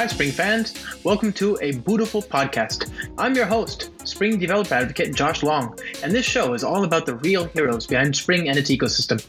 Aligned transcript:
Hi, 0.00 0.06
Spring 0.06 0.30
fans. 0.30 0.82
Welcome 1.04 1.30
to 1.34 1.58
a 1.60 1.72
beautiful 1.72 2.22
podcast. 2.22 2.90
I'm 3.18 3.34
your 3.34 3.44
host, 3.44 3.90
Spring 4.08 4.38
developer 4.38 4.72
advocate 4.72 5.14
Josh 5.14 5.42
Long, 5.42 5.78
and 6.02 6.10
this 6.10 6.24
show 6.24 6.54
is 6.54 6.64
all 6.64 6.84
about 6.84 7.04
the 7.04 7.16
real 7.16 7.44
heroes 7.48 7.86
behind 7.86 8.16
Spring 8.16 8.48
and 8.48 8.56
its 8.56 8.70
ecosystem. 8.70 9.20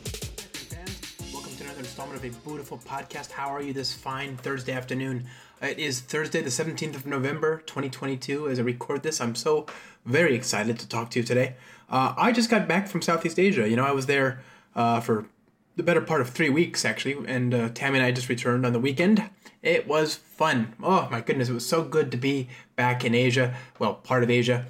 Welcome 1.34 1.54
to 1.58 1.64
another 1.66 1.80
installment 1.80 2.24
of 2.24 2.24
a 2.24 2.48
beautiful 2.48 2.78
podcast. 2.78 3.32
How 3.32 3.50
are 3.50 3.62
you 3.62 3.74
this 3.74 3.92
fine 3.92 4.38
Thursday 4.38 4.72
afternoon? 4.72 5.26
It 5.62 5.78
is 5.78 6.00
Thursday, 6.00 6.42
the 6.42 6.50
17th 6.50 6.96
of 6.96 7.06
November, 7.06 7.64
2022. 7.66 8.48
As 8.48 8.58
I 8.58 8.62
record 8.62 9.04
this, 9.04 9.20
I'm 9.20 9.36
so 9.36 9.66
very 10.06 10.36
excited 10.36 10.80
to 10.80 10.88
talk 10.88 11.12
to 11.12 11.20
you 11.20 11.26
today. 11.26 11.56
Uh, 11.90 12.14
I 12.16 12.32
just 12.32 12.50
got 12.50 12.70
back 12.70 12.88
from 12.88 13.02
Southeast 13.02 13.38
Asia. 13.38 13.68
You 13.68 13.76
know, 13.76 13.84
I 13.84 13.92
was 13.92 14.06
there 14.06 14.40
uh, 14.74 15.02
for 15.02 15.26
the 15.76 15.84
better 15.84 16.02
part 16.02 16.22
of 16.22 16.30
three 16.30 16.50
weeks, 16.50 16.84
actually, 16.84 17.18
and 17.28 17.54
uh, 17.54 17.70
Tammy 17.74 17.98
and 17.98 18.06
I 18.06 18.12
just 18.12 18.30
returned 18.30 18.66
on 18.66 18.74
the 18.74 18.80
weekend. 18.80 19.30
It 19.62 19.88
was 19.88 20.16
fun. 20.16 20.74
Oh 20.82 21.08
my 21.12 21.22
goodness, 21.22 21.50
it 21.50 21.54
was 21.54 21.66
so 21.66 21.84
good 21.84 22.12
to 22.12 22.18
be 22.18 22.50
back 22.76 23.06
in 23.06 23.16
Asia, 23.16 23.56
well, 23.80 23.96
part 23.96 24.24
of 24.24 24.30
Asia, 24.30 24.66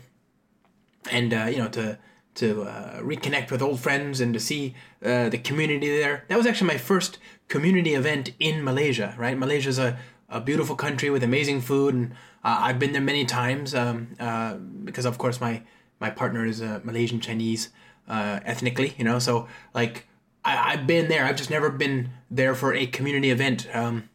and 1.09 1.33
uh, 1.33 1.45
you 1.45 1.57
know 1.57 1.69
to 1.69 1.97
to 2.35 2.63
uh, 2.63 2.99
reconnect 3.01 3.51
with 3.51 3.61
old 3.61 3.79
friends 3.79 4.21
and 4.21 4.33
to 4.33 4.39
see 4.39 4.73
uh, 5.03 5.27
the 5.29 5.37
community 5.37 5.89
there. 5.89 6.23
That 6.27 6.37
was 6.37 6.45
actually 6.45 6.67
my 6.67 6.77
first 6.77 7.17
community 7.47 7.93
event 7.93 8.31
in 8.39 8.63
Malaysia. 8.63 9.15
Right, 9.17 9.37
Malaysia's 9.37 9.79
a 9.79 9.97
a 10.29 10.39
beautiful 10.39 10.75
country 10.75 11.09
with 11.09 11.23
amazing 11.23 11.61
food, 11.61 11.93
and 11.93 12.11
uh, 12.43 12.59
I've 12.61 12.79
been 12.79 12.93
there 12.93 13.01
many 13.01 13.25
times 13.25 13.75
um, 13.75 14.15
uh, 14.19 14.53
because, 14.55 15.05
of 15.05 15.17
course, 15.17 15.41
my 15.41 15.63
my 15.99 16.09
partner 16.09 16.45
is 16.45 16.61
a 16.61 16.81
Malaysian 16.83 17.19
Chinese 17.19 17.69
ethnically, 18.07 18.93
you 18.97 19.05
know. 19.05 19.19
So 19.19 19.47
like 19.73 20.07
I, 20.43 20.71
have 20.75 20.87
been 20.87 21.07
there. 21.07 21.25
I've 21.25 21.35
just 21.35 21.49
never 21.49 21.69
been 21.69 22.09
there 22.29 22.55
for 22.55 22.73
a 22.73 22.87
community 22.87 23.29
event. 23.29 23.67
Um, 23.73 24.09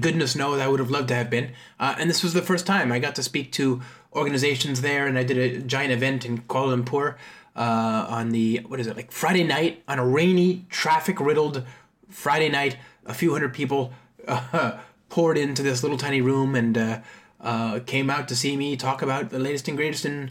goodness 0.00 0.34
knows 0.34 0.60
I 0.60 0.68
would 0.68 0.80
have 0.80 0.90
loved 0.90 1.08
to 1.08 1.14
have 1.14 1.30
been. 1.30 1.52
Uh, 1.78 1.94
and 1.98 2.08
this 2.08 2.22
was 2.22 2.32
the 2.32 2.42
first 2.42 2.66
time 2.66 2.90
I 2.90 2.98
got 2.98 3.14
to 3.16 3.22
speak 3.22 3.52
to 3.52 3.82
organizations 4.14 4.80
there, 4.80 5.06
and 5.06 5.18
I 5.18 5.24
did 5.24 5.38
a 5.38 5.60
giant 5.60 5.92
event 5.92 6.24
in 6.24 6.38
Kuala 6.42 6.82
Lumpur 6.82 7.16
uh, 7.54 8.06
on 8.08 8.30
the 8.30 8.62
what 8.66 8.80
is 8.80 8.86
it 8.86 8.96
like 8.96 9.12
Friday 9.12 9.44
night 9.44 9.82
on 9.86 9.98
a 9.98 10.06
rainy, 10.06 10.64
traffic 10.70 11.20
riddled 11.20 11.64
Friday 12.08 12.48
night. 12.48 12.78
A 13.04 13.14
few 13.14 13.32
hundred 13.32 13.52
people. 13.52 13.92
Uh, 14.26 14.78
poured 15.08 15.38
into 15.38 15.62
this 15.62 15.82
little 15.82 15.98
tiny 15.98 16.20
room 16.20 16.54
and 16.54 16.76
uh, 16.76 17.00
uh, 17.40 17.80
came 17.86 18.10
out 18.10 18.28
to 18.28 18.36
see 18.36 18.56
me 18.56 18.76
talk 18.76 19.02
about 19.02 19.30
the 19.30 19.38
latest 19.38 19.68
and 19.68 19.76
greatest 19.76 20.04
in 20.04 20.30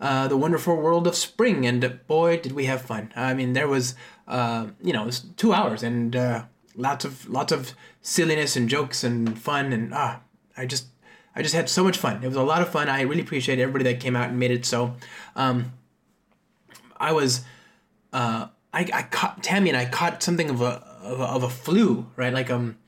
uh, 0.00 0.28
the 0.28 0.36
wonderful 0.36 0.76
world 0.76 1.06
of 1.06 1.14
spring. 1.14 1.66
And 1.66 2.00
boy, 2.06 2.38
did 2.38 2.52
we 2.52 2.64
have 2.66 2.82
fun! 2.82 3.12
I 3.14 3.34
mean, 3.34 3.52
there 3.52 3.68
was 3.68 3.94
uh, 4.30 4.68
you 4.80 4.92
know, 4.92 5.02
it 5.02 5.06
was 5.06 5.20
two 5.36 5.52
hours 5.52 5.82
and 5.82 6.14
uh, 6.14 6.44
lots 6.76 7.04
of 7.04 7.28
lots 7.28 7.52
of 7.52 7.74
silliness 8.00 8.56
and 8.56 8.68
jokes 8.68 9.04
and 9.04 9.38
fun 9.38 9.72
and 9.72 9.92
ah, 9.92 10.20
I 10.56 10.66
just 10.66 10.86
I 11.34 11.42
just 11.42 11.54
had 11.54 11.68
so 11.68 11.82
much 11.82 11.98
fun. 11.98 12.22
It 12.22 12.28
was 12.28 12.36
a 12.36 12.42
lot 12.42 12.62
of 12.62 12.70
fun. 12.70 12.88
I 12.88 13.02
really 13.02 13.22
appreciate 13.22 13.58
everybody 13.58 13.84
that 13.84 14.00
came 14.00 14.14
out 14.14 14.30
and 14.30 14.38
made 14.38 14.52
it 14.52 14.64
so. 14.64 14.94
Um, 15.36 15.72
I 16.96 17.12
was. 17.12 17.42
Uh, 18.12 18.48
I, 18.72 18.88
I 18.92 19.02
caught 19.02 19.42
Tammy 19.42 19.70
and 19.70 19.76
I 19.76 19.84
caught 19.84 20.22
something 20.22 20.48
of 20.48 20.60
a, 20.60 20.86
of 21.02 21.20
a 21.20 21.24
of 21.24 21.42
a 21.42 21.48
flu, 21.48 22.06
right? 22.16 22.32
Like 22.32 22.50
um, 22.50 22.78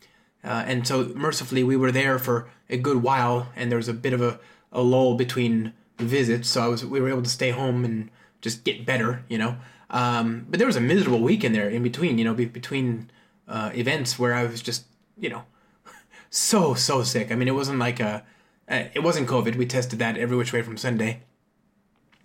uh, 0.44 0.64
and 0.66 0.86
so 0.86 1.12
mercifully, 1.14 1.64
we 1.64 1.77
were 1.77 1.90
there 1.90 2.18
for 2.18 2.48
a 2.70 2.77
good 2.77 3.02
while, 3.02 3.48
and 3.56 3.70
there 3.70 3.78
was 3.78 3.88
a 3.88 3.94
bit 3.94 4.12
of 4.12 4.20
a, 4.20 4.38
a 4.70 4.80
lull 4.80 5.16
between 5.16 5.72
visits. 6.06 6.48
So 6.48 6.62
I 6.62 6.69
was 6.69 6.84
we 6.84 7.00
were 7.00 7.08
able 7.08 7.22
to 7.22 7.31
stay 7.31 7.50
home 7.50 7.84
and 7.84 8.11
just 8.41 8.64
get 8.64 8.84
better, 8.84 9.25
you 9.28 9.39
know. 9.39 9.56
Um, 9.91 10.47
but 10.48 10.58
there 10.58 10.67
was 10.67 10.77
a 10.77 10.81
miserable 10.81 11.20
week 11.20 11.45
in 11.45 11.53
there 11.53 11.69
in 11.69 11.83
between, 11.83 12.19
you 12.19 12.25
know, 12.25 12.34
be, 12.34 12.47
between 12.47 13.11
uh, 13.47 13.70
events 13.75 14.19
where 14.19 14.33
I 14.33 14.45
was 14.45 14.62
just, 14.62 14.85
you 15.18 15.29
know, 15.29 15.45
so 16.30 16.74
so 16.74 17.02
sick. 17.02 17.30
I 17.30 17.35
mean, 17.35 17.48
it 17.48 17.55
wasn't 17.55 17.79
like 17.79 18.01
a, 18.01 18.24
it 18.68 19.02
wasn't 19.02 19.29
COVID. 19.29 19.57
We 19.57 19.67
tested 19.67 19.98
that 19.98 20.17
every 20.17 20.36
which 20.36 20.52
way 20.52 20.62
from 20.62 20.77
Sunday. 20.77 21.23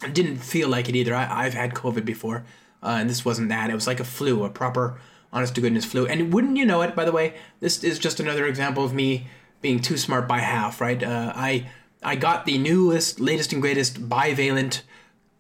I 0.02 0.10
didn't 0.10 0.38
feel 0.38 0.70
like 0.70 0.88
it 0.88 0.96
either. 0.96 1.14
I, 1.14 1.46
I've 1.46 1.56
had 1.56 1.74
COVID 1.74 2.06
before, 2.06 2.46
uh, 2.84 2.98
and 3.00 3.10
this 3.10 3.26
wasn't 3.26 3.50
that. 3.50 3.70
It 3.70 3.76
was 3.76 3.88
like 3.88 4.00
a 4.00 4.06
flu, 4.06 4.44
a 4.44 4.50
proper 4.50 5.00
honest 5.34 5.56
to 5.56 5.62
goodness 5.62 5.86
flu. 5.86 6.06
And 6.06 6.34
wouldn't 6.34 6.58
you 6.58 6.66
know 6.66 6.82
it, 6.82 6.96
by 6.96 7.04
the 7.06 7.12
way, 7.12 7.34
this 7.60 7.84
is 7.84 8.00
just 8.00 8.20
another 8.20 8.46
example 8.46 8.84
of 8.84 8.94
me 8.94 9.28
being 9.62 9.80
too 9.80 9.98
smart 9.98 10.28
by 10.28 10.40
half, 10.40 10.80
right? 10.80 11.02
Uh, 11.02 11.34
I 11.36 11.70
I 12.08 12.16
got 12.16 12.46
the 12.46 12.58
newest, 12.58 13.20
latest, 13.20 13.52
and 13.52 13.62
greatest 13.62 14.08
bivalent 14.08 14.84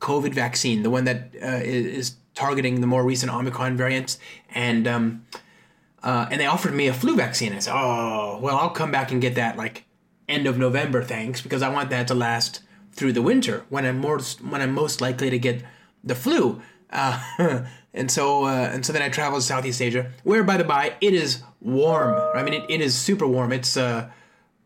COVID 0.01 0.33
vaccine, 0.33 0.83
the 0.83 0.89
one 0.89 1.05
that 1.05 1.31
uh, 1.41 1.61
is 1.63 2.17
targeting 2.35 2.81
the 2.81 2.87
more 2.87 3.05
recent 3.05 3.33
Omicron 3.33 3.77
variants, 3.77 4.19
and 4.53 4.85
um, 4.85 5.25
uh, 6.03 6.27
and 6.29 6.41
they 6.41 6.45
offered 6.45 6.73
me 6.73 6.87
a 6.87 6.93
flu 6.93 7.15
vaccine. 7.15 7.53
I 7.53 7.59
said, 7.59 7.73
oh, 7.73 8.37
well, 8.41 8.57
I'll 8.57 8.71
come 8.71 8.91
back 8.91 9.13
and 9.13 9.21
get 9.21 9.35
that 9.35 9.55
like 9.55 9.85
end 10.27 10.45
of 10.45 10.57
November, 10.57 11.01
thanks, 11.01 11.41
because 11.41 11.61
I 11.61 11.69
want 11.69 11.89
that 11.91 12.05
to 12.09 12.13
last 12.13 12.59
through 12.91 13.13
the 13.13 13.21
winter 13.21 13.63
when 13.69 13.85
I'm 13.85 13.99
more 13.99 14.19
when 14.19 14.59
I'm 14.61 14.73
most 14.73 14.99
likely 14.99 15.29
to 15.29 15.39
get 15.39 15.63
the 16.03 16.15
flu. 16.15 16.61
Uh, 16.89 17.63
and 17.93 18.11
so 18.11 18.43
uh, 18.43 18.71
and 18.73 18.85
so 18.85 18.91
then 18.91 19.01
I 19.01 19.07
traveled 19.07 19.41
to 19.41 19.47
Southeast 19.47 19.81
Asia, 19.81 20.11
where 20.25 20.43
by 20.43 20.57
the 20.57 20.65
by 20.65 20.95
it 20.99 21.13
is 21.13 21.43
warm. 21.61 22.13
I 22.35 22.43
mean, 22.43 22.55
it, 22.55 22.65
it 22.69 22.81
is 22.81 22.93
super 22.93 23.25
warm. 23.25 23.53
It's 23.53 23.77
uh, 23.77 24.09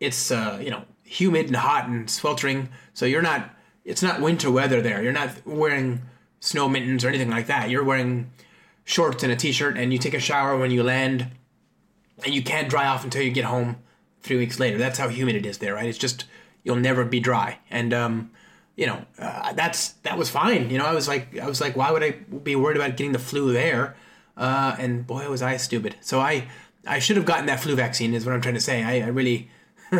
it's 0.00 0.32
uh, 0.32 0.58
you 0.60 0.70
know 0.70 0.82
humid 1.12 1.46
and 1.46 1.56
hot 1.56 1.88
and 1.88 2.08
sweltering. 2.08 2.68
So 2.94 3.06
you're 3.06 3.22
not 3.22 3.50
it's 3.84 4.02
not 4.02 4.20
winter 4.20 4.50
weather 4.50 4.80
there. 4.80 5.02
You're 5.02 5.12
not 5.12 5.44
wearing 5.44 6.02
snow 6.40 6.68
mittens 6.68 7.04
or 7.04 7.08
anything 7.08 7.30
like 7.30 7.46
that. 7.48 7.70
You're 7.70 7.84
wearing 7.84 8.30
shorts 8.84 9.22
and 9.22 9.32
a 9.32 9.36
t-shirt, 9.36 9.76
and 9.76 9.92
you 9.92 9.98
take 9.98 10.14
a 10.14 10.20
shower 10.20 10.56
when 10.56 10.70
you 10.70 10.82
land, 10.82 11.28
and 12.24 12.34
you 12.34 12.42
can't 12.42 12.68
dry 12.68 12.86
off 12.86 13.04
until 13.04 13.22
you 13.22 13.30
get 13.30 13.44
home 13.44 13.76
three 14.22 14.36
weeks 14.36 14.60
later. 14.60 14.78
That's 14.78 14.98
how 14.98 15.08
humid 15.08 15.36
it 15.36 15.46
is 15.46 15.58
there, 15.58 15.74
right? 15.74 15.86
It's 15.86 15.98
just 15.98 16.26
you'll 16.62 16.76
never 16.76 17.04
be 17.04 17.20
dry, 17.20 17.58
and 17.70 17.92
um, 17.92 18.30
you 18.76 18.86
know, 18.86 19.04
uh, 19.18 19.52
that's 19.52 19.90
that 20.04 20.16
was 20.16 20.30
fine. 20.30 20.70
You 20.70 20.78
know, 20.78 20.86
I 20.86 20.94
was 20.94 21.08
like, 21.08 21.38
I 21.38 21.46
was 21.46 21.60
like, 21.60 21.76
why 21.76 21.90
would 21.90 22.02
I 22.02 22.10
be 22.10 22.56
worried 22.56 22.76
about 22.76 22.96
getting 22.96 23.12
the 23.12 23.18
flu 23.18 23.52
there? 23.52 23.96
Uh, 24.36 24.74
and 24.78 25.06
boy, 25.06 25.28
was 25.28 25.42
I 25.42 25.56
stupid. 25.58 25.96
So 26.00 26.20
I, 26.20 26.48
I 26.86 26.98
should 26.98 27.16
have 27.16 27.26
gotten 27.26 27.46
that 27.46 27.60
flu 27.60 27.74
vaccine. 27.74 28.14
Is 28.14 28.24
what 28.24 28.34
I'm 28.34 28.40
trying 28.40 28.54
to 28.54 28.60
say. 28.60 28.82
I, 28.82 29.06
I 29.06 29.08
really, 29.08 29.50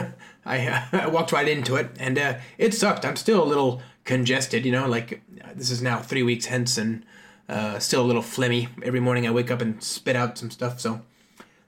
I, 0.45 0.67
uh, 0.67 0.83
I 0.93 1.09
walked 1.09 1.33
right 1.33 1.49
into 1.49 1.77
it, 1.77 1.91
and 1.99 2.19
uh, 2.19 2.35
it 2.59 2.75
sucked. 2.75 3.05
I'm 3.05 3.17
still 3.17 3.43
a 3.43 3.47
little 3.47 3.83
congested. 4.05 4.65
You 4.65 4.73
know, 4.73 4.89
like 4.89 5.23
this 5.55 5.71
is 5.71 5.83
now 5.83 5.99
three 5.99 6.23
weeks 6.23 6.47
hence, 6.47 6.79
and 6.79 7.05
uh, 7.49 7.79
still 7.79 8.03
a 8.03 8.07
little 8.07 8.23
phlegmy. 8.23 8.69
Every 8.83 9.01
morning 9.01 9.27
I 9.27 9.31
wake 9.31 9.51
up 9.51 9.61
and 9.61 9.83
spit 9.83 10.17
out 10.17 10.39
some 10.39 10.51
stuff. 10.51 10.81
So 10.81 11.03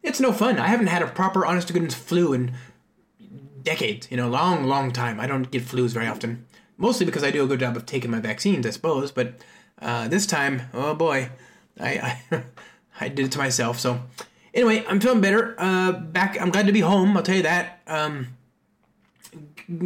it's 0.03 0.21
no 0.21 0.33
fun. 0.33 0.59
I 0.59 0.69
haven't 0.69 0.89
had 0.89 1.03
a 1.03 1.07
proper, 1.07 1.47
honest 1.47 1.69
to 1.69 1.73
goodness 1.73 1.95
flu 1.95 2.33
in 2.33 2.53
decades. 3.63 4.09
You 4.11 4.17
know, 4.17 4.29
long, 4.29 4.65
long 4.65 4.93
time. 4.93 5.21
I 5.21 5.27
don't 5.27 5.51
get 5.51 5.63
flus 5.65 5.91
very 5.91 6.07
often 6.07 6.47
mostly 6.77 7.07
because 7.07 7.25
I 7.25 7.31
do 7.31 7.45
a 7.45 7.47
good 7.47 7.61
job 7.61 7.77
of 7.77 7.87
taking 7.87 8.11
my 8.11 8.21
vaccines, 8.21 8.67
I 8.67 8.71
suppose. 8.71 9.11
But 9.13 9.35
uh, 9.81 10.09
this 10.09 10.27
time, 10.27 10.63
oh 10.73 10.95
boy, 10.95 11.31
I, 11.81 12.19
I, 12.31 12.43
I 13.01 13.09
did 13.09 13.27
it 13.27 13.33
to 13.33 13.39
myself. 13.39 13.79
So 13.79 14.01
anyway, 14.53 14.85
I'm 14.89 15.01
feeling 15.01 15.21
better. 15.21 15.55
Uh, 15.59 15.93
back, 15.93 16.41
I'm 16.41 16.51
glad 16.51 16.67
to 16.67 16.73
be 16.73 16.81
home. 16.81 17.17
I'll 17.17 17.23
tell 17.23 17.37
you 17.37 17.43
that. 17.43 17.81
Um, 17.87 18.29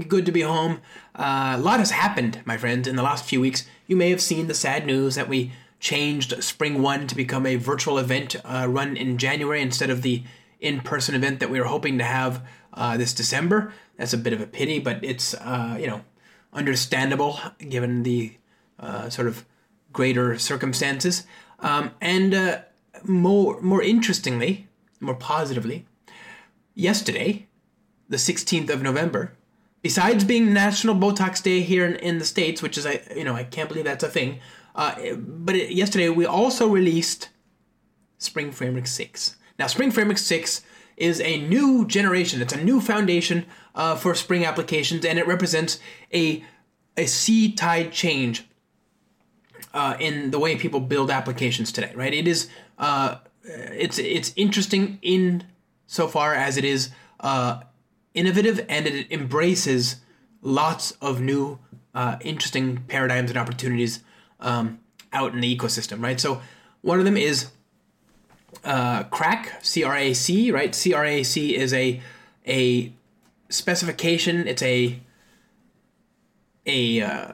good 0.08 0.26
to 0.26 0.32
be 0.32 0.42
home. 0.42 0.80
Uh, 1.14 1.54
a 1.56 1.60
lot 1.60 1.78
has 1.78 1.90
happened, 1.90 2.40
my 2.44 2.56
friends, 2.56 2.88
in 2.88 2.96
the 2.96 3.02
last 3.02 3.24
few 3.24 3.40
weeks. 3.40 3.66
You 3.86 3.96
may 3.96 4.10
have 4.10 4.20
seen 4.20 4.46
the 4.46 4.54
sad 4.54 4.86
news 4.86 5.14
that 5.14 5.28
we 5.28 5.52
changed 5.80 6.42
Spring 6.42 6.82
One 6.82 7.06
to 7.06 7.14
become 7.14 7.46
a 7.46 7.56
virtual 7.56 7.98
event 7.98 8.36
uh, 8.44 8.66
run 8.68 8.96
in 8.96 9.18
January 9.18 9.62
instead 9.62 9.90
of 9.90 10.02
the 10.02 10.22
in-person 10.60 11.14
event 11.14 11.40
that 11.40 11.50
we 11.50 11.60
were 11.60 11.66
hoping 11.66 11.98
to 11.98 12.04
have 12.04 12.42
uh, 12.74 12.96
this 12.96 13.14
December. 13.14 13.72
That's 13.96 14.12
a 14.12 14.18
bit 14.18 14.32
of 14.32 14.40
a 14.40 14.46
pity, 14.46 14.78
but 14.78 15.02
it's 15.02 15.34
uh, 15.34 15.76
you 15.80 15.86
know 15.86 16.02
understandable 16.52 17.38
given 17.58 18.02
the 18.02 18.36
uh, 18.78 19.10
sort 19.10 19.28
of 19.28 19.44
greater 19.92 20.38
circumstances. 20.38 21.24
Um, 21.60 21.92
and 22.00 22.34
uh, 22.34 22.60
more 23.04 23.60
more 23.60 23.82
interestingly, 23.82 24.68
more 25.00 25.14
positively, 25.14 25.86
yesterday, 26.74 27.46
the 28.08 28.16
16th 28.16 28.70
of 28.70 28.82
November, 28.82 29.32
besides 29.82 30.24
being 30.24 30.52
National 30.52 30.94
Botox 30.94 31.42
Day 31.42 31.60
here 31.60 31.84
in, 31.84 31.96
in 31.96 32.18
the 32.18 32.24
States, 32.24 32.62
which 32.62 32.78
is 32.78 32.86
I 32.86 33.00
you 33.14 33.24
know 33.24 33.34
I 33.34 33.44
can't 33.44 33.68
believe 33.68 33.84
that's 33.84 34.04
a 34.04 34.08
thing. 34.08 34.40
Uh, 34.74 35.14
but 35.16 35.56
it, 35.56 35.72
yesterday 35.72 36.08
we 36.08 36.24
also 36.24 36.68
released 36.68 37.30
Spring 38.18 38.52
Framework 38.52 38.86
6. 38.86 39.36
Now 39.58 39.66
Spring 39.66 39.90
Framework 39.90 40.18
6 40.18 40.62
is 40.96 41.20
a 41.20 41.40
new 41.40 41.86
generation. 41.86 42.40
It's 42.40 42.52
a 42.52 42.62
new 42.62 42.80
foundation 42.80 43.46
uh, 43.74 43.96
for 43.96 44.14
Spring 44.14 44.44
applications, 44.44 45.04
and 45.04 45.18
it 45.18 45.26
represents 45.26 45.78
a 46.12 46.44
a 46.96 47.06
sea 47.06 47.52
tide 47.52 47.92
change 47.92 48.44
uh, 49.72 49.96
in 50.00 50.32
the 50.32 50.38
way 50.38 50.56
people 50.56 50.80
build 50.80 51.10
applications 51.10 51.72
today. 51.72 51.92
Right? 51.94 52.12
It 52.12 52.26
is 52.26 52.48
uh, 52.78 53.16
it's 53.44 53.98
it's 53.98 54.32
interesting 54.36 54.98
in 55.02 55.44
so 55.86 56.06
far 56.06 56.34
as 56.34 56.56
it 56.56 56.64
is 56.64 56.90
uh, 57.20 57.62
innovative 58.20 58.56
and 58.68 58.86
it 58.86 59.06
embraces 59.18 59.96
lots 60.42 60.84
of 61.00 61.20
new 61.20 61.58
uh, 61.94 62.16
interesting 62.20 62.66
paradigms 62.88 63.30
and 63.30 63.38
opportunities 63.38 64.02
um, 64.40 64.66
out 65.12 65.32
in 65.34 65.40
the 65.40 65.50
ecosystem. 65.56 66.02
Right? 66.02 66.20
So 66.20 66.30
one 66.82 66.98
of 66.98 67.04
them 67.04 67.16
is 67.16 67.36
uh, 68.64 69.04
CRAC, 69.04 69.40
C 69.62 69.84
R 69.84 69.96
A 69.96 70.14
C, 70.14 70.50
right? 70.50 70.74
C 70.74 70.94
R 70.94 71.04
A 71.04 71.22
C 71.22 71.56
is 71.56 71.72
a 71.72 72.00
a 72.46 72.92
specification. 73.48 74.46
It's 74.46 74.62
a 74.62 75.00
a 76.66 77.00
uh, 77.00 77.32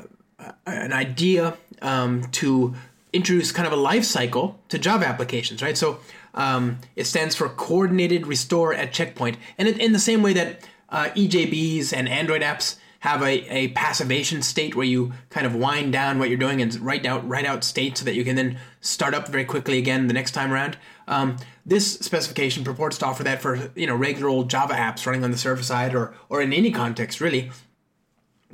an 0.67 0.93
idea 0.93 1.57
um, 1.83 2.23
to 2.41 2.75
introduce 3.13 3.53
kind 3.53 3.67
of 3.67 3.73
a 3.73 3.77
life 3.77 4.05
cycle 4.05 4.59
to 4.69 4.79
Java 4.79 5.07
applications, 5.07 5.63
right? 5.63 5.79
So 5.79 5.99
um, 6.35 6.79
it 6.97 7.07
stands 7.07 7.35
for 7.37 7.49
Coordinated 7.49 8.27
Restore 8.27 8.75
at 8.75 8.93
Checkpoint, 8.93 9.37
and 9.57 9.69
in, 9.69 9.79
in 9.81 9.93
the 9.93 9.99
same 9.99 10.23
way 10.23 10.33
that 10.35 10.69
uh, 10.95 11.11
EJBs 11.11 11.93
and 11.93 12.09
Android 12.09 12.41
apps 12.41 12.77
have 13.01 13.21
a, 13.21 13.53
a 13.53 13.69
passivation 13.73 14.41
state 14.41 14.77
where 14.77 14.87
you 14.87 15.13
kind 15.29 15.45
of 15.45 15.55
wind 15.55 15.93
down 15.93 16.21
what 16.21 16.29
you're 16.29 16.39
doing 16.39 16.63
and 16.63 16.75
write 16.77 17.05
out 17.05 17.29
write 17.29 17.45
out 17.45 17.65
state 17.65 17.99
so 17.99 18.05
that 18.05 18.15
you 18.15 18.25
can 18.25 18.37
then 18.37 18.57
start 18.81 19.13
up 19.13 19.27
very 19.29 19.45
quickly 19.45 19.77
again 19.77 20.07
the 20.07 20.15
next 20.15 20.31
time 20.31 20.53
around. 20.53 20.79
Um, 21.09 21.37
this 21.67 21.95
specification 21.95 22.63
purports 22.63 22.97
to 22.99 23.07
offer 23.07 23.25
that 23.25 23.43
for 23.43 23.73
you 23.75 23.89
know 23.89 23.97
regular 23.97 24.29
old 24.29 24.49
Java 24.49 24.75
apps 24.75 25.05
running 25.05 25.25
on 25.25 25.33
the 25.33 25.37
server 25.37 25.65
side 25.65 25.97
or 25.97 26.15
or 26.29 26.41
in 26.41 26.53
any 26.53 26.71
context 26.71 27.21
really. 27.21 27.51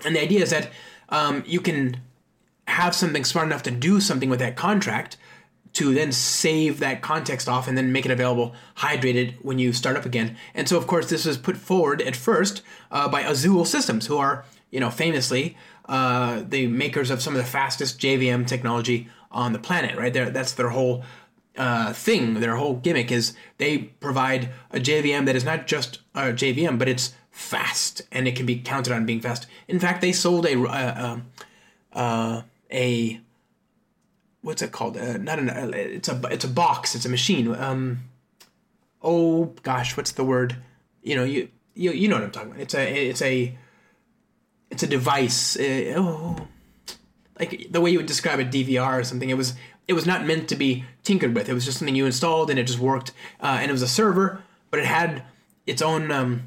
And 0.04 0.16
the 0.16 0.22
idea 0.22 0.42
is 0.42 0.50
that 0.50 0.70
um, 1.10 1.44
you 1.46 1.60
can 1.60 2.00
have 2.66 2.94
something 2.94 3.24
smart 3.24 3.46
enough 3.46 3.62
to 3.64 3.70
do 3.70 4.00
something 4.00 4.30
with 4.30 4.38
that 4.38 4.56
contract 4.56 5.18
to 5.72 5.94
then 5.94 6.12
save 6.12 6.80
that 6.80 7.02
context 7.02 7.48
off 7.48 7.68
and 7.68 7.78
then 7.78 7.92
make 7.92 8.04
it 8.04 8.10
available 8.10 8.54
hydrated 8.78 9.34
when 9.42 9.58
you 9.58 9.72
start 9.72 9.96
up 9.96 10.04
again. 10.04 10.36
And 10.54 10.68
so, 10.68 10.76
of 10.76 10.86
course, 10.86 11.08
this 11.08 11.24
was 11.24 11.38
put 11.38 11.56
forward 11.56 12.02
at 12.02 12.16
first 12.16 12.62
uh, 12.90 13.08
by 13.08 13.22
Azul 13.22 13.64
Systems, 13.64 14.06
who 14.06 14.18
are, 14.18 14.44
you 14.70 14.80
know, 14.80 14.90
famously 14.90 15.56
uh, 15.88 16.42
the 16.46 16.66
makers 16.66 17.10
of 17.10 17.22
some 17.22 17.34
of 17.34 17.38
the 17.38 17.48
fastest 17.48 18.00
JVM 18.00 18.46
technology 18.46 19.08
on 19.30 19.52
the 19.52 19.58
planet, 19.58 19.96
right? 19.96 20.12
They're, 20.12 20.30
that's 20.30 20.52
their 20.52 20.70
whole 20.70 21.04
uh, 21.56 21.92
thing, 21.92 22.40
their 22.40 22.56
whole 22.56 22.74
gimmick 22.76 23.12
is 23.12 23.34
they 23.58 23.78
provide 23.78 24.50
a 24.70 24.78
JVM 24.78 25.26
that 25.26 25.36
is 25.36 25.44
not 25.44 25.66
just 25.66 26.00
a 26.14 26.32
JVM, 26.32 26.78
but 26.78 26.88
it's 26.88 27.14
fast 27.30 28.02
and 28.10 28.26
it 28.26 28.36
can 28.36 28.46
be 28.46 28.56
counted 28.56 28.92
on 28.92 29.06
being 29.06 29.20
fast. 29.20 29.46
In 29.68 29.78
fact, 29.78 30.00
they 30.00 30.12
sold 30.12 30.46
a, 30.46 30.60
uh, 30.60 31.18
uh, 31.92 32.42
a 32.72 33.20
what's 34.42 34.62
it 34.62 34.72
called? 34.72 34.96
Uh, 34.96 35.16
not 35.18 35.38
an. 35.38 35.50
Uh, 35.50 35.70
it's 35.74 36.08
a 36.08 36.20
it's 36.30 36.44
a 36.44 36.48
box. 36.48 36.94
It's 36.94 37.04
a 37.04 37.08
machine. 37.08 37.54
Um, 37.54 38.00
oh 39.02 39.54
gosh, 39.62 39.96
what's 39.96 40.12
the 40.12 40.24
word? 40.24 40.56
You 41.02 41.16
know, 41.16 41.24
you 41.24 41.48
you 41.74 41.92
you 41.92 42.08
know 42.08 42.16
what 42.16 42.24
I'm 42.24 42.30
talking 42.30 42.50
about. 42.50 42.62
It's 42.62 42.74
a 42.74 43.08
it's 43.08 43.22
a 43.22 43.56
it's 44.70 44.82
a 44.82 44.86
device. 44.86 45.56
Uh, 45.58 45.94
oh, 45.96 46.48
like 47.38 47.68
the 47.70 47.80
way 47.80 47.90
you 47.90 47.98
would 47.98 48.06
describe 48.06 48.38
a 48.38 48.44
DVR 48.44 49.00
or 49.00 49.04
something. 49.04 49.30
It 49.30 49.36
was 49.36 49.54
it 49.88 49.94
was 49.94 50.06
not 50.06 50.26
meant 50.26 50.48
to 50.48 50.56
be 50.56 50.84
tinkered 51.02 51.34
with. 51.34 51.48
It 51.48 51.54
was 51.54 51.64
just 51.64 51.78
something 51.78 51.96
you 51.96 52.06
installed 52.06 52.50
and 52.50 52.58
it 52.58 52.66
just 52.66 52.78
worked. 52.78 53.12
Uh, 53.40 53.58
and 53.60 53.70
it 53.70 53.72
was 53.72 53.82
a 53.82 53.88
server, 53.88 54.42
but 54.70 54.78
it 54.78 54.86
had 54.86 55.24
its 55.66 55.82
own 55.82 56.10
um, 56.12 56.44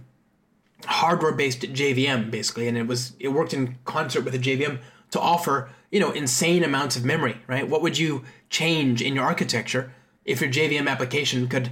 hardware 0.86 1.34
based 1.34 1.62
JVM 1.62 2.32
basically, 2.32 2.68
and 2.68 2.78
it 2.78 2.88
was 2.88 3.14
it 3.20 3.30
worked 3.30 3.54
in 3.54 3.78
concert 3.86 4.24
with 4.24 4.34
a 4.34 4.40
JVM 4.40 4.80
to 5.12 5.20
offer 5.20 5.70
you 5.94 6.00
know 6.00 6.12
insane 6.12 6.64
amounts 6.64 6.98
of 6.98 7.06
memory 7.06 7.38
right? 7.48 7.70
What 7.70 7.82
would 7.84 7.98
you 7.98 8.24
change 8.50 9.02
in 9.02 9.14
your 9.16 9.24
architecture 9.24 9.94
if 10.26 10.42
your 10.42 10.50
jvm 10.50 10.90
application 10.90 11.48
could 11.48 11.70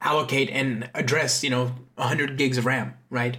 allocate 0.00 0.50
and 0.50 0.90
address 0.94 1.44
you 1.44 1.50
know 1.50 1.72
100 1.94 2.36
gigs 2.36 2.58
of 2.58 2.66
ram 2.66 2.94
right? 3.08 3.38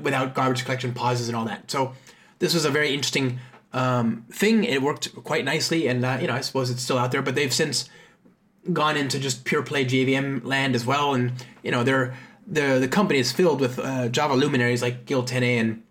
Without 0.00 0.34
garbage 0.34 0.64
collection 0.64 0.94
pauses 0.94 1.28
and 1.28 1.36
all 1.36 1.44
that. 1.46 1.70
So 1.70 1.94
this 2.38 2.54
was 2.54 2.64
a 2.64 2.70
very 2.70 2.92
interesting 2.92 3.38
um, 3.72 4.24
thing. 4.32 4.64
It 4.64 4.82
worked 4.82 5.14
quite 5.24 5.44
nicely 5.44 5.88
and 5.88 6.04
uh, 6.04 6.18
you 6.20 6.28
know 6.28 6.34
i 6.34 6.40
suppose 6.40 6.70
it's 6.70 6.82
still 6.82 6.98
out 6.98 7.10
there 7.10 7.22
but 7.22 7.34
they've 7.34 7.52
since 7.52 7.88
gone 8.72 8.96
into 8.96 9.18
just 9.18 9.44
pure 9.44 9.62
play 9.62 9.84
jvm 9.84 10.44
land 10.44 10.76
as 10.76 10.86
well. 10.86 11.14
And 11.14 11.32
you 11.64 11.72
know 11.72 11.82
they're 11.82 12.14
the 12.46 12.78
the 12.78 12.88
company 12.88 13.18
is 13.18 13.32
filled 13.32 13.60
with 13.60 13.80
uh, 13.80 14.08
java 14.10 14.34
luminaries 14.34 14.80
like 14.80 15.06
Gil 15.06 15.24
Tene 15.24 15.58
and 15.58 15.82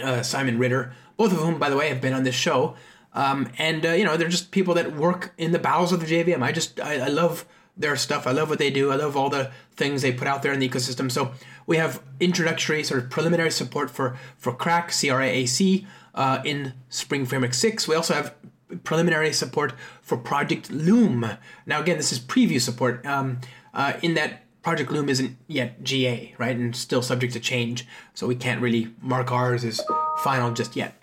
uh, 0.00 0.22
simon 0.22 0.58
ritter 0.58 0.94
both 1.22 1.32
of 1.32 1.38
whom, 1.38 1.56
by 1.56 1.70
the 1.70 1.76
way, 1.76 1.88
have 1.88 2.00
been 2.00 2.14
on 2.14 2.24
this 2.24 2.34
show. 2.34 2.74
Um, 3.12 3.48
and 3.56 3.86
uh, 3.86 3.90
you 3.90 4.04
know, 4.04 4.16
they're 4.16 4.28
just 4.28 4.50
people 4.50 4.74
that 4.74 4.96
work 4.96 5.32
in 5.38 5.52
the 5.52 5.58
bowels 5.60 5.92
of 5.92 6.00
the 6.00 6.06
JVM. 6.06 6.42
I 6.42 6.50
just 6.50 6.80
I, 6.80 6.98
I, 6.98 7.08
love 7.08 7.44
their 7.76 7.94
stuff. 7.94 8.26
I 8.26 8.32
love 8.32 8.50
what 8.50 8.58
they 8.58 8.70
do. 8.70 8.90
I 8.90 8.96
love 8.96 9.16
all 9.16 9.30
the 9.30 9.52
things 9.76 10.02
they 10.02 10.12
put 10.12 10.26
out 10.26 10.42
there 10.42 10.52
in 10.52 10.58
the 10.58 10.68
ecosystem. 10.68 11.12
So 11.12 11.30
we 11.64 11.76
have 11.76 12.02
introductory 12.18 12.82
sort 12.82 13.04
of 13.04 13.10
preliminary 13.10 13.52
support 13.52 13.88
for 13.88 14.16
for 14.36 14.52
CRAC 14.52 14.90
C 14.90 15.10
R 15.10 15.22
A 15.22 15.28
A 15.28 15.46
C 15.46 15.86
uh, 16.16 16.40
in 16.44 16.72
Spring 16.88 17.24
Framework 17.24 17.54
six. 17.54 17.86
We 17.86 17.94
also 17.94 18.14
have 18.14 18.34
preliminary 18.82 19.32
support 19.32 19.74
for 20.00 20.16
Project 20.16 20.72
Loom. 20.72 21.38
Now 21.66 21.80
again, 21.80 21.98
this 21.98 22.10
is 22.10 22.18
preview 22.18 22.60
support. 22.60 23.06
Um, 23.06 23.38
uh, 23.74 23.92
in 24.02 24.14
that 24.14 24.42
Project 24.62 24.90
Loom 24.90 25.08
isn't 25.08 25.36
yet 25.46 25.84
GA, 25.84 26.34
right, 26.38 26.56
and 26.56 26.74
still 26.74 27.02
subject 27.02 27.32
to 27.34 27.40
change, 27.40 27.86
so 28.14 28.26
we 28.26 28.34
can't 28.34 28.60
really 28.60 28.92
mark 29.00 29.30
ours 29.30 29.64
as 29.64 29.80
final 30.24 30.52
just 30.52 30.74
yet. 30.76 31.01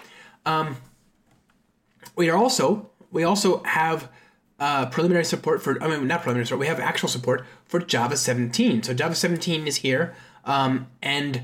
Um, 0.49 0.77
we 2.15 2.29
are 2.29 2.37
also 2.37 2.89
we 3.11 3.23
also 3.23 3.63
have 3.63 4.09
uh, 4.59 4.87
preliminary 4.87 5.25
support 5.25 5.61
for 5.61 5.81
I 5.81 5.87
mean 5.87 6.07
not 6.07 6.21
preliminary 6.21 6.47
support 6.47 6.61
we 6.61 6.67
have 6.67 6.79
actual 6.79 7.07
support 7.07 7.45
for 7.65 7.79
Java 7.79 8.17
17. 8.17 8.83
So 8.83 8.93
Java 8.93 9.13
17 9.13 9.67
is 9.67 9.77
here, 9.77 10.15
um, 10.45 10.87
and 11.03 11.43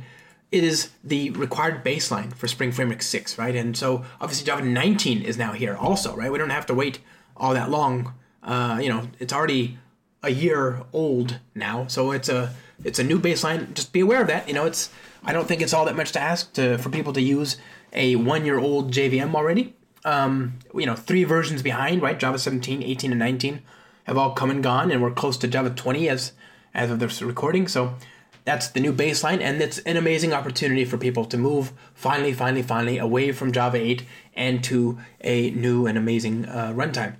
it 0.51 0.63
is 0.63 0.89
the 1.03 1.29
required 1.31 1.83
baseline 1.85 2.33
for 2.33 2.47
Spring 2.47 2.71
Framework 2.71 3.01
6, 3.03 3.37
right? 3.37 3.55
And 3.55 3.77
so 3.77 4.03
obviously 4.19 4.45
Java 4.45 4.63
19 4.63 5.21
is 5.21 5.37
now 5.37 5.53
here 5.53 5.75
also, 5.75 6.15
right? 6.15 6.31
We 6.31 6.39
don't 6.39 6.49
have 6.49 6.65
to 6.67 6.73
wait 6.73 6.99
all 7.37 7.53
that 7.53 7.69
long. 7.69 8.13
Uh, 8.41 8.79
you 8.81 8.89
know, 8.89 9.09
it's 9.19 9.33
already 9.33 9.77
a 10.23 10.31
year 10.31 10.81
old 10.93 11.39
now, 11.53 11.85
so 11.87 12.11
it's 12.11 12.29
a 12.29 12.55
it's 12.83 12.97
a 12.97 13.03
new 13.03 13.19
baseline. 13.19 13.73
Just 13.75 13.93
be 13.93 13.99
aware 13.99 14.21
of 14.21 14.27
that. 14.27 14.47
You 14.47 14.55
know, 14.55 14.65
it's 14.65 14.89
I 15.23 15.31
don't 15.31 15.47
think 15.47 15.61
it's 15.61 15.73
all 15.73 15.85
that 15.85 15.95
much 15.95 16.11
to 16.13 16.19
ask 16.19 16.51
to 16.53 16.79
for 16.79 16.89
people 16.89 17.13
to 17.13 17.21
use 17.21 17.57
a 17.93 18.15
one 18.15 18.45
year 18.45 18.59
old 18.59 18.91
JVM 18.91 19.35
already. 19.35 19.75
Um, 20.03 20.59
you 20.73 20.85
know, 20.85 20.95
three 20.95 21.23
versions 21.23 21.63
behind, 21.63 22.01
right? 22.01 22.19
Java 22.19 22.37
17, 22.37 22.83
18, 22.83 23.11
and 23.11 23.19
19 23.19 23.61
have 24.03 24.17
all 24.17 24.33
come 24.33 24.51
and 24.51 24.61
gone, 24.61 24.91
and 24.91 25.01
we're 25.01 25.11
close 25.11 25.35
to 25.37 25.47
Java 25.47 25.71
20 25.71 26.09
as 26.09 26.33
as 26.73 26.91
of 26.91 26.99
this 26.99 27.21
recording. 27.21 27.67
So 27.67 27.95
that's 28.43 28.67
the 28.67 28.79
new 28.79 28.93
baseline, 28.93 29.41
and 29.41 29.59
it's 29.61 29.79
an 29.79 29.97
amazing 29.97 30.31
opportunity 30.31 30.85
for 30.85 30.97
people 30.97 31.25
to 31.25 31.37
move 31.37 31.73
finally, 31.95 32.33
finally, 32.33 32.61
finally 32.61 32.97
away 32.99 33.31
from 33.31 33.51
Java 33.51 33.77
8 33.77 34.03
and 34.35 34.63
to 34.65 34.99
a 35.21 35.49
new 35.51 35.88
and 35.88 35.97
amazing 35.97 36.45
uh, 36.45 36.71
runtime. 36.75 37.15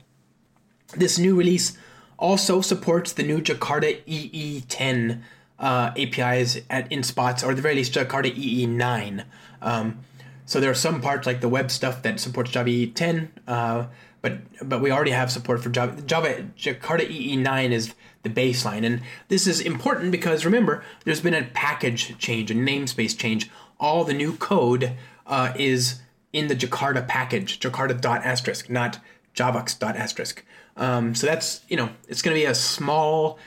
This 0.96 1.18
new 1.18 1.36
release 1.36 1.76
also 2.18 2.62
supports 2.62 3.12
the 3.14 3.24
new 3.24 3.42
Jakarta 3.42 4.04
EE10 4.06 5.22
uh, 5.58 5.92
APIs 5.98 6.60
at 6.70 6.92
in 6.92 7.02
spots, 7.02 7.44
or 7.44 7.56
the 7.56 7.62
very 7.62 7.76
least 7.76 7.94
Jakarta 7.94 8.32
EE9. 8.32 9.26
Um, 9.62 10.00
so 10.46 10.60
there 10.60 10.70
are 10.70 10.76
some 10.76 11.02
parts 11.02 11.26
like 11.26 11.42
the 11.42 11.50
web 11.50 11.72
stuff 11.72 12.04
that 12.04 12.20
supports 12.20 12.52
Java 12.52 12.70
EE10, 12.70 13.30
uh, 13.48 13.88
but 14.22 14.40
but 14.62 14.82
we 14.82 14.92
already 14.92 15.12
have 15.12 15.32
support 15.32 15.62
for 15.62 15.70
Java. 15.70 16.02
Java 16.02 16.46
Jakarta 16.58 17.08
EE9 17.08 17.72
is 17.72 17.94
the 18.24 18.30
baseline, 18.30 18.86
and 18.86 19.02
this 19.28 19.48
is 19.48 19.60
important 19.60 20.12
because 20.12 20.46
remember 20.46 20.84
there's 21.04 21.22
been 21.22 21.34
a 21.34 21.44
package 21.44 22.18
change, 22.18 22.52
a 22.52 22.56
namespace 22.56 23.18
change. 23.18 23.50
All 23.80 24.04
the 24.04 24.14
new 24.14 24.34
code 24.34 24.94
uh, 25.28 25.54
is 25.56 26.02
in 26.32 26.48
the 26.48 26.56
Jakarta 26.56 27.08
package, 27.08 27.60
Jakarta 27.60 28.00
dot 28.00 28.24
asterisk, 28.24 28.70
not 28.70 29.00
javax 29.36 29.78
dot 29.78 29.96
asterisk. 29.96 30.46
Um, 30.78 31.16
so 31.16 31.28
that's 31.28 31.62
you 31.68 31.78
know 31.78 31.90
it's 32.08 32.22
going 32.22 32.36
to 32.36 32.40
be 32.40 32.46
a 32.46 32.56
small, 32.56 33.40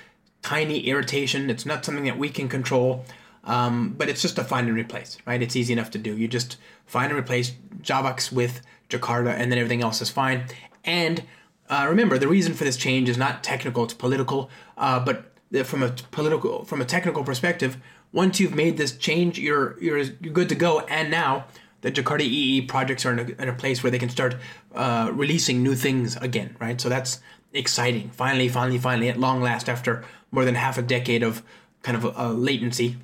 tiny 0.42 0.80
irritation. 0.88 1.48
It's 1.48 1.66
not 1.66 1.84
something 1.84 2.04
that 2.04 2.18
we 2.18 2.28
can 2.28 2.48
control. 2.48 3.04
Um, 3.48 3.94
but 3.96 4.10
it's 4.10 4.20
just 4.20 4.38
a 4.38 4.44
find 4.44 4.68
and 4.68 4.76
replace, 4.76 5.16
right? 5.26 5.40
It's 5.40 5.56
easy 5.56 5.72
enough 5.72 5.90
to 5.92 5.98
do. 5.98 6.16
You 6.16 6.28
just 6.28 6.58
find 6.84 7.10
and 7.10 7.18
replace 7.18 7.52
javax 7.80 8.30
with 8.30 8.60
Jakarta, 8.90 9.30
and 9.30 9.50
then 9.50 9.58
everything 9.58 9.82
else 9.82 10.02
is 10.02 10.10
fine. 10.10 10.44
And 10.84 11.24
uh, 11.70 11.86
remember, 11.88 12.18
the 12.18 12.28
reason 12.28 12.52
for 12.52 12.64
this 12.64 12.76
change 12.76 13.08
is 13.08 13.16
not 13.16 13.42
technical; 13.42 13.84
it's 13.84 13.94
political. 13.94 14.50
Uh, 14.76 15.00
but 15.00 15.32
from 15.64 15.82
a 15.82 15.88
political, 16.10 16.64
from 16.66 16.82
a 16.82 16.84
technical 16.84 17.24
perspective, 17.24 17.78
once 18.12 18.38
you've 18.38 18.54
made 18.54 18.76
this 18.76 18.96
change, 18.96 19.38
you're 19.38 19.80
you're 19.80 19.98
you're 19.98 20.32
good 20.32 20.50
to 20.50 20.54
go. 20.54 20.80
And 20.80 21.10
now 21.10 21.46
the 21.80 21.90
Jakarta 21.90 22.20
EE 22.20 22.62
projects 22.62 23.06
are 23.06 23.12
in 23.12 23.18
a, 23.18 23.42
in 23.42 23.48
a 23.48 23.54
place 23.54 23.82
where 23.82 23.90
they 23.90 23.98
can 23.98 24.10
start 24.10 24.36
uh, 24.74 25.10
releasing 25.14 25.62
new 25.62 25.74
things 25.74 26.16
again, 26.16 26.54
right? 26.60 26.78
So 26.78 26.90
that's 26.90 27.20
exciting. 27.54 28.10
Finally, 28.10 28.50
finally, 28.50 28.78
finally, 28.78 29.08
at 29.08 29.18
long 29.18 29.40
last, 29.40 29.70
after 29.70 30.04
more 30.30 30.44
than 30.44 30.54
half 30.54 30.76
a 30.76 30.82
decade 30.82 31.22
of 31.22 31.42
kind 31.82 31.96
of 31.96 32.04
a, 32.04 32.12
a 32.16 32.28
latency, 32.28 32.96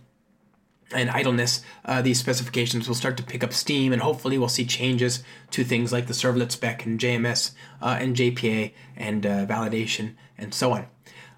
and 0.92 1.10
idleness, 1.10 1.62
uh, 1.84 2.02
these 2.02 2.20
specifications 2.20 2.88
will 2.88 2.94
start 2.94 3.16
to 3.16 3.22
pick 3.22 3.42
up 3.42 3.52
steam, 3.52 3.92
and 3.92 4.02
hopefully 4.02 4.38
we'll 4.38 4.48
see 4.48 4.64
changes 4.64 5.22
to 5.50 5.64
things 5.64 5.92
like 5.92 6.06
the 6.06 6.12
servlet 6.12 6.52
spec 6.52 6.84
and 6.84 7.00
JMS 7.00 7.52
uh, 7.80 7.96
and 8.00 8.16
JPA 8.16 8.72
and 8.96 9.26
uh, 9.26 9.46
validation 9.46 10.14
and 10.38 10.54
so 10.54 10.72
on. 10.72 10.86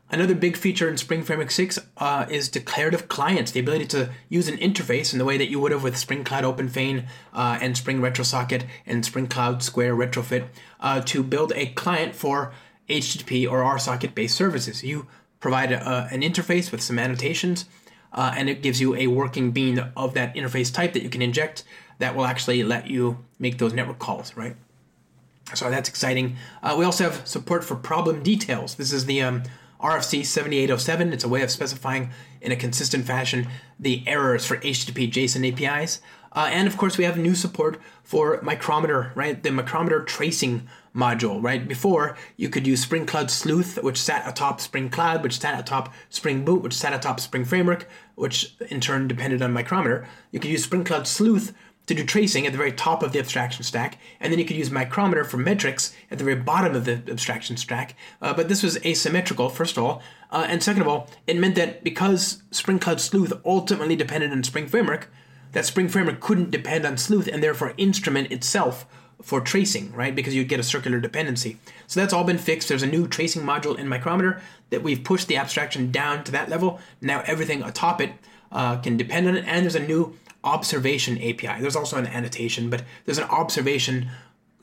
Another 0.09 0.37
big 0.37 0.57
feature 0.57 0.89
in 0.89 0.97
Spring 0.97 1.25
Framework 1.25 1.51
6 1.51 1.81
uh, 1.97 2.27
is 2.31 2.49
declarative 2.49 3.09
clients, 3.09 3.51
the 3.51 3.59
ability 3.59 3.87
to 3.87 4.11
use 4.29 4.47
an 4.47 4.57
interface 4.59 5.13
in 5.13 5.19
the 5.19 5.25
way 5.25 5.37
that 5.37 5.51
you 5.51 5.59
would 5.59 5.73
have 5.73 5.83
with 5.83 5.97
Spring 5.97 6.23
Cloud 6.23 6.45
OpenFeign 6.45 7.07
uh, 7.35 7.59
and 7.61 7.77
Spring 7.77 7.99
RetroSocket 7.99 8.67
and 8.87 9.05
Spring 9.05 9.27
Cloud 9.27 9.65
Square 9.65 9.97
Retrofit 9.97 10.47
uh, 10.79 11.01
to 11.01 11.25
build 11.25 11.53
a 11.57 11.67
client 11.67 12.15
for 12.15 12.53
HTTP 12.89 13.51
or 13.51 13.63
RSocket 13.63 14.15
based 14.15 14.37
services. 14.37 14.85
You 14.85 15.09
provide 15.41 15.73
a, 15.73 16.09
an 16.13 16.21
interface 16.21 16.71
with 16.71 16.83
some 16.83 17.01
annotations 17.01 17.65
uh, 18.13 18.35
and 18.37 18.49
it 18.49 18.63
gives 18.63 18.81
you 18.81 18.95
a 18.95 19.07
working 19.07 19.51
bean 19.51 19.79
of 19.97 20.15
that 20.15 20.35
interface 20.35 20.73
type 20.73 20.93
that 20.93 21.03
you 21.03 21.11
can 21.11 21.23
inject 21.23 21.65
that 21.99 22.15
will 22.15 22.27
actually 22.27 22.63
let 22.63 22.89
you 22.89 23.19
make 23.39 23.59
those 23.59 23.73
network 23.73 23.99
calls, 23.99 24.37
right? 24.37 24.57
So 25.55 25.71
that's 25.71 25.89
exciting. 25.89 26.37
Uh, 26.63 26.75
we 26.79 26.85
also 26.85 27.05
have 27.05 27.27
support 27.27 27.65
for 27.65 27.77
problem 27.77 28.23
details. 28.23 28.75
This 28.75 28.93
is 28.93 29.07
the 29.07 29.23
um, 29.23 29.43
RFC 29.81 30.25
7807. 30.25 31.13
It's 31.13 31.25
a 31.25 31.29
way 31.29 31.43
of 31.43 31.51
specifying 31.51 32.11
in 32.41 32.53
a 32.53 32.57
consistent 32.57 33.07
fashion 33.07 33.49
the 33.79 34.03
errors 34.07 34.45
for 34.45 34.57
HTTP 34.57 35.11
JSON 35.11 35.53
APIs. 35.53 36.01
Uh, 36.33 36.49
and 36.51 36.67
of 36.67 36.77
course, 36.77 36.99
we 36.99 37.05
have 37.05 37.17
new 37.17 37.35
support 37.35 37.81
for 38.03 38.41
micrometer, 38.43 39.13
right? 39.15 39.43
The 39.43 39.51
micrometer 39.51 40.03
tracing 40.03 40.69
module, 40.97 41.43
right? 41.43 41.69
Before, 41.69 42.17
you 42.37 42.49
could 42.49 42.67
use 42.67 42.83
Spring 42.83 43.07
Cloud 43.07 43.31
Sleuth, 43.31 43.83
which 43.83 44.01
sat 44.01 44.27
atop 44.27 44.61
Spring 44.61 44.89
Cloud, 44.89 45.23
which 45.23 45.39
sat 45.39 45.61
atop 45.61 45.93
Spring 46.09 46.45
Boot, 46.45 46.63
which 46.63 46.75
sat 46.75 46.95
atop 46.95 47.21
Spring 47.21 47.45
Framework, 47.45 47.89
which 48.15 48.57
in 48.71 48.81
turn 48.81 49.07
depended 49.07 49.43
on 49.43 49.53
micrometer. 49.53 50.09
You 50.33 50.41
could 50.41 50.51
use 50.51 50.65
Spring 50.65 50.85
Cloud 50.85 51.07
Sleuth 51.07 51.55
to 51.87 51.95
do 51.95 52.05
tracing 52.05 52.47
at 52.47 52.53
the 52.53 52.59
very 52.59 52.73
top 52.73 53.03
of 53.03 53.13
the 53.13 53.19
abstraction 53.19 53.63
stack, 53.63 53.99
and 54.19 54.33
then 54.33 54.41
you 54.41 54.45
could 54.45 54.57
use 54.57 54.71
micrometer 54.71 55.23
for 55.23 55.37
metrics 55.37 55.95
at 56.11 56.19
the 56.19 56.25
very 56.25 56.41
bottom 56.41 56.75
of 56.75 56.85
the 56.85 57.01
abstraction 57.09 57.57
stack. 57.57 57.95
Uh, 58.21 58.35
but 58.35 58.49
this 58.49 58.63
was 58.63 58.85
asymmetrical, 58.85 59.49
first 59.49 59.77
of 59.77 59.85
all, 59.85 60.03
uh, 60.31 60.47
and 60.49 60.63
second 60.63 60.83
of 60.83 60.89
all, 60.89 61.09
it 61.27 61.37
meant 61.37 61.55
that 61.55 61.85
because 61.85 62.43
Spring 62.51 62.81
Cloud 62.81 63.01
Sleuth 63.01 63.33
ultimately 63.45 63.95
depended 63.95 64.33
on 64.33 64.43
Spring 64.43 64.67
Framework, 64.67 65.13
that 65.53 65.65
Spring 65.65 65.89
Framework 65.89 66.21
couldn't 66.21 66.51
depend 66.51 66.85
on 66.85 66.99
Sleuth 66.99 67.29
and 67.29 67.43
therefore 67.43 67.73
instrument 67.79 68.33
itself 68.33 68.85
for 69.23 69.41
tracing, 69.41 69.93
right? 69.93 70.15
Because 70.15 70.35
you'd 70.35 70.49
get 70.49 70.61
a 70.61 70.65
circular 70.65 71.01
dependency. 71.01 71.59
So 71.87 72.01
that's 72.01 72.13
all 72.13 72.25
been 72.25 72.39
fixed. 72.39 72.69
There's 72.69 72.83
a 72.83 72.87
new 72.87 73.09
tracing 73.09 73.43
module 73.43 73.79
in 73.79 73.89
Micrometer 73.89 74.41
that 74.71 74.83
we've 74.83 75.03
pushed 75.03 75.29
the 75.29 75.37
abstraction 75.37 75.91
down 75.91 76.25
to 76.25 76.33
that 76.33 76.49
level. 76.49 76.81
Now 77.01 77.23
everything 77.27 77.63
atop 77.63 78.01
it 78.01 78.13
uh, 78.53 78.77
can 78.79 78.97
depend 78.97 79.27
on 79.29 79.37
it, 79.37 79.45
and 79.47 79.63
there's 79.63 79.75
a 79.75 79.81
new 79.81 80.17
observation 80.45 81.17
API. 81.17 81.61
There's 81.61 81.77
also 81.77 81.97
an 81.97 82.07
annotation, 82.07 82.71
but 82.71 82.83
there's 83.05 83.19
an 83.19 83.25
observation 83.25 84.09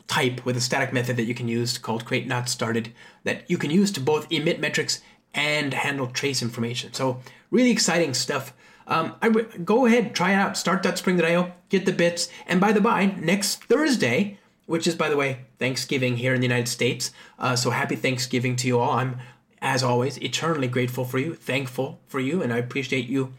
type 0.07 0.45
with 0.45 0.57
a 0.57 0.61
static 0.61 0.93
method 0.93 1.17
that 1.17 1.23
you 1.23 1.33
can 1.33 1.47
use 1.47 1.77
called 1.77 2.05
create 2.05 2.27
not 2.27 2.49
started 2.49 2.91
that 3.23 3.49
you 3.49 3.57
can 3.57 3.71
use 3.71 3.89
to 3.91 4.01
both 4.01 4.29
emit 4.31 4.59
metrics 4.59 5.01
and 5.33 5.73
handle 5.73 6.07
trace 6.07 6.41
information. 6.41 6.93
So 6.93 7.21
really 7.51 7.71
exciting 7.71 8.13
stuff. 8.13 8.53
Um, 8.85 9.15
I 9.21 9.29
w- 9.29 9.47
go 9.59 9.85
ahead, 9.85 10.13
try 10.13 10.31
it 10.31 10.35
out. 10.35 10.57
Start.spring.io, 10.57 11.53
get 11.69 11.85
the 11.85 11.93
bits. 11.93 12.29
And 12.47 12.59
by 12.59 12.73
the 12.73 12.81
by, 12.81 13.05
next 13.05 13.63
Thursday, 13.63 14.37
which 14.65 14.87
is 14.87 14.95
by 14.95 15.09
the 15.09 15.17
way 15.17 15.39
Thanksgiving 15.59 16.17
here 16.17 16.33
in 16.33 16.41
the 16.41 16.47
United 16.47 16.67
States. 16.67 17.11
Uh, 17.37 17.55
so 17.55 17.69
happy 17.69 17.95
Thanksgiving 17.95 18.55
to 18.57 18.67
you 18.67 18.79
all. 18.79 18.91
I'm, 18.91 19.19
as 19.61 19.83
always, 19.83 20.17
eternally 20.17 20.67
grateful 20.67 21.05
for 21.05 21.19
you, 21.19 21.35
thankful 21.35 21.99
for 22.07 22.19
you, 22.19 22.41
and 22.41 22.53
I 22.53 22.57
appreciate 22.57 23.07
you, 23.07 23.33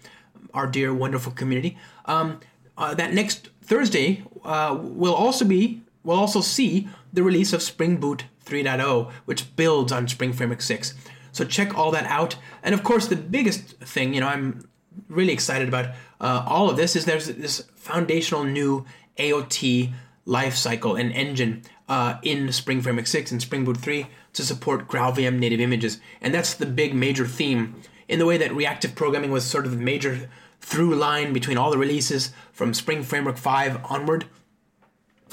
our 0.52 0.66
dear, 0.66 0.94
wonderful 0.94 1.32
community. 1.32 1.76
Um, 2.06 2.40
uh, 2.76 2.94
that 2.94 3.12
next 3.12 3.48
Thursday 3.62 4.24
uh, 4.44 4.76
will 4.80 5.14
also 5.14 5.44
be 5.44 5.82
we'll 6.02 6.18
also 6.18 6.40
see 6.40 6.88
the 7.12 7.22
release 7.22 7.52
of 7.52 7.62
Spring 7.62 7.96
Boot 7.96 8.24
3.0, 8.44 9.10
which 9.24 9.56
builds 9.56 9.92
on 9.92 10.06
Spring 10.06 10.32
Framework 10.32 10.60
6. 10.60 10.94
So 11.32 11.44
check 11.44 11.76
all 11.76 11.90
that 11.92 12.04
out. 12.04 12.36
And 12.62 12.74
of 12.74 12.84
course, 12.84 13.08
the 13.08 13.16
biggest 13.16 13.78
thing, 13.80 14.14
you 14.14 14.20
know, 14.20 14.28
I'm 14.28 14.68
really 15.08 15.32
excited 15.32 15.68
about 15.68 15.94
uh, 16.20 16.44
all 16.46 16.70
of 16.70 16.76
this 16.76 16.94
is 16.94 17.04
there's 17.04 17.26
this 17.26 17.64
foundational 17.74 18.44
new 18.44 18.84
AOT 19.18 19.92
lifecycle 20.26 20.98
and 20.98 21.12
engine 21.12 21.62
uh, 21.88 22.16
in 22.22 22.50
Spring 22.52 22.80
Framework 22.80 23.06
6 23.06 23.30
and 23.32 23.42
Spring 23.42 23.64
Boot 23.64 23.76
3 23.76 24.06
to 24.32 24.42
support 24.42 24.88
GraalVM 24.88 25.38
native 25.38 25.60
images. 25.60 26.00
And 26.20 26.32
that's 26.32 26.54
the 26.54 26.66
big 26.66 26.94
major 26.94 27.26
theme 27.26 27.76
in 28.08 28.18
the 28.18 28.26
way 28.26 28.36
that 28.36 28.54
reactive 28.54 28.94
programming 28.94 29.30
was 29.30 29.44
sort 29.44 29.66
of 29.66 29.72
the 29.72 29.84
major 29.84 30.28
through 30.60 30.94
line 30.94 31.32
between 31.32 31.58
all 31.58 31.70
the 31.70 31.78
releases 31.78 32.32
from 32.52 32.72
Spring 32.72 33.02
Framework 33.02 33.36
5 33.36 33.84
onward. 33.84 34.26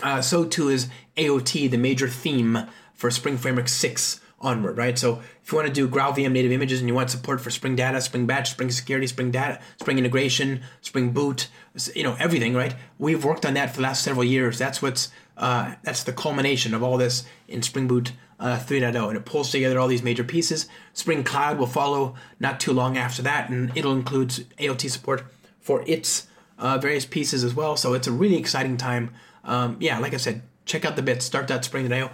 Uh, 0.03 0.21
so 0.21 0.45
too 0.45 0.69
is 0.69 0.89
AOT, 1.15 1.69
the 1.69 1.77
major 1.77 2.07
theme 2.07 2.67
for 2.93 3.09
Spring 3.11 3.37
Framework 3.37 3.67
6 3.67 4.19
onward, 4.39 4.77
right? 4.77 4.97
So 4.97 5.21
if 5.43 5.51
you 5.51 5.55
want 5.55 5.67
to 5.67 5.73
do 5.73 5.87
GraalVM 5.87 6.31
native 6.31 6.51
images 6.51 6.79
and 6.79 6.89
you 6.89 6.95
want 6.95 7.09
support 7.09 7.39
for 7.39 7.49
Spring 7.49 7.75
Data, 7.75 8.01
Spring 8.01 8.25
Batch, 8.25 8.51
Spring 8.51 8.71
Security, 8.71 9.07
Spring 9.07 9.31
Data, 9.31 9.59
Spring 9.79 9.97
Integration, 9.97 10.61
Spring 10.81 11.11
Boot, 11.11 11.47
you 11.95 12.03
know 12.03 12.15
everything, 12.19 12.53
right? 12.53 12.75
We've 12.97 13.23
worked 13.23 13.45
on 13.45 13.53
that 13.55 13.71
for 13.71 13.77
the 13.77 13.83
last 13.83 14.03
several 14.03 14.25
years. 14.25 14.57
That's 14.57 14.81
what's 14.81 15.09
uh, 15.37 15.75
that's 15.83 16.03
the 16.03 16.13
culmination 16.13 16.73
of 16.73 16.83
all 16.83 16.97
this 16.97 17.23
in 17.47 17.61
Spring 17.61 17.87
Boot 17.87 18.11
uh, 18.39 18.57
3.0, 18.57 19.07
and 19.07 19.17
it 19.17 19.25
pulls 19.25 19.51
together 19.51 19.79
all 19.79 19.87
these 19.87 20.03
major 20.03 20.23
pieces. 20.23 20.67
Spring 20.93 21.23
Cloud 21.23 21.57
will 21.57 21.67
follow 21.67 22.15
not 22.39 22.59
too 22.59 22.73
long 22.73 22.97
after 22.97 23.21
that, 23.21 23.49
and 23.49 23.71
it'll 23.77 23.93
include 23.93 24.29
AOT 24.29 24.89
support 24.89 25.23
for 25.59 25.83
its 25.87 26.27
uh, 26.57 26.77
various 26.77 27.05
pieces 27.05 27.43
as 27.43 27.53
well. 27.53 27.77
So 27.77 27.93
it's 27.93 28.07
a 28.07 28.11
really 28.11 28.37
exciting 28.37 28.77
time. 28.77 29.13
Um, 29.43 29.77
yeah, 29.79 29.99
like 29.99 30.13
I 30.13 30.17
said, 30.17 30.41
check 30.65 30.85
out 30.85 30.95
the 30.95 31.01
bits. 31.01 31.25
Start.spring.io. 31.25 32.09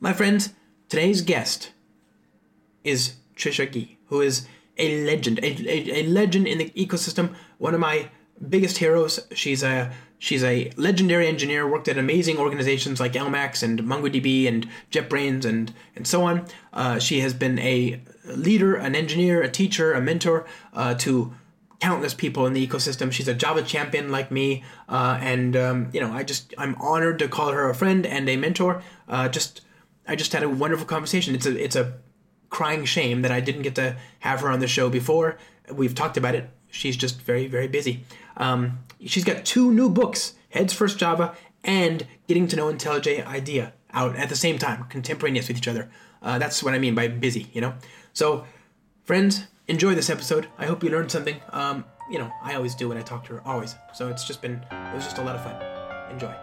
My 0.00 0.12
friends, 0.12 0.52
today's 0.88 1.22
guest 1.22 1.72
is 2.84 3.14
Trisha 3.36 3.70
Gee, 3.70 3.98
who 4.06 4.20
is 4.20 4.46
a 4.76 5.04
legend, 5.04 5.38
a, 5.40 5.46
a, 5.46 6.00
a 6.00 6.02
legend 6.06 6.46
in 6.46 6.58
the 6.58 6.70
ecosystem. 6.70 7.34
One 7.58 7.74
of 7.74 7.80
my 7.80 8.10
biggest 8.48 8.78
heroes. 8.78 9.20
She's 9.34 9.62
a 9.62 9.92
she's 10.18 10.42
a 10.44 10.70
legendary 10.76 11.26
engineer. 11.26 11.68
Worked 11.68 11.88
at 11.88 11.98
amazing 11.98 12.38
organizations 12.38 13.00
like 13.00 13.12
LMAX 13.12 13.62
and 13.62 13.80
MongoDB 13.80 14.48
and 14.48 14.68
JetBrains 14.90 15.44
and 15.44 15.72
and 15.96 16.06
so 16.06 16.24
on. 16.24 16.46
Uh, 16.72 16.98
she 16.98 17.20
has 17.20 17.34
been 17.34 17.58
a 17.58 18.00
leader, 18.24 18.76
an 18.76 18.94
engineer, 18.94 19.42
a 19.42 19.50
teacher, 19.50 19.92
a 19.92 20.00
mentor 20.00 20.46
uh, 20.72 20.94
to 20.94 21.34
countless 21.80 22.14
people 22.14 22.46
in 22.46 22.52
the 22.52 22.66
ecosystem. 22.66 23.10
She's 23.10 23.26
a 23.26 23.34
Java 23.34 23.62
champion 23.62 24.10
like 24.10 24.30
me, 24.30 24.62
uh, 24.88 25.18
and 25.20 25.56
um, 25.56 25.90
you 25.92 26.00
know 26.00 26.12
I 26.12 26.22
just 26.22 26.54
I'm 26.56 26.76
honored 26.76 27.18
to 27.18 27.28
call 27.28 27.52
her 27.52 27.68
a 27.68 27.74
friend 27.74 28.06
and 28.06 28.28
a 28.28 28.36
mentor. 28.36 28.82
Uh, 29.08 29.28
just 29.28 29.62
I 30.06 30.14
just 30.14 30.32
had 30.32 30.42
a 30.42 30.48
wonderful 30.48 30.86
conversation. 30.86 31.34
It's 31.34 31.46
a 31.46 31.62
it's 31.62 31.76
a 31.76 31.94
crying 32.50 32.84
shame 32.84 33.22
that 33.22 33.30
I 33.30 33.40
didn't 33.40 33.62
get 33.62 33.74
to 33.76 33.96
have 34.20 34.40
her 34.40 34.50
on 34.50 34.60
the 34.60 34.68
show 34.68 34.90
before. 34.90 35.38
We've 35.72 35.94
talked 35.94 36.16
about 36.16 36.34
it. 36.34 36.50
She's 36.70 36.96
just 36.96 37.20
very 37.20 37.46
very 37.46 37.68
busy. 37.68 38.04
Um, 38.36 38.80
she's 39.04 39.24
got 39.24 39.44
two 39.44 39.72
new 39.72 39.88
books, 39.88 40.34
Heads 40.50 40.72
First 40.72 40.98
Java 40.98 41.34
and 41.64 42.06
Getting 42.26 42.48
to 42.48 42.56
Know 42.56 42.72
IntelliJ 42.72 43.26
IDEA, 43.26 43.72
out 43.92 44.16
at 44.16 44.28
the 44.28 44.36
same 44.36 44.58
time, 44.58 44.84
contemporaneous 44.84 45.48
with 45.48 45.56
each 45.56 45.68
other. 45.68 45.90
Uh, 46.22 46.38
that's 46.38 46.62
what 46.62 46.74
I 46.74 46.78
mean 46.78 46.94
by 46.94 47.08
busy, 47.08 47.48
you 47.52 47.60
know? 47.60 47.74
So, 48.12 48.44
friends, 49.04 49.44
enjoy 49.68 49.94
this 49.94 50.10
episode. 50.10 50.48
I 50.58 50.66
hope 50.66 50.82
you 50.82 50.90
learned 50.90 51.10
something. 51.10 51.36
Um, 51.50 51.84
you 52.10 52.18
know, 52.18 52.30
I 52.42 52.54
always 52.54 52.74
do 52.74 52.88
when 52.88 52.98
I 52.98 53.02
talk 53.02 53.24
to 53.26 53.34
her, 53.34 53.42
always. 53.46 53.74
So 53.94 54.08
it's 54.08 54.24
just 54.24 54.42
been, 54.42 54.54
it 54.70 54.94
was 54.94 55.04
just 55.04 55.18
a 55.18 55.22
lot 55.22 55.36
of 55.36 55.44
fun. 55.44 55.54
Enjoy. 56.12 56.34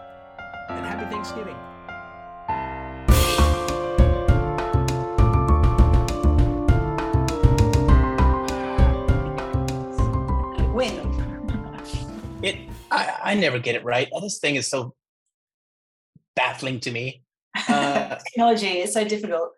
And 0.70 0.84
happy 0.84 1.10
Thanksgiving. 1.10 1.56
I, 12.90 13.18
I 13.22 13.34
never 13.34 13.58
get 13.58 13.74
it 13.74 13.84
right. 13.84 14.08
This 14.20 14.38
thing 14.38 14.56
is 14.56 14.68
so 14.68 14.94
baffling 16.36 16.80
to 16.80 16.90
me. 16.90 17.22
Uh, 17.68 18.16
Technology 18.28 18.78
is 18.78 18.92
so 18.92 19.04
difficult. 19.04 19.50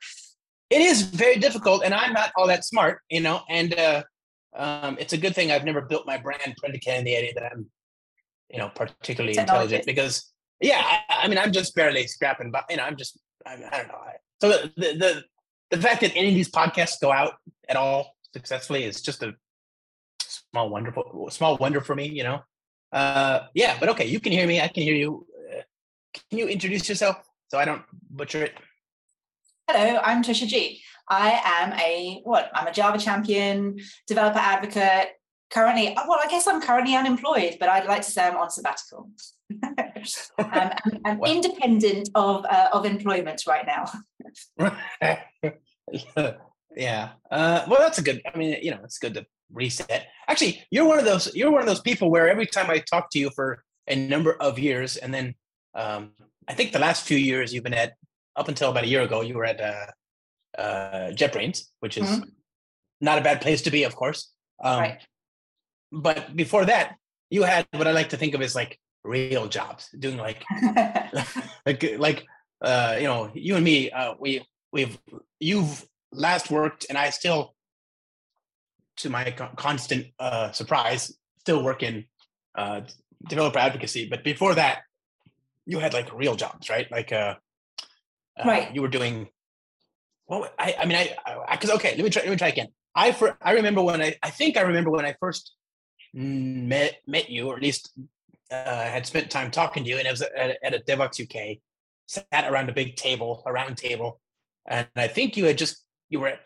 it 0.71 0.81
is 0.81 1.03
very 1.03 1.37
difficult, 1.37 1.85
and 1.85 1.95
I'm 1.95 2.13
not 2.13 2.33
all 2.37 2.47
that 2.47 2.65
smart, 2.65 3.01
you 3.11 3.21
know. 3.21 3.43
And 3.49 3.75
uh, 3.79 4.03
um, 4.57 4.97
it's 4.99 5.13
a 5.13 5.19
good 5.19 5.35
thing 5.35 5.51
I've 5.51 5.65
never 5.65 5.83
built 5.83 6.07
my 6.07 6.19
brand 6.19 6.55
predicated 6.59 7.05
the 7.05 7.17
idea 7.17 7.35
that 7.35 7.53
I'm, 7.53 7.67
you 8.51 8.59
know, 8.59 8.71
particularly 8.75 9.35
Technology. 9.35 9.75
intelligent. 9.75 9.87
Because 9.87 10.33
yeah, 10.61 10.83
I, 10.83 11.25
I 11.25 11.29
mean, 11.29 11.39
I'm 11.39 11.53
just 11.53 11.75
barely 11.75 12.07
scrapping, 12.07 12.51
but 12.51 12.65
you 12.71 12.77
know, 12.77 12.85
I'm 12.85 12.97
just 12.97 13.19
I, 13.47 13.53
I 13.55 13.57
don't 13.57 13.89
know. 13.89 13.95
I, 13.95 14.13
so 14.41 14.49
the, 14.49 14.73
the 14.77 14.99
the 14.99 15.25
the 15.71 15.83
fact 15.83 16.01
that 16.01 16.13
any 16.17 16.29
of 16.29 16.35
these 16.35 16.51
podcasts 16.51 17.01
go 17.01 17.13
out 17.13 17.35
at 17.69 17.77
all 17.77 18.15
successfully 18.33 18.85
is 18.85 19.03
just 19.03 19.23
a 19.23 19.35
small 20.21 20.69
wonderful 20.71 21.29
small 21.31 21.57
wonder 21.59 21.81
for 21.81 21.95
me, 21.95 22.09
you 22.09 22.25
know. 22.25 22.41
Uh, 22.93 23.47
yeah, 23.55 23.77
but 23.79 23.89
okay, 23.91 24.07
you 24.07 24.21
can 24.21 24.33
hear 24.33 24.47
me. 24.47 24.61
I 24.61 24.69
can 24.69 24.83
hear 24.83 24.95
you. 24.95 25.27
Uh, 25.51 25.63
can 26.29 26.39
you 26.39 26.49
introduce 26.49 26.89
yourself 26.89 27.17
so 27.49 27.59
I 27.59 27.65
don't 27.65 27.83
butcher 28.11 28.43
it? 28.43 28.55
Hello, 29.69 30.01
I'm 30.03 30.23
Trisha 30.23 30.47
Gee. 30.47 30.83
I 31.09 31.41
am 31.45 31.73
a 31.75 32.21
what? 32.25 32.51
I'm 32.55 32.67
a 32.67 32.73
Java 32.73 32.99
champion, 32.99 33.79
developer 34.07 34.39
advocate. 34.39 35.11
Currently, 35.51 35.97
well, 35.97 36.19
I 36.23 36.29
guess 36.29 36.47
I'm 36.47 36.61
currently 36.63 36.95
unemployed, 36.95 37.57
but 37.59 37.69
I'd 37.69 37.87
like 37.87 38.03
to 38.03 38.11
say 38.11 38.25
I'm 38.25 38.37
on 38.37 38.51
sabbatical. 38.51 39.11
um, 39.63 39.75
I'm, 40.39 40.73
I'm 41.05 41.25
independent 41.25 42.09
of 42.15 42.45
uh, 42.45 42.69
of 42.73 42.85
employment 42.85 43.43
right 43.49 43.67
now. 43.67 43.91
yeah. 46.77 47.11
Uh, 47.31 47.65
well, 47.69 47.81
that's 47.81 47.99
a 47.99 48.03
good. 48.03 48.23
I 48.33 48.39
mean, 48.39 48.59
you 48.63 48.71
know, 48.71 48.81
it's 48.85 48.99
good 48.99 49.15
to 49.15 49.27
reset. 49.53 50.09
Actually, 50.29 50.65
you're 50.71 50.87
one 50.87 50.99
of 50.99 51.05
those. 51.05 51.35
You're 51.35 51.51
one 51.51 51.61
of 51.63 51.67
those 51.67 51.81
people 51.81 52.11
where 52.11 52.29
every 52.29 52.47
time 52.47 52.71
I 52.71 52.79
talk 52.79 53.11
to 53.11 53.19
you 53.19 53.31
for 53.31 53.63
a 53.89 53.97
number 53.97 54.33
of 54.41 54.59
years, 54.59 54.97
and 54.97 55.13
then 55.13 55.35
um, 55.75 56.13
I 56.49 56.55
think 56.55 56.73
the 56.73 56.79
last 56.79 57.05
few 57.07 57.19
years 57.19 57.53
you've 57.53 57.65
been 57.65 57.75
at, 57.75 57.95
up 58.37 58.49
until 58.49 58.71
about 58.71 58.85
a 58.85 58.89
year 58.89 59.03
ago, 59.03 59.21
you 59.23 59.35
were 59.35 59.45
at 59.45 59.61
uh, 59.61 59.87
uh, 60.61 61.11
JetBrains, 61.13 61.65
which 61.81 61.97
is 61.99 62.09
Mhm. 62.09 62.31
not 63.01 63.19
a 63.19 63.23
bad 63.23 63.41
place 63.41 63.63
to 63.63 63.71
be, 63.71 63.85
of 63.85 63.95
course. 63.97 64.33
Um, 64.63 64.81
Right. 64.81 65.01
but 65.93 66.37
before 66.37 66.65
that, 66.67 66.97
you 67.31 67.43
had 67.45 67.67
what 67.73 67.87
I 67.87 67.93
like 67.93 68.11
to 68.11 68.17
think 68.17 68.35
of 68.35 68.43
as 68.43 68.55
like 68.55 68.79
real 69.05 69.49
jobs, 69.49 69.89
doing 69.99 70.19
like 70.19 70.45
like 71.67 71.83
like 71.99 72.27
uh, 72.63 72.97
you 72.99 73.05
know, 73.05 73.31
you 73.35 73.57
and 73.57 73.65
me, 73.65 73.91
uh, 73.91 74.15
we 74.19 74.45
we've 74.73 74.99
you've 75.41 75.87
last 76.13 76.51
worked, 76.51 76.87
and 76.89 76.99
I 76.99 77.11
still, 77.11 77.55
to 79.03 79.11
my 79.11 79.31
constant 79.57 80.07
uh, 80.19 80.53
surprise, 80.53 81.13
still 81.39 81.63
work 81.63 81.83
in 81.83 82.05
uh, 82.55 82.83
developer 83.29 83.59
advocacy. 83.59 84.09
But 84.09 84.25
before 84.25 84.55
that, 84.55 84.83
you 85.67 85.79
had 85.79 85.93
like 85.93 86.13
real 86.13 86.37
jobs, 86.37 86.69
right? 86.69 86.91
Like 86.91 87.13
uh, 87.13 87.35
uh 88.39 88.45
right. 88.45 88.75
You 88.75 88.83
were 88.83 88.89
doing. 88.89 89.29
Well, 90.27 90.49
I, 90.59 90.77
I 90.79 90.87
mean, 90.87 90.97
I, 90.97 91.57
because 91.57 91.71
okay, 91.71 91.95
let 91.97 92.05
me 92.05 92.11
try. 92.11 92.23
Let 92.23 92.31
me 92.31 92.37
try 92.37 92.49
again. 92.49 92.69
I 92.95 93.13
for 93.13 93.37
I 93.41 93.53
remember 93.53 93.83
when 93.83 94.01
I 94.01 94.17
I 94.23 94.31
think 94.31 94.57
I 94.57 94.63
remember 94.63 94.91
when 94.91 95.05
I 95.05 95.15
first 95.21 95.55
met 96.13 96.99
met 97.07 97.31
you, 97.31 97.49
or 97.49 97.57
at 97.57 97.63
least 97.63 97.93
uh, 98.51 98.85
had 98.85 99.07
spent 99.07 99.31
time 99.31 99.51
talking 99.51 99.85
to 99.85 99.91
you, 99.91 99.99
and 99.99 100.07
it 100.07 100.11
was 100.11 100.23
at, 100.23 100.59
at 100.63 100.75
a 100.75 100.79
Devoxx 100.81 101.23
UK, 101.23 101.59
sat 102.07 102.51
around 102.51 102.69
a 102.69 102.73
big 102.73 102.97
table, 102.97 103.43
a 103.47 103.53
round 103.53 103.77
table, 103.77 104.21
and 104.67 104.89
I 104.97 105.09
think 105.09 105.37
you 105.37 105.45
had 105.45 105.59
just 105.59 105.85
you 106.09 106.21
were 106.21 106.29
at 106.29 106.41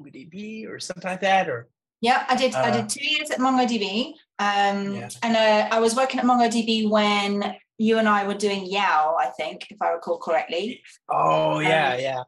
MongoDB 0.00 0.68
or 0.68 0.78
something 0.78 1.10
like 1.10 1.20
that, 1.20 1.48
or 1.48 1.68
yeah, 2.06 2.24
I 2.28 2.36
did. 2.36 2.54
Uh, 2.54 2.60
I 2.60 2.70
did 2.70 2.88
two 2.88 3.04
years 3.04 3.32
at 3.32 3.38
MongoDB, 3.38 4.12
um, 4.38 4.94
yeah. 4.94 5.08
and 5.24 5.36
uh, 5.36 5.74
I 5.74 5.80
was 5.80 5.96
working 5.96 6.20
at 6.20 6.26
MongoDB 6.26 6.88
when 6.88 7.56
you 7.78 7.98
and 7.98 8.08
I 8.08 8.24
were 8.28 8.34
doing 8.34 8.64
Yao, 8.64 9.16
I 9.18 9.30
think, 9.36 9.66
if 9.70 9.82
I 9.82 9.90
recall 9.90 10.18
correctly. 10.18 10.84
Oh 11.08 11.58
yeah, 11.58 11.94
um, 11.94 12.00
yeah. 12.00 12.22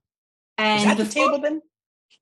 And 0.58 0.80
Is 0.80 0.87
that 0.87 0.97
before, 0.97 1.04
the 1.04 1.12
table 1.30 1.40
then? 1.40 1.62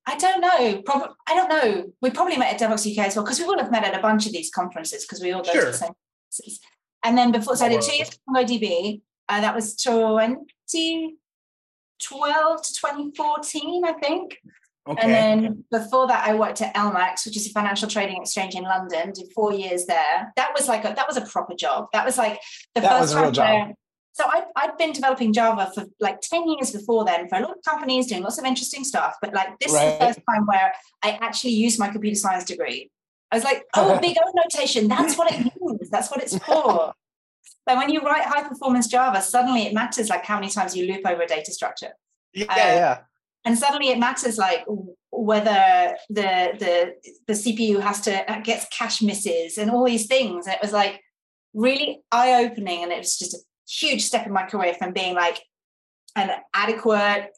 I 0.05 0.17
don't 0.17 0.39
know. 0.39 0.83
Probably, 0.83 1.07
I 1.27 1.33
don't 1.33 1.49
know. 1.49 1.91
We 1.99 2.11
probably 2.11 2.37
met 2.37 2.53
at 2.53 2.59
Devoxx 2.61 2.95
UK 2.95 3.07
as 3.07 3.15
well 3.15 3.25
because 3.25 3.39
we 3.39 3.45
would 3.45 3.59
have 3.59 3.71
met 3.71 3.83
at 3.83 3.97
a 3.97 4.01
bunch 4.03 4.27
of 4.27 4.33
these 4.33 4.51
conferences 4.51 5.03
because 5.03 5.23
we 5.23 5.31
all 5.31 5.41
go 5.41 5.51
sure. 5.51 5.61
to 5.61 5.67
the 5.71 5.73
same 5.73 5.89
conferences. 5.89 6.59
And 7.03 7.17
then 7.17 7.31
before, 7.31 7.55
so 7.55 7.65
I 7.65 7.69
did 7.69 7.81
two 7.81 7.95
years 7.95 8.09
at 8.09 8.19
MongoDB. 8.29 9.01
Uh, 9.29 9.41
that 9.41 9.55
was 9.55 9.75
2012 9.77 12.61
to 12.61 12.73
2014, 12.73 13.83
I 13.83 13.93
think. 13.93 14.37
Okay. 14.87 15.01
And 15.01 15.11
then 15.11 15.63
before 15.71 16.07
that, 16.07 16.27
I 16.27 16.33
worked 16.35 16.61
at 16.61 16.73
LMAX, 16.75 17.25
which 17.25 17.35
is 17.35 17.47
a 17.47 17.51
financial 17.51 17.89
trading 17.89 18.21
exchange 18.21 18.55
in 18.55 18.63
London. 18.63 19.11
Did 19.11 19.31
four 19.33 19.53
years 19.53 19.85
there. 19.85 20.31
That 20.35 20.53
was 20.55 20.67
like 20.67 20.85
a 20.85 20.93
that 20.95 21.07
was 21.07 21.17
a 21.17 21.21
proper 21.21 21.55
job. 21.55 21.87
That 21.93 22.05
was 22.05 22.17
like 22.17 22.39
the 22.73 22.81
that 22.81 22.99
first 22.99 23.13
time 23.13 23.33
where 23.33 23.73
so 24.17 24.25
I, 24.25 24.45
I'd 24.55 24.75
been 24.79 24.93
developing 24.93 25.31
Java 25.31 25.71
for 25.75 25.85
like 25.99 26.21
10 26.21 26.49
years 26.49 26.71
before 26.71 27.05
then 27.05 27.29
for 27.29 27.37
a 27.37 27.41
lot 27.41 27.51
of 27.51 27.57
companies 27.63 28.07
doing 28.07 28.23
lots 28.23 28.39
of 28.39 28.45
interesting 28.45 28.83
stuff. 28.83 29.15
But 29.21 29.31
like 29.35 29.59
this 29.59 29.71
right. 29.71 29.89
is 29.89 29.93
the 29.93 30.05
first 30.05 30.19
time 30.27 30.47
where 30.47 30.73
I 31.03 31.19
actually 31.21 31.51
used 31.51 31.79
my 31.79 31.89
computer 31.89 32.15
science 32.15 32.43
degree. 32.43 32.89
I 33.31 33.35
was 33.35 33.43
like, 33.43 33.65
oh, 33.75 33.99
big 34.01 34.17
O 34.17 34.31
notation, 34.35 34.87
that's 34.87 35.19
what 35.19 35.31
it 35.31 35.39
means. 35.39 35.91
That's 35.91 36.09
what 36.09 36.23
it's 36.23 36.35
for. 36.39 36.93
but 37.67 37.77
when 37.77 37.91
you 37.91 38.01
write 38.01 38.23
high 38.23 38.47
performance 38.47 38.87
Java, 38.87 39.21
suddenly 39.21 39.67
it 39.67 39.73
matters 39.75 40.09
like 40.09 40.25
how 40.25 40.39
many 40.39 40.49
times 40.49 40.75
you 40.75 40.91
loop 40.91 41.05
over 41.05 41.21
a 41.21 41.27
data 41.27 41.53
structure. 41.53 41.91
Yeah, 42.33 42.45
uh, 42.49 42.55
yeah. 42.55 42.97
And 43.47 43.57
suddenly 43.57 43.87
it 43.87 43.97
matters 43.97 44.37
like 44.37 44.65
whether 45.09 45.95
the 46.09 46.51
the 46.59 46.95
the 47.27 47.33
CPU 47.33 47.79
has 47.79 48.01
to 48.01 48.29
uh, 48.29 48.41
gets 48.41 48.67
cache 48.77 49.01
misses 49.01 49.57
and 49.57 49.71
all 49.71 49.85
these 49.85 50.05
things. 50.05 50.47
And 50.47 50.53
it 50.53 50.61
was 50.61 50.73
like 50.73 51.01
really 51.53 52.01
eye 52.11 52.43
opening, 52.43 52.83
and 52.83 52.91
it 52.91 52.97
was 52.97 53.17
just 53.17 53.35
a 53.35 53.39
huge 53.65 54.03
step 54.03 54.27
in 54.27 54.33
my 54.33 54.43
career 54.43 54.73
from 54.73 54.91
being 54.91 55.15
like 55.15 55.39
an 56.17 56.29
adequate, 56.53 57.29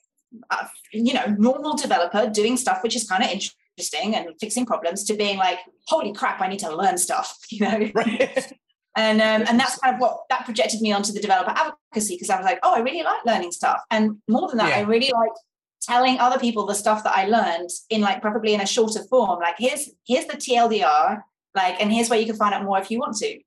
uh, 0.49 0.65
you 0.91 1.13
know, 1.13 1.27
normal 1.37 1.75
developer 1.75 2.27
doing 2.27 2.57
stuff 2.57 2.79
which 2.81 2.95
is 2.95 3.07
kind 3.07 3.23
of 3.23 3.29
interesting 3.29 4.15
and 4.15 4.29
fixing 4.39 4.65
problems 4.65 5.03
to 5.03 5.13
being 5.13 5.37
like, 5.37 5.59
holy 5.85 6.11
crap, 6.11 6.41
I 6.41 6.47
need 6.47 6.59
to 6.59 6.75
learn 6.75 6.97
stuff, 6.97 7.37
you 7.51 7.59
know. 7.59 7.91
Right. 7.93 8.51
and 8.95 9.21
um, 9.21 9.43
and 9.47 9.59
that's 9.59 9.77
kind 9.77 9.93
of 9.93 10.01
what 10.01 10.21
that 10.31 10.45
projected 10.45 10.81
me 10.81 10.91
onto 10.91 11.13
the 11.13 11.21
developer 11.21 11.51
advocacy 11.51 12.15
because 12.15 12.31
I 12.31 12.37
was 12.37 12.45
like, 12.45 12.57
oh, 12.63 12.73
I 12.73 12.79
really 12.79 13.03
like 13.03 13.23
learning 13.27 13.51
stuff, 13.51 13.79
and 13.91 14.17
more 14.27 14.47
than 14.47 14.57
that, 14.57 14.69
yeah. 14.69 14.77
I 14.77 14.81
really 14.81 15.11
like 15.13 15.33
telling 15.81 16.19
other 16.19 16.39
people 16.39 16.65
the 16.65 16.75
stuff 16.75 17.03
that 17.03 17.15
I 17.15 17.25
learned 17.25 17.69
in 17.89 18.01
like 18.01 18.21
probably 18.21 18.53
in 18.53 18.61
a 18.61 18.65
shorter 18.65 19.03
form. 19.09 19.39
Like 19.39 19.55
here's 19.57 19.89
here's 20.05 20.25
the 20.25 20.37
TLDR, 20.37 21.21
like, 21.55 21.81
and 21.81 21.91
here's 21.91 22.09
where 22.09 22.19
you 22.19 22.25
can 22.25 22.35
find 22.35 22.53
out 22.53 22.63
more 22.63 22.79
if 22.79 22.91
you 22.91 22.99
want 22.99 23.17
to 23.17 23.39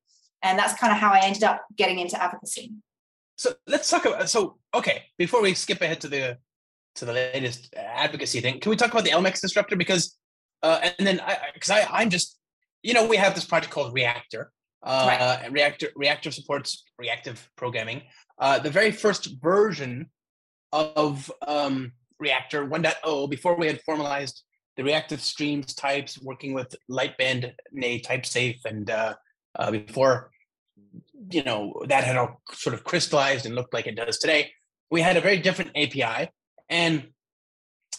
and 0.42 0.58
that's 0.58 0.74
kind 0.74 0.92
of 0.92 0.98
how 0.98 1.12
I 1.12 1.20
ended 1.20 1.44
up 1.44 1.64
getting 1.76 1.98
into 1.98 2.20
advocacy. 2.20 2.72
So 3.36 3.54
let's 3.66 3.88
talk 3.88 4.04
about 4.04 4.28
so 4.28 4.58
okay 4.74 5.04
before 5.18 5.42
we 5.42 5.54
skip 5.54 5.80
ahead 5.80 6.00
to 6.02 6.08
the 6.08 6.38
to 6.96 7.04
the 7.04 7.12
latest 7.12 7.74
advocacy 7.76 8.40
thing. 8.40 8.60
Can 8.60 8.70
we 8.70 8.76
talk 8.76 8.90
about 8.90 9.04
the 9.04 9.10
LMAX 9.10 9.40
disruptor 9.40 9.76
because 9.76 10.16
uh, 10.62 10.90
and 10.98 11.06
then 11.06 11.20
I 11.20 11.38
because 11.54 11.70
I, 11.70 11.80
I 11.80 12.02
am 12.02 12.10
just 12.10 12.38
you 12.82 12.94
know 12.94 13.06
we 13.06 13.16
have 13.16 13.34
this 13.34 13.44
project 13.44 13.72
called 13.72 13.94
Reactor. 13.94 14.52
Uh, 14.82 15.38
right. 15.40 15.52
Reactor 15.52 15.88
Reactor 15.96 16.30
supports 16.30 16.84
reactive 16.98 17.48
programming. 17.56 18.02
Uh, 18.38 18.58
the 18.58 18.70
very 18.70 18.90
first 18.90 19.40
version 19.40 20.10
of 20.72 21.30
um, 21.46 21.92
Reactor 22.22 22.66
1.0 22.66 23.30
before 23.30 23.56
we 23.56 23.66
had 23.66 23.80
formalized 23.82 24.42
the 24.76 24.84
reactive 24.84 25.20
streams 25.20 25.74
types, 25.74 26.18
working 26.22 26.54
with 26.54 26.74
Lightbend, 26.90 27.52
nay, 27.72 28.00
TypeSafe, 28.00 28.64
and 28.64 28.88
uh, 28.88 29.14
uh, 29.58 29.70
before 29.70 30.30
you 31.30 31.42
know 31.42 31.82
that 31.88 32.04
had 32.04 32.16
all 32.16 32.40
sort 32.52 32.74
of 32.74 32.84
crystallized 32.84 33.46
and 33.46 33.54
looked 33.54 33.72
like 33.72 33.86
it 33.86 33.94
does 33.94 34.18
today 34.18 34.50
we 34.90 35.00
had 35.00 35.16
a 35.16 35.20
very 35.20 35.38
different 35.38 35.70
api 35.76 36.28
and 36.68 37.08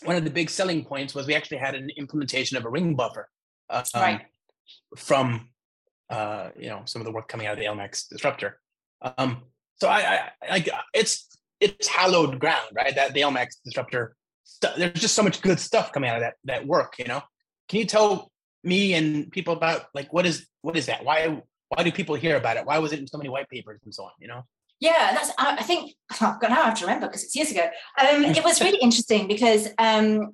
one 0.04 0.16
of 0.16 0.24
the 0.24 0.30
big 0.30 0.50
selling 0.50 0.84
points 0.84 1.16
was 1.16 1.26
we 1.26 1.36
actually 1.36 1.58
had 1.58 1.76
an 1.76 1.90
implementation 1.98 2.58
of 2.58 2.66
a 2.66 2.70
ring 2.70 2.96
buffer 2.96 3.30
um, 3.70 3.84
right. 3.96 4.22
from 4.98 5.50
uh, 6.10 6.50
you 6.58 6.70
know 6.70 6.82
some 6.86 7.02
of 7.02 7.06
the 7.06 7.12
work 7.12 7.28
coming 7.28 7.48
out 7.48 7.54
of 7.54 7.60
the 7.60 7.66
LMAX 7.66 8.10
disruptor 8.10 8.60
um, 9.18 9.44
so 9.76 9.88
I, 9.88 10.30
I 10.42 10.50
like 10.50 10.70
it's 10.94 11.28
it's 11.64 11.88
hallowed 11.88 12.40
ground 12.40 12.70
right? 12.76 12.96
That 12.96 13.14
the 13.14 13.22
LMAX 13.22 13.58
disruptor 13.66 14.16
there's 14.78 14.94
just 14.94 15.16
so 15.16 15.24
much 15.24 15.42
good 15.42 15.60
stuff 15.60 15.92
coming 15.92 16.10
out 16.10 16.18
of 16.18 16.22
that 16.22 16.36
that 16.46 16.68
work 16.68 16.96
you 17.00 17.06
know? 17.06 17.22
Can 17.70 17.80
you 17.80 17.86
tell 17.86 18.32
me 18.64 18.94
and 18.94 19.32
people 19.32 19.54
about 19.54 19.86
like 19.94 20.12
what 20.14 20.26
is 20.26 20.48
what 20.62 20.78
is 20.78 20.86
that? 20.88 21.04
Why 21.04 21.42
why 21.70 21.84
do 21.84 21.92
people 21.92 22.16
hear 22.16 22.38
about 22.38 22.58
it? 22.58 22.66
Why 22.66 22.78
was 22.80 22.94
it 22.94 23.00
in 23.00 23.08
so 23.08 23.18
many 23.18 23.30
white 23.30 23.50
papers 23.50 23.82
and 23.84 23.94
so 23.94 24.04
on 24.06 24.12
you 24.20 24.28
know? 24.28 24.44
Yeah 24.80 25.14
that's 25.14 25.32
i 25.38 25.64
think 25.64 25.94
oh, 26.22 26.38
god 26.42 26.50
now 26.50 26.62
i 26.62 26.66
have 26.66 26.80
to 26.80 26.86
remember 26.86 27.08
because 27.08 27.24
it's 27.24 27.36
years 27.36 27.52
ago. 27.52 27.68
Um, 28.00 28.26
it 28.40 28.44
was 28.44 28.62
really 28.62 28.80
interesting 28.80 29.28
because 29.28 29.70
um, 29.78 30.34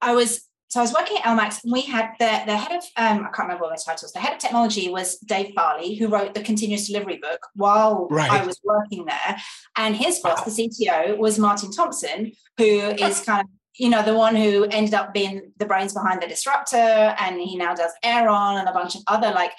i 0.00 0.14
was 0.14 0.48
so 0.72 0.80
I 0.80 0.84
was 0.84 0.94
working 0.94 1.18
at 1.18 1.24
LMAX 1.24 1.64
and 1.64 1.72
we 1.74 1.82
had 1.82 2.12
the, 2.18 2.44
the 2.46 2.56
head 2.56 2.72
of, 2.72 2.82
um, 2.96 3.26
I 3.26 3.28
can't 3.28 3.40
remember 3.40 3.64
what 3.64 3.76
their 3.76 3.94
titles, 3.94 4.10
the 4.10 4.20
head 4.20 4.32
of 4.32 4.38
technology 4.38 4.88
was 4.88 5.18
Dave 5.18 5.52
Farley, 5.54 5.96
who 5.96 6.08
wrote 6.08 6.32
the 6.32 6.40
continuous 6.40 6.86
delivery 6.86 7.18
book 7.18 7.46
while 7.54 8.08
right. 8.10 8.30
I 8.30 8.46
was 8.46 8.58
working 8.64 9.04
there. 9.04 9.36
And 9.76 9.94
his 9.94 10.20
boss, 10.20 10.38
wow. 10.38 10.44
the 10.46 10.50
CTO, 10.50 11.18
was 11.18 11.38
Martin 11.38 11.72
Thompson, 11.72 12.32
who 12.56 12.64
is 12.64 13.20
kind 13.20 13.42
of 13.42 13.48
you 13.76 13.90
know, 13.90 14.02
the 14.02 14.14
one 14.14 14.34
who 14.34 14.64
ended 14.64 14.94
up 14.94 15.12
being 15.12 15.52
the 15.58 15.66
brains 15.66 15.92
behind 15.92 16.22
the 16.22 16.26
disruptor, 16.26 16.76
and 16.76 17.38
he 17.38 17.56
now 17.56 17.74
does 17.74 17.92
Aeron 18.02 18.58
and 18.58 18.68
a 18.68 18.72
bunch 18.72 18.94
of 18.94 19.02
other 19.08 19.30
like 19.30 19.52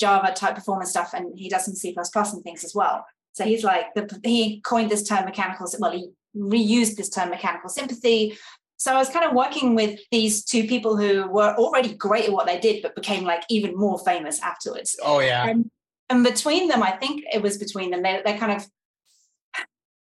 Java 0.00 0.32
type 0.32 0.56
performance 0.56 0.90
stuff, 0.90 1.14
and 1.14 1.38
he 1.38 1.48
does 1.48 1.64
some 1.64 1.74
C 1.74 1.94
and 1.96 2.42
things 2.42 2.64
as 2.64 2.74
well. 2.74 3.04
So 3.34 3.44
he's 3.44 3.62
like 3.62 3.92
the 3.94 4.20
he 4.24 4.60
coined 4.62 4.90
this 4.90 5.02
term 5.02 5.24
mechanical. 5.26 5.68
Well, 5.78 5.92
he 5.92 6.10
reused 6.36 6.96
this 6.96 7.08
term 7.08 7.30
mechanical 7.30 7.68
sympathy. 7.68 8.36
So 8.78 8.92
I 8.92 8.96
was 8.96 9.08
kind 9.08 9.24
of 9.24 9.34
working 9.34 9.74
with 9.74 9.98
these 10.10 10.44
two 10.44 10.66
people 10.66 10.96
who 10.96 11.26
were 11.28 11.54
already 11.56 11.94
great 11.94 12.26
at 12.26 12.32
what 12.32 12.46
they 12.46 12.58
did, 12.58 12.82
but 12.82 12.94
became 12.94 13.24
like 13.24 13.42
even 13.48 13.76
more 13.76 13.98
famous 13.98 14.40
afterwards. 14.40 14.98
Oh 15.02 15.20
yeah. 15.20 15.46
And, 15.46 15.70
and 16.10 16.22
between 16.22 16.68
them, 16.68 16.82
I 16.82 16.92
think 16.92 17.24
it 17.32 17.42
was 17.42 17.56
between 17.58 17.90
them. 17.90 18.02
They 18.02 18.20
they 18.24 18.36
kind 18.36 18.52
of 18.52 18.66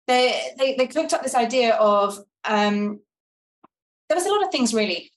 they 0.08 0.54
they 0.58 0.76
they 0.76 0.88
cooked 0.88 1.14
up 1.14 1.24
this 1.24 1.36
idea 1.36 1.76
of 1.76 2.20
um, 2.46 3.00
there 4.08 4.16
was 4.16 4.26
a 4.26 4.30
lot 4.30 4.44
of 4.44 4.52
things 4.52 4.74
really. 4.74 5.12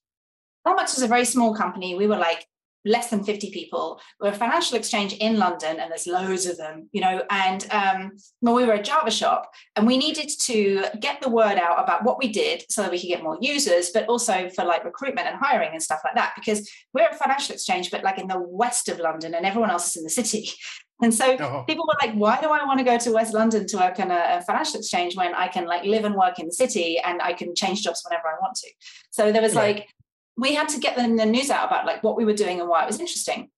LMAX 0.67 0.95
was 0.95 1.03
a 1.03 1.09
very 1.09 1.25
small 1.25 1.55
company. 1.55 1.97
We 1.97 2.07
were 2.07 2.17
like 2.17 2.47
less 2.85 3.11
than 3.11 3.25
50 3.25 3.51
people. 3.51 4.01
We're 4.21 4.31
a 4.31 4.35
financial 4.35 4.77
exchange 4.77 5.15
in 5.15 5.39
London, 5.39 5.79
and 5.79 5.91
there's 5.91 6.07
loads 6.07 6.47
of 6.47 6.57
them, 6.57 6.89
you 6.93 7.01
know. 7.01 7.23
And 7.31 7.67
um, 7.71 8.13
well, 8.41 8.55
we 8.55 8.65
were 8.65 8.75
a 8.75 8.83
Java 8.83 9.11
shop, 9.11 9.51
and 9.77 9.87
we 9.87 9.97
needed 9.97 10.31
to 10.41 10.85
get 11.01 11.21
the 11.21 11.29
word 11.29 11.59
out 11.59 11.83
about 11.83 12.05
what 12.05 12.19
we 12.19 12.29
did 12.29 12.65
so 12.69 12.83
that 12.83 12.91
we 12.91 13.01
could 13.01 13.09
get 13.09 13.23
more 13.23 13.39
users, 13.41 13.91
but 13.91 14.09
also 14.09 14.49
for 14.51 14.65
like 14.65 14.85
recruitment 14.85 15.29
and 15.29 15.39
hiring 15.41 15.71
and 15.73 15.83
stuff 15.83 16.01
like 16.05 16.15
that. 16.15 16.33
Because 16.35 16.69
we're 16.93 17.09
a 17.09 17.15
financial 17.15 17.55
exchange, 17.55 17.91
but 17.91 18.03
like 18.03 18.19
in 18.19 18.29
the 18.29 18.41
west 18.41 18.89
of 18.89 18.99
London, 18.99 19.35
and 19.35 19.47
everyone 19.47 19.71
else 19.71 19.89
is 19.89 19.97
in 19.97 20.05
the 20.05 20.11
city. 20.11 20.51
And 21.03 21.13
so 21.13 21.37
oh. 21.41 21.65
people 21.67 21.85
were 21.85 22.07
like, 22.07 22.15
why 22.15 22.41
do 22.41 22.47
I 22.47 22.65
want 22.65 22.79
to 22.79 22.85
go 22.85 22.97
to 22.97 23.11
West 23.11 23.35
London 23.35 23.67
to 23.67 23.77
work 23.77 23.99
in 23.99 24.13
a, 24.13 24.39
a, 24.39 24.43
financial 24.43 24.79
exchange 24.79 25.17
when 25.17 25.35
I 25.35 25.49
can 25.49 25.67
like 25.67 25.83
live 25.85 26.05
and 26.05 26.15
work 26.15 26.39
in 26.39 26.47
the 26.47 26.53
city 26.53 26.97
and 27.05 27.21
I 27.21 27.33
can 27.33 27.57
change 27.57 27.83
jobs 27.83 28.03
whenever 28.09 28.29
I 28.29 28.35
want 28.41 28.55
to? 28.59 28.71
So 29.11 29.33
there 29.33 29.43
was 29.43 29.57
right. 29.57 29.77
like, 29.77 29.89
we 30.37 30.55
had 30.55 30.69
to 30.71 30.81
get 30.81 30.97
the, 30.97 31.07
news 31.07 31.51
out 31.51 31.67
about 31.67 31.87
like 31.87 32.03
what 32.03 32.17
we 32.17 32.25
were 32.25 32.33
doing 32.33 32.61
and 32.61 32.69
why 32.69 32.83
it 32.83 32.87
was 32.87 33.01
interesting. 33.01 33.51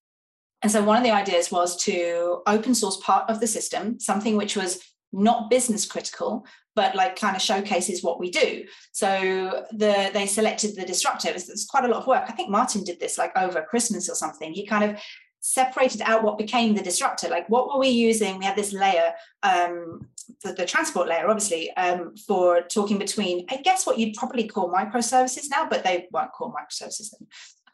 And 0.62 0.72
so 0.72 0.82
one 0.82 0.96
of 0.96 1.04
the 1.04 1.10
ideas 1.10 1.50
was 1.50 1.76
to 1.84 2.40
open 2.46 2.74
source 2.74 2.96
part 2.98 3.28
of 3.28 3.40
the 3.40 3.46
system, 3.46 4.00
something 4.00 4.36
which 4.36 4.56
was 4.56 4.82
not 5.12 5.50
business 5.50 5.86
critical, 5.86 6.46
but 6.74 6.96
like 6.96 7.16
kind 7.16 7.36
of 7.36 7.42
showcases 7.42 8.02
what 8.02 8.18
we 8.18 8.30
do. 8.30 8.64
So 8.92 9.64
the 9.70 10.10
they 10.12 10.26
selected 10.26 10.74
the 10.74 10.84
disruptor. 10.84 11.28
It's, 11.28 11.48
it's 11.48 11.66
quite 11.66 11.84
a 11.84 11.88
lot 11.88 12.00
of 12.00 12.06
work. 12.06 12.24
I 12.28 12.32
think 12.32 12.50
Martin 12.50 12.82
did 12.82 12.98
this 12.98 13.18
like 13.18 13.36
over 13.36 13.62
Christmas 13.62 14.08
or 14.08 14.14
something. 14.14 14.52
He 14.52 14.66
kind 14.66 14.90
of 14.90 15.00
separated 15.40 16.00
out 16.00 16.24
what 16.24 16.38
became 16.38 16.74
the 16.74 16.82
disruptor. 16.82 17.28
Like 17.28 17.48
what 17.48 17.68
were 17.68 17.78
we 17.78 17.90
using? 17.90 18.38
We 18.38 18.46
had 18.46 18.56
this 18.56 18.72
layer, 18.72 19.12
um, 19.42 20.08
the, 20.42 20.52
the 20.52 20.66
transport 20.66 21.08
layer, 21.08 21.28
obviously, 21.28 21.70
um, 21.76 22.14
for 22.16 22.62
talking 22.62 22.98
between, 22.98 23.46
I 23.50 23.56
guess 23.56 23.86
what 23.86 23.98
you'd 23.98 24.14
probably 24.14 24.46
call 24.46 24.72
microservices 24.72 25.44
now, 25.50 25.68
but 25.68 25.84
they 25.84 26.08
weren't 26.12 26.32
called 26.32 26.54
microservices 26.54 27.10
then. 27.10 27.28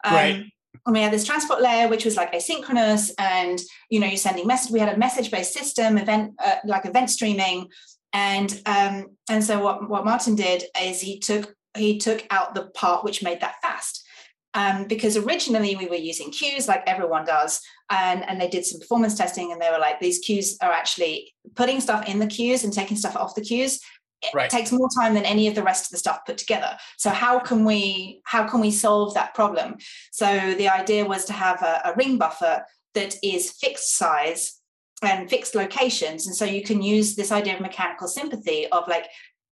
Um, 0.05 0.15
right. 0.15 0.45
And 0.87 0.95
we 0.95 1.01
had 1.01 1.13
this 1.13 1.27
transport 1.27 1.61
layer, 1.61 1.89
which 1.89 2.05
was 2.05 2.17
like 2.17 2.33
asynchronous, 2.33 3.11
and 3.19 3.59
you 3.91 4.01
know, 4.01 4.07
you're 4.07 4.17
sending 4.17 4.47
message. 4.47 4.71
We 4.71 4.79
had 4.79 4.95
a 4.95 4.99
message-based 4.99 5.53
system, 5.53 5.99
event 5.99 6.35
uh, 6.43 6.57
like 6.65 6.87
event 6.87 7.11
streaming, 7.11 7.69
and 8.13 8.61
um, 8.67 9.17
and 9.29 9.43
so 9.43 9.63
what 9.63 9.91
what 9.91 10.05
Martin 10.05 10.37
did 10.37 10.65
is 10.81 11.01
he 11.01 11.19
took 11.19 11.55
he 11.77 11.99
took 11.99 12.25
out 12.31 12.55
the 12.55 12.67
part 12.67 13.05
which 13.05 13.23
made 13.23 13.41
that 13.41 13.57
fast 13.63 14.07
um, 14.55 14.85
because 14.87 15.17
originally 15.17 15.77
we 15.77 15.87
were 15.87 15.95
using 15.95 16.31
queues 16.31 16.67
like 16.67 16.83
everyone 16.87 17.25
does 17.25 17.61
and, 17.91 18.29
and 18.29 18.41
they 18.41 18.49
did 18.49 18.65
some 18.65 18.81
performance 18.81 19.17
testing 19.17 19.53
and 19.53 19.61
they 19.61 19.71
were 19.71 19.79
like 19.79 20.01
these 20.01 20.19
queues 20.19 20.57
are 20.61 20.73
actually 20.73 21.33
putting 21.55 21.81
stuff 21.81 22.09
in 22.09 22.19
the 22.19 22.27
queues 22.27 22.65
and 22.65 22.73
taking 22.73 22.97
stuff 22.97 23.17
off 23.17 23.35
the 23.35 23.41
queues 23.41 23.81
it 24.23 24.35
right. 24.35 24.51
takes 24.51 24.71
more 24.71 24.89
time 24.95 25.15
than 25.15 25.25
any 25.25 25.49
of 25.49 25.55
the 25.55 25.63
rest 25.63 25.87
of 25.87 25.91
the 25.91 25.99
stuff 25.99 26.21
put 26.27 26.37
together. 26.37 26.77
So 26.99 27.11
how 27.11 27.39
can 27.39 27.65
we 27.65 28.21
how 28.25 28.47
can 28.47 28.61
we 28.61 28.71
solve 28.71 29.15
that 29.15 29.35
problem? 29.35 29.77
So 30.13 30.55
the 30.55 30.69
idea 30.69 31.07
was 31.07 31.25
to 31.27 31.33
have 31.33 31.63
a, 31.63 31.81
a 31.87 31.95
ring 31.97 32.19
buffer 32.19 32.65
that 32.95 33.17
is 33.23 33.53
fixed 33.53 33.97
size 33.97 34.61
and 35.03 35.31
fixed 35.31 35.55
locations. 35.55 36.27
And 36.27 36.37
so 36.37 36.45
you 36.45 36.63
can 36.63 36.83
use 36.83 37.17
this 37.17 37.33
idea 37.33 37.55
of 37.55 37.61
mechanical 37.61 38.09
sympathy 38.09 38.67
of 38.69 38.87
like 38.89 39.07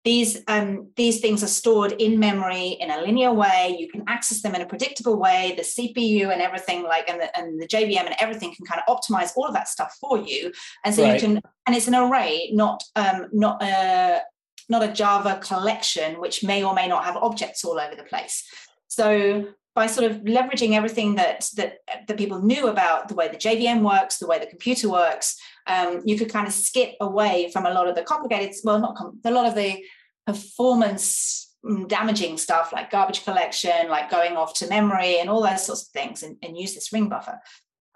these 0.07 0.41
um, 0.47 0.89
these 0.95 1.19
things 1.19 1.43
are 1.43 1.53
stored 1.61 1.91
in 1.91 2.17
memory 2.17 2.77
in 2.79 2.89
a 2.89 3.01
linear 3.01 3.33
way. 3.33 3.75
You 3.77 3.89
can 3.89 4.05
access 4.07 4.41
them 4.41 4.55
in 4.55 4.61
a 4.61 4.65
predictable 4.65 5.19
way. 5.19 5.53
The 5.57 5.63
cpu 5.63 6.31
and 6.31 6.41
everything 6.41 6.83
like 6.83 7.09
and 7.09 7.19
the, 7.19 7.37
and 7.37 7.61
the 7.61 7.67
jvm 7.67 8.05
and 8.05 8.15
everything 8.21 8.55
can 8.55 8.65
kind 8.65 8.81
of 8.81 8.87
optimize 8.95 9.31
all 9.35 9.45
of 9.45 9.53
that 9.53 9.67
stuff 9.67 9.97
for 9.99 10.17
you. 10.17 10.53
And 10.85 10.95
so 10.95 11.03
right. 11.03 11.13
you 11.13 11.19
can 11.19 11.41
and 11.65 11.75
it's 11.75 11.89
an 11.89 11.95
array 11.95 12.51
not 12.53 12.81
um, 12.95 13.27
not 13.33 13.61
a 13.61 14.21
not 14.69 14.81
a 14.81 14.93
java 14.93 15.41
collection 15.43 16.21
which 16.21 16.41
may 16.41 16.63
or 16.63 16.73
may 16.73 16.87
not 16.87 17.03
have 17.03 17.17
objects 17.17 17.65
all 17.65 17.77
over 17.77 17.93
the 17.93 18.03
place. 18.03 18.49
So 18.87 19.47
by 19.75 19.87
sort 19.87 20.09
of 20.09 20.21
leveraging 20.21 20.71
everything 20.71 21.15
that 21.15 21.49
that 21.57 21.79
that 22.07 22.17
people 22.17 22.41
knew 22.41 22.69
about 22.69 23.09
the 23.09 23.15
way 23.15 23.27
the 23.27 23.35
JVM 23.35 23.81
works, 23.81 24.19
the 24.19 24.27
way 24.27 24.39
the 24.39 24.53
computer 24.55 24.87
works, 24.89 25.37
um, 25.67 26.01
you 26.05 26.17
could 26.17 26.31
kind 26.31 26.47
of 26.47 26.53
skip 26.53 26.95
away 27.01 27.49
from 27.51 27.65
a 27.65 27.71
lot 27.71 27.87
of 27.89 27.95
the 27.95 28.03
complicated, 28.03 28.55
well, 28.63 28.79
not 28.79 28.95
com- 28.95 29.19
a 29.25 29.31
lot 29.31 29.45
of 29.45 29.53
the 29.53 29.83
performance 30.27 31.55
mm, 31.65 31.87
damaging 31.87 32.37
stuff 32.37 32.71
like 32.73 32.91
garbage 32.91 33.23
collection, 33.23 33.89
like 33.89 34.11
going 34.11 34.35
off 34.35 34.53
to 34.55 34.67
memory, 34.67 35.19
and 35.19 35.29
all 35.29 35.41
those 35.41 35.65
sorts 35.65 35.83
of 35.83 35.87
things, 35.87 36.21
and, 36.21 36.37
and 36.43 36.57
use 36.57 36.75
this 36.75 36.91
ring 36.93 37.09
buffer. 37.09 37.39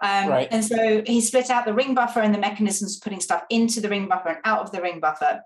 Um, 0.01 0.29
right. 0.29 0.47
And 0.49 0.65
so 0.65 1.03
he 1.05 1.21
split 1.21 1.51
out 1.51 1.65
the 1.65 1.73
ring 1.73 1.93
buffer 1.93 2.21
and 2.21 2.33
the 2.33 2.39
mechanisms 2.39 2.99
putting 2.99 3.19
stuff 3.19 3.43
into 3.51 3.81
the 3.81 3.89
ring 3.89 4.07
buffer 4.07 4.29
and 4.29 4.39
out 4.45 4.61
of 4.61 4.71
the 4.71 4.81
ring 4.81 4.99
buffer. 4.99 5.41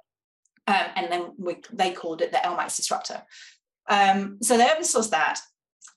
Um, 0.68 0.86
and 0.96 1.12
then 1.12 1.34
we, 1.38 1.58
they 1.74 1.92
called 1.92 2.22
it 2.22 2.32
the 2.32 2.38
LMAX 2.38 2.78
disruptor. 2.78 3.22
Um, 3.90 4.38
so 4.42 4.58
they 4.58 4.66
open 4.66 4.84
sourced 4.84 5.10
that. 5.10 5.42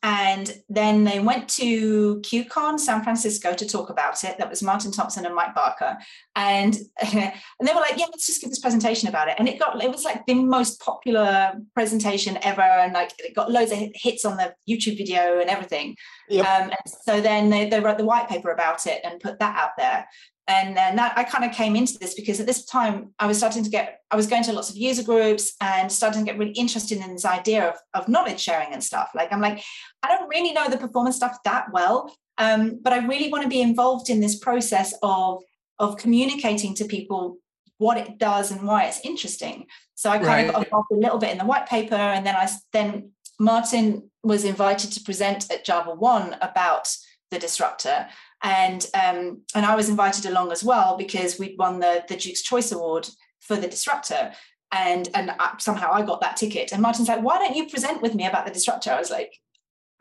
And 0.03 0.53
then 0.69 1.03
they 1.03 1.19
went 1.19 1.49
to 1.51 2.21
QCon 2.21 2.79
San 2.79 3.03
Francisco 3.03 3.53
to 3.53 3.67
talk 3.67 3.91
about 3.91 4.23
it. 4.23 4.39
That 4.39 4.49
was 4.49 4.63
Martin 4.63 4.93
Thompson 4.93 5.27
and 5.27 5.35
Mike 5.35 5.57
Barker. 5.57 5.99
And, 6.37 6.77
and 7.03 7.33
they 7.65 7.75
were 7.75 7.81
like, 7.81 7.99
yeah, 7.99 8.07
let's 8.07 8.27
just 8.27 8.41
give 8.41 8.51
this 8.51 8.61
presentation 8.61 9.09
about 9.09 9.27
it. 9.27 9.35
And 9.39 9.49
it 9.49 9.59
got, 9.59 9.83
it 9.83 9.91
was 9.91 10.05
like 10.05 10.25
the 10.27 10.35
most 10.35 10.81
popular 10.81 11.53
presentation 11.75 12.39
ever. 12.43 12.63
And 12.63 12.93
like 12.93 13.13
it 13.19 13.35
got 13.35 13.51
loads 13.51 13.73
of 13.73 13.79
hits 13.95 14.25
on 14.25 14.37
the 14.37 14.55
YouTube 14.71 14.99
video 14.99 15.41
and 15.41 15.51
everything. 15.51 15.97
Yep. 16.29 16.47
Um, 16.47 16.63
and 16.71 16.95
so 17.03 17.21
then 17.21 17.51
they, 17.51 17.69
they 17.69 17.81
wrote 17.81 17.99
the 17.99 18.05
white 18.05 18.29
paper 18.29 18.53
about 18.53 18.87
it 18.87 19.01
and 19.03 19.19
put 19.19 19.41
that 19.41 19.57
out 19.57 19.71
there 19.77 20.07
and 20.49 20.75
then 20.75 20.97
that 20.97 21.17
I 21.17 21.25
kind 21.25 21.45
of 21.45 21.53
came 21.53 21.77
into 21.77 21.99
this 21.99 22.15
because 22.15 22.41
at 22.41 22.47
this 22.47 22.65
time 22.65 23.13
I 23.19 23.27
was 23.27 23.37
starting 23.37 23.63
to 23.65 23.71
get 23.71 24.01
I 24.11 24.17
was 24.17 24.27
going 24.27 24.43
to 24.45 24.53
lots 24.53 24.71
of 24.71 24.77
user 24.77 25.03
groups 25.03 25.55
and 25.61 25.93
starting 25.93 26.25
to 26.25 26.31
get 26.31 26.39
really 26.39 26.53
interested 26.53 26.99
in 26.99 27.13
this 27.13 27.27
idea 27.27 27.69
of, 27.69 27.77
of 27.93 28.09
knowledge 28.09 28.41
sharing 28.41 28.73
and 28.73 28.83
stuff. 28.83 29.11
Like 29.15 29.31
I'm 29.31 29.43
like, 29.43 29.63
I 30.03 30.09
don't 30.09 30.29
really 30.29 30.53
know 30.53 30.69
the 30.69 30.79
performance 30.79 31.17
stuff 31.17 31.37
that 31.45 31.67
well, 31.71 32.17
um, 32.39 32.81
but 32.83 32.95
I 32.95 33.07
really 33.07 33.31
want 33.31 33.43
to 33.43 33.49
be 33.51 33.61
involved 33.61 34.09
in 34.09 34.21
this 34.21 34.39
process 34.39 34.95
of 35.03 35.43
of 35.79 35.99
communicating 35.99 36.75
to 36.77 36.87
people 36.87 37.37
what 37.77 37.99
it 37.99 38.19
does 38.19 38.51
and 38.51 38.67
why 38.67 38.87
it's 38.87 39.05
interesting. 39.05 39.67
So 39.95 40.11
I 40.11 40.17
kind 40.17 40.27
right. 40.27 40.47
of 40.49 40.55
got 40.55 40.65
involved 40.65 40.89
a 40.93 40.97
little 40.97 41.19
bit 41.19 41.31
in 41.31 41.39
the 41.39 41.45
white 41.45 41.69
paper, 41.69 41.95
and 41.95 42.27
then 42.27 42.35
I 42.35 42.49
then 42.73 43.13
Martin 43.39 44.11
was 44.25 44.45
invited 44.45 44.93
to 44.93 45.03
present 45.03 45.51
at 45.53 45.65
Java 45.67 45.95
One 45.95 46.37
about 46.41 46.89
the 47.31 47.39
disruptor 47.39 48.09
and 48.43 48.87
um, 48.95 49.43
and 49.55 49.67
I 49.67 49.75
was 49.75 49.89
invited 49.89 50.27
along 50.27 50.53
as 50.53 50.63
well 50.63 50.97
because 50.97 51.39
we'd 51.39 51.59
won 51.59 51.81
the 51.81 52.05
the 52.09 52.17
Duke's 52.17 52.43
Choice 52.43 52.73
Award 52.73 53.09
for 53.41 53.57
the 53.57 53.69
disruptor, 53.69 54.33
and 54.73 55.09
and 55.15 55.31
I, 55.33 55.55
somehow 55.59 55.93
I 55.93 56.03
got 56.03 56.21
that 56.21 56.37
ticket. 56.37 56.73
And 56.73 56.83
Martin's 56.83 57.09
like, 57.09 57.23
"Why 57.23 57.39
don't 57.39 57.57
you 57.57 57.69
present 57.69 58.03
with 58.03 58.15
me 58.15 58.27
about 58.27 58.47
the 58.47 58.53
disruptor?" 58.53 58.93
I 58.93 58.99
was 58.99 59.11
like, 59.11 59.33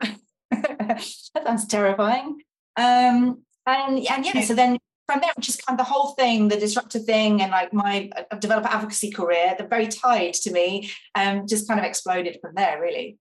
"That 0.50 1.02
sounds 1.44 1.66
terrifying." 1.66 2.42
Um, 2.76 3.42
and 3.66 4.06
and 4.06 4.24
yeah, 4.24 4.40
so 4.42 4.54
then 4.54 4.78
from 5.08 5.20
there, 5.20 5.32
which 5.36 5.48
is 5.48 5.56
kind 5.56 5.78
of 5.78 5.84
the 5.84 5.92
whole 5.92 6.12
thing, 6.12 6.48
the 6.48 6.60
disruptor 6.60 6.98
thing, 6.98 7.42
and 7.42 7.50
like 7.50 7.72
my 7.72 8.10
uh, 8.14 8.36
developer 8.36 8.68
advocacy 8.68 9.10
career, 9.10 9.54
they're 9.58 9.66
very 9.66 9.88
tied 9.88 10.34
to 10.34 10.52
me, 10.52 10.90
um, 11.14 11.46
just 11.48 11.66
kind 11.66 11.80
of 11.80 11.86
exploded 11.86 12.38
from 12.40 12.54
there, 12.54 12.80
really 12.80 13.18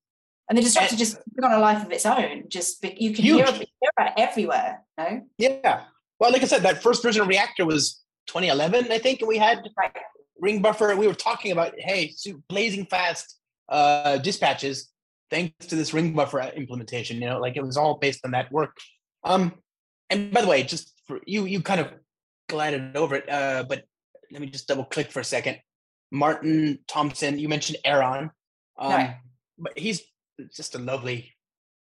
and 0.49 0.57
the 0.57 0.61
disruptor 0.61 0.91
and, 0.91 0.99
just 0.99 1.15
took 1.35 1.45
on 1.45 1.53
a 1.53 1.59
life 1.59 1.85
of 1.85 1.91
its 1.91 2.05
own. 2.05 2.45
Just 2.47 2.83
you 2.83 3.13
can 3.13 3.23
hear, 3.23 3.45
hear, 3.45 3.67
it 3.99 4.13
everywhere. 4.17 4.81
No. 4.97 5.21
Yeah. 5.37 5.83
Well, 6.19 6.31
like 6.31 6.41
I 6.41 6.45
said, 6.45 6.63
that 6.63 6.81
first 6.81 7.03
version 7.03 7.21
of 7.21 7.27
Reactor 7.27 7.65
was 7.65 8.01
2011, 8.27 8.91
I 8.91 8.97
think, 8.97 9.21
and 9.21 9.27
we 9.27 9.37
had 9.37 9.59
right. 9.77 9.91
ring 10.39 10.61
buffer. 10.61 10.95
We 10.95 11.07
were 11.07 11.13
talking 11.13 11.51
about 11.51 11.73
hey, 11.77 12.13
blazing 12.47 12.85
fast 12.85 13.37
uh, 13.69 14.17
dispatches 14.17 14.89
thanks 15.29 15.67
to 15.67 15.75
this 15.75 15.93
ring 15.93 16.13
buffer 16.13 16.39
implementation. 16.39 17.21
You 17.21 17.29
know, 17.29 17.39
like 17.39 17.57
it 17.57 17.63
was 17.63 17.77
all 17.77 17.95
based 17.95 18.21
on 18.25 18.31
that 18.31 18.51
work. 18.51 18.77
Um, 19.23 19.53
and 20.09 20.31
by 20.31 20.41
the 20.41 20.47
way, 20.47 20.63
just 20.63 20.93
for 21.05 21.19
you, 21.25 21.45
you 21.45 21.61
kind 21.61 21.81
of 21.81 21.91
glided 22.47 22.95
over 22.95 23.15
it, 23.15 23.29
uh, 23.29 23.65
but 23.67 23.83
let 24.31 24.41
me 24.41 24.47
just 24.47 24.67
double 24.67 24.85
click 24.85 25.11
for 25.11 25.19
a 25.19 25.25
second. 25.25 25.59
Martin 26.11 26.79
Thompson, 26.87 27.37
you 27.37 27.49
mentioned 27.49 27.77
Aeron. 27.83 28.31
Um, 28.79 28.91
right. 28.91 29.17
But 29.57 29.77
he's 29.77 30.01
just 30.53 30.75
a 30.75 30.79
lovely, 30.79 31.33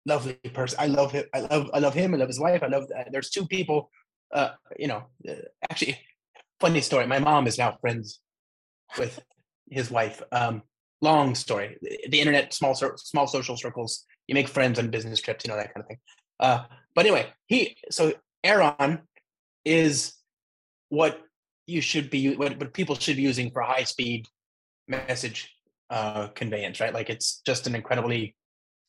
lovely 0.05 0.33
person. 0.53 0.79
I 0.79 0.87
love 0.87 1.11
him. 1.11 1.25
I 1.33 1.41
love 1.41 1.69
I 1.73 1.79
love 1.79 1.93
him. 1.93 2.13
I 2.13 2.17
love 2.17 2.27
his 2.27 2.39
wife. 2.39 2.63
I 2.63 2.67
love. 2.67 2.85
Uh, 2.95 3.03
there's 3.11 3.29
two 3.29 3.45
people. 3.45 3.89
Uh, 4.33 4.49
you 4.77 4.87
know, 4.87 5.03
uh, 5.29 5.33
actually, 5.69 5.99
funny 6.59 6.81
story. 6.81 7.05
My 7.07 7.19
mom 7.19 7.47
is 7.47 7.57
now 7.57 7.77
friends 7.81 8.19
with 8.97 9.19
his 9.69 9.91
wife. 9.91 10.21
Um, 10.31 10.63
long 11.01 11.35
story. 11.35 11.77
The, 11.81 12.19
internet, 12.19 12.53
small 12.53 12.73
small 12.75 13.27
social 13.27 13.57
circles. 13.57 14.05
You 14.27 14.35
make 14.35 14.47
friends 14.47 14.79
on 14.79 14.89
business 14.89 15.19
trips. 15.19 15.45
You 15.45 15.51
know 15.51 15.57
that 15.57 15.73
kind 15.73 15.83
of 15.83 15.87
thing. 15.87 15.99
Uh, 16.39 16.63
but 16.95 17.05
anyway, 17.05 17.27
he 17.47 17.77
so 17.91 18.13
Aeron 18.43 18.99
is 19.65 20.13
what 20.89 21.21
you 21.65 21.81
should 21.81 22.09
be 22.09 22.35
what, 22.35 22.57
what 22.57 22.73
people 22.73 22.95
should 22.95 23.15
be 23.15 23.21
using 23.21 23.51
for 23.51 23.61
high 23.61 23.83
speed 23.83 24.27
message 24.87 25.53
uh, 25.93 26.27
conveyance, 26.29 26.79
right? 26.79 26.93
Like 26.93 27.11
it's 27.11 27.41
just 27.45 27.67
an 27.67 27.75
incredibly 27.75 28.35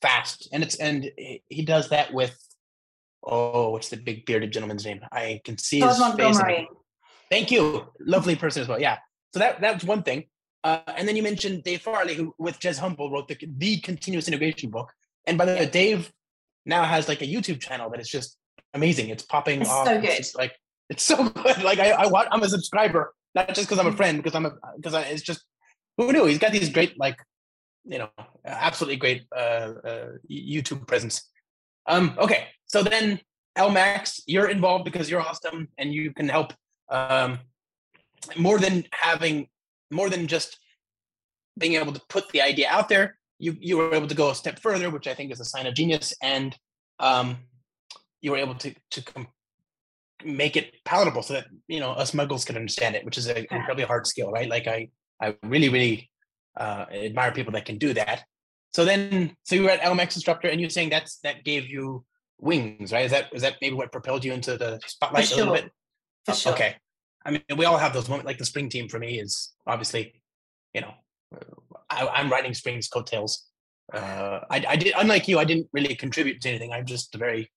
fast, 0.01 0.49
and 0.53 0.63
it's 0.63 0.77
and 0.77 1.11
he 1.49 1.63
does 1.63 1.91
that 1.91 2.15
with 2.15 2.35
oh, 3.23 3.71
what's 3.71 3.91
the 3.91 3.99
big 3.99 4.25
bearded 4.25 4.53
gentleman's 4.53 4.87
name? 4.87 5.01
I 5.13 5.41
can 5.45 5.59
see 5.59 5.81
Todd 5.81 5.91
his 5.91 6.01
Montgomery. 6.01 6.55
face. 6.55 6.67
Thank 7.31 7.51
you, 7.51 7.87
lovely 8.01 8.37
person 8.37 8.63
as 8.63 8.69
well. 8.69 8.81
Yeah, 8.81 8.99
so 9.35 9.41
that 9.41 9.61
that's 9.61 9.85
one 9.85 10.03
thing. 10.03 10.25
Uh, 10.63 10.81
and 10.97 11.07
then 11.07 11.15
you 11.15 11.23
mentioned 11.23 11.63
Dave 11.63 11.83
Farley, 11.83 12.15
who 12.15 12.35
with 12.39 12.59
Jez 12.59 12.79
Humble 12.79 13.11
wrote 13.11 13.29
the 13.29 13.37
the 13.59 13.77
continuous 13.81 14.27
integration 14.27 14.71
book. 14.71 14.91
And 15.27 15.37
by 15.37 15.45
the 15.45 15.53
way, 15.53 15.67
Dave 15.67 16.11
now 16.65 16.85
has 16.85 17.07
like 17.07 17.21
a 17.21 17.27
YouTube 17.27 17.61
channel 17.61 17.91
that 17.91 18.01
is 18.01 18.09
just 18.09 18.39
amazing. 18.73 19.11
It's 19.11 19.25
popping 19.25 19.61
it's 19.61 19.71
off. 19.71 19.87
So 19.87 20.01
good. 20.01 20.09
It's 20.09 20.35
like 20.35 20.53
it's 20.89 21.03
so 21.03 21.29
good. 21.29 21.63
Like 21.63 21.81
I, 21.81 21.91
I 21.91 22.07
want, 22.07 22.29
I'm 22.31 22.43
a 22.43 22.49
subscriber, 22.49 23.13
not 23.35 23.49
just 23.49 23.69
because 23.69 23.79
I'm 23.79 23.89
a 23.89 23.93
mm. 23.93 23.97
friend, 23.97 24.17
because 24.23 24.35
I'm 24.35 24.47
a 24.47 24.55
because 24.77 24.95
it's 24.95 25.21
just 25.21 25.45
who 25.97 26.13
knew? 26.13 26.27
He's 26.27 26.39
got 26.39 26.53
these 26.53 26.69
great, 26.71 26.99
like, 26.99 27.19
you 27.85 27.99
know, 27.99 28.09
absolutely 28.45 28.97
great 28.97 29.25
uh, 29.35 29.75
uh, 29.85 30.09
YouTube 30.31 30.87
presence. 30.87 31.31
Um, 31.87 32.15
okay, 32.19 32.49
so 32.67 32.83
then 32.83 33.21
LMAX, 33.57 34.23
you're 34.27 34.49
involved 34.49 34.85
because 34.85 35.11
you're 35.11 35.21
awesome 35.21 35.69
and 35.79 35.93
you 35.93 36.13
can 36.13 36.29
help 36.29 36.53
um, 36.89 37.39
more 38.37 38.59
than 38.59 38.85
having, 38.93 39.49
more 39.91 40.09
than 40.11 40.27
just 40.27 40.59
being 41.59 41.75
able 41.75 41.93
to 41.93 42.01
put 42.09 42.29
the 42.31 42.43
idea 42.43 42.69
out 42.69 42.89
there. 42.89 43.19
You 43.39 43.57
you 43.61 43.77
were 43.77 43.95
able 43.95 44.07
to 44.07 44.15
go 44.15 44.31
a 44.31 44.35
step 44.35 44.59
further, 44.61 44.91
which 44.91 45.07
I 45.07 45.15
think 45.15 45.33
is 45.33 45.41
a 45.41 45.45
sign 45.45 45.67
of 45.67 45.75
genius, 45.75 46.15
and 46.23 46.57
um, 47.01 47.37
you 48.21 48.31
were 48.31 48.39
able 48.39 48.55
to 48.57 48.75
to 48.93 49.03
com- 49.03 49.29
make 50.25 50.57
it 50.57 50.75
palatable 50.85 51.23
so 51.23 51.35
that 51.35 51.47
you 51.69 51.81
know 51.81 51.91
us 51.93 52.13
muggles 52.13 52.47
can 52.47 52.57
understand 52.57 52.95
it, 52.95 53.05
which 53.05 53.19
is 53.19 53.27
an 53.27 53.39
incredibly 53.51 53.85
hard 53.85 54.07
skill, 54.07 54.31
right? 54.31 54.49
Like 54.49 54.67
I 54.67 54.89
I 55.25 55.37
really, 55.43 55.69
really 55.69 56.11
uh, 56.57 56.87
admire 56.93 57.33
people 57.33 57.53
that 57.53 57.65
can 57.65 57.79
do 57.79 57.95
that. 57.95 58.25
So 58.73 58.85
then, 58.85 59.37
so 59.45 59.55
you 59.55 59.63
were 59.63 59.71
at 59.71 59.81
LMAX 59.81 60.17
instructor, 60.17 60.49
and 60.49 60.61
you're 60.61 60.71
saying 60.71 60.91
that's 60.91 61.19
that 61.21 61.45
gave 61.45 61.69
you 61.69 62.05
wings, 62.41 62.93
right? 62.93 63.05
Is 63.05 63.13
that 63.13 63.33
is 63.33 63.43
that 63.43 63.57
maybe 63.61 63.75
what 63.75 63.93
propelled 63.93 64.25
you 64.25 64.33
into 64.33 64.57
the 64.57 64.81
spotlight 64.87 65.29
For 65.29 65.35
a 65.35 65.37
little 65.39 65.55
bit? 65.55 65.71
For 66.25 66.33
Oh, 66.33 66.35
sure. 66.35 66.53
Okay. 66.55 66.77
I 67.25 67.31
mean, 67.31 67.43
we 67.57 67.65
all 67.65 67.79
have 67.79 67.95
those 67.95 68.09
moments. 68.09 68.27
Like 68.27 68.39
the 68.39 68.45
spring 68.45 68.69
team 68.69 68.89
for 68.89 68.99
me 68.99 69.19
is 69.19 69.55
obviously, 69.67 70.23
you 70.75 70.83
know, 70.83 70.93
I, 71.89 72.07
I'm 72.09 72.31
riding 72.31 72.53
Spring's 72.55 72.89
coattails. 72.89 73.45
Uh, 73.93 74.41
I, 74.51 74.65
I 74.69 74.77
did, 74.77 74.95
unlike 74.97 75.29
you, 75.29 75.39
I 75.39 75.45
didn't 75.45 75.69
really 75.73 75.95
contribute 75.95 76.41
to 76.43 76.49
anything. 76.49 76.73
I'm 76.73 76.87
just 76.87 77.15
a 77.15 77.19
very, 77.19 77.51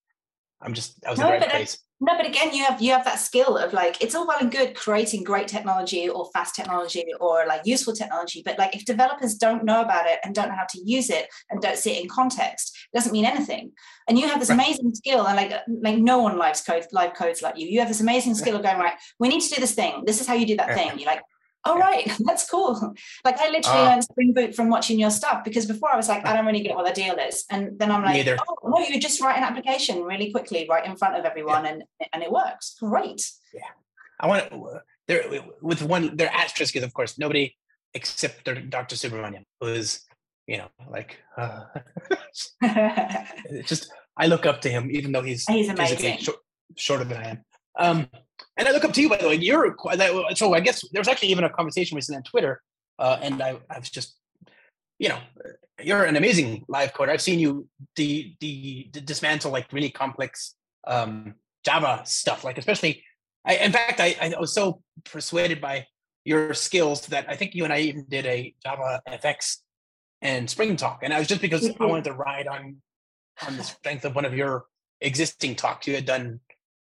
I'm 0.62 0.74
just, 0.74 1.04
I 1.06 1.10
was 1.10 1.18
in 1.18 1.26
No, 1.26 1.32
the 1.32 1.38
right 1.38 1.50
place. 1.50 1.78
No, 2.00 2.16
but 2.16 2.26
again, 2.26 2.54
you 2.54 2.62
have 2.64 2.80
you 2.80 2.92
have 2.92 3.04
that 3.06 3.18
skill 3.18 3.56
of 3.58 3.72
like 3.72 4.00
it's 4.00 4.14
all 4.14 4.24
well 4.26 4.38
and 4.40 4.52
good 4.52 4.76
creating 4.76 5.24
great 5.24 5.48
technology 5.48 6.08
or 6.08 6.30
fast 6.32 6.54
technology 6.54 7.04
or 7.20 7.44
like 7.46 7.62
useful 7.64 7.92
technology, 7.92 8.40
but 8.44 8.56
like 8.56 8.76
if 8.76 8.84
developers 8.84 9.34
don't 9.34 9.64
know 9.64 9.80
about 9.82 10.06
it 10.06 10.20
and 10.22 10.32
don't 10.32 10.48
know 10.48 10.54
how 10.54 10.66
to 10.70 10.80
use 10.84 11.10
it 11.10 11.26
and 11.50 11.60
don't 11.60 11.76
see 11.76 11.96
it 11.96 12.02
in 12.02 12.08
context, 12.08 12.76
it 12.92 12.96
doesn't 12.96 13.10
mean 13.12 13.24
anything. 13.24 13.72
And 14.06 14.16
you 14.16 14.28
have 14.28 14.38
this 14.38 14.48
Right. 14.48 14.54
amazing 14.54 14.94
skill, 14.94 15.26
and 15.26 15.36
like 15.36 15.52
like 15.82 15.98
no 15.98 16.18
one 16.18 16.38
lives 16.38 16.60
code 16.60 16.86
live 16.92 17.14
codes 17.14 17.42
like 17.42 17.58
you. 17.58 17.66
You 17.66 17.80
have 17.80 17.88
this 17.88 18.00
amazing 18.00 18.36
skill 18.36 18.54
of 18.56 18.62
going 18.62 18.78
right. 18.78 18.94
We 19.18 19.26
need 19.28 19.40
to 19.40 19.54
do 19.54 19.60
this 19.60 19.74
thing. 19.74 20.04
This 20.06 20.20
is 20.20 20.26
how 20.28 20.34
you 20.34 20.46
do 20.46 20.56
that 20.56 20.74
thing. 20.74 20.92
You're 20.98 21.06
like, 21.10 21.22
all 21.68 21.78
right, 21.78 22.10
that's 22.26 22.48
cool. 22.48 22.94
Like 23.24 23.38
I 23.38 23.46
literally 23.50 23.78
Ah. 23.80 23.88
learned 23.90 24.04
Spring 24.04 24.32
Boot 24.32 24.54
from 24.54 24.68
watching 24.70 24.98
your 24.98 25.10
stuff 25.10 25.44
because 25.44 25.66
before 25.66 25.92
I 25.92 25.96
was 25.96 26.08
like, 26.08 26.26
I 26.26 26.34
don't 26.34 26.46
really 26.46 26.60
get 26.60 26.74
what 26.76 26.86
the 26.86 26.92
deal 26.92 27.14
is, 27.16 27.44
and 27.50 27.78
then 27.78 27.90
I'm 27.90 28.02
like, 28.02 28.14
Neither. 28.14 28.36
oh 28.48 28.68
no, 28.68 28.78
you 28.80 28.98
just 29.00 29.20
write 29.20 29.36
an 29.36 29.44
application 29.44 30.02
really 30.02 30.30
quickly 30.32 30.66
right 30.68 30.84
in 30.84 30.96
front 30.96 31.14
of 31.16 31.24
everyone, 31.24 31.66
and 31.66 31.84
and 32.12 32.22
it 32.22 32.30
works. 32.32 32.76
Great. 32.80 33.22
Yeah. 33.54 33.60
I 34.20 34.26
want 34.26 34.50
to, 34.50 34.80
there, 35.06 35.22
with 35.62 35.80
one, 35.82 36.16
their 36.16 36.30
asterisk 36.32 36.74
is, 36.74 36.82
of 36.82 36.92
course, 36.92 37.18
nobody 37.18 37.54
except 37.94 38.44
their 38.44 38.56
Dr. 38.56 38.96
Subramaniam 38.96 39.44
who 39.60 39.68
is, 39.68 40.00
you 40.48 40.58
know, 40.58 40.68
like, 40.90 41.18
uh, 41.36 41.64
just, 43.64 43.92
I 44.16 44.26
look 44.26 44.44
up 44.46 44.60
to 44.62 44.68
him, 44.68 44.90
even 44.90 45.12
though 45.12 45.22
he's, 45.22 45.46
He's 45.46 45.68
amazing. 45.68 46.18
short, 46.18 46.38
shorter 46.76 47.04
than 47.04 47.16
I 47.18 47.28
am. 47.30 47.38
Um, 47.78 48.08
and 48.56 48.68
I 48.68 48.72
look 48.72 48.84
up 48.84 48.92
to 48.92 49.00
you, 49.00 49.08
by 49.08 49.16
the 49.18 49.28
way. 49.28 49.34
You're 49.36 49.76
so. 50.34 50.54
I 50.54 50.60
guess 50.60 50.84
there 50.92 51.00
was 51.00 51.08
actually 51.08 51.28
even 51.28 51.44
a 51.44 51.50
conversation 51.50 51.96
recently 51.96 52.16
on 52.18 52.22
Twitter, 52.22 52.62
uh, 52.98 53.18
and 53.22 53.42
I, 53.42 53.58
I 53.70 53.78
was 53.78 53.90
just, 53.90 54.16
you 54.98 55.08
know, 55.08 55.18
you're 55.82 56.04
an 56.04 56.16
amazing 56.16 56.64
live 56.68 56.92
coder. 56.92 57.10
I've 57.10 57.22
seen 57.22 57.38
you 57.38 57.68
de, 57.94 58.36
de, 58.40 58.88
de- 58.90 59.00
dismantle 59.00 59.50
like 59.52 59.72
really 59.72 59.90
complex 59.90 60.54
um, 60.86 61.34
Java 61.64 62.02
stuff, 62.04 62.44
like 62.44 62.58
especially. 62.58 63.04
I, 63.44 63.56
in 63.56 63.72
fact, 63.72 64.00
I, 64.00 64.16
I 64.20 64.38
was 64.38 64.52
so 64.52 64.82
persuaded 65.04 65.60
by 65.60 65.86
your 66.24 66.52
skills 66.52 67.06
that 67.06 67.26
I 67.30 67.36
think 67.36 67.54
you 67.54 67.64
and 67.64 67.72
I 67.72 67.78
even 67.80 68.04
did 68.08 68.26
a 68.26 68.54
Java 68.62 69.00
FX 69.08 69.58
and 70.20 70.50
Spring 70.50 70.76
talk, 70.76 71.00
and 71.02 71.14
I 71.14 71.18
was 71.18 71.28
just 71.28 71.40
because 71.40 71.64
I 71.64 71.72
Mhm. 71.72 71.88
wanted 71.88 72.04
to 72.04 72.12
ride 72.12 72.46
on 72.48 72.82
on 73.46 73.56
the 73.56 73.62
strength 73.62 74.04
of 74.04 74.14
one 74.16 74.24
of 74.24 74.34
your 74.34 74.66
existing 75.00 75.54
talks. 75.54 75.86
You 75.86 75.94
had 75.94 76.04
done 76.04 76.40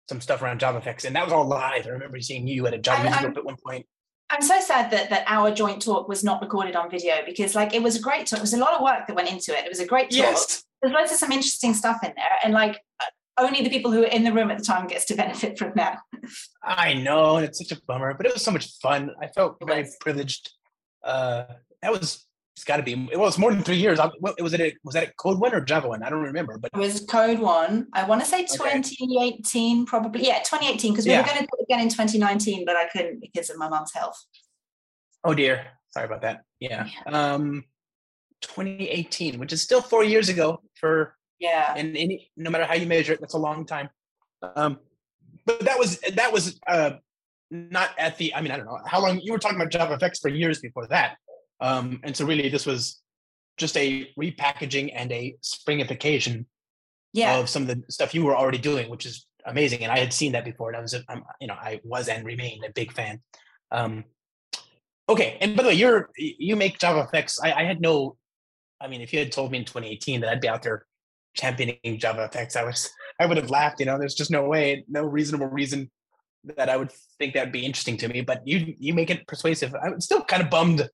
some 0.09 0.21
stuff 0.21 0.43
around 0.43 0.61
JavaFX, 0.61 1.05
and 1.05 1.15
that 1.17 1.25
was 1.25 1.33
all 1.33 1.47
live. 1.47 1.87
I 1.87 1.91
remember 1.91 2.21
seeing 2.21 2.47
you 2.47 2.67
at 2.67 2.75
a 2.75 2.77
Music 2.77 3.13
I'm- 3.13 3.25
Group 3.25 3.37
at 3.39 3.45
one 3.45 3.57
point. 3.65 3.87
I'm 4.33 4.43
so 4.43 4.61
sad 4.61 4.93
that 4.93 5.11
that 5.11 5.25
our 5.27 5.51
joint 5.51 5.83
talk 5.83 6.09
was 6.09 6.23
not 6.23 6.41
recorded 6.41 6.77
on 6.77 6.89
video 6.89 7.15
because 7.27 7.57
like 7.57 7.75
it 7.75 7.83
was 7.83 7.97
a 7.97 8.01
great 8.01 8.27
talk. 8.27 8.39
It 8.39 8.43
was 8.43 8.55
a 8.55 8.59
lot 8.59 8.75
of 8.75 8.81
work 8.81 9.09
that 9.09 9.17
went 9.17 9.29
into 9.31 9.53
it. 9.59 9.65
It 9.65 9.69
was 9.69 9.81
a 9.81 9.87
great 9.87 10.11
talk. 10.11 10.19
Yes, 10.19 10.63
There's 10.81 10.95
loads 10.95 11.11
of 11.11 11.19
some 11.19 11.33
interesting 11.33 11.75
stuff 11.75 11.99
in 12.05 12.13
there, 12.15 12.37
and 12.45 12.55
like 12.55 12.81
uh, 13.01 13.07
only 13.39 13.63
the 13.63 13.71
people 13.71 13.91
who 13.91 14.01
were 14.01 14.07
in 14.07 14.23
the 14.23 14.33
room 14.33 14.51
at 14.53 14.59
the 14.59 14.65
time 14.65 14.87
gets 14.87 15.05
to 15.07 15.17
benefit 15.17 15.59
from 15.59 15.73
that. 15.75 15.99
I 16.63 16.95
know, 16.95 17.37
and 17.39 17.45
it's 17.45 17.59
such 17.59 17.77
a 17.77 17.83
bummer, 17.87 18.15
but 18.15 18.25
it 18.25 18.33
was 18.33 18.43
so 18.45 18.53
much 18.53 18.71
fun. 18.79 19.11
I 19.21 19.27
felt 19.29 19.57
very 19.67 19.89
privileged. 20.01 20.53
Uh, 21.03 21.45
that 21.83 21.91
was 21.91 22.25
it's 22.57 22.65
got 22.65 22.77
to 22.79 22.83
be. 22.83 22.95
well 23.17 23.29
it's 23.29 23.39
more 23.39 23.53
than 23.53 23.63
three 23.63 23.77
years. 23.77 23.99
I, 23.99 24.11
was 24.41 24.53
it? 24.53 24.61
A, 24.61 24.75
was 24.85 24.95
that 24.95 25.09
a 25.09 25.13
Code 25.15 25.39
one 25.41 25.55
or 25.55 25.61
Java 25.61 25.89
one? 25.89 26.03
I 26.03 26.11
don't 26.11 26.23
remember, 26.23 26.59
but 26.59 26.71
It 26.75 26.79
was 26.79 27.01
Code 27.09 27.39
One. 27.39 27.87
I 27.95 28.05
want 28.05 28.21
to 28.23 28.27
say 28.27 28.45
2018, 28.45 29.87
probably. 29.87 30.27
Yeah, 30.27 30.39
2018, 30.41 30.93
because 30.93 31.07
we 31.07 31.13
Yeah. 31.13 31.21
were 31.21 31.27
going 31.27 31.39
to 31.39 31.43
do 31.45 31.49
it 31.59 31.65
again 31.65 31.81
in 31.81 31.89
2019, 31.89 32.65
but 32.67 32.77
I 32.77 32.87
couldn't 32.89 33.21
because 33.21 33.49
of 33.51 33.57
my 33.59 33.69
mom's 33.69 33.93
health. 33.95 34.19
oh 35.25 35.35
dear, 35.35 35.67
sorry 35.91 36.07
about 36.07 36.23
that. 36.23 36.43
Yeah, 36.61 36.89
um, 37.07 37.65
2018, 38.43 39.39
which 39.39 39.53
is 39.53 39.63
still 39.63 39.81
four 39.81 40.05
years 40.05 40.29
ago 40.29 40.63
for 40.75 41.17
Yeah. 41.39 41.73
and 41.77 41.97
any 41.97 42.31
no 42.37 42.51
matter 42.51 42.65
how 42.65 42.75
you 42.75 42.87
measure 42.87 43.13
it, 43.15 43.21
that's 43.21 43.35
a 43.35 43.39
long 43.39 43.65
time. 43.67 43.89
Um, 44.57 44.79
but 45.47 45.61
that 45.61 45.79
was 45.79 45.99
that 46.15 46.33
was 46.33 46.59
uh, 46.67 46.93
not 47.51 47.91
at 47.99 48.19
the. 48.19 48.35
I 48.35 48.41
mean, 48.43 48.53
I 48.53 48.57
don't 48.57 48.67
know 48.67 48.79
how 48.87 49.01
long 49.01 49.21
you 49.21 49.33
were 49.33 49.39
talking 49.39 49.59
about 49.61 49.71
JavaFX 49.73 50.21
for 50.21 50.29
years 50.29 50.61
before 50.61 50.87
that, 50.89 51.17
um, 51.61 52.01
and 52.03 52.17
so 52.17 52.25
really 52.25 52.49
this 52.49 52.67
was 52.67 53.01
just 53.59 53.77
a 53.77 54.11
repackaging 54.19 54.93
and 54.95 55.13
a 55.13 55.37
springification 55.43 56.47
Yeah. 57.13 57.39
of 57.39 57.49
some 57.49 57.63
of 57.63 57.69
the 57.69 57.83
stuff 57.91 58.15
you 58.15 58.25
were 58.25 58.37
already 58.37 58.59
doing, 58.59 58.89
which 58.89 59.05
is 59.07 59.27
amazing. 59.45 59.83
And 59.83 59.93
I 59.93 59.99
had 59.99 60.13
seen 60.13 60.33
that 60.33 60.45
before, 60.45 60.69
and 60.71 60.77
I 60.77 60.81
was, 60.81 60.95
a- 60.95 61.05
you 61.41 61.47
know, 61.47 61.55
I 61.55 61.81
was 61.85 62.09
and 62.09 62.25
remain 62.25 62.63
a 62.65 62.73
big 62.73 62.93
fan. 62.93 63.21
Um, 63.71 64.05
okay, 65.09 65.37
and 65.41 65.57
by 65.57 65.63
the 65.63 65.69
way, 65.71 65.75
you're 65.75 66.11
you 66.17 66.57
make 66.57 66.79
JavaFX. 66.79 67.39
I, 67.43 67.53
I 67.53 67.65
had 67.65 67.81
no. 67.81 68.17
I 68.81 68.89
mean, 68.89 69.03
if 69.03 69.13
you 69.13 69.19
had 69.19 69.31
told 69.33 69.53
me 69.53 69.59
in 69.59 69.65
2018 69.65 70.21
that 70.23 70.31
I'd 70.31 70.41
be 70.41 70.49
out 70.49 70.63
there 70.63 70.87
championing 71.37 71.79
JavaFX, 71.85 72.57
I 72.57 72.65
was 72.65 72.91
I 73.19 73.27
would 73.27 73.37
have 73.37 73.51
laughed. 73.51 73.81
You 73.81 73.87
know, 73.87 73.99
there's 73.99 74.15
just 74.15 74.31
no 74.31 74.45
way, 74.47 74.85
no 74.89 75.05
reasonable 75.05 75.47
reason 75.49 75.91
that 76.57 76.71
I 76.71 76.77
would 76.79 76.91
think 77.19 77.35
that'd 77.35 77.53
be 77.53 77.67
interesting 77.67 77.97
to 77.99 78.09
me. 78.09 78.23
But 78.23 78.47
you 78.47 78.75
you 78.79 78.95
make 78.95 79.11
it 79.11 79.27
persuasive. 79.27 79.75
I'm 79.75 80.01
still 80.01 80.23
kind 80.25 80.43
of 80.43 80.49
bummed 80.51 80.89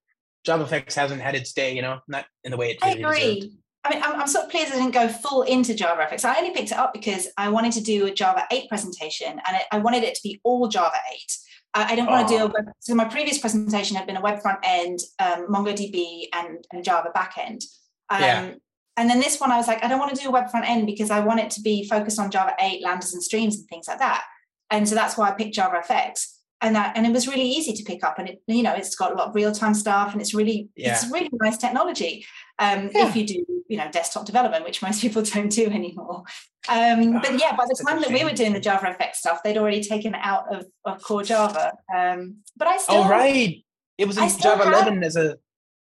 JavaFX 0.46 0.94
hasn't 0.94 1.20
had 1.20 1.34
its 1.34 1.52
day. 1.52 1.74
You 1.74 1.82
know, 1.82 1.98
not 2.08 2.24
in 2.44 2.50
the 2.50 2.56
way 2.56 2.70
it 2.70 2.78
I 2.82 2.94
deserved. 2.94 3.14
agree. 3.16 3.52
I 3.84 3.94
mean, 3.94 4.02
I'm, 4.02 4.20
I'm 4.20 4.26
sort 4.26 4.46
of 4.46 4.50
pleased 4.50 4.72
I 4.72 4.76
didn't 4.76 4.94
go 4.94 5.06
full 5.08 5.42
into 5.42 5.72
JavaFX. 5.72 6.24
I 6.24 6.36
only 6.38 6.50
picked 6.52 6.72
it 6.72 6.76
up 6.78 6.92
because 6.92 7.28
I 7.36 7.48
wanted 7.50 7.72
to 7.74 7.80
do 7.80 8.06
a 8.06 8.10
Java 8.12 8.44
8 8.50 8.68
presentation 8.68 9.28
and 9.28 9.56
it, 9.56 9.62
I 9.70 9.78
wanted 9.78 10.02
it 10.02 10.16
to 10.16 10.20
be 10.24 10.40
all 10.42 10.66
Java 10.66 10.96
8. 11.12 11.36
I, 11.74 11.92
I 11.92 11.94
didn't 11.94 12.10
want 12.10 12.26
to 12.28 12.34
do 12.36 12.40
a 12.42 12.46
Oh. 12.46 12.52
web, 12.52 12.64
so 12.80 12.96
my 12.96 13.04
previous 13.04 13.38
presentation 13.38 13.96
had 13.96 14.04
been 14.04 14.16
a 14.16 14.20
web 14.20 14.42
front 14.42 14.58
end, 14.64 14.98
um, 15.20 15.46
MongoDB, 15.48 16.24
and, 16.32 16.66
and 16.72 16.82
Java 16.82 17.10
backend. 17.14 17.62
Um, 18.10 18.20
Yeah. 18.22 18.50
And 18.96 19.08
then 19.08 19.20
this 19.20 19.38
one, 19.38 19.52
I 19.52 19.56
was 19.56 19.68
like, 19.68 19.84
I 19.84 19.88
don't 19.88 20.00
want 20.00 20.16
to 20.16 20.20
do 20.20 20.30
a 20.30 20.32
web 20.32 20.50
front 20.50 20.68
end 20.68 20.84
because 20.86 21.12
I 21.12 21.20
want 21.20 21.38
it 21.38 21.50
to 21.50 21.60
be 21.60 21.86
focused 21.88 22.18
on 22.18 22.30
Java 22.32 22.54
8, 22.60 22.82
lambdas 22.82 23.12
and 23.12 23.22
streams 23.22 23.56
and 23.56 23.68
things 23.68 23.86
like 23.86 24.00
that. 24.00 24.24
And 24.70 24.88
so 24.88 24.96
that's 24.96 25.16
why 25.16 25.28
I 25.28 25.32
picked 25.32 25.54
JavaFX. 25.56 26.35
And 26.62 26.74
that, 26.74 26.96
and 26.96 27.06
it 27.06 27.12
was 27.12 27.28
really 27.28 27.44
easy 27.46 27.74
to 27.74 27.82
pick 27.84 28.02
up, 28.02 28.18
and 28.18 28.30
it, 28.30 28.42
you 28.46 28.62
know, 28.62 28.72
it's 28.72 28.94
got 28.96 29.12
a 29.12 29.14
lot 29.14 29.28
of 29.28 29.34
real 29.34 29.52
time 29.52 29.74
stuff, 29.74 30.12
and 30.12 30.22
it's 30.22 30.32
really, 30.32 30.68
it's 30.74 31.10
really 31.12 31.28
nice 31.34 31.58
technology. 31.58 32.24
Um, 32.58 32.90
Yeah. 32.94 33.08
if 33.08 33.14
you 33.14 33.26
do, 33.26 33.44
you 33.68 33.76
know, 33.76 33.90
desktop 33.90 34.24
development, 34.24 34.64
which 34.64 34.80
most 34.80 35.00
people 35.02 35.20
don't 35.22 35.50
do 35.50 35.66
anymore. 35.66 36.22
Um, 36.68 37.12
but 37.20 37.38
yeah, 37.38 37.54
by 37.54 37.64
the 37.68 37.84
time 37.86 38.00
that 38.00 38.10
we 38.10 38.24
were 38.24 38.30
doing 38.32 38.52
the 38.54 38.60
java 38.60 38.86
JavaFX 38.98 39.16
stuff, 39.16 39.42
they'd 39.44 39.58
already 39.58 39.82
taken 39.82 40.14
it 40.14 40.20
out 40.22 40.52
of, 40.52 40.64
of 40.84 41.02
core 41.02 41.22
Java. 41.22 41.72
Um, 41.94 42.38
but 42.56 42.68
I 42.68 42.78
still, 42.78 43.04
Oh 43.04 43.08
right, 43.08 43.62
it 43.98 44.06
was 44.06 44.16
in 44.16 44.28
Java 44.40 44.64
have- 44.64 44.72
11 44.72 45.04
as 45.04 45.16
a 45.16 45.36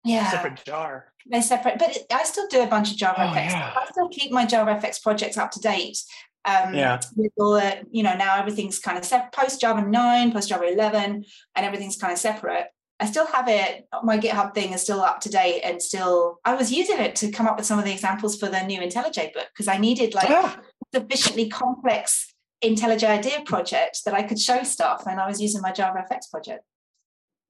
yeah, 0.04 0.30
separate 0.32 0.64
jar. 0.66 1.14
they're 1.28 1.42
separate. 1.42 1.80
But 1.80 1.96
it, 1.96 2.06
I 2.12 2.24
still 2.24 2.48
do 2.48 2.62
a 2.64 2.68
bunch 2.68 2.92
of 2.92 2.98
JavaFX. 2.98 3.32
Oh, 3.32 3.34
yeah. 3.36 3.74
I 3.78 3.86
still 3.92 4.10
keep 4.10 4.32
my 4.32 4.46
java 4.46 4.74
JavaFX 4.74 5.02
projects 5.02 5.38
up 5.38 5.52
to 5.52 5.60
date. 5.60 5.98
Um, 6.46 6.74
Yeah. 6.74 7.00
With 7.16 7.32
all 7.40 7.54
the, 7.54 7.86
you 7.92 8.04
know, 8.04 8.16
now 8.16 8.38
everything's 8.38 8.80
kind 8.80 8.98
of 8.98 9.06
set 9.06 9.32
post 9.32 9.62
Java 9.62 9.82
9, 9.82 10.32
post 10.32 10.50
Java 10.50 10.66
11, 10.72 11.26
and 11.56 11.66
everything's 11.66 11.98
kind 11.98 12.12
of 12.14 12.20
separate. 12.20 12.68
I 13.00 13.06
still 13.06 13.26
have 13.28 13.48
it. 13.50 13.88
My 14.04 14.18
GitHub 14.18 14.54
thing 14.54 14.72
is 14.72 14.82
still 14.82 15.02
up 15.02 15.20
to 15.22 15.30
date 15.30 15.62
and 15.64 15.82
still. 15.82 16.40
I 16.46 16.54
was 16.56 16.72
using 16.72 17.00
it 17.00 17.16
to 17.18 17.32
come 17.32 17.48
up 17.48 17.58
with 17.58 17.66
some 17.66 17.80
of 17.80 17.86
the 17.86 17.92
examples 17.92 18.38
for 18.38 18.48
the 18.50 18.62
new 18.64 18.80
IntelliJ 18.80 19.34
book 19.34 19.48
because 19.54 19.68
I 19.68 19.78
needed 19.78 20.14
like 20.14 20.30
Ah, 20.30 20.60
sufficiently 20.94 21.50
complex 21.50 22.34
IntelliJ 22.64 23.04
idea 23.08 23.42
project 23.46 24.02
that 24.06 24.14
I 24.14 24.24
could 24.24 24.40
show 24.40 24.64
stuff, 24.64 25.06
and 25.08 25.20
I 25.20 25.28
was 25.28 25.42
using 25.42 25.62
my 25.62 25.72
JavaFX 25.72 26.30
project. 26.32 26.64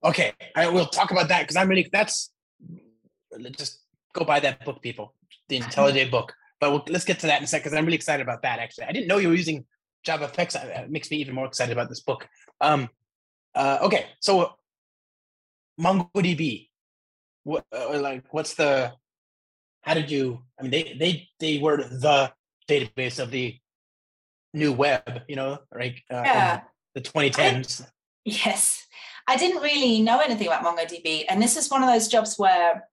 okay, 0.04 0.34
I 0.56 0.68
will 0.70 0.88
talk 0.88 1.12
about 1.12 1.28
that 1.28 1.42
because 1.42 1.56
I'm 1.56 1.68
really 1.70 1.88
that's 1.92 2.32
just 3.58 3.80
go 4.14 4.26
buy 4.26 4.40
that 4.40 4.64
book, 4.66 4.82
people, 4.82 5.14
the 5.50 5.60
IntelliJ 5.62 6.10
book. 6.10 6.34
But 6.64 6.72
we'll, 6.72 6.86
let's 6.88 7.04
get 7.04 7.20
to 7.20 7.28
that 7.28 7.40
in 7.40 7.44
a 7.44 7.48
second 7.48 7.64
because 7.64 7.78
I'm 7.78 7.84
really 7.84 7.98
excited 7.98 8.24
about 8.24 8.44
that. 8.44 8.58
Actually, 8.58 8.86
I 8.86 8.94
didn't 8.94 9.08
know 9.08 9.18
you 9.18 9.28
were 9.28 9.36
using 9.36 9.66
JavaFX. 10.08 10.56
It 10.56 10.90
makes 10.90 11.12
me 11.12 11.18
even 11.18 11.36
more 11.36 11.46
excited 11.46 11.74
about 11.74 11.90
this 11.90 12.00
book. 12.00 12.26
Um, 12.62 12.88
uh, 13.54 13.80
okay, 13.82 14.06
so 14.22 14.54
MongoDB, 15.78 16.70
what 17.44 17.66
uh, 17.78 18.00
like 18.00 18.24
what's 18.32 18.54
the? 18.54 18.94
How 19.82 19.94
did 19.94 20.10
you? 20.10 20.40
I 20.58 20.62
mean, 20.62 20.72
they 20.72 20.96
they 20.98 21.28
they 21.42 21.60
were 21.60 21.84
the 21.84 22.32
database 22.70 23.20
of 23.20 23.30
the 23.30 23.58
new 24.54 24.72
web, 24.72 25.24
you 25.28 25.36
know, 25.36 25.58
right? 25.70 26.00
Uh, 26.10 26.22
Yeah. 26.24 26.62
the 26.96 27.02
2010s. 27.02 27.86
Yes. 28.24 28.88
I 29.28 29.36
didn't 29.36 29.62
really 29.62 30.02
know 30.02 30.22
anything 30.22 30.48
about 30.48 30.64
MongoDB. 30.64 31.26
And 31.28 31.42
this 31.42 31.58
is 31.58 31.70
one 31.70 31.84
of 31.84 31.90
those 31.90 32.08
jobs 32.08 32.36
where 32.38 32.88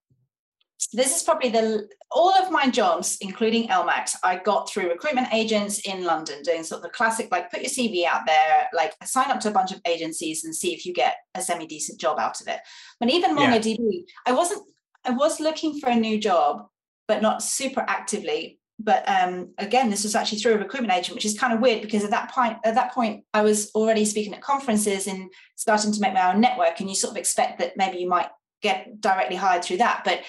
this 0.93 1.15
is 1.15 1.23
probably 1.23 1.49
the 1.49 1.87
all 2.11 2.33
of 2.33 2.51
my 2.51 2.69
jobs, 2.69 3.17
including 3.21 3.69
LMAX, 3.69 4.15
I 4.23 4.37
got 4.37 4.69
through 4.69 4.89
recruitment 4.89 5.33
agents 5.33 5.79
in 5.79 6.03
London 6.03 6.41
doing 6.43 6.63
sort 6.63 6.79
of 6.79 6.83
the 6.83 6.89
classic, 6.89 7.29
like 7.31 7.49
put 7.49 7.61
your 7.61 7.69
CV 7.69 8.05
out 8.05 8.25
there, 8.25 8.67
like 8.73 8.93
sign 9.03 9.31
up 9.31 9.39
to 9.41 9.49
a 9.49 9.53
bunch 9.53 9.71
of 9.71 9.79
agencies 9.85 10.43
and 10.43 10.53
see 10.53 10.73
if 10.73 10.85
you 10.85 10.93
get 10.93 11.15
a 11.35 11.41
semi-decent 11.41 11.99
job 11.99 12.19
out 12.19 12.41
of 12.41 12.47
it. 12.47 12.59
But 12.99 13.09
even 13.09 13.37
Yeah. 13.37 13.57
MongoDB, 13.57 14.03
I 14.25 14.33
wasn't, 14.33 14.63
I 15.05 15.11
was 15.11 15.39
looking 15.39 15.79
for 15.79 15.89
a 15.89 15.95
new 15.95 16.19
job, 16.19 16.67
but 17.07 17.21
not 17.21 17.41
super 17.43 17.85
actively 17.87 18.59
but 18.83 19.07
um, 19.07 19.49
again, 19.57 19.89
this 19.89 20.03
was 20.03 20.15
actually 20.15 20.39
through 20.39 20.55
a 20.55 20.57
recruitment 20.57 20.93
agent, 20.93 21.15
which 21.15 21.25
is 21.25 21.37
kind 21.37 21.53
of 21.53 21.59
weird 21.59 21.81
because 21.81 22.03
at 22.03 22.09
that 22.09 22.31
point, 22.31 22.57
at 22.65 22.75
that 22.75 22.93
point, 22.93 23.23
I 23.33 23.41
was 23.41 23.71
already 23.75 24.05
speaking 24.05 24.33
at 24.33 24.41
conferences 24.41 25.07
and 25.07 25.29
starting 25.55 25.91
to 25.91 26.01
make 26.01 26.13
my 26.13 26.33
own 26.33 26.41
network, 26.41 26.79
and 26.79 26.89
you 26.89 26.95
sort 26.95 27.11
of 27.11 27.17
expect 27.17 27.59
that 27.59 27.77
maybe 27.77 27.99
you 27.99 28.09
might 28.09 28.29
get 28.61 28.99
directly 29.01 29.35
hired 29.35 29.63
through 29.63 29.77
that, 29.77 30.01
but 30.03 30.21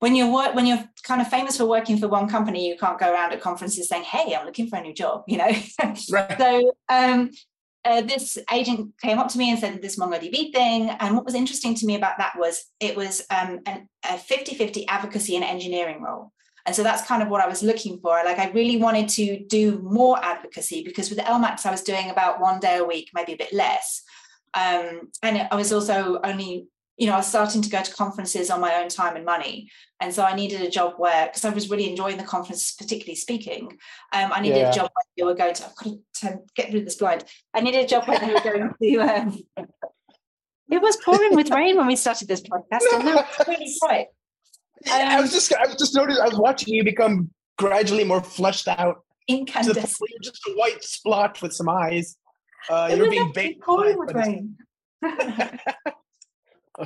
when 0.00 0.14
you're 0.14 0.32
work 0.32 0.54
when 0.54 0.66
you're 0.66 0.84
kind 1.02 1.20
of 1.20 1.28
famous 1.28 1.56
for 1.56 1.66
working 1.66 1.98
for 1.98 2.08
one 2.08 2.28
company, 2.28 2.68
you 2.68 2.76
can't 2.76 2.98
go 2.98 3.12
around 3.12 3.32
at 3.32 3.40
conferences 3.40 3.88
saying, 3.88 4.04
"Hey, 4.04 4.34
I'm 4.34 4.46
looking 4.46 4.68
for 4.68 4.76
a 4.76 4.82
new 4.82 4.94
job," 4.94 5.24
you 5.26 5.38
know. 5.38 5.50
right. 6.10 6.38
So 6.38 6.72
um, 6.88 7.30
uh, 7.84 8.02
this 8.02 8.38
agent 8.52 8.92
came 9.00 9.18
up 9.18 9.28
to 9.28 9.38
me 9.38 9.50
and 9.50 9.58
said 9.58 9.80
this 9.80 9.98
MongoDB 9.98 10.52
thing. 10.52 10.90
And 10.90 11.14
what 11.14 11.24
was 11.24 11.34
interesting 11.34 11.74
to 11.76 11.86
me 11.86 11.94
about 11.96 12.18
that 12.18 12.34
was 12.36 12.66
it 12.80 12.96
was 12.96 13.24
um, 13.30 13.60
an, 13.66 13.88
a 14.04 14.18
50 14.18 14.54
50 14.54 14.86
advocacy 14.88 15.36
and 15.36 15.44
engineering 15.44 16.02
role. 16.02 16.32
And 16.66 16.76
so 16.76 16.82
that's 16.82 17.06
kind 17.06 17.22
of 17.22 17.28
what 17.30 17.40
I 17.40 17.48
was 17.48 17.62
looking 17.62 17.98
for. 18.00 18.10
Like, 18.26 18.38
I 18.38 18.50
really 18.50 18.76
wanted 18.76 19.08
to 19.10 19.42
do 19.46 19.80
more 19.82 20.22
advocacy 20.22 20.84
because 20.84 21.08
with 21.08 21.18
LMAX, 21.18 21.64
I 21.64 21.70
was 21.70 21.82
doing 21.82 22.10
about 22.10 22.42
one 22.42 22.60
day 22.60 22.76
a 22.76 22.84
week, 22.84 23.08
maybe 23.14 23.32
a 23.32 23.38
bit 23.38 23.54
less. 23.54 24.02
Um, 24.52 25.08
and 25.22 25.48
I 25.50 25.54
was 25.54 25.72
also 25.72 26.20
only 26.22 26.66
you 26.98 27.06
know, 27.06 27.14
I 27.14 27.18
was 27.18 27.28
starting 27.28 27.62
to 27.62 27.70
go 27.70 27.80
to 27.80 27.94
conferences 27.94 28.50
on 28.50 28.60
my 28.60 28.74
own 28.74 28.88
time 28.88 29.14
and 29.14 29.24
money. 29.24 29.70
And 30.00 30.12
so 30.12 30.24
I 30.24 30.34
needed 30.34 30.60
a 30.62 30.68
job 30.68 30.94
where, 30.96 31.26
because 31.26 31.44
I 31.44 31.50
was 31.50 31.70
really 31.70 31.88
enjoying 31.88 32.16
the 32.16 32.24
conference, 32.24 32.72
particularly 32.72 33.14
speaking, 33.14 33.78
um, 34.12 34.32
I 34.32 34.40
needed 34.40 34.58
yeah. 34.58 34.70
a 34.70 34.74
job 34.74 34.90
where 34.92 35.04
they 35.16 35.22
were 35.22 35.34
going 35.34 35.54
to, 35.54 35.64
I've 35.64 35.76
got 35.76 35.96
to 36.16 36.38
get 36.56 36.70
through 36.70 36.84
this 36.84 36.96
blind. 36.96 37.24
I 37.54 37.60
needed 37.60 37.84
a 37.84 37.88
job 37.88 38.08
where 38.08 38.18
they 38.18 38.32
were 38.32 38.40
going 38.40 38.70
to, 38.82 38.98
um, 39.16 39.38
it 40.70 40.82
was 40.82 40.96
pouring 40.96 41.36
with 41.36 41.50
rain 41.50 41.76
when 41.76 41.86
we 41.86 41.94
started 41.94 42.26
this 42.26 42.42
podcast. 42.42 42.82
And 42.92 43.04
now 43.04 43.24
it's 43.38 43.48
really 43.48 43.74
bright. 43.80 44.06
Um, 44.86 45.08
I 45.08 45.20
was 45.20 45.32
just, 45.32 45.54
I 45.54 45.66
was 45.66 45.76
just 45.76 45.94
noticing, 45.94 46.20
I 46.20 46.28
was 46.28 46.38
watching 46.38 46.74
you 46.74 46.82
become 46.82 47.30
gradually 47.58 48.04
more 48.04 48.22
fleshed 48.22 48.66
out. 48.66 49.04
Incandescent. 49.28 49.96
You're 50.00 50.20
just 50.20 50.40
a 50.48 50.52
white 50.54 50.82
splotch 50.82 51.42
with 51.42 51.52
some 51.52 51.68
eyes. 51.68 52.16
Uh, 52.68 52.92
you're 52.96 53.08
being 53.08 53.30
baked. 53.32 53.62
Pouring 53.62 53.98
with 53.98 54.14
rain. 54.14 54.56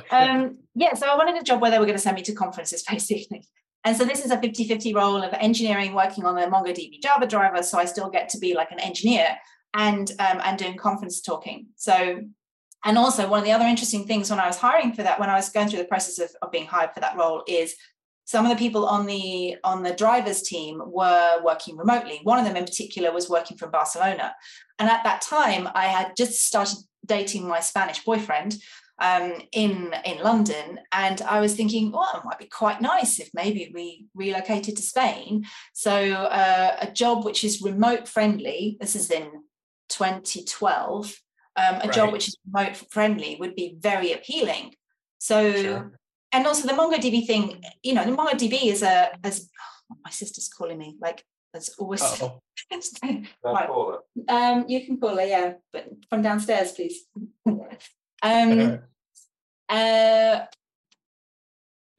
um, 0.11 0.57
yeah, 0.75 0.93
so 0.93 1.07
I 1.07 1.15
wanted 1.15 1.41
a 1.41 1.43
job 1.43 1.61
where 1.61 1.71
they 1.71 1.79
were 1.79 1.85
going 1.85 1.97
to 1.97 2.01
send 2.01 2.15
me 2.15 2.23
to 2.23 2.33
conferences, 2.33 2.83
basically. 2.89 3.45
And 3.85 3.97
so 3.97 4.05
this 4.05 4.23
is 4.23 4.31
a 4.31 4.39
50 4.39 4.65
50 4.67 4.93
role 4.93 5.21
of 5.21 5.33
engineering 5.33 5.93
working 5.93 6.25
on 6.25 6.35
the 6.35 6.41
MongoDB 6.43 7.01
Java 7.01 7.27
driver. 7.27 7.61
So 7.63 7.77
I 7.77 7.85
still 7.85 8.09
get 8.09 8.29
to 8.29 8.37
be 8.37 8.53
like 8.53 8.71
an 8.71 8.79
engineer 8.79 9.35
and, 9.73 10.09
um, 10.19 10.39
and 10.43 10.57
doing 10.57 10.77
conference 10.77 11.19
talking. 11.21 11.67
So, 11.75 12.21
and 12.85 12.97
also 12.97 13.27
one 13.27 13.39
of 13.39 13.45
the 13.45 13.51
other 13.51 13.65
interesting 13.65 14.05
things 14.05 14.29
when 14.29 14.39
I 14.39 14.47
was 14.47 14.57
hiring 14.57 14.93
for 14.93 15.03
that, 15.03 15.19
when 15.19 15.29
I 15.29 15.35
was 15.35 15.49
going 15.49 15.67
through 15.67 15.79
the 15.79 15.85
process 15.85 16.19
of, 16.19 16.35
of 16.41 16.51
being 16.51 16.65
hired 16.65 16.93
for 16.93 17.01
that 17.01 17.17
role, 17.17 17.43
is 17.47 17.75
some 18.25 18.45
of 18.45 18.51
the 18.51 18.57
people 18.57 18.85
on 18.85 19.05
the 19.05 19.57
on 19.63 19.83
the 19.83 19.93
drivers 19.93 20.41
team 20.43 20.81
were 20.85 21.41
working 21.43 21.77
remotely 21.77 22.19
one 22.23 22.39
of 22.39 22.45
them 22.45 22.55
in 22.55 22.63
particular 22.63 23.11
was 23.11 23.29
working 23.29 23.57
from 23.57 23.71
barcelona 23.71 24.33
and 24.79 24.89
at 24.89 25.03
that 25.03 25.21
time 25.21 25.67
i 25.75 25.85
had 25.87 26.13
just 26.15 26.41
started 26.41 26.77
dating 27.05 27.47
my 27.47 27.59
spanish 27.59 28.03
boyfriend 28.03 28.55
um, 29.03 29.33
in 29.51 29.93
in 30.05 30.23
London, 30.23 30.79
and 30.93 31.21
I 31.21 31.41
was 31.41 31.55
thinking, 31.55 31.91
well, 31.91 32.09
it 32.15 32.25
might 32.25 32.39
be 32.39 32.45
quite 32.45 32.81
nice 32.81 33.19
if 33.19 33.29
maybe 33.33 33.69
we 33.73 34.07
relocated 34.15 34.77
to 34.77 34.81
Spain. 34.81 35.45
So 35.73 35.93
uh, 36.13 36.77
a 36.81 36.89
job 36.89 37.25
which 37.25 37.43
is 37.43 37.61
remote 37.61 38.07
friendly. 38.07 38.77
This 38.79 38.95
is 38.95 39.11
in 39.11 39.29
2012. 39.89 41.19
Um, 41.55 41.75
a 41.75 41.79
right. 41.79 41.93
job 41.93 42.13
which 42.13 42.29
is 42.29 42.37
remote 42.49 42.77
friendly 42.89 43.35
would 43.39 43.55
be 43.55 43.75
very 43.77 44.13
appealing. 44.13 44.73
So, 45.19 45.53
sure. 45.53 45.99
and 46.31 46.47
also 46.47 46.67
the 46.67 46.73
MongoDB 46.73 47.27
thing. 47.27 47.61
You 47.83 47.95
know, 47.95 48.05
the 48.05 48.15
MongoDB 48.15 48.71
is 48.71 48.83
a 48.83 49.11
as 49.23 49.49
oh, 49.91 49.97
my 50.03 50.11
sister's 50.11 50.47
calling 50.47 50.77
me 50.77 50.95
like 51.01 51.25
as 51.53 51.69
always. 51.77 52.01
right. 53.43 53.69
Um, 54.29 54.65
you 54.69 54.85
can 54.85 54.97
call 54.97 55.17
her, 55.17 55.25
yeah, 55.25 55.53
but 55.73 55.89
from 56.09 56.21
downstairs, 56.21 56.71
please. 56.71 57.03
Um, 58.25 58.79
uh, 59.69 60.41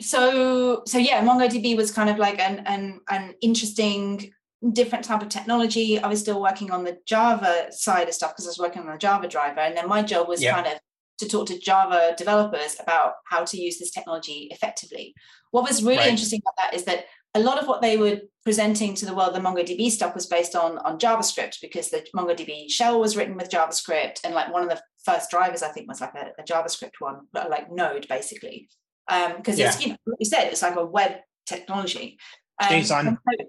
so 0.00 0.82
so 0.86 0.98
yeah, 0.98 1.24
MongoDB 1.24 1.76
was 1.76 1.90
kind 1.90 2.10
of 2.10 2.18
like 2.18 2.38
an 2.38 2.62
an 2.66 3.00
an 3.08 3.34
interesting 3.40 4.32
different 4.72 5.04
type 5.04 5.22
of 5.22 5.28
technology. 5.28 5.98
I 5.98 6.08
was 6.08 6.20
still 6.20 6.40
working 6.40 6.70
on 6.70 6.84
the 6.84 6.98
Java 7.06 7.66
side 7.70 8.08
of 8.08 8.14
stuff 8.14 8.32
because 8.32 8.46
I 8.46 8.50
was 8.50 8.58
working 8.58 8.82
on 8.82 8.90
the 8.90 8.98
Java 8.98 9.28
driver, 9.28 9.60
and 9.60 9.76
then 9.76 9.88
my 9.88 10.02
job 10.02 10.28
was 10.28 10.42
yeah. 10.42 10.54
kind 10.54 10.66
of 10.66 10.80
to 11.18 11.28
talk 11.28 11.46
to 11.46 11.58
Java 11.58 12.14
developers 12.16 12.76
about 12.80 13.14
how 13.26 13.44
to 13.44 13.56
use 13.56 13.78
this 13.78 13.90
technology 13.90 14.48
effectively. 14.50 15.14
What 15.52 15.68
was 15.68 15.82
really 15.82 15.98
right. 15.98 16.08
interesting 16.08 16.40
about 16.44 16.56
that 16.56 16.76
is 16.76 16.84
that 16.84 17.04
a 17.34 17.40
lot 17.40 17.60
of 17.60 17.68
what 17.68 17.82
they 17.82 17.96
were 17.96 18.20
presenting 18.44 18.94
to 18.94 19.06
the 19.06 19.14
world, 19.14 19.34
the 19.34 19.40
MongoDB 19.40 19.90
stuff 19.90 20.14
was 20.14 20.26
based 20.26 20.54
on, 20.54 20.78
on 20.78 20.98
JavaScript 20.98 21.60
because 21.60 21.90
the 21.90 22.06
MongoDB 22.14 22.70
shell 22.70 23.00
was 23.00 23.16
written 23.16 23.36
with 23.36 23.50
JavaScript. 23.50 24.20
And 24.24 24.34
like 24.34 24.52
one 24.52 24.62
of 24.62 24.68
the 24.68 24.80
first 25.04 25.30
drivers, 25.30 25.62
I 25.62 25.68
think, 25.68 25.88
was 25.88 26.00
like 26.00 26.14
a, 26.14 26.30
a 26.38 26.44
JavaScript 26.44 27.00
one, 27.00 27.26
like 27.32 27.70
Node 27.70 28.06
basically. 28.08 28.68
Because 29.06 29.54
um, 29.54 29.60
yeah. 29.60 29.68
it's, 29.68 29.82
you 29.82 29.88
know, 29.92 29.96
like 30.06 30.16
you 30.20 30.26
said, 30.26 30.48
it's 30.48 30.62
like 30.62 30.76
a 30.76 30.84
web 30.84 31.16
technology. 31.46 32.18
Um, 32.60 32.68
JSON. 32.68 33.18
So, 33.38 33.44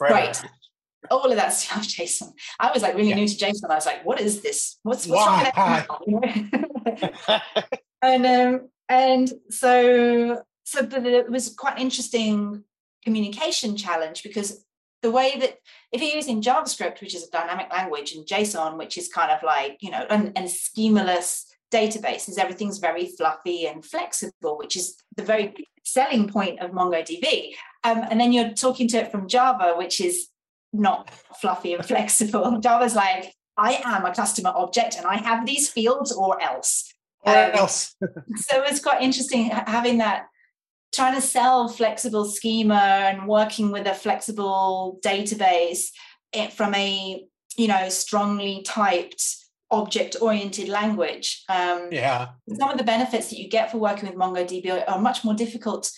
right. 0.00 0.42
All 1.10 1.30
of 1.30 1.36
that 1.36 1.48
stuff, 1.54 1.82
JSON. 1.82 2.32
I 2.60 2.72
was 2.72 2.82
like 2.82 2.94
really 2.94 3.10
yeah. 3.10 3.16
new 3.16 3.28
to 3.28 3.34
JSON. 3.34 3.70
I 3.70 3.74
was 3.76 3.86
like, 3.86 4.04
what 4.04 4.20
is 4.20 4.42
this? 4.42 4.78
What's, 4.82 5.06
what's 5.06 5.54
wrong 5.56 5.98
and 8.02 8.26
um, 8.26 8.68
and 8.88 9.32
so 9.50 10.42
so 10.64 10.86
but 10.86 11.06
it 11.06 11.30
was 11.30 11.54
quite 11.54 11.78
interesting 11.78 12.64
communication 13.04 13.76
challenge 13.76 14.22
because 14.22 14.64
the 15.02 15.10
way 15.10 15.38
that 15.38 15.56
if 15.92 16.02
you're 16.02 16.14
using 16.14 16.42
JavaScript, 16.42 17.00
which 17.00 17.14
is 17.14 17.26
a 17.26 17.30
dynamic 17.30 17.72
language, 17.72 18.12
and 18.12 18.26
JSON, 18.26 18.76
which 18.76 18.98
is 18.98 19.08
kind 19.08 19.30
of 19.30 19.42
like, 19.42 19.78
you 19.80 19.90
know, 19.90 20.04
and, 20.10 20.32
and 20.36 20.46
schemaless 20.46 21.44
databases, 21.72 22.38
everything's 22.38 22.78
very 22.78 23.06
fluffy 23.06 23.66
and 23.66 23.84
flexible, 23.84 24.58
which 24.58 24.76
is 24.76 24.96
the 25.16 25.22
very 25.22 25.54
selling 25.84 26.28
point 26.28 26.60
of 26.60 26.70
MongoDB. 26.72 27.54
Um, 27.84 28.04
and 28.10 28.20
then 28.20 28.32
you're 28.32 28.50
talking 28.50 28.88
to 28.88 28.98
it 28.98 29.10
from 29.10 29.28
Java, 29.28 29.74
which 29.76 30.00
is 30.00 30.28
not 30.72 31.10
fluffy 31.40 31.74
and 31.74 31.84
flexible. 31.86 32.60
Java's 32.60 32.94
like, 32.94 33.34
I 33.56 33.80
am 33.84 34.04
a 34.04 34.14
customer 34.14 34.52
object 34.54 34.96
and 34.96 35.06
I 35.06 35.16
have 35.16 35.46
these 35.46 35.68
fields 35.68 36.12
or 36.12 36.40
else. 36.42 36.92
Or 37.22 37.36
um, 37.36 37.50
else. 37.52 37.96
so 38.36 38.62
it's 38.62 38.80
quite 38.80 39.02
interesting 39.02 39.46
having 39.46 39.98
that 39.98 40.26
trying 40.92 41.14
to 41.14 41.20
sell 41.20 41.68
flexible 41.68 42.24
schema 42.24 42.74
and 42.74 43.28
working 43.28 43.70
with 43.70 43.86
a 43.86 43.94
flexible 43.94 44.98
database 45.04 45.88
eh, 46.32 46.48
from 46.48 46.74
a 46.74 47.24
you 47.56 47.68
know 47.68 47.88
strongly 47.88 48.62
typed 48.62 49.22
object 49.70 50.16
oriented 50.20 50.68
language 50.68 51.44
um, 51.48 51.88
yeah 51.90 52.28
some 52.58 52.70
of 52.70 52.78
the 52.78 52.84
benefits 52.84 53.28
that 53.28 53.38
you 53.38 53.48
get 53.48 53.70
for 53.70 53.78
working 53.78 54.08
with 54.08 54.18
mongodb 54.18 54.84
are 54.88 54.98
much 54.98 55.24
more 55.24 55.34
difficult 55.34 55.90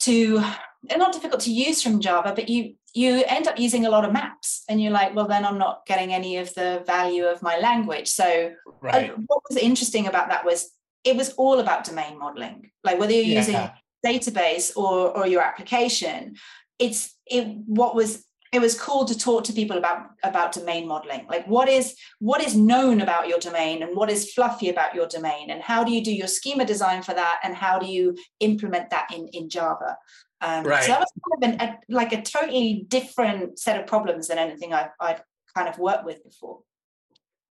to 0.00 0.42
they're 0.82 0.98
not 0.98 1.12
difficult 1.12 1.40
to 1.40 1.52
use 1.52 1.80
from 1.82 2.00
java 2.00 2.32
but 2.34 2.48
you 2.48 2.74
you 2.92 3.22
end 3.28 3.46
up 3.46 3.58
using 3.58 3.86
a 3.86 3.90
lot 3.90 4.04
of 4.04 4.12
maps 4.12 4.64
and 4.68 4.82
you're 4.82 4.92
like 4.92 5.14
well 5.14 5.28
then 5.28 5.44
i'm 5.44 5.58
not 5.58 5.86
getting 5.86 6.12
any 6.12 6.38
of 6.38 6.52
the 6.54 6.82
value 6.86 7.24
of 7.24 7.40
my 7.40 7.56
language 7.58 8.08
so 8.08 8.50
uh, 8.66 8.70
right. 8.80 9.12
what 9.26 9.42
was 9.48 9.58
interesting 9.58 10.06
about 10.06 10.28
that 10.28 10.44
was 10.44 10.70
it 11.06 11.16
was 11.16 11.32
all 11.34 11.60
about 11.60 11.84
domain 11.84 12.18
modeling. 12.18 12.70
Like 12.84 12.98
whether 12.98 13.12
you're 13.12 13.24
yeah. 13.24 13.38
using 13.38 13.70
database 14.04 14.76
or 14.76 15.16
or 15.16 15.26
your 15.26 15.42
application, 15.42 16.36
it's 16.78 17.16
it 17.26 17.46
what 17.66 17.94
was 17.94 18.26
it 18.52 18.60
was 18.60 18.78
cool 18.78 19.04
to 19.04 19.18
talk 19.18 19.44
to 19.44 19.52
people 19.52 19.76
about 19.76 20.06
about 20.22 20.52
domain 20.52 20.86
modeling 20.86 21.26
like 21.28 21.46
what 21.46 21.68
is 21.68 21.94
what 22.20 22.40
is 22.40 22.56
known 22.56 23.00
about 23.00 23.28
your 23.28 23.38
domain 23.38 23.82
and 23.82 23.96
what 23.96 24.10
is 24.10 24.32
fluffy 24.32 24.68
about 24.68 24.94
your 24.94 25.06
domain 25.06 25.50
and 25.50 25.62
how 25.62 25.82
do 25.84 25.92
you 25.92 26.02
do 26.02 26.14
your 26.14 26.28
schema 26.28 26.64
design 26.64 27.02
for 27.02 27.12
that 27.12 27.40
and 27.42 27.54
how 27.54 27.78
do 27.78 27.86
you 27.86 28.16
implement 28.40 28.88
that 28.90 29.08
in 29.14 29.28
in 29.28 29.48
java 29.48 29.96
um, 30.42 30.64
right. 30.64 30.84
so 30.84 30.92
that 30.92 31.00
was 31.00 31.12
kind 31.26 31.54
of 31.54 31.60
an, 31.60 31.68
a, 31.68 31.78
like 31.88 32.12
a 32.12 32.22
totally 32.22 32.84
different 32.88 33.58
set 33.58 33.80
of 33.80 33.86
problems 33.86 34.28
than 34.28 34.36
anything 34.36 34.74
I've, 34.74 34.90
I've 35.00 35.22
kind 35.56 35.68
of 35.68 35.78
worked 35.78 36.04
with 36.04 36.22
before 36.24 36.60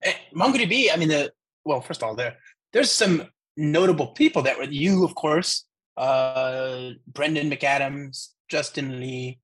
eh, 0.02 0.14
mongodb 0.34 0.86
i 0.92 0.96
mean 0.96 1.08
the 1.08 1.32
well 1.64 1.80
first 1.80 2.02
of 2.02 2.08
all 2.08 2.14
there 2.14 2.36
there's 2.72 2.90
some 2.90 3.24
notable 3.58 4.06
people 4.06 4.42
that 4.42 4.56
were 4.56 4.64
you, 4.64 5.04
of 5.04 5.14
course, 5.14 5.64
uh, 5.98 6.90
Brendan 7.08 7.50
McAdams, 7.50 8.28
Justin 8.48 9.00
Lee. 9.00 9.40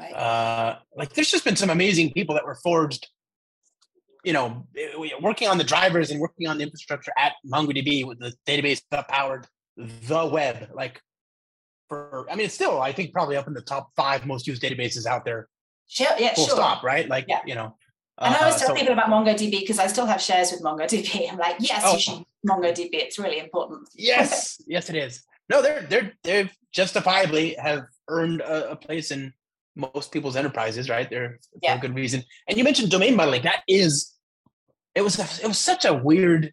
Right. 0.00 0.12
Uh, 0.12 0.78
like, 0.96 1.12
there's 1.12 1.30
just 1.30 1.44
been 1.44 1.56
some 1.56 1.70
amazing 1.70 2.12
people 2.12 2.34
that 2.34 2.44
were 2.44 2.56
forged. 2.56 3.06
You 4.24 4.34
know, 4.34 4.66
working 5.22 5.48
on 5.48 5.56
the 5.56 5.64
drivers 5.64 6.10
and 6.10 6.20
working 6.20 6.46
on 6.46 6.58
the 6.58 6.64
infrastructure 6.64 7.12
at 7.16 7.32
MongoDB 7.46 8.06
with 8.06 8.18
the 8.18 8.34
database 8.46 8.82
that 8.90 9.08
powered 9.08 9.46
the 9.76 10.26
web. 10.26 10.68
Like, 10.74 11.00
for 11.88 12.26
I 12.30 12.36
mean, 12.36 12.46
it's 12.46 12.54
still 12.54 12.82
I 12.82 12.92
think 12.92 13.12
probably 13.12 13.36
up 13.36 13.46
in 13.46 13.54
the 13.54 13.62
top 13.62 13.90
five 13.96 14.26
most 14.26 14.46
used 14.46 14.62
databases 14.62 15.06
out 15.06 15.24
there. 15.24 15.48
Sure, 15.88 16.06
yeah, 16.18 16.34
full 16.34 16.46
sure. 16.46 16.56
stop, 16.56 16.84
right? 16.84 17.08
Like, 17.08 17.26
yeah. 17.28 17.40
you 17.46 17.54
know, 17.54 17.76
and 18.20 18.34
I 18.34 18.38
always 18.40 18.56
uh, 18.56 18.58
tell 18.58 18.68
so, 18.68 18.74
people 18.74 18.92
about 18.92 19.08
MongoDB 19.08 19.60
because 19.60 19.78
I 19.78 19.86
still 19.86 20.06
have 20.06 20.20
shares 20.20 20.52
with 20.52 20.62
MongoDB. 20.62 21.28
I'm 21.32 21.38
like, 21.38 21.56
yes, 21.60 21.82
oh, 21.84 21.94
you 21.94 22.00
should 22.00 22.24
MongoDB. 22.46 22.90
It's 22.92 23.18
really 23.18 23.38
important. 23.38 23.88
Yes, 23.96 24.60
yes, 24.66 24.90
it 24.90 24.96
is. 24.96 25.22
No, 25.48 25.62
they're 25.62 25.82
they're 25.82 26.12
they've 26.22 26.50
justifiably 26.72 27.54
have 27.54 27.84
earned 28.08 28.40
a, 28.40 28.72
a 28.72 28.76
place 28.76 29.10
in 29.10 29.32
most 29.76 30.12
people's 30.12 30.36
enterprises, 30.36 30.88
right? 30.88 31.08
They're 31.08 31.38
for 31.52 31.58
Yeah. 31.62 31.76
a 31.76 31.80
good 31.80 31.94
reason. 31.94 32.22
And 32.48 32.58
you 32.58 32.64
mentioned 32.64 32.90
domain 32.90 33.16
modeling. 33.16 33.42
That 33.42 33.62
is, 33.66 34.14
it 34.94 35.02
was 35.02 35.18
a, 35.18 35.44
it 35.44 35.48
was 35.48 35.58
such 35.58 35.84
a 35.84 35.94
weird, 35.94 36.52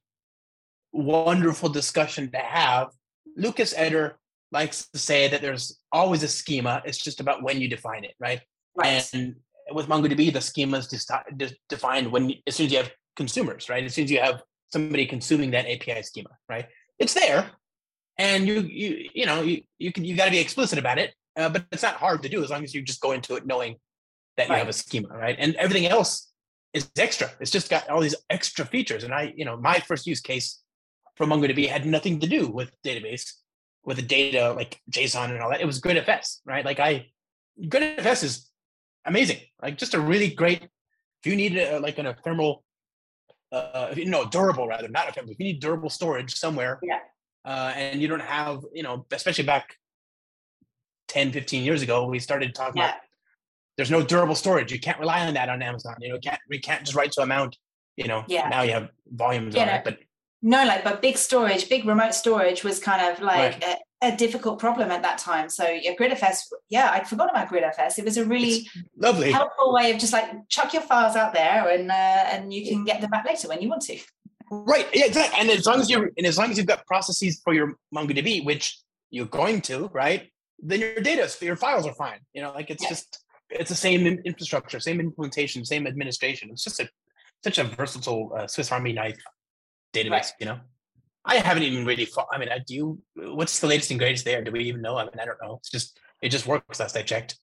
wonderful 0.91 1.70
discussion 1.70 2.32
to 2.32 2.38
have. 2.38 2.89
Lukas 3.36 3.74
Eder 3.76 4.18
likes 4.51 4.88
to 4.89 4.99
say 4.99 5.28
that 5.28 5.41
there's 5.41 5.80
always 5.91 6.24
a 6.24 6.28
schema. 6.28 6.82
It's 6.86 6.97
just 6.97 7.20
about 7.20 7.43
when 7.43 7.59
you 7.61 7.68
define 7.68 8.03
it, 8.03 8.15
right? 8.20 8.41
Right. 8.76 9.09
And 9.13 9.36
with 9.72 9.88
MongoDB, 9.88 10.32
the 10.34 10.41
schema 10.41 10.78
is 10.78 10.88
just 10.88 11.11
defined 11.70 12.11
when 12.11 12.34
as 12.45 12.55
soon 12.55 12.68
as 12.68 12.72
you 12.72 12.78
have 12.78 12.91
consumers, 13.15 13.70
right? 13.70 13.84
As 13.84 13.93
soon 13.93 14.05
as 14.05 14.11
you 14.11 14.20
have 14.20 14.41
somebody 14.72 15.05
consuming 15.05 15.51
that 15.51 15.65
API 15.65 16.01
schema, 16.03 16.30
right? 16.49 16.68
It's 16.99 17.13
there, 17.13 17.51
and 18.18 18.47
you 18.47 18.61
you 18.61 19.09
you 19.13 19.26
know 19.26 19.41
you 19.41 19.63
you 19.78 19.91
can 19.91 20.03
you 20.05 20.15
got 20.15 20.26
to 20.26 20.32
be 20.32 20.39
explicit 20.39 20.80
about 20.80 20.97
it, 20.97 21.13
uh, 21.36 21.49
but 21.49 21.65
it's 21.72 21.84
not 21.84 21.95
hard 21.95 22.24
to 22.24 22.30
do 22.30 22.43
as 22.43 22.49
long 22.49 22.63
as 22.63 22.74
you 22.74 22.82
just 22.82 23.01
go 23.01 23.11
into 23.11 23.36
it 23.36 23.45
knowing 23.45 23.78
that 24.38 24.49
you 24.49 24.55
have 24.55 24.70
a 24.70 24.74
schema, 24.74 25.09
right? 25.09 25.36
And 25.39 25.55
everything 25.55 25.88
else 25.88 26.32
is 26.74 26.89
extra. 26.97 27.30
It's 27.39 27.51
just 27.51 27.70
got 27.70 27.89
all 27.89 27.99
these 27.99 28.15
extra 28.30 28.65
features. 28.65 29.03
And 29.03 29.13
I, 29.13 29.34
you 29.36 29.45
know, 29.45 29.57
my 29.57 29.80
first 29.80 30.05
use 30.05 30.22
case 30.22 30.61
for 31.15 31.26
MongoDB 31.26 31.68
had 31.68 31.86
nothing 31.86 32.20
to 32.20 32.28
do 32.28 32.47
with 32.47 32.72
database, 32.86 33.32
with 33.84 33.97
the 33.97 34.03
data 34.03 34.53
like 34.53 34.80
JSON 34.91 35.32
and 35.32 35.41
all 35.41 35.49
that. 35.49 35.61
It 35.61 35.65
was 35.65 35.82
GridFS, 35.82 36.39
right? 36.45 36.63
Like 36.63 36.80
I, 36.80 37.07
GridFS 37.59 38.24
is 38.24 38.47
amazing. 39.08 39.39
Like 39.62 39.78
just 39.78 39.93
a 39.93 39.99
really 39.99 40.30
great. 40.30 40.62
If 40.64 41.26
you 41.26 41.36
need 41.36 41.58
a, 41.58 41.80
like 41.80 41.97
an, 41.97 42.05
ephemeral, 42.05 42.64
uh, 43.51 43.93
you- 43.95 44.05
no, 44.05 44.26
durable 44.26 44.68
rather, 44.68 44.88
not 44.88 45.10
a 45.10 45.12
thermal. 45.12 45.32
If 45.32 45.39
you 45.39 45.45
need 45.45 45.60
durable 45.60 45.89
storage 45.89 46.36
somewhere, 46.36 46.80
Yeah. 46.84 46.99
uh, 47.45 47.74
and 47.76 48.01
you 48.01 48.08
don't 48.08 48.22
have, 48.22 48.64
you 48.74 48.84
know, 48.84 49.05
especially 49.12 49.45
back 49.45 49.76
10, 51.08 51.32
15 51.32 51.64
years 51.64 51.82
ago, 51.82 52.05
we 52.05 52.20
started 52.20 52.53
talking 52.53 52.82
Yeah. 52.82 52.89
about 52.89 53.01
there's 53.78 53.91
no 53.91 54.01
durable 54.03 54.36
storage. 54.36 54.72
You 54.72 54.80
can't 54.80 54.99
rely 54.99 55.26
on 55.28 55.34
that 55.36 55.49
on 55.49 55.62
Amazon. 55.62 55.95
You 55.99 56.10
know, 56.14 56.20
can't 56.20 56.39
we 56.49 56.60
can't 56.60 56.84
just 56.84 56.95
write 56.95 57.12
to 57.14 57.22
amount. 57.22 57.58
You 57.95 58.08
know, 58.08 58.26
Yeah. 58.28 58.47
now 58.49 58.64
you 58.64 58.74
have 58.74 58.89
volumes 59.08 59.55
Yeah, 59.55 59.62
on 59.62 59.68
no. 59.68 59.74
it, 59.76 59.84
but 59.84 59.99
No, 60.41 60.66
like, 60.66 60.84
but 60.84 61.01
big 61.01 61.18
storage, 61.18 61.68
big 61.70 61.86
remote 61.86 62.14
storage 62.14 62.64
was 62.64 62.80
kind 62.80 63.01
of 63.12 63.22
like 63.22 63.64
a, 63.64 63.78
a 64.02 64.16
difficult 64.16 64.60
problem 64.60 64.91
at 64.91 65.02
that 65.02 65.18
time. 65.18 65.50
So 65.50 65.68
yeah, 65.68 65.93
GridFS, 65.95 66.38
yeah, 66.70 66.91
I'd 66.91 67.08
forgotten 67.08 67.36
about 67.36 67.50
GridFS. 67.50 67.98
It 67.98 68.06
was 68.06 68.18
a 68.18 68.26
really 68.26 68.50
it's 68.50 68.70
lovely. 68.95 69.32
helpful 69.32 69.74
way 69.74 69.91
of 69.91 70.00
just 70.00 70.14
like 70.14 70.30
chuck 70.50 70.74
your 70.74 70.84
files 70.84 71.16
out 71.16 71.34
there 71.34 71.68
and 71.70 71.89
uh, 71.89 71.93
and 71.93 72.54
you 72.54 72.68
can 72.68 72.86
get 72.86 73.02
them 73.02 73.10
back 73.10 73.26
later 73.26 73.48
when 73.48 73.62
you 73.62 73.70
want 73.70 73.82
to. 73.84 73.98
Right. 74.52 74.88
Yeah, 74.93 75.06
exactly. 75.06 75.39
And 75.39 75.50
as 75.50 75.66
long 75.66 75.80
as 75.80 75.89
you're 75.89 76.12
and 76.18 76.28
as 76.28 76.38
long 76.38 76.52
as 76.52 76.58
you've 76.58 76.68
got 76.68 76.86
processes 76.86 77.41
for 77.43 77.54
your 77.54 77.76
MongoDB, 77.93 78.45
which 78.45 78.78
you're 79.10 79.26
going 79.26 79.62
to, 79.62 79.89
right? 79.93 80.30
Then 80.60 80.80
your 80.82 80.95
data, 81.02 81.30
your 81.43 81.56
files 81.56 81.86
are 81.88 81.93
fine. 81.93 82.20
You 82.34 82.43
know, 82.43 82.52
like 82.52 82.70
it's 82.70 82.84
Yeah. 82.84 82.89
just 82.89 83.24
it's 83.50 83.70
the 83.70 83.76
same 83.76 84.06
infrastructure, 84.26 84.80
same 84.80 85.00
implementation, 85.00 85.66
same 85.66 85.88
administration. 85.88 86.50
It's 86.52 86.64
just 86.64 86.80
a 86.80 86.88
such 87.43 87.58
a 87.58 87.64
versatile 87.64 88.32
uh, 88.38 88.48
Swiss 88.48 88.72
Army 88.72 88.93
knife 88.93 89.20
database. 89.93 90.12
Right. 90.12 90.32
You 90.39 90.45
know, 90.48 90.60
I 91.28 91.38
haven't 91.38 91.64
even 91.64 91.86
really. 91.86 92.06
Fought, 92.06 92.28
I 92.32 92.38
mean, 92.38 92.50
I 92.50 92.60
do. 92.60 93.00
What's 93.16 93.60
the 93.60 93.68
latest 93.68 93.92
and 93.92 94.00
greatest 94.00 94.26
there? 94.26 94.44
Do 94.44 94.52
we 94.52 94.64
even 94.64 94.82
know? 94.82 94.98
I 94.98 95.04
mean, 95.04 95.12
I 95.20 95.26
don't 95.26 95.42
know. 95.42 95.58
It's 95.60 95.70
just 95.70 96.00
it 96.22 96.30
just 96.30 96.48
works 96.48 96.80
last 96.80 96.96
I 96.96 97.04
checked. 97.04 97.38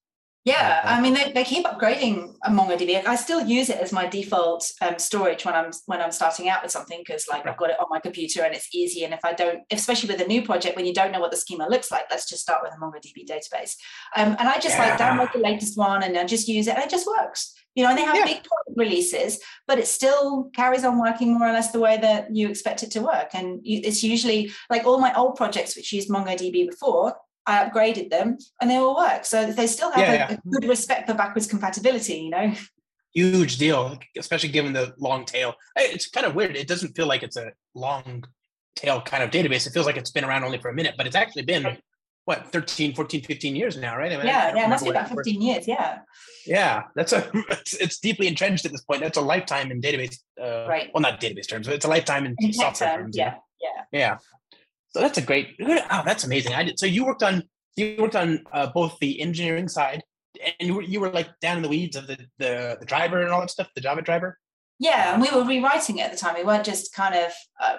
Yeah, 0.44 0.82
I 0.84 1.00
mean 1.00 1.14
they, 1.14 1.32
they 1.32 1.42
keep 1.42 1.64
upgrading 1.64 2.34
MongoDB. 2.44 3.06
I 3.06 3.16
still 3.16 3.46
use 3.46 3.70
it 3.70 3.78
as 3.78 3.94
my 3.94 4.06
default 4.06 4.70
um, 4.82 4.98
storage 4.98 5.46
when 5.46 5.54
I'm 5.54 5.70
when 5.86 6.02
I'm 6.02 6.12
starting 6.12 6.50
out 6.50 6.62
with 6.62 6.70
something 6.70 6.98
because 7.00 7.26
like 7.30 7.46
I've 7.46 7.56
got 7.56 7.70
it 7.70 7.80
on 7.80 7.86
my 7.88 7.98
computer 7.98 8.42
and 8.42 8.54
it's 8.54 8.68
easy. 8.74 9.04
And 9.04 9.14
if 9.14 9.20
I 9.24 9.32
don't, 9.32 9.62
especially 9.70 10.10
with 10.12 10.20
a 10.20 10.26
new 10.26 10.42
project, 10.42 10.76
when 10.76 10.84
you 10.84 10.92
don't 10.92 11.12
know 11.12 11.20
what 11.20 11.30
the 11.30 11.38
schema 11.38 11.66
looks 11.66 11.90
like, 11.90 12.04
let's 12.10 12.28
just 12.28 12.42
start 12.42 12.62
with 12.62 12.74
a 12.74 12.76
MongoDB 12.76 13.26
database. 13.26 13.74
Um, 14.16 14.36
and 14.38 14.46
I 14.46 14.58
just 14.58 14.78
like 14.78 14.98
download 14.98 15.32
the 15.32 15.38
latest 15.38 15.78
one 15.78 16.02
and 16.02 16.14
I 16.18 16.24
just 16.24 16.46
use 16.46 16.66
it, 16.66 16.74
and 16.74 16.84
it 16.84 16.90
just 16.90 17.06
works. 17.06 17.54
You 17.74 17.82
know, 17.82 17.88
and 17.88 17.98
they 17.98 18.02
have 18.04 18.14
Yeah. 18.14 18.26
big 18.26 18.42
releases, 18.76 19.40
but 19.66 19.78
it 19.78 19.86
still 19.86 20.50
carries 20.54 20.84
on 20.84 21.00
working 21.00 21.36
more 21.38 21.48
or 21.48 21.52
less 21.52 21.72
the 21.72 21.80
way 21.80 21.96
that 21.96 22.36
you 22.36 22.48
expect 22.50 22.82
it 22.82 22.90
to 22.92 23.00
work. 23.00 23.30
And 23.32 23.60
you, 23.64 23.80
it's 23.82 24.04
usually 24.04 24.52
like 24.68 24.84
all 24.84 24.98
my 24.98 25.12
old 25.14 25.36
projects 25.36 25.74
which 25.74 25.90
used 25.92 26.10
MongoDB 26.10 26.68
before. 26.68 27.16
I 27.46 27.64
upgraded 27.68 28.10
them 28.10 28.38
and 28.60 28.70
they 28.70 28.76
all 28.76 28.96
work. 28.96 29.24
So 29.24 29.50
they 29.52 29.66
still 29.66 29.90
have 29.90 30.00
Yeah, 30.00 30.12
a, 30.12 30.16
yeah. 30.16 30.32
a 30.32 30.48
good 30.50 30.68
respect 30.68 31.08
for 31.08 31.14
backwards 31.14 31.46
compatibility, 31.46 32.14
you 32.16 32.30
know? 32.30 32.54
Huge 33.14 33.58
deal, 33.58 33.98
especially 34.18 34.48
given 34.48 34.72
the 34.72 34.94
long 34.98 35.24
tail. 35.24 35.54
It's 35.76 36.08
kind 36.08 36.26
of 36.26 36.34
weird. 36.34 36.56
It 36.56 36.66
doesn't 36.66 36.96
feel 36.96 37.06
like 37.06 37.22
it's 37.22 37.36
a 37.36 37.52
long 37.74 38.24
tail 38.76 39.00
kind 39.02 39.22
of 39.22 39.30
database. 39.30 39.66
It 39.66 39.72
feels 39.72 39.86
like 39.86 39.96
it's 39.96 40.10
been 40.10 40.24
around 40.24 40.42
only 40.44 40.58
for 40.58 40.68
a 40.68 40.74
minute, 40.74 40.94
but 40.96 41.06
it's 41.06 41.14
actually 41.14 41.44
been 41.44 41.76
what 42.24 42.50
13, 42.52 42.94
14, 42.94 43.22
15 43.22 43.54
years 43.54 43.76
now, 43.76 43.96
right? 43.98 44.10
I 44.10 44.16
mean, 44.16 44.26
yeah, 44.26 44.52
yeah, 44.56 44.64
it 44.64 44.68
must 44.68 44.82
be 44.84 44.90
about 44.90 45.10
what- 45.10 45.24
15 45.26 45.42
years. 45.42 45.68
Yeah. 45.68 45.98
Yeah, 46.46 46.82
that's 46.96 47.12
a 47.12 47.30
it's, 47.50 47.74
it's 47.74 47.98
deeply 48.00 48.26
entrenched 48.26 48.64
at 48.64 48.72
this 48.72 48.82
point. 48.82 49.02
That's 49.02 49.18
a 49.18 49.20
lifetime 49.20 49.70
in 49.70 49.80
database. 49.80 50.16
Uh, 50.42 50.66
Right. 50.68 50.90
Well, 50.92 51.02
not 51.02 51.20
database 51.20 51.46
terms, 51.48 51.66
but 51.66 51.74
it's 51.76 51.84
a 51.84 51.88
lifetime 51.88 52.24
in 52.26 52.34
In 52.38 52.52
software 52.52 52.96
terms, 52.96 53.16
terms. 53.16 53.16
yeah, 53.16 53.34
yeah. 53.60 53.82
Yeah. 53.92 54.16
So 54.94 55.00
that's 55.00 55.18
a 55.18 55.22
great. 55.22 55.56
Oh, 55.60 56.02
that's 56.04 56.22
amazing. 56.22 56.54
I 56.54 56.62
did. 56.62 56.78
So 56.78 56.86
you 56.86 57.04
worked 57.04 57.24
on 57.24 57.42
you 57.76 57.96
worked 57.98 58.14
on 58.14 58.44
uh, 58.52 58.68
both 58.72 58.96
the 59.00 59.20
engineering 59.20 59.68
side, 59.68 60.02
and 60.40 60.68
you 60.68 60.74
were 60.74 60.82
you 60.82 61.00
were 61.00 61.10
like 61.10 61.28
down 61.40 61.56
in 61.56 61.62
the 61.62 61.68
weeds 61.68 61.96
of 61.96 62.06
the 62.06 62.16
the, 62.38 62.76
the 62.78 62.86
driver 62.86 63.20
and 63.20 63.30
all 63.30 63.40
that 63.40 63.50
stuff, 63.50 63.68
the 63.74 63.80
Java 63.80 64.02
driver. 64.02 64.38
Yeah, 64.78 65.14
and 65.14 65.22
we 65.22 65.30
were 65.30 65.44
rewriting 65.44 65.98
it 65.98 66.02
at 66.02 66.12
the 66.12 66.16
time. 66.16 66.34
We 66.36 66.44
weren't 66.44 66.64
just 66.64 66.94
kind 66.94 67.14
of 67.14 67.32
um, 67.64 67.78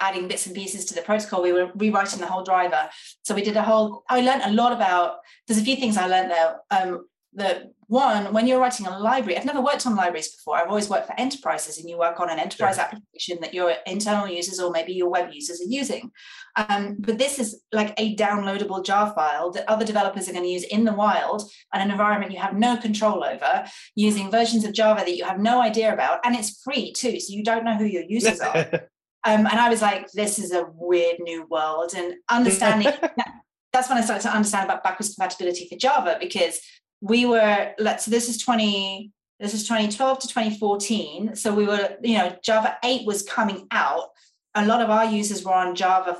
adding 0.00 0.28
bits 0.28 0.46
and 0.46 0.54
pieces 0.54 0.84
to 0.86 0.94
the 0.94 1.02
protocol. 1.02 1.42
We 1.42 1.52
were 1.52 1.70
rewriting 1.74 2.20
the 2.20 2.26
whole 2.26 2.44
driver. 2.44 2.88
So 3.22 3.34
we 3.34 3.42
did 3.42 3.56
a 3.56 3.62
whole. 3.62 4.04
I 4.10 4.20
learned 4.20 4.42
a 4.44 4.52
lot 4.52 4.72
about. 4.72 5.16
There's 5.46 5.60
a 5.60 5.64
few 5.64 5.76
things 5.76 5.96
I 5.96 6.06
learned 6.06 6.30
there. 6.30 6.56
Um, 6.70 7.06
the 7.32 7.72
one, 7.86 8.32
when 8.32 8.46
you're 8.46 8.60
writing 8.60 8.86
a 8.86 8.98
library, 8.98 9.36
I've 9.36 9.44
never 9.44 9.60
worked 9.60 9.86
on 9.86 9.96
libraries 9.96 10.34
before. 10.34 10.56
I've 10.56 10.68
always 10.68 10.88
worked 10.88 11.06
for 11.06 11.18
enterprises, 11.18 11.78
and 11.78 11.88
you 11.88 11.98
work 11.98 12.20
on 12.20 12.30
an 12.30 12.38
enterprise 12.38 12.78
application 12.78 13.38
that 13.40 13.54
your 13.54 13.74
internal 13.86 14.28
users 14.28 14.60
or 14.60 14.70
maybe 14.70 14.92
your 14.92 15.08
web 15.08 15.30
users 15.32 15.60
are 15.60 15.68
using. 15.68 16.10
Um, 16.56 16.96
but 16.98 17.18
this 17.18 17.38
is 17.38 17.62
like 17.72 17.94
a 17.98 18.16
downloadable 18.16 18.84
jar 18.84 19.12
file 19.12 19.50
that 19.52 19.68
other 19.68 19.84
developers 19.84 20.28
are 20.28 20.32
going 20.32 20.44
to 20.44 20.50
use 20.50 20.64
in 20.64 20.84
the 20.84 20.92
wild, 20.92 21.50
and 21.72 21.82
an 21.82 21.90
environment 21.90 22.32
you 22.32 22.38
have 22.38 22.54
no 22.54 22.76
control 22.76 23.24
over 23.24 23.64
using 23.94 24.30
versions 24.30 24.64
of 24.64 24.72
Java 24.72 25.00
that 25.00 25.16
you 25.16 25.24
have 25.24 25.38
no 25.38 25.60
idea 25.60 25.92
about, 25.92 26.20
and 26.24 26.34
it's 26.36 26.62
free 26.62 26.92
too, 26.92 27.18
so 27.20 27.32
you 27.32 27.44
don't 27.44 27.64
know 27.64 27.76
who 27.76 27.86
your 27.86 28.04
users 28.04 28.40
are. 28.40 28.88
Um, 29.22 29.40
and 29.40 29.60
I 29.60 29.68
was 29.68 29.82
like, 29.82 30.10
this 30.12 30.38
is 30.38 30.50
a 30.50 30.64
weird 30.72 31.16
new 31.20 31.46
world, 31.50 31.92
and 31.94 32.14
understanding 32.30 32.90
that's 33.72 33.88
when 33.88 33.98
I 33.98 34.00
started 34.00 34.22
to 34.22 34.34
understand 34.34 34.64
about 34.64 34.82
backwards 34.82 35.14
compatibility 35.14 35.68
for 35.68 35.76
Java 35.76 36.16
because 36.20 36.60
we 37.00 37.26
were 37.26 37.72
let's 37.78 38.04
so 38.04 38.10
this 38.10 38.28
is 38.28 38.38
20 38.38 39.10
this 39.38 39.54
is 39.54 39.62
2012 39.64 40.18
to 40.18 40.28
2014 40.28 41.34
so 41.34 41.54
we 41.54 41.64
were 41.64 41.96
you 42.02 42.18
know 42.18 42.36
Java 42.42 42.76
8 42.84 43.06
was 43.06 43.22
coming 43.22 43.66
out. 43.70 44.10
A 44.54 44.66
lot 44.66 44.82
of 44.82 44.90
our 44.90 45.04
users 45.04 45.44
were 45.44 45.54
on 45.54 45.74
Java 45.74 46.16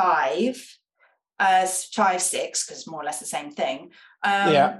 5 0.00 0.78
as 1.38 1.84
5 1.86 2.22
6 2.22 2.66
because 2.66 2.86
more 2.86 3.02
or 3.02 3.04
less 3.04 3.20
the 3.20 3.26
same 3.26 3.50
thing. 3.50 3.90
Um, 4.22 4.52
Yeah. 4.52 4.78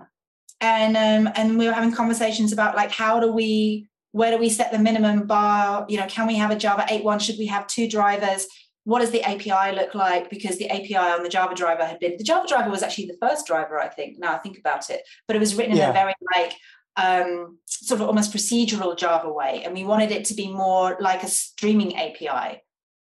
and 0.60 0.96
um, 0.96 1.32
and 1.34 1.58
we 1.58 1.66
were 1.66 1.72
having 1.72 1.92
conversations 1.92 2.52
about 2.52 2.76
like 2.76 2.92
how 2.92 3.20
do 3.20 3.32
we 3.32 3.88
where 4.12 4.30
do 4.30 4.38
we 4.38 4.48
set 4.50 4.70
the 4.72 4.78
minimum 4.78 5.26
bar? 5.26 5.84
You 5.88 5.98
know 5.98 6.06
can 6.06 6.26
we 6.26 6.36
have 6.36 6.50
a 6.50 6.56
Java 6.56 6.86
8 6.88 7.04
one? 7.04 7.18
Should 7.18 7.38
we 7.38 7.46
have 7.46 7.66
two 7.66 7.88
drivers 7.88 8.46
what 8.84 9.00
does 9.00 9.10
the 9.10 9.22
API 9.22 9.74
look 9.76 9.94
like? 9.94 10.28
Because 10.28 10.58
the 10.58 10.68
API 10.70 10.96
on 10.96 11.22
the 11.22 11.28
Java 11.28 11.54
driver 11.54 11.84
had 11.84 11.98
been 12.00 12.16
the 12.16 12.24
Java 12.24 12.46
driver 12.48 12.70
was 12.70 12.82
actually 12.82 13.06
the 13.06 13.16
first 13.20 13.46
driver, 13.46 13.80
I 13.80 13.88
think. 13.88 14.18
Now 14.18 14.34
I 14.34 14.38
think 14.38 14.58
about 14.58 14.90
it, 14.90 15.02
but 15.26 15.36
it 15.36 15.40
was 15.40 15.54
written 15.54 15.76
in 15.76 15.88
a 15.88 15.92
very 15.92 16.14
like 16.34 16.54
um, 16.96 17.58
sort 17.66 18.00
of 18.00 18.06
almost 18.06 18.32
procedural 18.32 18.96
Java 18.96 19.32
way, 19.32 19.62
and 19.64 19.72
we 19.74 19.84
wanted 19.84 20.10
it 20.10 20.24
to 20.26 20.34
be 20.34 20.52
more 20.52 20.96
like 21.00 21.22
a 21.22 21.28
streaming 21.28 21.96
API. 21.96 22.62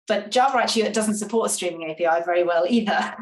But 0.07 0.31
Java 0.31 0.59
actually 0.59 0.89
doesn't 0.89 1.15
support 1.15 1.49
a 1.49 1.53
streaming 1.53 1.91
API 1.91 2.23
very 2.23 2.43
well 2.43 2.65
either. 2.67 3.15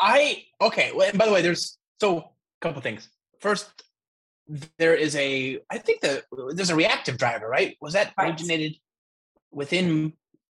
I 0.00 0.44
okay. 0.60 0.92
Well, 0.94 1.08
and 1.08 1.18
by 1.18 1.26
the 1.26 1.32
way, 1.32 1.42
there's 1.42 1.78
so 2.00 2.18
a 2.18 2.24
couple 2.62 2.80
things. 2.80 3.10
First, 3.40 3.84
there 4.78 4.94
is 4.94 5.14
a 5.16 5.60
I 5.70 5.78
think 5.78 6.00
the 6.00 6.24
there's 6.54 6.70
a 6.70 6.74
reactive 6.76 7.18
driver, 7.18 7.48
right? 7.48 7.76
Was 7.82 7.92
that 7.92 8.12
Right. 8.16 8.30
originated 8.30 8.76
within 9.52 10.14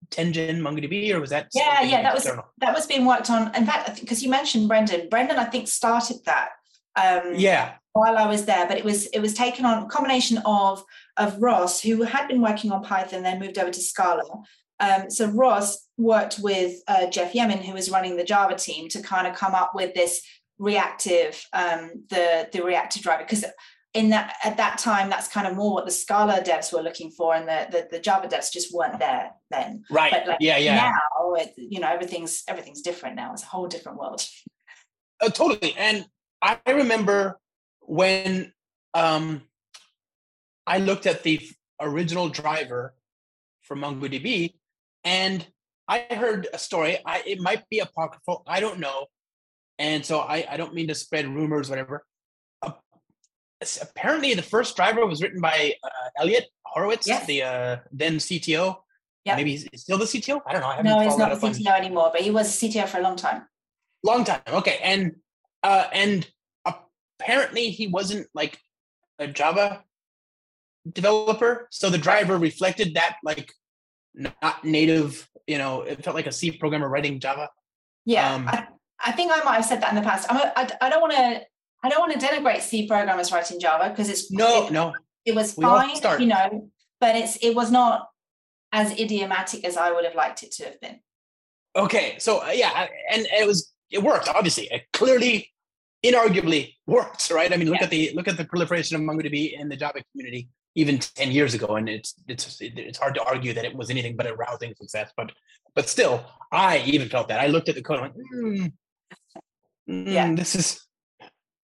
10gen 0.10 0.60
MongoDB, 0.60 1.14
or 1.14 1.20
was 1.20 1.30
that 1.30 1.47
Yeah, 1.54 1.82
yeah, 1.82 2.02
that 2.02 2.14
was- 2.14 2.30
that 2.60 2.74
was 2.74 2.86
being 2.86 3.06
worked 3.06 3.30
on. 3.30 3.54
In 3.56 3.66
fact, 3.66 3.99
because 3.99 4.22
you 4.24 4.30
mentioned 4.30 4.68
Brendan, 4.68 5.10
Brendan 5.10 5.38
I 5.38 5.45
think 5.45 5.68
started 5.68 6.18
that. 6.26 6.49
Um, 6.95 7.36
yeah. 7.36 7.76
while 7.93 8.18
I 8.18 8.26
was 8.28 8.45
there, 8.45 8.68
but 8.68 8.78
it 8.78 8.84
was 8.84 9.06
it 9.08 9.20
was 9.20 9.34
taken 9.34 9.64
on 9.66 9.84
a 9.84 9.88
combination 9.88 10.39
of 10.45 10.84
of 11.18 11.41
Ross, 11.41 11.82
who 11.82 12.02
had 12.04 12.28
been 12.28 12.41
working 12.41 12.72
on 12.72 12.84
Python, 12.84 13.24
then 13.24 13.39
moved 13.39 13.58
over 13.58 13.72
to 13.72 13.80
Scala. 13.82 14.24
Um, 14.80 15.10
so 15.10 15.28
Ross 15.28 15.88
worked 15.97 16.39
with 16.39 16.82
uh, 16.88 17.08
Jeff 17.08 17.34
Yemin, 17.34 17.64
who 17.64 17.74
was 17.74 17.89
running 17.91 18.18
the 18.18 18.24
Java 18.24 18.56
team, 18.56 18.89
to 18.89 19.02
kind 19.02 19.28
of 19.28 19.36
come 19.36 19.54
up 19.56 19.72
with 19.76 19.93
this 19.93 20.22
reactive 20.58 21.45
um, 21.54 22.04
the 22.10 22.49
the 22.52 22.62
reactive 22.64 23.02
driver 23.04 23.24
because 23.24 23.45
in 23.94 24.10
that 24.10 24.36
at 24.44 24.58
that 24.58 24.78
time 24.78 25.10
that's 25.10 25.28
kind 25.28 25.46
of 25.46 25.56
more 25.56 25.74
what 25.74 25.86
the 25.86 25.92
Scala 25.92 26.42
devs 26.42 26.72
were 26.72 26.82
looking 26.82 27.12
for, 27.12 27.36
and 27.36 27.48
the 27.48 27.68
the, 27.72 27.88
the 27.92 28.00
Java 28.00 28.28
devs 28.28 28.52
just 28.52 28.74
weren't 28.74 29.00
there 29.00 29.32
then. 29.50 29.84
Right. 29.89 30.12
But 30.12 30.28
like 30.28 30.38
yeah, 30.39 30.58
yeah. 30.58 30.76
now, 30.76 31.34
it, 31.34 31.54
you 31.58 31.80
know, 31.80 31.89
everything's 31.89 32.44
everything's 32.48 32.82
different 32.82 33.16
now. 33.16 33.34
It's 33.34 33.44
a 33.44 33.48
whole 33.48 33.68
different 33.68 33.98
world. 33.98 34.26
Uh, 35.22 35.30
totally. 35.30 35.76
And 35.78 36.06
I 36.42 36.58
remember 36.68 37.39
when 37.82 38.54
um, 38.94 39.42
I 40.66 40.80
looked 40.80 41.06
at 41.06 41.24
the 41.24 41.42
original 41.80 42.30
driver 42.30 42.96
for 43.62 43.76
MongoDB, 43.76 44.54
and 45.04 45.46
I 45.88 46.06
heard 46.10 46.48
a 46.54 46.58
story. 46.58 46.98
I, 47.06 47.24
it 47.26 47.39
might 47.39 47.68
be 47.70 47.80
apocryphal. 47.80 48.44
I 48.48 48.60
don't 48.62 48.80
know, 48.80 49.08
and 49.78 50.06
so 50.06 50.20
I, 50.20 50.46
I 50.50 50.58
don't 50.58 50.74
mean 50.74 50.88
to 50.88 50.96
spread 50.96 51.28
rumors, 51.28 51.70
whatever. 51.70 52.06
Apparently, 53.82 54.34
the 54.34 54.41
first 54.41 54.76
driver 54.76 55.05
was 55.05 55.22
written 55.22 55.39
by 55.39 55.74
uh, 55.84 55.89
Eliot 56.20 56.45
Horowitz, 56.66 57.07
yes. 57.07 57.26
the 57.28 57.43
uh, 57.43 57.78
then 57.91 58.16
CTO. 58.16 58.78
Yeah. 59.26 59.36
Maybe 59.36 59.51
he's 59.51 59.82
still 59.82 59.99
the 59.99 60.05
CTO. 60.05 60.41
I 60.47 60.53
don't 60.53 60.62
know. 60.62 60.68
I 60.68 60.82
no, 60.82 60.99
he's 60.99 61.18
not 61.18 61.30
the 61.30 61.47
CTO 61.47 61.68
on... 61.68 61.74
anymore, 61.76 62.09
but 62.12 62.22
he 62.22 62.32
was 62.32 62.47
CTO 62.49 62.88
for 62.88 62.97
a 62.97 63.01
long 63.01 63.16
time. 63.16 63.43
Long 64.03 64.24
time. 64.24 64.41
Okay, 64.47 64.80
and 64.82 65.16
uh, 65.62 65.86
and 65.93 66.28
apparently 66.66 67.70
he 67.70 67.88
wasn't 67.88 68.28
like 68.34 68.57
a 69.20 69.28
Java 69.28 69.84
developer, 70.91 71.68
so 71.70 71.89
the 71.89 71.99
driver 71.99 72.38
reflected 72.38 72.95
that 72.95 73.18
like 73.24 73.53
not 74.16 74.64
native. 74.64 75.28
You 75.45 75.59
know, 75.59 75.82
it 75.82 76.03
felt 76.03 76.16
like 76.16 76.28
a 76.28 76.32
C 76.32 76.51
programmer 76.51 76.89
writing 76.89 77.20
Java. 77.20 77.49
Yeah, 78.05 78.34
um, 78.34 78.47
I, 78.47 78.68
I, 79.05 79.12
think 79.12 79.32
I 79.32 79.43
might 79.43 79.55
have 79.55 79.66
said 79.66 79.82
that 79.82 79.89
in 79.89 79.95
the 79.95 80.01
past. 80.01 80.32
I'm 80.32 80.38
a, 80.38 80.51
I, 80.55 80.70
I 80.82 80.89
don't 80.89 81.01
want 81.01 81.14
to. 81.14 81.41
I 81.84 81.90
don't 81.90 82.00
want 82.00 82.20
to 82.20 82.26
denigrate 82.26 82.62
C 82.62 82.88
programmers 82.88 83.32
writing 83.32 83.60
Java 83.60 83.90
because 83.90 84.10
it's 84.10 84.32
no, 84.32 84.68
it, 84.68 84.72
no. 84.72 84.94
It 85.26 85.36
was 85.36 85.56
we 85.58 85.64
fine, 85.64 85.96
you 86.20 86.28
know, 86.28 86.70
but 87.00 87.16
it's 87.16 87.38
it 87.38 87.56
was 87.56 87.72
not 87.72 88.08
as 88.72 88.98
idiomatic 89.00 89.66
as 89.66 89.78
I 89.78 89.92
would 89.92 90.06
have 90.06 90.16
liked 90.16 90.44
it 90.44 90.52
to 90.54 90.66
have 90.66 90.80
been. 90.80 91.00
Okay, 91.76 92.16
so 92.20 92.44
uh, 92.44 92.52
yeah, 92.52 92.88
and 93.12 93.26
it 93.32 93.48
was 93.48 93.72
it 93.90 94.02
worked. 94.02 94.28
Obviously, 94.28 94.68
it 94.72 94.84
clearly 94.94 95.52
inarguably 96.04 96.76
works, 96.88 97.32
right? 97.32 97.52
I 97.54 97.58
mean, 97.58 97.68
look 97.70 97.80
yeah. 97.80 97.86
at 97.86 97.90
the 97.90 98.12
look 98.16 98.28
at 98.28 98.38
the 98.38 98.46
proliferation 98.46 98.96
of 98.96 99.02
MongoDB 99.02 99.60
in 99.60 99.70
the 99.70 99.76
Java 99.76 100.04
community 100.12 100.50
even 100.76 101.00
10 101.00 101.32
years 101.32 101.54
ago 101.54 101.76
and 101.76 101.90
it's 101.90 102.16
it's 102.28 102.58
it's 102.62 102.98
hard 102.98 103.14
to 103.16 103.24
argue 103.24 103.54
that 103.54 103.66
it 103.66 103.76
was 103.76 103.90
anything 103.90 104.16
but 104.16 104.28
a 104.28 104.34
rousing 104.36 104.74
success 104.76 105.12
but 105.18 105.32
but 105.76 105.90
still 105.90 106.24
i 106.52 106.80
even 106.80 107.10
felt 107.10 107.28
that 107.28 107.40
i 107.40 107.48
looked 107.48 107.70
at 107.70 107.76
the 107.76 107.82
code 107.82 108.00
and 108.00 108.14
went 108.14 108.16
mm, 108.34 108.74
mm, 109.90 110.12
yeah 110.12 110.34
this 110.34 110.56
is 110.56 110.86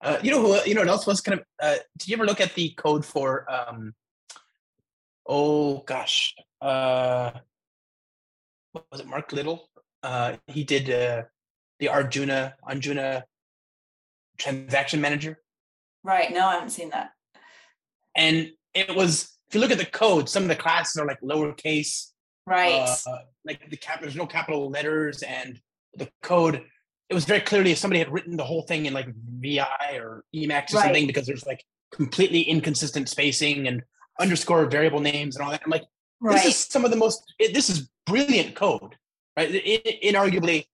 uh, 0.01 0.17
you 0.21 0.31
know 0.31 0.41
who 0.41 0.63
you 0.65 0.73
know 0.73 0.81
what 0.81 0.89
else 0.89 1.07
was 1.07 1.21
kind 1.21 1.39
of 1.39 1.45
uh, 1.61 1.77
did 1.97 2.07
you 2.07 2.15
ever 2.15 2.25
look 2.25 2.41
at 2.41 2.53
the 2.55 2.69
code 2.77 3.05
for 3.05 3.45
um 3.51 3.93
oh 5.25 5.79
gosh 5.79 6.35
uh 6.61 7.31
what 8.71 8.85
was 8.91 9.01
it 9.01 9.07
mark 9.07 9.31
little 9.31 9.69
uh 10.03 10.33
he 10.47 10.63
did 10.63 10.89
uh 10.89 11.23
the 11.79 11.89
arjuna 11.89 12.55
arjuna 12.63 13.23
transaction 14.37 15.01
manager? 15.01 15.39
Right. 16.03 16.31
No, 16.31 16.47
I 16.47 16.53
haven't 16.53 16.69
seen 16.69 16.89
that. 16.91 17.11
And 18.15 18.51
it 18.73 18.95
was, 18.95 19.35
if 19.47 19.55
you 19.55 19.61
look 19.61 19.71
at 19.71 19.77
the 19.77 19.85
code, 19.85 20.29
some 20.29 20.43
of 20.43 20.49
the 20.49 20.55
classes 20.55 20.99
are 20.99 21.05
like 21.05 21.21
lowercase. 21.21 22.11
Right. 22.45 22.87
Uh, 23.05 23.17
like 23.45 23.69
the 23.69 23.77
cap, 23.77 24.01
there's 24.01 24.15
no 24.15 24.25
capital 24.25 24.69
letters, 24.69 25.21
and 25.21 25.59
the 25.95 26.09
code. 26.21 26.63
It 27.09 27.13
was 27.13 27.25
very 27.25 27.39
clearly 27.39 27.71
if 27.71 27.77
somebody 27.77 27.99
had 27.99 28.11
written 28.11 28.35
the 28.35 28.43
whole 28.43 28.63
thing 28.63 28.85
in 28.85 28.93
like 28.93 29.07
VI 29.39 29.67
or 29.93 30.23
Emacs 30.35 30.73
or 30.73 30.77
right. 30.77 30.83
something 30.83 31.07
because 31.07 31.25
there's 31.25 31.45
like 31.45 31.63
completely 31.91 32.41
inconsistent 32.41 33.07
spacing 33.09 33.67
and 33.67 33.81
underscore 34.19 34.65
variable 34.65 34.99
names 34.99 35.35
and 35.35 35.45
all 35.45 35.51
that. 35.51 35.61
I'm 35.63 35.71
like, 35.71 35.85
right. 36.19 36.33
this 36.33 36.45
is 36.45 36.57
some 36.57 36.85
of 36.85 36.91
the 36.91 36.97
most. 36.97 37.33
It, 37.39 37.53
this 37.53 37.69
is 37.69 37.89
brilliant 38.05 38.55
code, 38.55 38.95
right? 39.37 39.49
It, 39.53 40.01
inarguably 40.03 40.65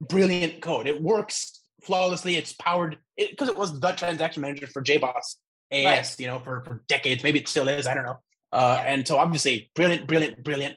brilliant 0.00 0.60
code. 0.60 0.86
It 0.86 1.00
works 1.00 1.60
flawlessly. 1.82 2.36
It's 2.36 2.52
powered 2.54 2.98
because 3.16 3.48
it, 3.48 3.52
it, 3.52 3.58
was 3.58 3.78
the 3.78 3.92
transaction 3.92 4.42
manager 4.42 4.66
for 4.66 4.82
JBoss 4.82 5.36
AS, 5.70 5.84
right. 5.84 6.16
you 6.18 6.26
know, 6.26 6.40
for, 6.40 6.62
for 6.64 6.82
decades. 6.88 7.22
Maybe 7.22 7.38
it 7.38 7.48
still 7.48 7.68
is. 7.68 7.86
I 7.86 7.94
don't 7.94 8.04
know. 8.04 8.18
Uh, 8.52 8.78
yeah. 8.78 8.92
And 8.92 9.06
so 9.06 9.18
obviously, 9.18 9.70
brilliant, 9.74 10.06
brilliant, 10.06 10.42
brilliant. 10.42 10.76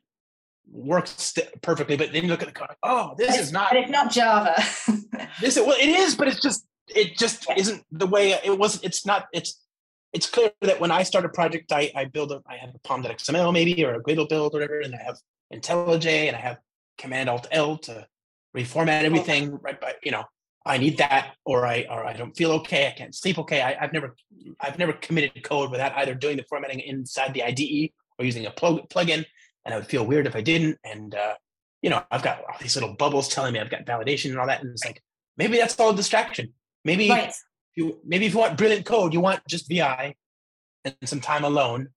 Works 0.70 1.34
perfectly, 1.62 1.96
but 1.96 2.12
then 2.12 2.24
you 2.24 2.30
look 2.30 2.42
at 2.42 2.48
the 2.48 2.54
code. 2.54 2.68
Oh, 2.84 3.16
this 3.18 3.38
is 3.38 3.52
not. 3.52 3.70
But 3.72 3.80
it's 3.80 3.92
not 3.92 4.12
Java. 4.12 4.54
this 5.42 5.58
is, 5.58 5.66
well, 5.66 5.78
it 5.80 5.88
is, 5.88 6.16
but 6.16 6.28
it's 6.28 6.42
just 6.42 6.66
it 6.90 7.18
just 7.18 7.48
yeah. 7.48 7.56
isn't 7.58 7.84
the 7.92 8.08
way 8.08 8.32
it 8.32 8.58
was. 8.58 8.82
It's 8.84 9.06
not. 9.06 9.28
It's 9.34 9.62
it's 10.14 10.30
clear 10.30 10.52
that 10.62 10.80
when 10.80 10.92
I 10.92 11.04
start 11.04 11.26
a 11.26 11.30
project, 11.30 11.72
I 11.72 11.92
I 11.96 12.06
build 12.06 12.32
a 12.32 12.42
I 12.48 12.58
have 12.58 12.72
a 12.76 12.80
pom.xml 12.80 13.54
maybe 13.54 13.84
or 13.86 13.96
a 13.96 14.04
Gradle 14.04 14.28
build 14.28 14.54
or 14.54 14.60
whatever, 14.60 14.82
and 14.82 14.94
I 14.94 15.04
have 15.04 15.18
IntelliJ 15.54 16.28
and 16.28 16.36
I 16.36 16.40
have 16.40 16.60
Command 16.98 17.30
Alt 17.30 17.48
L 17.52 17.78
to 17.80 18.06
reformat 18.56 19.04
everything 19.04 19.58
right 19.62 19.80
But 19.80 19.98
you 20.04 20.12
know 20.12 20.24
I 20.66 20.78
need 20.78 20.98
that, 20.98 21.36
or 21.46 21.66
I 21.66 21.86
or 21.90 22.06
I 22.06 22.14
don't 22.14 22.36
feel 22.36 22.52
okay. 22.54 22.88
I 22.88 22.92
can't 22.92 23.16
sleep 23.16 23.40
okay. 23.40 23.62
I, 23.62 23.74
have 23.80 23.94
never 23.94 24.16
I've 24.60 24.78
never 24.78 24.94
committed 24.94 25.44
code 25.44 25.72
without 25.72 25.96
either 25.98 26.14
doing 26.14 26.38
the 26.38 26.44
formatting 26.50 26.82
inside 26.82 27.34
the 27.34 27.44
IDE 27.44 27.92
or 28.20 28.26
using 28.26 28.46
a 28.46 28.52
plug 28.52 28.88
plugin, 28.90 29.26
and 29.68 29.74
I 29.74 29.78
would 29.78 29.88
feel 29.88 30.06
weird 30.06 30.26
if 30.26 30.36
I 30.36 30.42
didn't. 30.42 30.80
And 30.84 31.14
uh, 31.14 31.36
you 31.82 31.90
know, 31.90 32.02
I've 32.10 32.24
got 32.24 32.40
all 32.40 32.56
these 32.60 32.76
little 32.76 32.96
bubbles 32.96 33.28
telling 33.28 33.54
me 33.54 33.60
I've 33.60 33.70
got 33.70 33.86
validation 33.86 34.32
and 34.32 34.40
all 34.40 34.48
that, 34.48 34.64
and 34.64 34.72
it's 34.72 34.86
like 34.86 35.04
maybe 35.38 35.58
that's 35.58 35.80
all 35.80 35.92
a 35.92 35.96
distraction. 35.96 36.54
Maybe 36.86 37.10
right. 37.10 37.34
you 37.76 38.00
maybe 38.06 38.26
if 38.26 38.34
you 38.34 38.40
want 38.40 38.58
brilliant 38.58 38.86
code, 38.86 39.14
you 39.14 39.20
want 39.20 39.42
just 39.48 39.68
VI 39.68 40.16
and 40.86 40.96
some 41.04 41.20
time 41.20 41.44
alone, 41.44 41.90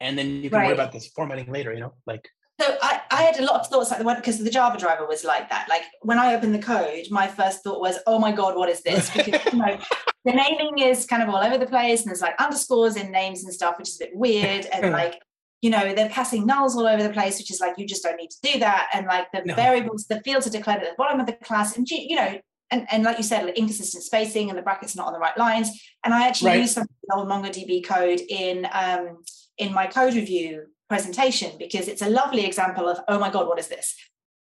and 0.00 0.18
then 0.18 0.42
you 0.42 0.48
can 0.48 0.58
right. 0.58 0.66
worry 0.66 0.74
about 0.74 0.92
this 0.92 1.06
formatting 1.08 1.52
later. 1.52 1.72
You 1.72 1.80
know, 1.80 1.94
like 2.06 2.26
so 2.58 2.78
I, 2.80 3.02
I 3.10 3.22
had 3.22 3.38
a 3.38 3.44
lot 3.44 3.60
of 3.60 3.66
thoughts 3.66 3.90
like 3.90 3.98
the 3.98 4.06
one 4.06 4.16
because 4.16 4.38
the 4.38 4.50
Java 4.50 4.78
driver 4.78 5.06
was 5.06 5.22
like 5.22 5.50
that. 5.50 5.68
Like 5.68 5.82
when 6.00 6.18
I 6.18 6.34
opened 6.34 6.54
the 6.54 6.58
code, 6.58 7.04
my 7.10 7.28
first 7.28 7.62
thought 7.62 7.80
was, 7.80 7.98
"Oh 8.06 8.18
my 8.18 8.32
god, 8.32 8.56
what 8.56 8.70
is 8.70 8.80
this?" 8.82 9.10
Because 9.14 9.52
you 9.52 9.58
know 9.58 9.78
the 10.24 10.32
naming 10.32 10.78
is 10.78 11.04
kind 11.04 11.22
of 11.22 11.28
all 11.28 11.44
over 11.44 11.58
the 11.58 11.66
place, 11.66 12.00
and 12.00 12.08
there's 12.08 12.22
like 12.22 12.40
underscores 12.40 12.96
in 12.96 13.12
names 13.12 13.44
and 13.44 13.52
stuff, 13.52 13.78
which 13.78 13.90
is 13.90 14.00
a 14.00 14.04
bit 14.06 14.16
weird. 14.16 14.64
And 14.72 14.92
like 14.92 15.20
you 15.62 15.70
know 15.70 15.94
they're 15.94 16.08
passing 16.10 16.46
nulls 16.46 16.74
all 16.74 16.86
over 16.86 17.02
the 17.02 17.12
place, 17.12 17.38
which 17.38 17.50
is 17.50 17.60
like 17.60 17.74
you 17.78 17.86
just 17.86 18.02
don't 18.02 18.16
need 18.16 18.30
to 18.30 18.52
do 18.52 18.58
that. 18.60 18.88
And 18.92 19.06
like 19.06 19.30
the 19.32 19.42
no. 19.44 19.54
variables, 19.54 20.06
the 20.06 20.20
fields 20.20 20.46
are 20.46 20.50
declared 20.50 20.82
at 20.82 20.90
the 20.90 20.96
bottom 20.96 21.20
of 21.20 21.26
the 21.26 21.32
class, 21.32 21.76
and 21.76 21.88
you, 21.88 22.16
know. 22.16 22.38
And, 22.72 22.84
and 22.90 23.04
like 23.04 23.16
you 23.16 23.22
said, 23.22 23.44
like 23.44 23.56
inconsistent 23.56 24.02
spacing 24.02 24.48
and 24.48 24.58
the 24.58 24.62
brackets 24.62 24.96
not 24.96 25.06
on 25.06 25.12
the 25.12 25.20
right 25.20 25.38
lines. 25.38 25.70
And 26.02 26.12
I 26.12 26.26
actually 26.26 26.50
right. 26.50 26.60
used 26.62 26.74
some 26.74 26.88
old 27.12 27.28
MongoDB 27.28 27.86
code 27.86 28.20
in 28.28 28.66
um, 28.72 29.18
in 29.56 29.72
my 29.72 29.86
code 29.86 30.14
review 30.14 30.66
presentation 30.88 31.52
because 31.58 31.88
it's 31.88 32.02
a 32.02 32.08
lovely 32.08 32.44
example 32.44 32.88
of 32.88 32.98
oh 33.08 33.18
my 33.18 33.30
god 33.30 33.48
what 33.48 33.58
is 33.58 33.68
this 33.68 33.96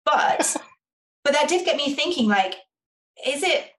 but 0.06 0.56
but 1.24 1.34
that 1.34 1.50
did 1.50 1.66
get 1.66 1.78
me 1.78 1.94
thinking 1.94 2.28
like 2.28 2.56
is 3.26 3.44
it 3.44 3.72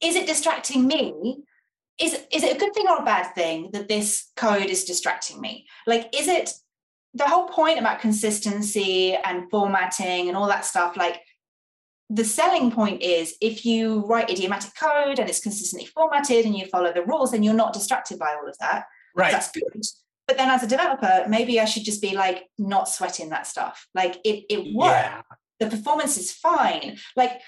is 0.00 0.16
it 0.16 0.26
distracting 0.26 0.86
me 0.86 1.42
is 1.98 2.14
is 2.32 2.42
it 2.42 2.56
a 2.56 2.58
good 2.58 2.74
thing 2.74 2.86
or 2.88 2.98
a 2.98 3.04
bad 3.04 3.34
thing 3.34 3.70
that 3.72 3.88
this 3.88 4.30
code 4.36 4.66
is 4.66 4.84
distracting 4.84 5.40
me? 5.40 5.66
Like 5.86 6.08
is 6.16 6.28
it 6.28 6.52
the 7.14 7.26
whole 7.26 7.48
point 7.48 7.78
about 7.78 8.00
consistency 8.00 9.14
and 9.14 9.50
formatting 9.50 10.28
and 10.28 10.36
all 10.36 10.46
that 10.46 10.64
stuff 10.64 10.96
like 10.96 11.20
the 12.10 12.24
selling 12.24 12.70
point 12.70 13.02
is 13.02 13.34
if 13.40 13.66
you 13.66 14.06
write 14.06 14.30
idiomatic 14.30 14.72
code 14.74 15.18
and 15.18 15.28
it's 15.28 15.40
consistently 15.40 15.86
formatted 15.86 16.46
and 16.46 16.56
you 16.56 16.66
follow 16.66 16.92
the 16.92 17.04
rules 17.04 17.32
then 17.32 17.42
you're 17.42 17.54
not 17.54 17.72
distracted 17.72 18.18
by 18.18 18.34
all 18.34 18.48
of 18.48 18.56
that. 18.58 18.84
Right. 19.14 19.32
That's 19.32 19.50
good. 19.50 19.62
But 20.26 20.36
then 20.36 20.48
as 20.48 20.62
a 20.62 20.66
developer 20.66 21.24
maybe 21.28 21.58
i 21.58 21.64
should 21.64 21.84
just 21.84 22.00
be 22.00 22.14
like 22.14 22.46
not 22.58 22.88
sweating 22.88 23.30
that 23.30 23.46
stuff. 23.46 23.88
Like 23.94 24.16
it, 24.24 24.44
it 24.48 24.74
worked 24.74 24.92
yeah. 24.92 25.22
the 25.58 25.66
performance 25.66 26.16
is 26.16 26.32
fine. 26.32 26.98
Like 27.16 27.40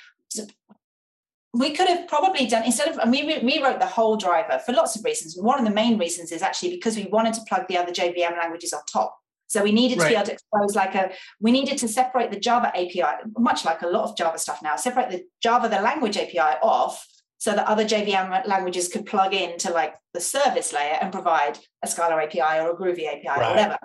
we 1.52 1.72
could 1.72 1.88
have 1.88 2.06
probably 2.06 2.46
done 2.46 2.64
instead 2.64 2.88
of 2.88 2.98
and 2.98 3.10
we 3.10 3.22
rewrote 3.42 3.80
the 3.80 3.86
whole 3.86 4.16
driver 4.16 4.60
for 4.64 4.72
lots 4.72 4.96
of 4.96 5.04
reasons 5.04 5.36
one 5.36 5.58
of 5.58 5.64
the 5.64 5.74
main 5.74 5.98
reasons 5.98 6.30
is 6.30 6.42
actually 6.42 6.70
because 6.70 6.96
we 6.96 7.06
wanted 7.06 7.34
to 7.34 7.40
plug 7.48 7.66
the 7.68 7.76
other 7.76 7.92
jvm 7.92 8.36
languages 8.38 8.72
on 8.72 8.80
top 8.90 9.18
so 9.48 9.62
we 9.64 9.72
needed 9.72 9.98
right. 9.98 10.04
to 10.04 10.10
be 10.10 10.14
able 10.14 10.26
to 10.26 10.32
expose 10.32 10.76
like 10.76 10.94
a 10.94 11.10
we 11.40 11.50
needed 11.50 11.76
to 11.76 11.88
separate 11.88 12.30
the 12.30 12.38
java 12.38 12.68
api 12.68 13.02
much 13.36 13.64
like 13.64 13.82
a 13.82 13.86
lot 13.86 14.04
of 14.04 14.16
java 14.16 14.38
stuff 14.38 14.60
now 14.62 14.76
separate 14.76 15.10
the 15.10 15.24
java 15.42 15.68
the 15.68 15.80
language 15.80 16.16
api 16.16 16.38
off 16.38 17.04
so 17.40 17.52
that 17.52 17.66
other 17.66 17.86
JVM 17.86 18.46
languages 18.46 18.88
could 18.88 19.06
plug 19.06 19.32
into 19.32 19.72
like 19.72 19.94
the 20.12 20.20
service 20.20 20.74
layer 20.74 20.98
and 21.00 21.10
provide 21.10 21.58
a 21.82 21.86
Scala 21.86 22.22
API 22.22 22.60
or 22.60 22.72
a 22.72 22.76
Groovy 22.76 23.08
API 23.08 23.28
right. 23.28 23.38
or 23.38 23.48
whatever. 23.48 23.78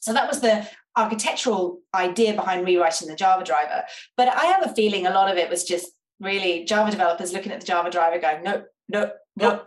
So 0.00 0.12
that 0.12 0.28
was 0.28 0.40
the 0.40 0.68
architectural 0.96 1.80
idea 1.94 2.34
behind 2.34 2.66
rewriting 2.66 3.06
the 3.06 3.14
Java 3.14 3.44
driver. 3.44 3.84
But 4.16 4.28
I 4.28 4.46
have 4.46 4.68
a 4.68 4.74
feeling 4.74 5.06
a 5.06 5.12
lot 5.12 5.30
of 5.30 5.38
it 5.38 5.48
was 5.48 5.62
just 5.62 5.92
really 6.20 6.64
Java 6.64 6.90
developers 6.90 7.32
looking 7.32 7.52
at 7.52 7.60
the 7.60 7.66
Java 7.66 7.90
driver 7.90 8.18
going, 8.18 8.42
no, 8.42 8.64
no, 8.88 9.12
no. 9.36 9.62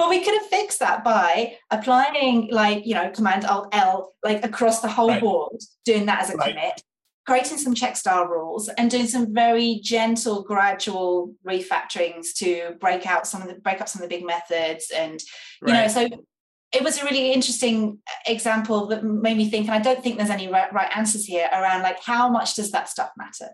but 0.00 0.08
we 0.08 0.24
could 0.24 0.34
have 0.34 0.46
fixed 0.46 0.80
that 0.80 1.04
by 1.04 1.56
applying 1.70 2.48
like, 2.50 2.86
you 2.86 2.94
know, 2.94 3.10
Command 3.10 3.44
Alt 3.44 3.68
L 3.72 4.12
like 4.24 4.44
across 4.44 4.80
the 4.80 4.88
whole 4.88 5.08
right. 5.08 5.20
board, 5.20 5.56
doing 5.84 6.06
that 6.06 6.22
as 6.22 6.30
a 6.30 6.36
right. 6.36 6.54
commit, 6.54 6.82
creating 7.26 7.58
some 7.58 7.74
check 7.74 7.96
style 7.96 8.24
rules 8.24 8.68
and 8.70 8.90
doing 8.90 9.06
some 9.06 9.32
very 9.34 9.80
gentle, 9.82 10.42
gradual 10.42 11.34
refactorings 11.46 12.32
to 12.36 12.76
break 12.80 13.06
out 13.06 13.26
some 13.26 13.42
of 13.42 13.48
the 13.48 13.54
break 13.54 13.80
up 13.80 13.88
some 13.88 14.02
of 14.02 14.08
the 14.08 14.16
big 14.16 14.26
methods. 14.26 14.90
And 14.94 15.20
you 15.62 15.72
right. 15.72 15.82
know, 15.82 15.88
so 15.88 16.08
it 16.72 16.82
was 16.82 16.98
a 16.98 17.04
really 17.04 17.32
interesting 17.32 17.98
example 18.26 18.86
that 18.86 19.04
made 19.04 19.36
me 19.36 19.50
think, 19.50 19.66
and 19.66 19.74
I 19.74 19.80
don't 19.80 20.02
think 20.02 20.16
there's 20.16 20.30
any 20.30 20.48
right, 20.48 20.72
right 20.72 20.90
answers 20.96 21.24
here 21.24 21.48
around 21.52 21.82
like 21.82 22.02
how 22.02 22.28
much 22.28 22.54
does 22.54 22.70
that 22.70 22.88
stuff 22.88 23.10
matter? 23.18 23.50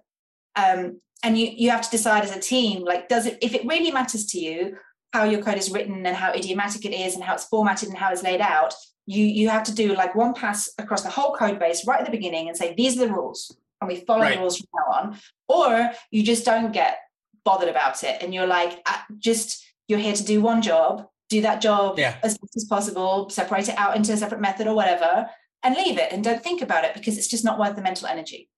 Um, 0.54 1.00
and 1.22 1.38
you 1.38 1.48
you 1.54 1.70
have 1.70 1.82
to 1.82 1.90
decide 1.90 2.24
as 2.24 2.34
a 2.34 2.40
team 2.40 2.84
like 2.84 3.08
does 3.08 3.26
it 3.26 3.38
if 3.40 3.54
it 3.54 3.66
really 3.66 3.90
matters 3.90 4.26
to 4.26 4.38
you 4.38 4.76
how 5.12 5.24
your 5.24 5.42
code 5.42 5.58
is 5.58 5.70
written 5.70 6.04
and 6.04 6.16
how 6.16 6.32
idiomatic 6.32 6.84
it 6.84 6.92
is 6.92 7.14
and 7.14 7.24
how 7.24 7.34
it's 7.34 7.46
formatted 7.46 7.88
and 7.88 7.98
how 7.98 8.10
it's 8.10 8.22
laid 8.22 8.40
out 8.40 8.74
you 9.06 9.24
you 9.24 9.48
have 9.48 9.62
to 9.62 9.74
do 9.74 9.94
like 9.94 10.14
one 10.14 10.34
pass 10.34 10.68
across 10.78 11.02
the 11.02 11.10
whole 11.10 11.34
code 11.34 11.58
base 11.58 11.86
right 11.86 12.00
at 12.00 12.06
the 12.06 12.12
beginning 12.12 12.48
and 12.48 12.56
say 12.56 12.74
these 12.74 12.96
are 12.96 13.06
the 13.06 13.12
rules 13.12 13.56
and 13.80 13.88
we 13.88 13.96
follow 13.96 14.22
right. 14.22 14.34
the 14.34 14.40
rules 14.40 14.58
from 14.58 14.68
now 14.74 14.94
on 14.94 15.18
or 15.48 15.90
you 16.10 16.22
just 16.22 16.44
don't 16.44 16.72
get 16.72 16.98
bothered 17.44 17.68
about 17.68 18.02
it 18.02 18.22
and 18.22 18.34
you're 18.34 18.46
like 18.46 18.80
uh, 18.86 18.98
just 19.18 19.64
you're 19.88 19.98
here 19.98 20.14
to 20.14 20.24
do 20.24 20.40
one 20.40 20.60
job 20.60 21.06
do 21.28 21.40
that 21.40 21.60
job 21.60 21.98
yeah. 21.98 22.16
as 22.22 22.36
best 22.38 22.56
as 22.56 22.64
possible 22.64 23.28
separate 23.30 23.68
it 23.68 23.78
out 23.78 23.96
into 23.96 24.12
a 24.12 24.16
separate 24.16 24.40
method 24.40 24.66
or 24.66 24.74
whatever 24.74 25.28
and 25.62 25.76
leave 25.76 25.98
it 25.98 26.12
and 26.12 26.22
don't 26.22 26.42
think 26.42 26.62
about 26.62 26.84
it 26.84 26.94
because 26.94 27.16
it's 27.16 27.28
just 27.28 27.44
not 27.44 27.58
worth 27.58 27.76
the 27.76 27.82
mental 27.82 28.06
energy 28.06 28.48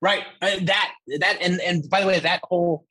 right 0.00 0.24
uh, 0.42 0.56
that 0.62 0.92
that 1.18 1.38
and 1.40 1.60
and 1.60 1.88
by 1.90 2.00
the 2.00 2.06
way 2.06 2.18
that 2.18 2.40
whole 2.44 2.86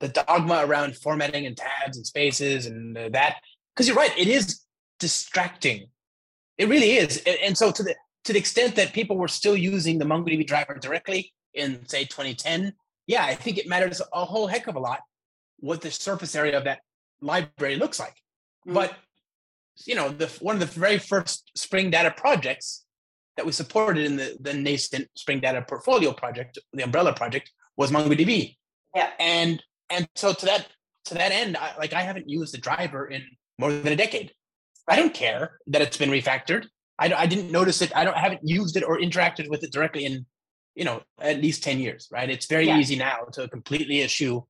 the 0.00 0.08
dogma 0.08 0.62
around 0.66 0.96
formatting 0.96 1.46
and 1.46 1.56
tabs 1.56 1.96
and 1.96 2.06
spaces 2.06 2.66
and 2.66 2.96
uh, 2.96 3.08
that 3.10 3.36
because 3.74 3.86
you're 3.86 3.96
right 3.96 4.16
it 4.18 4.28
is 4.28 4.62
distracting 4.98 5.86
it 6.58 6.68
really 6.68 6.92
is 6.92 7.22
and, 7.26 7.38
and, 7.42 7.58
so 7.58 7.70
to 7.70 7.82
the 7.82 7.94
to 8.24 8.32
the 8.32 8.38
extent 8.38 8.74
that 8.76 8.92
people 8.92 9.16
were 9.16 9.28
still 9.28 9.56
using 9.56 9.98
the 9.98 10.04
mongodb 10.04 10.46
driver 10.46 10.74
directly 10.80 11.32
in 11.54 11.86
say 11.86 12.04
2010 12.04 12.72
yeah 13.06 13.24
i 13.24 13.34
think 13.34 13.58
it 13.58 13.66
matters 13.66 14.00
a 14.12 14.24
whole 14.24 14.46
heck 14.46 14.66
of 14.66 14.76
a 14.76 14.80
lot 14.80 15.00
what 15.58 15.80
the 15.80 15.90
surface 15.90 16.34
area 16.34 16.56
of 16.56 16.64
that 16.64 16.80
library 17.20 17.76
looks 17.76 17.98
like 17.98 18.14
mm-hmm. 18.66 18.74
but 18.74 18.94
you 19.84 19.94
know 19.94 20.08
the 20.08 20.26
one 20.40 20.56
of 20.56 20.60
the 20.60 20.80
very 20.80 20.98
first 20.98 21.50
spring 21.54 21.90
data 21.90 22.12
projects 22.16 22.85
that 23.36 23.46
we 23.46 23.52
supported 23.52 24.04
in 24.04 24.16
the, 24.16 24.36
the 24.40 24.54
nascent 24.54 25.08
Spring 25.14 25.40
Data 25.40 25.64
Portfolio 25.68 26.12
project, 26.12 26.58
the 26.72 26.82
umbrella 26.82 27.12
project, 27.12 27.50
was 27.76 27.90
MongoDB. 27.90 28.56
Yeah. 28.94 29.10
And 29.18 29.62
and 29.90 30.08
so 30.14 30.32
to 30.32 30.46
that 30.46 30.68
to 31.06 31.14
that 31.14 31.32
end, 31.32 31.56
I, 31.56 31.76
like 31.78 31.92
I 31.92 32.02
haven't 32.02 32.28
used 32.28 32.54
the 32.54 32.58
driver 32.58 33.06
in 33.06 33.22
more 33.58 33.72
than 33.72 33.92
a 33.92 33.96
decade. 33.96 34.32
I 34.88 34.96
don't 34.96 35.14
care 35.14 35.58
that 35.66 35.82
it's 35.82 35.96
been 35.96 36.10
refactored. 36.10 36.66
I, 36.98 37.12
I 37.12 37.26
didn't 37.26 37.50
notice 37.50 37.82
it. 37.82 37.92
I 37.94 38.04
don't 38.04 38.16
I 38.16 38.20
haven't 38.20 38.42
used 38.44 38.76
it 38.76 38.84
or 38.84 38.98
interacted 38.98 39.50
with 39.50 39.62
it 39.62 39.72
directly 39.72 40.06
in 40.06 40.26
you 40.76 40.84
know 40.84 41.02
at 41.20 41.40
least 41.40 41.64
10 41.64 41.80
years 41.80 42.06
right 42.12 42.30
it's 42.30 42.46
very 42.46 42.66
yeah. 42.66 42.78
easy 42.78 42.96
now 42.96 43.24
to 43.32 43.48
completely 43.48 44.02
eschew 44.02 44.46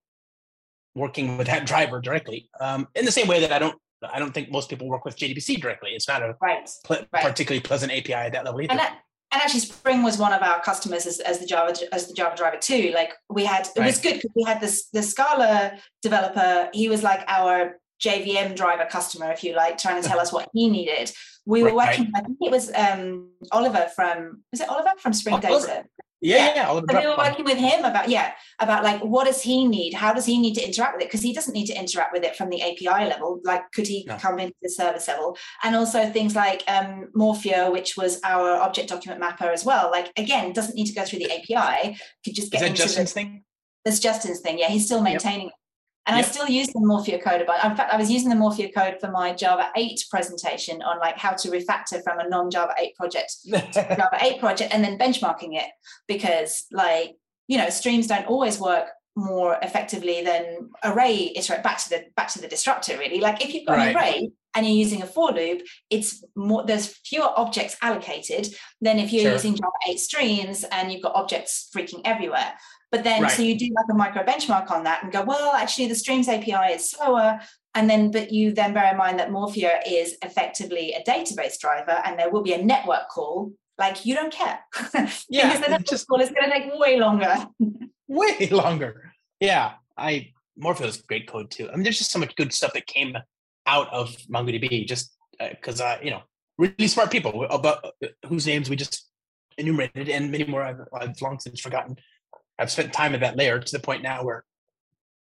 working 0.95 1.39
with 1.39 1.47
that 1.47 1.65
driver 1.71 2.01
directly 2.01 2.51
um, 2.61 2.87
in 2.95 3.07
the 3.07 3.13
same 3.13 3.29
way 3.29 3.41
that 3.41 3.53
i 3.53 3.59
don't 3.59 3.79
I 4.03 4.19
don't 4.19 4.33
think 4.33 4.51
most 4.51 4.69
people 4.69 4.89
work 4.89 5.05
with 5.05 5.17
JDBC 5.17 5.61
directly. 5.61 5.91
It's 5.91 6.09
not 6.09 6.23
a 6.23 6.37
right. 6.41 6.69
Pl- 6.85 7.07
right. 7.13 7.23
particularly 7.23 7.61
pleasant 7.61 7.93
API 7.93 8.13
at 8.13 8.33
that 8.33 8.45
level 8.45 8.61
either. 8.61 8.73
And, 8.73 8.79
that, 8.79 8.99
and, 9.33 9.43
actually, 9.43 9.61
Spring 9.61 10.03
was 10.03 10.19
one 10.19 10.33
of 10.33 10.43
our 10.43 10.61
customers 10.63 11.07
as, 11.07 11.21
as 11.21 11.39
the 11.39 11.47
Java 11.47 11.75
as 11.93 12.09
the 12.09 12.15
Java 12.15 12.37
driver 12.37 12.59
too. 12.59 12.93
Like 12.95 13.15
we 13.29 13.45
had, 13.45 13.67
it 13.67 13.79
right. 13.79 13.87
was 13.87 13.99
good 13.99 14.15
because 14.15 14.31
we 14.35 14.45
had 14.45 14.61
this 14.61 14.89
the 14.93 15.03
Scala 15.03 15.73
developer. 16.03 16.69
He 16.73 16.89
was 16.89 17.03
like 17.03 17.25
our 17.27 17.79
JVM 18.05 18.57
driver 18.57 18.87
customer, 18.91 19.31
if 19.33 19.43
you 19.43 19.55
like, 19.55 19.79
trying 19.79 20.03
to 20.03 20.07
tell 20.07 20.21
us 20.21 20.33
what 20.33 20.49
he 20.53 20.69
needed. 20.69 21.11
We 21.47 21.63
were 21.63 21.75
working. 21.75 22.11
I 22.15 22.21
think 22.21 22.39
it 22.41 22.51
was 22.51 22.73
um, 22.75 23.31
Oliver 23.53 23.89
from 23.95 24.43
was 24.53 24.61
it 24.61 24.69
Oliver 24.69 24.91
from 24.99 25.13
Spring 25.13 25.41
Data? 25.41 25.85
Yeah, 26.23 26.55
yeah. 26.55 26.67
so 26.69 26.83
we 26.99 27.07
were 27.07 27.17
working 27.17 27.45
with 27.45 27.59
him 27.59 27.85
about 27.85 28.09
yeah 28.09 28.33
about 28.59 28.83
like 28.83 29.03
what 29.03 29.27
does 29.27 29.43
he 29.43 29.67
need? 29.67 29.93
How 29.93 30.15
does 30.15 30.25
he 30.25 30.39
need 30.39 30.55
to 30.55 30.65
interact 30.65 30.95
with 30.95 31.03
it? 31.03 31.09
Because 31.09 31.21
he 31.21 31.35
doesn't 31.35 31.53
need 31.53 31.67
to 31.67 31.79
interact 31.79 32.13
with 32.13 32.25
it 32.25 32.37
from 32.37 32.49
the 32.49 32.63
API 32.63 33.07
level. 33.09 33.41
Like, 33.45 33.71
could 33.73 33.87
he 33.87 34.05
no. 34.09 34.17
come 34.17 34.39
into 34.39 34.55
the 34.63 34.71
service 34.71 35.09
level? 35.09 35.37
And 35.63 35.77
also 35.77 36.11
things 36.11 36.35
like 36.35 36.63
um, 36.69 37.11
Morphia, 37.15 37.71
which 37.71 37.97
was 37.99 38.19
our 38.25 38.53
object 38.55 38.89
document 38.89 39.21
mapper 39.21 39.51
as 39.51 39.65
well. 39.65 39.91
Like 39.91 40.11
again, 40.17 40.53
doesn't 40.55 40.75
need 40.75 40.87
to 40.87 40.95
go 40.95 41.05
through 41.05 41.19
the 41.19 41.33
API. 41.33 41.99
Could 42.25 42.35
just 42.35 42.51
get 42.51 42.59
Is 42.59 42.63
that 42.63 42.71
into 42.71 42.83
Justin's 42.83 43.13
the, 43.13 43.21
thing. 43.21 43.45
That's 43.85 44.01
Justin's 44.01 44.41
thing. 44.41 44.59
Yeah, 44.59 44.69
he's 44.69 44.87
still 44.87 45.03
maintaining 45.03 45.47
yep. 45.47 45.55
And 46.07 46.17
yep. 46.17 46.25
I 46.25 46.29
still 46.29 46.49
use 46.49 46.69
the 46.69 46.81
Morphia 46.81 47.21
code. 47.23 47.43
But 47.47 47.65
in 47.65 47.77
fact, 47.77 47.93
I 47.93 47.97
was 47.97 48.11
using 48.11 48.29
the 48.29 48.37
Morphia 48.37 48.73
code 48.73 48.99
for 49.01 49.11
my 49.11 49.33
Java 49.33 49.71
8 49.77 50.05
presentation 50.09 50.81
on 50.83 51.01
like 51.01 51.19
how 51.19 51.33
to 51.33 51.49
refactor 51.49 52.03
from 52.05 52.21
a 52.21 52.29
non-Java 52.29 52.75
8 52.79 52.95
project 52.95 53.35
to 53.45 53.61
Java 53.73 54.19
8 54.21 54.39
project 54.39 54.73
and 54.73 54.85
then 54.85 54.99
benchmarking 54.99 55.57
it 55.61 55.69
because 56.07 56.67
like, 56.71 57.17
you 57.49 57.59
know, 57.59 57.71
streams 57.71 58.07
don't 58.07 58.27
always 58.27 58.61
work 58.61 58.89
more 59.17 59.59
effectively 59.63 60.23
than 60.23 60.69
array 60.85 61.33
iterate 61.35 61.63
back 61.63 61.79
to 61.79 61.89
the 61.89 62.05
back 62.17 62.29
to 62.29 62.41
the 62.41 62.49
disruptor 62.49 62.99
really. 62.99 63.19
Like 63.19 63.43
if 63.43 63.55
you've 63.55 63.67
got 63.67 63.79
right. 63.79 63.89
an 63.89 63.97
array 63.97 64.31
and 64.55 64.67
you're 64.67 64.77
using 64.77 65.03
a 65.03 65.07
for 65.07 65.33
loop, 65.33 65.63
it's 65.91 66.23
more 66.37 66.65
there's 66.67 66.87
fewer 66.87 67.31
objects 67.37 67.77
allocated 67.81 68.55
than 68.81 68.99
if 68.99 69.13
you're 69.13 69.23
sure. 69.23 69.33
using 69.33 69.55
Java 69.55 69.73
8 69.89 69.99
streams 69.99 70.65
and 70.71 70.93
you've 70.93 71.03
got 71.03 71.15
objects 71.15 71.69
freaking 71.75 72.03
everywhere. 72.05 72.53
But 72.93 73.05
then, 73.05 73.23
right. 73.23 73.33
so 73.33 73.43
you 73.43 73.59
do 73.59 73.67
like 73.75 73.87
a 73.91 73.95
micro 73.95 74.23
benchmark 74.23 74.71
on 74.71 74.85
that 74.85 75.03
and 75.03 75.13
go, 75.13 75.23
well, 75.25 75.55
actually, 75.55 75.89
the 75.89 75.95
Streams 75.95 76.29
API 76.29 76.73
is 76.75 76.91
slower. 76.91 77.41
And 77.75 77.91
then, 77.91 78.11
but 78.11 78.33
you 78.33 78.53
then 78.53 78.73
bear 78.73 78.91
in 78.91 78.97
mind 78.97 79.19
that 79.19 79.31
Morphia 79.31 79.81
is 79.87 80.17
effectively 80.23 80.95
a 80.95 81.03
database 81.03 81.59
driver 81.59 82.01
and 82.05 82.19
there 82.19 82.31
will 82.31 82.43
be 82.43 82.53
a 82.53 82.63
network 82.63 83.09
call. 83.11 83.53
Like, 83.77 84.07
you 84.07 84.15
don't 84.15 84.33
care. 84.33 84.61
Yeah. 85.29 85.49
because 85.49 85.61
the 85.61 85.71
network 85.71 85.87
just, 85.87 86.07
call 86.07 86.21
is 86.21 86.31
going 86.31 86.51
to 86.51 86.51
take 86.51 86.73
way 86.79 86.99
longer. 86.99 87.49
way 88.09 88.49
longer. 88.51 89.13
Yeah. 89.41 89.73
I, 89.99 90.33
Morphia 90.59 90.87
is 90.87 90.99
great 90.99 91.29
code 91.29 91.51
too. 91.51 91.69
I 91.69 91.75
mean, 91.75 91.83
there's 91.83 91.99
just 91.99 92.13
so 92.13 92.19
much 92.19 92.35
good 92.37 92.53
stuff 92.53 92.73
that 92.75 92.87
came 92.87 93.17
out 93.67 93.93
of 93.93 94.17
MongoDB 94.33 94.87
just 94.87 95.15
because, 95.39 95.81
uh, 95.81 95.85
uh, 95.85 95.99
you 96.03 96.11
know, 96.11 96.23
really 96.57 96.89
smart 96.89 97.11
people 97.11 97.45
about 97.51 97.85
uh, 97.85 98.07
whose 98.27 98.47
names 98.47 98.71
we 98.71 98.77
just 98.77 99.07
enumerated 99.59 100.09
and 100.09 100.31
many 100.31 100.45
more 100.45 100.63
I've, 100.63 100.81
I've 100.95 101.21
long 101.21 101.39
since 101.39 101.61
forgotten. 101.61 101.97
I've 102.59 102.71
spent 102.71 102.93
time 102.93 103.15
at 103.15 103.21
that 103.21 103.37
layer 103.37 103.59
to 103.59 103.73
the 103.73 103.83
point 103.83 104.03
now 104.03 104.25
where, 104.25 104.45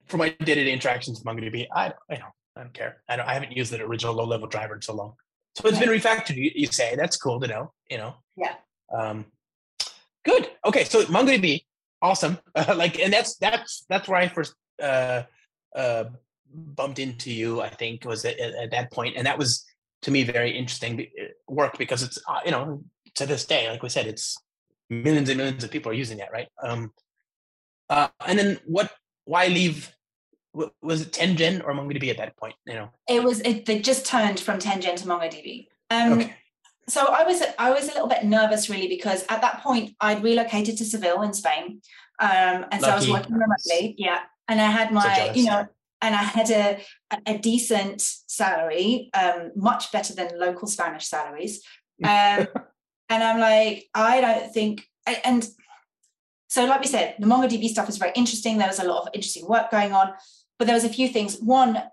for 0.06 0.18
my 0.18 0.30
day-to-day 0.30 0.72
interactions 0.72 1.20
with 1.20 1.26
MongoDB, 1.26 1.68
I 1.74 1.94
I 2.10 2.16
don't 2.16 2.34
I 2.56 2.62
don't 2.62 2.74
care. 2.74 3.02
I 3.10 3.16
don't 3.16 3.28
I 3.28 3.34
haven't 3.34 3.56
used 3.56 3.72
the 3.72 3.82
original 3.82 4.14
low-level 4.14 4.48
driver 4.48 4.76
in 4.76 4.82
so 4.82 4.94
long. 4.94 5.14
So 5.56 5.68
it's 5.68 5.80
been 5.80 5.90
refactored. 5.90 6.36
You, 6.36 6.52
you 6.54 6.68
say 6.68 6.96
that's 6.96 7.18
cool 7.18 7.40
to 7.40 7.48
know. 7.48 7.72
You 7.90 7.98
know. 7.98 8.16
Yeah. 8.36 8.56
Um, 8.96 9.26
good. 10.24 10.50
Okay. 10.66 10.84
So 10.84 11.04
MongoDB, 11.06 11.64
awesome. 12.02 12.38
Uh, 12.54 12.74
like, 12.78 13.00
and 13.00 13.12
that's 13.12 13.38
that's 13.38 13.86
that's 13.90 14.08
where 14.08 14.20
I 14.20 14.28
first 14.28 14.54
uh, 14.82 15.24
uh, 15.76 16.06
bumped 16.54 17.00
into 17.00 17.32
you. 17.32 17.62
I 17.62 17.70
think 17.70 18.06
was 18.06 18.26
at, 18.26 18.40
at 18.40 18.72
that 18.72 18.92
point, 18.92 19.16
and 19.18 19.26
that 19.26 19.38
was 19.38 19.66
to 20.04 20.12
me 20.12 20.24
very 20.24 20.56
interesting 20.56 21.00
uh, 21.00 21.26
work 21.48 21.78
because 21.78 22.04
it's 22.04 22.20
uh, 22.28 22.42
you 22.46 22.52
know 22.52 22.84
to 23.16 23.26
this 23.26 23.46
day, 23.46 23.70
like 23.70 23.82
we 23.82 23.90
said, 23.90 24.08
it's 24.08 24.38
millions 24.90 25.30
and 25.30 25.38
millions 25.38 25.64
of 25.64 25.72
people 25.72 25.92
are 25.92 25.96
using 25.96 26.18
that, 26.18 26.32
right? 26.32 26.48
Um, 26.62 26.92
uh, 27.90 28.08
and 28.26 28.40
then 28.40 28.60
what? 28.66 28.92
Why 29.26 29.48
leave? 29.48 29.92
Was 30.82 31.02
it 31.02 31.12
10gen 31.12 31.66
or 31.66 31.74
MongoDB 31.74 32.10
at 32.10 32.18
that 32.18 32.38
point? 32.38 32.56
You 32.66 32.76
know, 32.76 32.90
it 33.10 33.24
was. 33.24 33.42
It 33.42 33.66
they 33.66 33.80
just 33.80 34.06
turned 34.06 34.40
from 34.40 34.60
10gen 34.60 34.96
to 34.98 35.06
MongoDB. 35.06 35.68
Um, 35.90 36.14
okay. 36.14 36.34
So 36.88 37.06
I 37.06 37.24
was 37.24 37.42
I 37.58 37.72
was 37.72 37.90
a 37.90 37.94
little 37.94 38.08
bit 38.08 38.24
nervous 38.24 38.70
really 38.70 38.88
because 38.88 39.26
at 39.28 39.42
that 39.42 39.64
point 39.64 39.96
I'd 40.00 40.24
relocated 40.24 40.78
to 40.78 40.86
Seville 40.86 41.24
in 41.24 41.34
Spain, 41.34 41.82
um, 42.20 42.66
and 42.72 42.82
Lucky. 42.82 42.84
so 42.84 42.90
I 42.90 42.96
was 42.96 43.10
working 43.10 43.34
remotely. 43.34 43.96
Yeah, 43.98 44.20
and 44.48 44.62
I 44.62 44.70
had 44.70 44.92
my 44.92 45.28
so 45.28 45.34
you 45.34 45.46
know 45.46 45.68
and 46.06 46.16
I 46.16 46.24
had 46.24 46.52
a, 46.52 46.80
a 47.26 47.38
decent 47.38 48.02
salary, 48.02 49.10
um, 49.14 49.52
much 49.56 49.92
better 49.92 50.14
than 50.14 50.40
local 50.40 50.68
Spanish 50.68 51.08
salaries. 51.08 51.62
Um, 52.04 52.48
and 53.08 53.24
I'm 53.24 53.40
like, 53.40 53.88
I 53.96 54.20
don't 54.20 54.54
think, 54.54 54.86
and 55.24 55.48
so, 56.56 56.64
like 56.64 56.80
we 56.80 56.88
said, 56.88 57.16
the 57.20 57.28
MongoDB 57.28 57.68
stuff 57.68 57.90
is 57.90 57.98
very 57.98 58.14
interesting. 58.16 58.58
There 58.58 58.70
was 58.70 58.80
a 58.80 58.88
lot 58.88 59.02
of 59.02 59.10
interesting 59.14 59.46
work 59.46 59.70
going 59.72 59.92
on, 59.92 60.14
but 60.58 60.68
there 60.68 60.74
was 60.74 60.86
a 60.86 60.90
few 60.90 61.10
things. 61.10 61.38
One, 61.42 61.84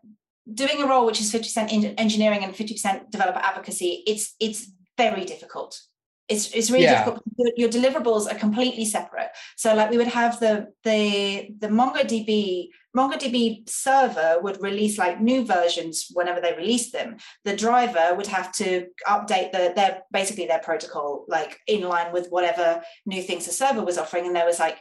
doing 0.54 0.80
a 0.80 0.86
role 0.86 1.04
which 1.04 1.20
is 1.20 1.32
50% 1.32 1.96
engineering 1.98 2.44
and 2.44 2.54
50% 2.54 3.10
developer 3.10 3.40
advocacy, 3.40 4.04
it's 4.06 4.36
it's 4.38 4.70
very 4.96 5.24
difficult. 5.24 5.80
It's, 6.28 6.52
it's 6.52 6.70
really 6.70 6.84
yeah. 6.84 7.04
difficult. 7.04 7.24
Your 7.56 7.68
deliverables 7.68 8.30
are 8.30 8.38
completely 8.38 8.84
separate. 8.84 9.30
So, 9.56 9.74
like 9.74 9.90
we 9.90 9.98
would 9.98 10.06
have 10.06 10.38
the 10.40 10.68
the 10.84 11.50
the 11.58 11.68
MongoDB 11.68 12.68
MongoDB 12.96 13.68
server 13.68 14.38
would 14.42 14.60
release 14.62 14.98
like 14.98 15.20
new 15.20 15.44
versions 15.44 16.08
whenever 16.12 16.40
they 16.40 16.54
release 16.54 16.90
them. 16.90 17.16
The 17.44 17.56
driver 17.56 18.14
would 18.14 18.26
have 18.26 18.52
to 18.52 18.86
update 19.06 19.52
the 19.52 19.72
their 19.74 20.02
basically 20.12 20.46
their 20.46 20.58
protocol 20.58 21.24
like 21.26 21.58
in 21.66 21.82
line 21.82 22.12
with 22.12 22.28
whatever 22.28 22.82
new 23.06 23.22
things 23.22 23.46
the 23.46 23.52
server 23.52 23.82
was 23.82 23.98
offering, 23.98 24.26
and 24.26 24.36
there 24.36 24.46
was 24.46 24.58
like 24.58 24.78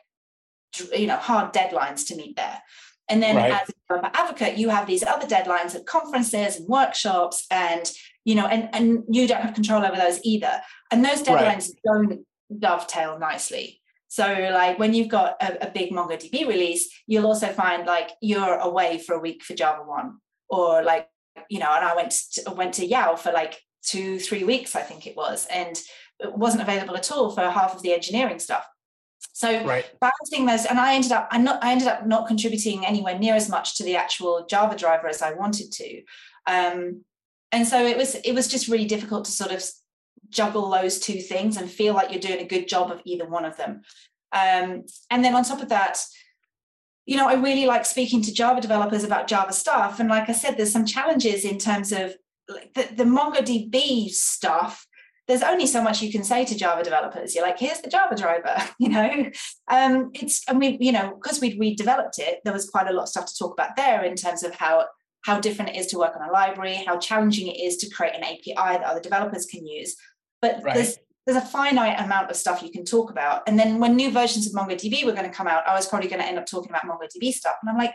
you 0.93 1.07
know 1.07 1.17
hard 1.17 1.53
deadlines 1.53 2.07
to 2.07 2.15
meet 2.15 2.35
there. 2.35 2.61
And 3.09 3.21
then 3.21 3.35
right. 3.35 3.51
as 3.51 3.69
a 3.69 3.73
developer 3.87 4.17
advocate, 4.17 4.57
you 4.57 4.69
have 4.69 4.87
these 4.87 5.03
other 5.03 5.27
deadlines 5.27 5.75
of 5.75 5.85
conferences 5.85 6.57
and 6.57 6.67
workshops, 6.67 7.45
and 7.49 7.89
you 8.25 8.35
know, 8.35 8.47
and 8.47 8.69
and 8.73 9.03
you 9.09 9.27
don't 9.27 9.41
have 9.41 9.53
control 9.53 9.85
over 9.85 9.95
those 9.95 10.19
either. 10.23 10.61
And 10.91 11.03
those 11.03 11.23
deadlines 11.23 11.69
right. 11.69 11.81
don't 11.85 12.25
dovetail 12.59 13.19
nicely. 13.19 13.81
So, 14.07 14.49
like 14.51 14.77
when 14.77 14.93
you've 14.93 15.07
got 15.07 15.41
a, 15.41 15.67
a, 15.67 15.71
big 15.71 15.91
MongoDB 15.91 16.45
release, 16.45 16.89
you'll 17.07 17.25
also 17.25 17.47
find 17.47 17.85
like 17.85 18.11
you're 18.21 18.57
away 18.57 18.97
for 18.97 19.15
a 19.15 19.19
week 19.19 19.41
for 19.41 19.53
Java 19.53 19.83
one, 19.83 20.17
or 20.49 20.83
like 20.83 21.07
you 21.49 21.59
know. 21.59 21.73
And 21.73 21.85
I 21.85 21.95
went 21.95 22.11
to, 22.33 22.51
went 22.51 22.73
to 22.75 22.85
YOW 22.85 23.15
for 23.15 23.31
like 23.31 23.57
two, 23.83 24.19
three 24.19 24.43
weeks, 24.43 24.75
I 24.75 24.81
think 24.81 25.07
it 25.07 25.15
was, 25.15 25.47
and 25.47 25.79
it 26.19 26.35
wasn't 26.35 26.63
available 26.63 26.95
at 26.95 27.11
all 27.11 27.31
for 27.31 27.41
half 27.41 27.75
of 27.75 27.81
the 27.81 27.93
engineering 27.93 28.39
stuff. 28.39 28.67
So 29.33 29.63
Right. 29.65 29.85
balancing 29.99 30.45
those, 30.45 30.65
and 30.65 30.79
I 30.79 30.93
ended 30.93 31.11
up, 31.11 31.27
I'm 31.31 31.43
not, 31.43 31.63
I 31.63 31.71
ended 31.71 31.87
up 31.87 32.05
not 32.05 32.27
contributing 32.27 32.85
anywhere 32.85 33.17
near 33.17 33.35
as 33.35 33.49
much 33.49 33.77
to 33.77 33.83
the 33.83 33.95
actual 33.95 34.45
Java 34.45 34.75
driver 34.75 35.07
as 35.07 35.21
I 35.21 35.33
wanted 35.33 35.71
to. 35.71 36.01
Um, 36.47 37.05
and 37.51 37.67
so 37.67 37.85
it 37.85 37.97
was, 37.97 38.15
it 38.15 38.33
was 38.33 38.47
just 38.47 38.67
really 38.67 38.85
difficult 38.85 39.25
to 39.25 39.31
sort 39.31 39.51
of 39.51 39.63
juggle 40.29 40.69
those 40.69 40.99
two 40.99 41.19
things 41.19 41.57
and 41.57 41.69
feel 41.69 41.93
like 41.93 42.11
you're 42.11 42.19
doing 42.19 42.39
a 42.39 42.47
good 42.47 42.67
job 42.67 42.91
of 42.91 43.01
either 43.05 43.27
one 43.27 43.45
of 43.45 43.57
them. 43.57 43.81
Um, 44.31 44.85
and 45.09 45.23
then 45.23 45.35
on 45.35 45.43
top 45.43 45.61
of 45.61 45.69
that, 45.69 46.01
you 47.05 47.17
know, 47.17 47.27
I 47.27 47.33
really 47.33 47.65
like 47.65 47.85
speaking 47.85 48.21
to 48.23 48.33
Java 48.33 48.61
developers 48.61 49.03
about 49.03 49.27
Java 49.27 49.53
stuff. 49.53 49.99
And 49.99 50.09
like 50.09 50.29
I 50.29 50.33
said, 50.33 50.55
there's 50.55 50.71
some 50.71 50.85
challenges 50.85 51.43
in 51.43 51.57
terms 51.57 51.91
of 51.91 52.15
like 52.47 52.73
the, 52.73 52.87
the 52.95 53.03
MongoDB 53.03 54.09
stuff. 54.09 54.87
There's 55.27 55.43
only 55.43 55.65
so 55.65 55.81
much 55.81 56.01
you 56.01 56.11
can 56.11 56.23
say 56.23 56.45
to 56.45 56.57
Java 56.57 56.83
developers. 56.83 57.35
You're 57.35 57.45
like, 57.45 57.59
here's 57.59 57.81
the 57.81 57.89
Java 57.89 58.15
driver, 58.15 58.55
you 58.79 58.89
know. 58.89 59.29
Um, 59.69 60.11
it's 60.13 60.43
and 60.47 60.59
we, 60.59 60.77
you 60.79 60.91
know, 60.91 61.17
because 61.21 61.41
we'd 61.41 61.59
redeveloped 61.59 62.19
it, 62.19 62.39
there 62.43 62.53
was 62.53 62.69
quite 62.69 62.87
a 62.87 62.93
lot 62.93 63.03
of 63.03 63.09
stuff 63.09 63.25
to 63.27 63.37
talk 63.37 63.53
about 63.53 63.75
there 63.75 64.03
in 64.03 64.15
terms 64.15 64.43
of 64.43 64.55
how 64.55 64.85
how 65.23 65.39
different 65.39 65.71
it 65.71 65.77
is 65.77 65.87
to 65.87 65.97
work 65.97 66.15
on 66.15 66.27
a 66.27 66.31
library, 66.31 66.75
how 66.85 66.97
challenging 66.97 67.47
it 67.47 67.59
is 67.59 67.77
to 67.77 67.89
create 67.89 68.15
an 68.15 68.23
API 68.23 68.53
that 68.55 68.83
other 68.83 68.99
developers 68.99 69.45
can 69.45 69.65
use. 69.65 69.95
But 70.41 70.61
Right. 70.63 70.75
there's 70.75 70.97
there's 71.27 71.37
a 71.37 71.47
finite 71.47 71.99
amount 71.99 72.31
of 72.31 72.35
stuff 72.35 72.63
you 72.63 72.71
can 72.71 72.83
talk 72.83 73.11
about. 73.11 73.43
And 73.47 73.57
then 73.59 73.79
when 73.79 73.95
new 73.95 74.09
versions 74.09 74.47
of 74.47 74.53
MongoDB 74.53 75.05
were 75.05 75.11
going 75.11 75.29
to 75.29 75.35
come 75.35 75.47
out, 75.47 75.67
I 75.67 75.75
was 75.75 75.87
probably 75.87 76.09
going 76.09 76.19
to 76.21 76.27
end 76.27 76.39
up 76.39 76.47
talking 76.47 76.71
about 76.71 76.81
MongoDB 76.85 77.31
stuff. 77.31 77.57
And 77.61 77.69
I'm 77.69 77.77
like, 77.77 77.93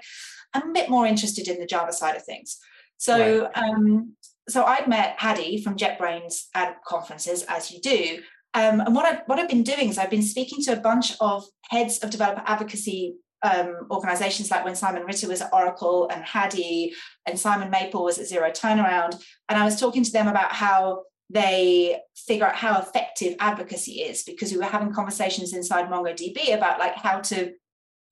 I'm 0.54 0.70
a 0.70 0.72
bit 0.72 0.88
more 0.88 1.06
interested 1.06 1.48
in 1.48 1.58
the 1.58 1.66
Java 1.66 1.92
side 1.92 2.14
of 2.14 2.24
things. 2.24 2.58
So 2.98 3.50
um, 3.54 4.14
so 4.48 4.64
I'd 4.64 4.86
met 4.86 5.16
Hadi 5.18 5.60
from 5.62 5.76
JetBrains 5.76 6.44
at 6.54 6.82
conferences, 6.84 7.44
as 7.48 7.72
you 7.72 7.80
do. 7.80 8.22
Um, 8.54 8.80
and 8.80 8.94
what 8.94 9.04
I've, 9.04 9.20
what 9.26 9.38
I've 9.38 9.48
been 9.48 9.64
doing 9.64 9.88
is 9.88 9.98
I've 9.98 10.10
been 10.10 10.22
speaking 10.22 10.62
to 10.62 10.72
a 10.72 10.80
bunch 10.80 11.14
of 11.20 11.44
heads 11.68 11.98
of 11.98 12.10
developer 12.10 12.42
advocacy 12.46 13.16
um, 13.46 13.86
organizations 13.90 14.50
like 14.50 14.64
when 14.64 14.74
Simon 14.76 15.04
Ritter 15.04 15.28
was 15.28 15.40
at 15.40 15.52
Oracle 15.52 16.08
and 16.12 16.24
Hadi 16.24 16.94
and 17.26 17.38
Simon 17.38 17.70
Maple 17.70 18.04
was 18.04 18.18
at 18.18 18.26
Zero 18.26 18.50
Turnaround. 18.50 19.12
And 19.48 19.58
I 19.58 19.64
was 19.64 19.78
talking 19.80 20.04
to 20.04 20.12
them 20.12 20.28
about 20.28 20.52
how 20.52 21.04
they 21.30 21.98
figure 22.28 22.46
out 22.46 22.54
how 22.54 22.80
effective 22.80 23.36
advocacy 23.40 23.94
is 24.02 24.22
because 24.22 24.52
we 24.52 24.58
were 24.58 24.64
having 24.64 24.92
conversations 24.92 25.52
inside 25.54 25.86
MongoDB 25.88 26.54
about 26.54 26.78
like 26.78 26.94
how 26.96 27.20
to 27.20 27.52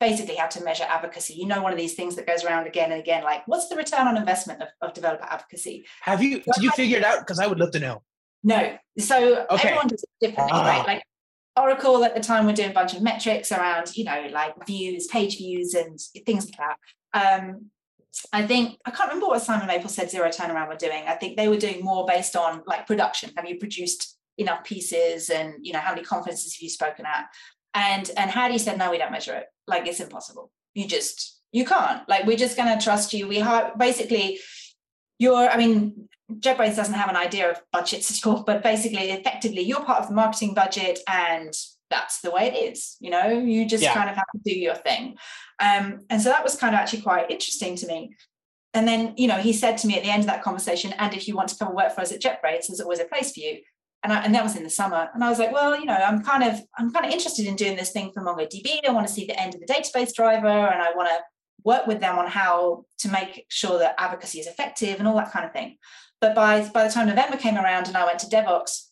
basically 0.00 0.34
how 0.34 0.48
to 0.48 0.62
measure 0.64 0.84
advocacy. 0.88 1.34
You 1.34 1.46
know, 1.46 1.62
one 1.62 1.72
of 1.72 1.78
these 1.78 1.94
things 1.94 2.16
that 2.16 2.26
goes 2.26 2.44
around 2.44 2.66
again 2.66 2.90
and 2.92 3.00
again, 3.00 3.22
like 3.22 3.46
what's 3.46 3.68
the 3.68 3.76
return 3.76 4.06
on 4.08 4.16
investment 4.16 4.62
of, 4.62 4.68
of 4.82 4.94
developer 4.94 5.24
advocacy? 5.24 5.86
Have 6.02 6.22
you 6.22 6.40
did 6.40 6.62
you 6.62 6.70
figure 6.72 6.98
it 6.98 7.04
out? 7.04 7.20
Because 7.20 7.38
I 7.38 7.46
would 7.46 7.58
love 7.60 7.70
to 7.72 7.80
know. 7.80 8.02
No. 8.42 8.76
So 8.98 9.46
Okay. 9.50 9.68
everyone 9.68 9.88
does 9.88 10.02
it 10.02 10.10
differently, 10.20 10.58
Ah. 10.58 10.66
right? 10.66 10.86
Like 10.86 11.02
Oracle 11.56 12.04
at 12.04 12.14
the 12.14 12.20
time 12.20 12.46
were 12.46 12.52
doing 12.52 12.70
a 12.70 12.74
bunch 12.74 12.94
of 12.94 13.02
metrics 13.02 13.52
around, 13.52 13.96
you 13.96 14.04
know, 14.04 14.28
like 14.32 14.54
views, 14.66 15.06
page 15.06 15.36
views, 15.36 15.74
and 15.74 15.98
things 16.26 16.46
like 16.46 16.58
that. 16.58 17.38
Um, 17.42 17.66
I 18.32 18.46
think 18.46 18.78
I 18.84 18.90
can't 18.90 19.08
remember 19.08 19.26
what 19.26 19.42
Simon 19.42 19.66
Maple 19.66 19.88
said 19.88 20.10
Zero 20.10 20.28
Turnaround 20.28 20.68
were 20.68 20.76
doing. 20.76 21.04
I 21.06 21.14
think 21.14 21.36
they 21.36 21.48
were 21.48 21.56
doing 21.56 21.82
more 21.82 22.06
based 22.06 22.36
on 22.36 22.62
like 22.66 22.86
production. 22.86 23.30
Have 23.36 23.48
you 23.48 23.58
produced 23.58 24.16
enough 24.38 24.64
pieces, 24.64 25.30
and 25.30 25.54
you 25.62 25.72
know 25.72 25.78
how 25.78 25.90
many 25.94 26.04
conferences 26.04 26.54
have 26.54 26.62
you 26.62 26.68
spoken 26.68 27.06
at? 27.06 27.26
And 27.74 28.10
and 28.16 28.30
Hadi 28.30 28.58
said, 28.58 28.78
no, 28.78 28.90
we 28.90 28.98
don't 28.98 29.12
measure 29.12 29.34
it. 29.34 29.46
Like 29.66 29.86
it's 29.86 30.00
impossible. 30.00 30.50
You 30.74 30.86
just 30.86 31.40
you 31.52 31.64
can't. 31.64 32.08
Like 32.08 32.26
we're 32.26 32.36
just 32.36 32.56
going 32.56 32.76
to 32.76 32.82
trust 32.82 33.12
you. 33.12 33.28
We 33.28 33.38
have 33.38 33.78
basically 33.78 34.40
you're. 35.18 35.48
I 35.48 35.56
mean, 35.56 36.08
JetBrains 36.32 36.76
doesn't 36.76 36.94
have 36.94 37.10
an 37.10 37.16
idea 37.16 37.50
of 37.50 37.60
budgets 37.72 38.10
at 38.10 38.26
all, 38.26 38.42
but 38.42 38.62
basically, 38.62 39.10
effectively, 39.10 39.62
you're 39.62 39.84
part 39.84 40.00
of 40.00 40.08
the 40.08 40.14
marketing 40.14 40.54
budget, 40.54 41.00
and 41.08 41.52
that's 41.90 42.20
the 42.22 42.30
way 42.30 42.46
it 42.46 42.72
is. 42.72 42.96
You 43.00 43.10
know, 43.10 43.28
you 43.28 43.66
just 43.66 43.82
Yeah. 43.82 43.94
kind 43.94 44.08
of 44.08 44.16
have 44.16 44.24
to 44.34 44.40
do 44.44 44.58
your 44.58 44.74
thing. 44.74 45.16
Um, 45.60 46.00
and 46.10 46.20
so 46.20 46.30
that 46.30 46.42
was 46.42 46.56
kind 46.56 46.74
of 46.74 46.80
actually 46.80 47.02
quite 47.02 47.30
interesting 47.30 47.76
to 47.76 47.86
me. 47.86 48.16
And 48.72 48.88
then, 48.88 49.14
you 49.16 49.28
know, 49.28 49.36
he 49.36 49.52
said 49.52 49.78
to 49.78 49.86
me 49.86 49.96
at 49.96 50.02
the 50.02 50.10
end 50.10 50.20
of 50.20 50.26
that 50.26 50.42
conversation, 50.42 50.92
and 50.98 51.14
if 51.14 51.28
you 51.28 51.36
want 51.36 51.50
to 51.50 51.56
come 51.56 51.68
and 51.68 51.76
work 51.76 51.94
for 51.94 52.00
us 52.00 52.10
at 52.10 52.20
JetBrains, 52.20 52.66
there's 52.66 52.80
always 52.80 53.00
a 53.00 53.04
place 53.04 53.32
for 53.32 53.40
you. 53.40 53.60
And, 54.02 54.12
I, 54.12 54.22
and 54.24 54.34
that 54.34 54.42
was 54.42 54.56
in 54.56 54.64
the 54.64 54.70
summer. 54.70 55.08
And 55.14 55.22
I 55.22 55.30
was 55.30 55.38
like, 55.38 55.52
well, 55.52 55.78
you 55.78 55.86
know, 55.86 55.94
I'm 55.94 56.22
kind 56.22 56.42
of, 56.42 56.60
I'm 56.76 56.92
kind 56.92 57.06
of 57.06 57.12
interested 57.12 57.46
in 57.46 57.54
doing 57.54 57.76
this 57.76 57.92
thing 57.92 58.12
for 58.12 58.22
MongoDB. 58.22 58.80
I 58.86 58.92
want 58.92 59.06
to 59.06 59.12
see 59.12 59.26
the 59.26 59.40
end 59.40 59.54
of 59.54 59.60
the 59.60 59.66
database 59.66 60.12
driver, 60.12 60.48
and 60.48 60.82
I 60.82 60.92
want 60.94 61.08
to 61.10 61.18
work 61.64 61.86
with 61.86 62.00
them 62.00 62.18
on 62.18 62.26
how 62.26 62.84
to 62.98 63.08
make 63.08 63.46
sure 63.48 63.78
that 63.78 63.94
advocacy 63.96 64.40
is 64.40 64.46
effective 64.46 64.98
and 64.98 65.06
all 65.06 65.16
that 65.16 65.32
kind 65.32 65.46
of 65.46 65.52
thing. 65.52 65.78
But 66.24 66.34
by 66.34 66.66
by 66.70 66.84
the 66.84 66.90
time 66.90 67.08
November 67.08 67.36
came 67.36 67.58
around 67.58 67.86
and 67.86 67.98
I 67.98 68.06
went 68.06 68.18
to 68.20 68.26
Devoxx 68.26 68.86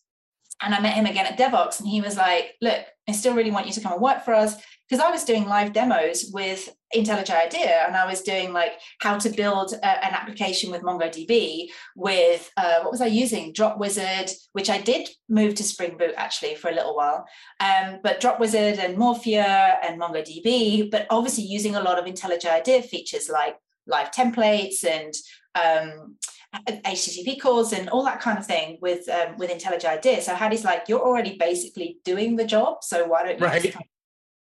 and 0.61 0.75
I 0.75 0.81
met 0.81 0.93
him 0.93 1.07
again 1.07 1.25
at 1.25 1.39
Devoxx 1.39 1.81
and 1.81 1.89
he 1.89 2.03
was 2.03 2.19
like, 2.19 2.57
look, 2.61 2.85
I 3.09 3.13
still 3.13 3.35
really 3.35 3.51
want 3.51 3.67
you 3.67 3.73
to 3.73 3.81
come 3.81 3.93
and 3.93 4.03
work 4.03 4.23
for 4.23 4.35
us. 4.35 4.55
Because 4.87 5.03
I 5.03 5.11
was 5.11 5.25
doing 5.25 5.47
live 5.47 5.73
demos 5.73 6.31
with 6.31 6.69
IntelliJ 6.95 7.31
IDEA 7.31 7.87
and 7.87 7.97
I 7.97 8.05
was 8.05 8.21
doing 8.21 8.53
like 8.53 8.73
how 9.01 9.17
to 9.17 9.31
build 9.31 9.73
a- 9.73 10.05
an 10.05 10.13
application 10.13 10.71
with 10.71 10.83
MongoDB 10.83 11.69
with 11.97 12.51
uh, 12.59 12.81
what 12.83 12.91
was 12.91 13.01
I 13.01 13.07
using? 13.07 13.55
Drop 13.55 13.79
Wizard, 13.79 14.31
which 14.53 14.69
I 14.69 14.79
did 14.79 15.09
move 15.31 15.55
to 15.55 15.63
Spring 15.63 15.97
Boot 15.97 16.13
actually 16.19 16.55
for 16.57 16.69
a 16.69 16.75
little 16.75 16.95
while. 16.95 17.25
Um, 17.61 18.01
but 18.03 18.21
Drop 18.21 18.41
Wizard 18.41 18.79
and 18.79 18.99
Morphia 18.99 19.79
and 19.83 19.99
MongoDB, 19.99 20.91
but 20.91 21.07
obviously 21.09 21.45
using 21.45 21.77
a 21.77 21.83
lot 21.83 21.99
of 21.99 22.05
IntelliJ 22.05 22.45
IDEA 22.45 22.83
features 22.83 23.31
like 23.31 23.57
live 23.87 24.11
templates 24.11 24.85
and 24.85 25.15
um, 25.55 26.17
HTTP 26.55 27.41
calls 27.41 27.73
and 27.73 27.89
all 27.89 28.05
that 28.05 28.21
kind 28.21 28.39
of 28.39 28.47
thing 28.47 28.79
with 28.81 29.09
um, 29.09 29.37
with 29.39 29.51
IntelliJ 29.51 29.85
IDEA. 29.87 30.21
So 30.21 30.35
Hadi's 30.35 30.65
like, 30.65 30.89
you're 30.89 31.01
already 31.01 31.37
basically 31.37 31.99
doing 32.05 32.37
the 32.37 32.45
job, 32.45 32.85
so 32.85 33.07
why 33.07 33.25
don't 33.25 33.39
you 33.39 33.47
Right. 33.47 33.63
just 33.63 33.79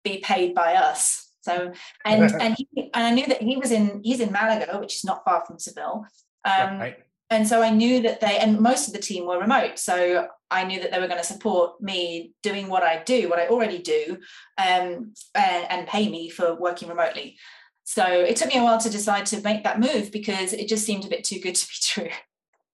be 0.03 0.17
paid 0.17 0.53
by 0.53 0.75
us? 0.75 1.29
So 1.41 1.71
and 2.05 2.23
and 2.41 2.55
he, 2.57 2.67
and 2.93 3.03
I 3.07 3.11
knew 3.11 3.25
that 3.27 3.41
he 3.41 3.57
was 3.57 3.71
in 3.71 4.01
he's 4.03 4.19
in 4.19 4.31
Malaga, 4.31 4.77
which 4.79 4.95
is 4.95 5.05
not 5.05 5.23
far 5.23 5.45
from 5.45 5.57
Seville. 5.57 6.05
Um, 6.43 6.79
right. 6.79 6.97
and 7.29 7.47
so 7.47 7.61
I 7.61 7.69
knew 7.69 8.01
that 8.01 8.19
they 8.19 8.37
and 8.39 8.59
most 8.59 8.87
of 8.87 8.93
the 8.93 8.99
team 8.99 9.25
were 9.25 9.39
remote. 9.39 9.79
So 9.79 10.27
I 10.49 10.65
knew 10.65 10.81
that 10.81 10.91
they 10.91 10.99
were 10.99 11.07
going 11.07 11.19
to 11.19 11.25
support 11.25 11.81
me 11.81 12.33
doing 12.43 12.67
what 12.67 12.83
I 12.83 13.03
do, 13.03 13.29
what 13.29 13.39
I 13.39 13.47
already 13.47 13.77
do, 13.79 14.17
um, 14.57 15.13
and, 15.33 15.65
and 15.69 15.87
pay 15.87 16.09
me 16.09 16.29
for 16.29 16.55
working 16.55 16.89
remotely. 16.89 17.37
So 17.93 18.05
it 18.05 18.37
took 18.37 18.47
me 18.47 18.57
a 18.57 18.63
while 18.63 18.79
to 18.79 18.89
decide 18.89 19.25
to 19.27 19.41
make 19.41 19.65
that 19.65 19.77
move 19.81 20.13
because 20.13 20.53
it 20.53 20.69
just 20.69 20.85
seemed 20.85 21.03
a 21.03 21.09
bit 21.09 21.25
too 21.25 21.39
good 21.41 21.55
to 21.55 21.67
be 21.67 21.73
true. 21.81 22.09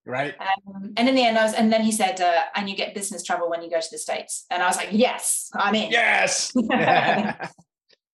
Right. 0.06 0.36
Um, 0.40 0.94
and 0.96 1.10
in 1.10 1.16
the 1.16 1.24
end, 1.24 1.40
I 1.40 1.44
was, 1.44 1.56
and 1.56 1.74
then 1.74 1.82
he 1.82 1.92
said, 1.92 2.22
uh, 2.22 2.44
"And 2.56 2.70
you 2.70 2.76
get 2.76 2.94
business 2.94 3.24
travel 3.24 3.50
when 3.50 3.64
you 3.64 3.70
go 3.70 3.82
to 3.82 3.88
the 3.92 3.98
states." 3.98 4.46
And 4.52 4.62
I 4.62 4.68
was 4.68 4.78
like, 4.78 4.90
"Yes, 4.92 5.50
I'm 5.56 5.74
in." 5.74 5.90
Yes. 5.90 6.52
oh 6.56 6.62
Um, 6.70 6.70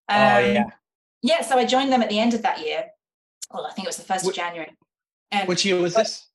yeah. 0.10 0.64
yeah. 1.22 1.42
So 1.42 1.58
I 1.58 1.66
joined 1.66 1.92
them 1.92 2.02
at 2.02 2.10
the 2.10 2.20
end 2.20 2.34
of 2.34 2.42
that 2.44 2.66
year. 2.66 2.86
Well, 3.52 3.68
I 3.68 3.74
think 3.74 3.86
it 3.86 3.90
was 3.90 3.98
the 3.98 4.04
first 4.04 4.26
of 4.26 4.34
January. 4.34 4.72
And 5.32 5.46
Which 5.48 5.66
year 5.66 5.80
was 5.80 5.94
this? 5.96 6.26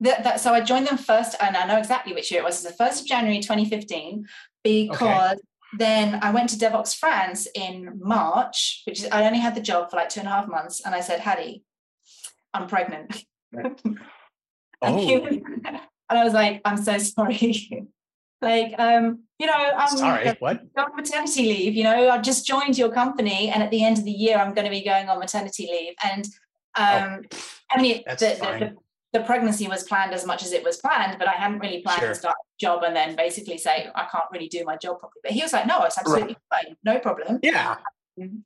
that, 0.00 0.22
that, 0.24 0.40
so 0.40 0.54
I 0.54 0.60
joined 0.60 0.86
them 0.86 0.98
first, 0.98 1.34
and 1.40 1.56
I 1.56 1.66
know 1.66 1.78
exactly 1.78 2.12
which 2.14 2.30
year 2.30 2.40
it 2.40 2.44
was. 2.44 2.64
It 2.64 2.68
was 2.68 2.72
the 2.76 2.84
first 2.84 3.00
of 3.02 3.06
January 3.08 3.40
2015, 3.40 4.26
because 4.62 5.38
then 5.78 6.18
I 6.22 6.30
went 6.32 6.50
to 6.50 6.56
Devoxx 6.56 6.94
France 6.96 7.46
in 7.54 7.98
March, 8.00 8.82
which 8.86 9.00
is 9.00 9.08
I 9.10 9.24
only 9.26 9.38
had 9.38 9.54
the 9.54 9.60
job 9.60 9.90
for 9.90 9.96
like 9.96 10.08
two 10.10 10.20
and 10.20 10.28
a 10.28 10.32
half 10.32 10.48
months, 10.48 10.80
and 10.84 10.94
I 10.94 11.00
said, 11.00 11.20
Hadi, 11.20 11.64
I'm 12.52 12.66
pregnant. 12.66 13.24
and, 13.52 13.76
he 13.84 15.16
Oh, 15.16 15.20
was- 15.20 15.36
and 15.64 16.18
I 16.18 16.24
was 16.24 16.34
like, 16.34 16.60
I'm 16.64 16.76
so 16.76 16.98
sorry. 16.98 17.86
like, 18.42 18.74
um, 18.78 19.20
you 19.38 19.46
know, 19.46 19.52
I'm 19.54 19.96
sorry. 19.96 20.36
What? 20.40 20.60
on 20.76 20.96
maternity 20.96 21.44
leave. 21.44 21.74
You 21.74 21.84
know, 21.84 22.10
I've 22.10 22.22
just 22.22 22.46
joined 22.46 22.76
your 22.76 22.90
company, 22.92 23.48
and 23.48 23.62
at 23.62 23.70
the 23.70 23.82
end 23.84 23.98
of 23.98 24.04
the 24.04 24.10
year, 24.10 24.36
I'm 24.36 24.52
going 24.54 24.64
to 24.66 24.70
be 24.70 24.84
going 24.84 25.08
on 25.08 25.18
maternity 25.18 25.68
leave. 25.70 25.94
And 26.04 26.24
um, 26.76 27.22
I 27.70 27.80
mean, 27.80 27.98
Oh, 27.98 28.02
That's 28.06 28.22
the, 28.22 28.28
the, 28.40 28.58
the, 28.58 28.76
the 29.12 29.20
pregnancy 29.20 29.68
was 29.68 29.82
planned 29.82 30.12
as 30.14 30.24
much 30.24 30.42
as 30.42 30.52
it 30.52 30.64
was 30.64 30.78
planned, 30.78 31.18
but 31.18 31.28
I 31.28 31.32
hadn't 31.32 31.58
really 31.58 31.82
planned 31.82 32.00
Sure. 32.00 32.08
to 32.08 32.14
start 32.14 32.36
a 32.40 32.46
job 32.58 32.82
and 32.82 32.96
then 32.96 33.14
basically 33.16 33.58
say 33.58 33.88
I 33.94 34.06
can't 34.10 34.24
really 34.32 34.48
do 34.48 34.64
my 34.64 34.76
job 34.76 35.00
properly. 35.00 35.20
But 35.22 35.32
he 35.32 35.42
was 35.42 35.52
like, 35.52 35.66
"No, 35.66 35.82
it's 35.84 35.98
absolutely 35.98 36.36
fine, 36.50 36.76
no 36.84 36.98
problem." 36.98 37.38
Yeah. 37.42 37.76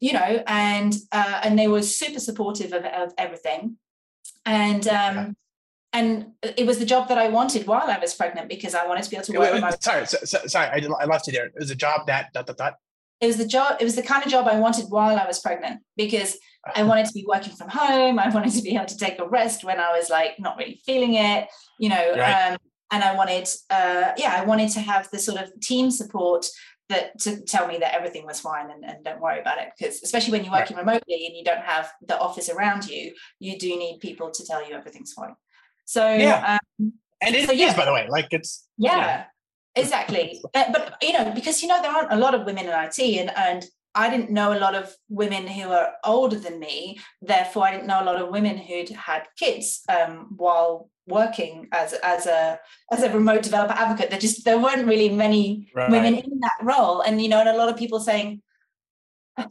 You 0.01 0.13
know, 0.13 0.43
and 0.47 0.95
uh, 1.13 1.41
and 1.45 1.59
they 1.59 1.69
were 1.69 1.83
super 1.83 2.21
supportive 2.21 2.73
of, 2.73 2.85
of 2.85 3.13
everything, 3.19 3.77
and 4.45 4.87
um, 4.89 5.15
Yeah. 5.17 5.31
and 5.93 6.27
it 6.43 6.67
was 6.67 6.79
the 6.79 6.85
job 6.87 7.09
that 7.09 7.19
I 7.19 7.29
wanted 7.29 7.67
while 7.67 7.89
I 7.91 7.99
was 7.99 8.15
pregnant 8.15 8.49
because 8.49 8.75
I 8.75 8.87
wanted 8.87 9.05
to 9.05 9.11
be 9.11 9.17
able 9.17 9.25
to 9.27 9.33
Wait, 9.33 9.39
work. 9.39 9.53
wait, 9.53 9.63
remote. 9.63 9.83
sorry, 9.83 10.07
so, 10.07 10.19
so- 10.25 10.47
sorry, 10.47 10.67
I, 10.69 10.87
I 11.01 11.05
lost 11.05 11.27
you 11.27 11.33
there. 11.33 11.47
It 11.47 11.55
was 11.59 11.71
a 11.71 11.75
job 11.75 12.07
that 12.07 12.33
dot 12.33 12.47
dot 12.47 12.57
dot. 12.57 12.75
it 13.21 13.27
was 13.29 13.39
the 13.39 13.47
job 13.47 13.77
it 13.81 13.85
was 13.85 13.97
the 13.97 14.03
kind 14.03 14.23
of 14.25 14.31
job 14.31 14.45
i 14.47 14.57
wanted 14.65 14.85
while 14.97 15.17
i 15.19 15.27
was 15.27 15.39
pregnant 15.41 15.81
because 15.97 16.31
i 16.75 16.83
wanted 16.83 17.07
to 17.07 17.13
be 17.13 17.25
working 17.29 17.53
from 17.55 17.69
home 17.69 18.19
i 18.19 18.29
wanted 18.31 18.53
to 18.53 18.63
be 18.63 18.75
able 18.75 18.87
to 18.87 18.97
take 18.97 19.19
a 19.19 19.29
rest 19.29 19.65
when 19.65 19.79
i 19.81 19.97
was 19.97 20.11
like 20.11 20.33
not 20.39 20.57
really 20.57 20.81
feeling 20.85 21.15
it 21.15 21.49
you 21.79 21.89
know 21.89 22.13
Right. 22.17 22.53
um, 22.53 22.59
and 22.93 23.05
i 23.05 23.15
wanted 23.15 23.49
uh, 23.71 24.13
yeah 24.17 24.35
i 24.41 24.45
wanted 24.45 24.71
to 24.71 24.81
have 24.81 25.09
the 25.11 25.19
sort 25.19 25.41
of 25.41 25.49
team 25.61 25.91
support 25.91 26.47
that 26.89 27.19
to 27.21 27.41
tell 27.43 27.67
me 27.67 27.79
that 27.79 27.95
everything 27.95 28.25
was 28.25 28.39
fine 28.41 28.71
and, 28.71 28.85
and 28.85 29.05
don't 29.05 29.21
worry 29.21 29.41
about 29.41 29.59
it 29.59 29.69
because 29.77 30.03
especially 30.03 30.33
when 30.33 30.45
you're 30.45 30.53
Right. 30.53 30.61
working 30.63 30.77
remotely 30.77 31.27
and 31.27 31.37
you 31.37 31.43
don't 31.45 31.65
have 31.65 31.91
the 32.07 32.19
office 32.19 32.49
around 32.49 32.89
you 32.89 33.13
you 33.41 33.59
do 33.59 33.77
need 33.77 33.99
people 34.01 34.31
to 34.31 34.45
tell 34.47 34.67
you 34.69 34.75
everything's 34.75 35.13
fine 35.13 35.35
so 35.85 36.15
Yeah. 36.15 36.59
um, 36.81 36.93
And 37.23 37.35
it 37.35 37.41
is, 37.43 37.47
So, 37.47 37.53
yeah. 37.53 37.75
by 37.77 37.85
the 37.87 37.93
way, 37.93 38.07
like 38.11 38.29
it's 38.31 38.69
yeah. 38.77 38.97
Yeah. 38.99 39.25
exactly. 39.83 40.41
but, 40.53 40.67
but 40.73 40.97
you 41.03 41.13
know, 41.15 41.33
because 41.35 41.63
you 41.63 41.69
know 41.69 41.81
there 41.81 41.91
aren't 41.91 42.13
a 42.13 42.17
lot 42.17 42.35
of 42.35 42.45
women 42.45 42.67
in 42.67 42.73
IT, 42.87 42.99
and 43.21 43.31
and 43.37 43.65
I 43.97 44.11
didn't 44.11 44.31
know 44.31 44.53
a 44.53 44.61
lot 44.61 44.75
of 44.75 44.95
women 45.09 45.47
who 45.47 45.71
are 45.71 45.95
older 46.05 46.39
than 46.39 46.61
me. 46.61 47.01
Therefore, 47.23 47.65
I 47.65 47.73
didn't 47.73 47.87
know 47.87 48.03
a 48.03 48.05
lot 48.05 48.21
of 48.21 48.29
women 48.29 48.57
who'd 48.59 48.91
had 48.91 49.23
kids 49.39 49.83
um, 49.89 50.35
while 50.37 50.91
working 51.09 51.69
as 51.73 51.95
as 51.95 52.27
a 52.27 52.61
as 52.93 53.03
a 53.03 53.13
remote 53.13 53.43
developer 53.43 53.73
advocate. 53.73 54.11
There 54.11 54.19
just 54.19 54.45
there 54.45 54.59
weren't 54.59 54.87
really 54.87 55.09
many 55.09 55.71
Right. 55.75 55.91
women 55.91 56.15
in 56.17 56.41
that 56.41 56.59
role, 56.63 57.01
and 57.01 57.21
you 57.23 57.29
know, 57.29 57.41
and 57.41 57.49
a 57.49 57.57
lot 57.57 57.71
of 57.71 57.77
people 57.77 58.01
saying 58.01 58.43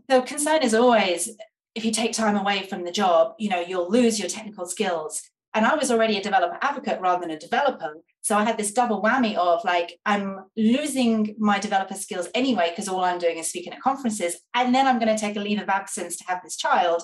the 0.07 0.21
concern 0.21 0.61
is 0.63 0.73
always 0.73 1.29
if 1.75 1.83
you 1.83 1.91
take 1.91 2.13
time 2.13 2.37
away 2.37 2.63
from 2.69 2.83
the 2.85 2.91
job, 2.91 3.33
you 3.37 3.49
know, 3.49 3.59
you'll 3.59 3.91
lose 3.91 4.19
your 4.19 4.29
technical 4.29 4.65
skills. 4.65 5.21
And 5.53 5.65
I 5.65 5.75
was 5.75 5.91
already 5.91 6.17
a 6.17 6.23
developer 6.23 6.57
advocate 6.61 7.01
rather 7.01 7.21
than 7.21 7.31
a 7.31 7.39
developer. 7.39 7.95
So 8.25 8.35
I 8.35 8.43
had 8.43 8.57
this 8.57 8.71
double 8.71 9.03
whammy 9.03 9.35
of 9.35 9.63
like, 9.63 9.99
I'm 10.03 10.45
losing 10.57 11.35
my 11.37 11.59
developer 11.59 11.93
skills 11.93 12.27
anyway, 12.33 12.71
because 12.71 12.87
all 12.87 13.03
I'm 13.03 13.19
doing 13.19 13.37
is 13.37 13.49
speaking 13.49 13.71
at 13.71 13.81
conferences. 13.81 14.37
And 14.55 14.73
then 14.73 14.87
I'm 14.87 14.97
going 14.97 15.15
to 15.15 15.21
take 15.21 15.35
a 15.35 15.39
leave 15.39 15.61
of 15.61 15.69
absence 15.69 16.17
to 16.17 16.23
have 16.25 16.41
this 16.43 16.57
child. 16.57 17.03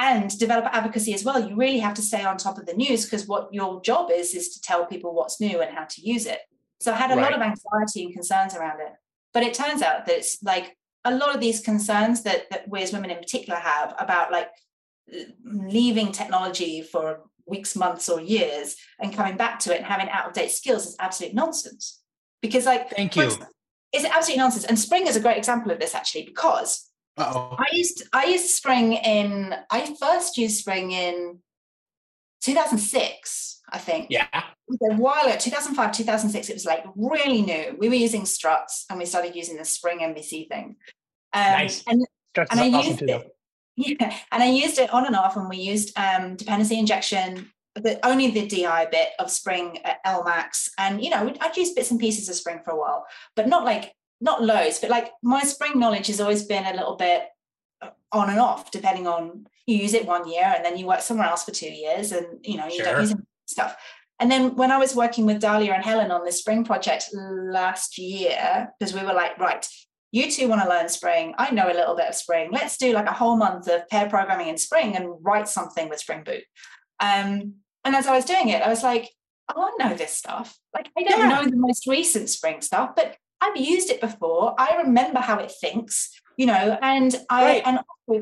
And 0.00 0.36
developer 0.36 0.68
advocacy 0.72 1.14
as 1.14 1.24
well. 1.24 1.48
You 1.48 1.54
really 1.54 1.78
have 1.78 1.94
to 1.94 2.02
stay 2.02 2.24
on 2.24 2.36
top 2.36 2.58
of 2.58 2.66
the 2.66 2.74
news 2.74 3.04
because 3.04 3.28
what 3.28 3.54
your 3.54 3.80
job 3.82 4.10
is, 4.10 4.34
is 4.34 4.48
to 4.54 4.60
tell 4.60 4.84
people 4.84 5.14
what's 5.14 5.40
new 5.40 5.60
and 5.60 5.72
how 5.72 5.84
to 5.84 6.00
use 6.00 6.26
it. 6.26 6.40
So 6.80 6.92
I 6.92 6.96
had 6.96 7.12
a 7.12 7.20
lot 7.20 7.32
of 7.32 7.40
anxiety 7.40 8.06
and 8.06 8.12
concerns 8.12 8.56
around 8.56 8.80
it. 8.80 8.94
But 9.32 9.44
it 9.44 9.54
turns 9.54 9.80
out 9.80 10.06
that 10.06 10.16
it's 10.16 10.42
like 10.42 10.76
a 11.04 11.14
lot 11.14 11.36
of 11.36 11.40
these 11.40 11.60
concerns 11.60 12.24
that, 12.24 12.50
that 12.50 12.68
we 12.68 12.82
as 12.82 12.92
women 12.92 13.10
in 13.12 13.18
particular 13.18 13.60
have 13.60 13.94
about 13.96 14.32
like 14.32 14.48
leaving 15.44 16.10
technology 16.10 16.82
for 16.82 17.20
weeks, 17.48 17.74
months, 17.76 18.08
or 18.08 18.20
years 18.20 18.76
and 19.00 19.12
coming 19.12 19.36
back 19.36 19.58
to 19.60 19.72
it 19.74 19.78
and 19.78 19.86
having 19.86 20.08
out 20.10 20.26
of 20.26 20.32
date 20.32 20.50
skills 20.50 20.86
is 20.86 20.96
absolute 20.98 21.34
nonsense. 21.34 22.00
Because, 22.42 22.66
like, 22.66 22.90
Thank 22.90 23.16
you. 23.16 23.24
ex- 23.24 23.38
It's 23.92 24.04
absolutely 24.04 24.42
nonsense. 24.42 24.64
And 24.64 24.78
Spring 24.78 25.06
is 25.06 25.16
a 25.16 25.20
great 25.20 25.38
example 25.38 25.72
of 25.72 25.80
this 25.80 25.94
actually, 25.94 26.24
because 26.24 26.90
Uh-oh. 27.16 27.56
I 27.58 27.66
used 27.72 28.02
I 28.12 28.26
used 28.26 28.50
Spring 28.50 28.92
in 28.92 29.54
I 29.70 29.94
first 30.00 30.36
used 30.38 30.58
Spring 30.58 30.92
in 30.92 31.38
2006, 32.42 33.60
I 33.72 33.78
think 33.78 34.06
Yeah. 34.10 34.26
it 34.32 34.92
a 34.92 34.96
while 34.96 35.26
ago, 35.26 35.36
2005, 35.38 35.92
2006, 35.92 36.48
it 36.48 36.54
was 36.54 36.64
like 36.64 36.84
really 36.94 37.42
new. 37.42 37.76
We 37.78 37.88
were 37.88 37.94
using 37.96 38.24
struts 38.26 38.84
and 38.88 38.98
we 38.98 39.06
started 39.06 39.34
using 39.34 39.56
the 39.56 39.64
Spring 39.64 39.98
MVC 40.00 40.48
thing. 40.48 40.76
Um, 41.32 41.42
Nice. 41.52 41.82
And 41.86 42.06
and 42.36 42.60
I 42.60 42.68
awesome 42.68 42.86
used 42.90 42.98
too, 43.00 43.06
it. 43.06 43.36
Yeah, 43.80 44.12
and 44.32 44.42
I 44.42 44.46
used 44.46 44.78
it 44.80 44.92
on 44.92 45.06
and 45.06 45.14
off, 45.14 45.36
and 45.36 45.48
we 45.48 45.56
used 45.58 45.96
um, 45.96 46.34
dependency 46.34 46.76
injection, 46.78 47.52
but 47.76 48.00
only 48.02 48.28
the 48.32 48.44
DI 48.46 48.86
bit 48.90 49.10
of 49.20 49.30
Spring 49.30 49.78
at 49.84 50.04
LMAX, 50.04 50.70
and 50.78 51.02
you 51.02 51.10
know, 51.10 51.32
I'd 51.40 51.56
used 51.56 51.76
bits 51.76 51.92
and 51.92 52.00
pieces 52.00 52.28
of 52.28 52.34
Spring 52.34 52.60
for 52.64 52.72
a 52.72 52.76
while, 52.76 53.06
but 53.36 53.46
not 53.46 53.64
like 53.64 53.94
not 54.20 54.42
loads. 54.42 54.80
But 54.80 54.90
like 54.90 55.12
my 55.22 55.42
Spring 55.42 55.78
knowledge 55.78 56.08
has 56.08 56.20
always 56.20 56.42
been 56.44 56.66
a 56.66 56.74
little 56.74 56.96
bit 56.96 57.28
uh, 57.80 57.90
on 58.10 58.30
and 58.30 58.40
off, 58.40 58.72
depending 58.72 59.06
on 59.06 59.46
you 59.68 59.76
use 59.76 59.94
it 59.94 60.06
one 60.06 60.28
year 60.28 60.52
and 60.56 60.64
then 60.64 60.76
you 60.76 60.86
work 60.86 61.02
somewhere 61.02 61.28
else 61.28 61.44
for 61.44 61.52
two 61.52 61.70
years, 61.70 62.10
and 62.10 62.26
you 62.42 62.56
know 62.56 62.66
you 62.66 62.82
Sure. 62.82 62.84
don't 62.86 63.00
use 63.02 63.14
stuff. 63.46 63.76
And 64.20 64.28
then 64.28 64.56
when 64.56 64.72
I 64.72 64.78
was 64.78 64.96
working 64.96 65.24
with 65.26 65.40
Dalia 65.40 65.72
and 65.76 65.84
Helen 65.84 66.10
on 66.10 66.24
this 66.24 66.40
Spring 66.40 66.64
project 66.64 67.10
last 67.14 67.96
year, 67.98 68.72
because 68.80 68.92
we 68.92 69.02
were 69.06 69.12
like, 69.14 69.38
right, 69.38 69.64
you 70.10 70.30
two 70.30 70.48
want 70.48 70.62
to 70.62 70.68
learn 70.68 70.88
Spring. 70.88 71.34
I 71.38 71.50
know 71.50 71.66
a 71.66 71.74
little 71.74 71.96
bit 71.96 72.08
of 72.08 72.14
Spring. 72.14 72.50
Let's 72.50 72.76
do 72.78 72.92
like 72.92 73.06
a 73.06 73.12
whole 73.12 73.36
month 73.36 73.68
of 73.68 73.88
pair 73.88 74.08
programming 74.08 74.48
in 74.48 74.56
Spring 74.56 74.96
and 74.96 75.08
write 75.20 75.48
something 75.48 75.88
with 75.88 76.00
Spring 76.00 76.24
Boot. 76.24 76.44
Um, 77.00 77.54
and 77.84 77.94
as 77.94 78.06
I 78.06 78.14
was 78.16 78.24
doing 78.24 78.48
it, 78.48 78.62
I 78.62 78.68
was 78.68 78.82
like, 78.82 79.10
oh, 79.54 79.62
I 79.62 79.88
know 79.88 79.94
this 79.94 80.12
stuff. 80.12 80.58
Like, 80.74 80.90
I 80.96 81.02
don't 81.02 81.20
Yeah. 81.20 81.28
know 81.28 81.44
the 81.44 81.56
most 81.56 81.86
recent 81.86 82.28
Spring 82.30 82.60
stuff, 82.60 82.90
but 82.96 83.16
I've 83.40 83.56
used 83.56 83.90
it 83.90 84.00
before. 84.00 84.54
I 84.58 84.78
remember 84.78 85.20
how 85.20 85.38
it 85.38 85.52
thinks, 85.60 86.10
you 86.36 86.46
know, 86.46 86.78
and 86.82 87.14
i 87.30 87.44
right. 87.44 87.62
and 87.64 87.80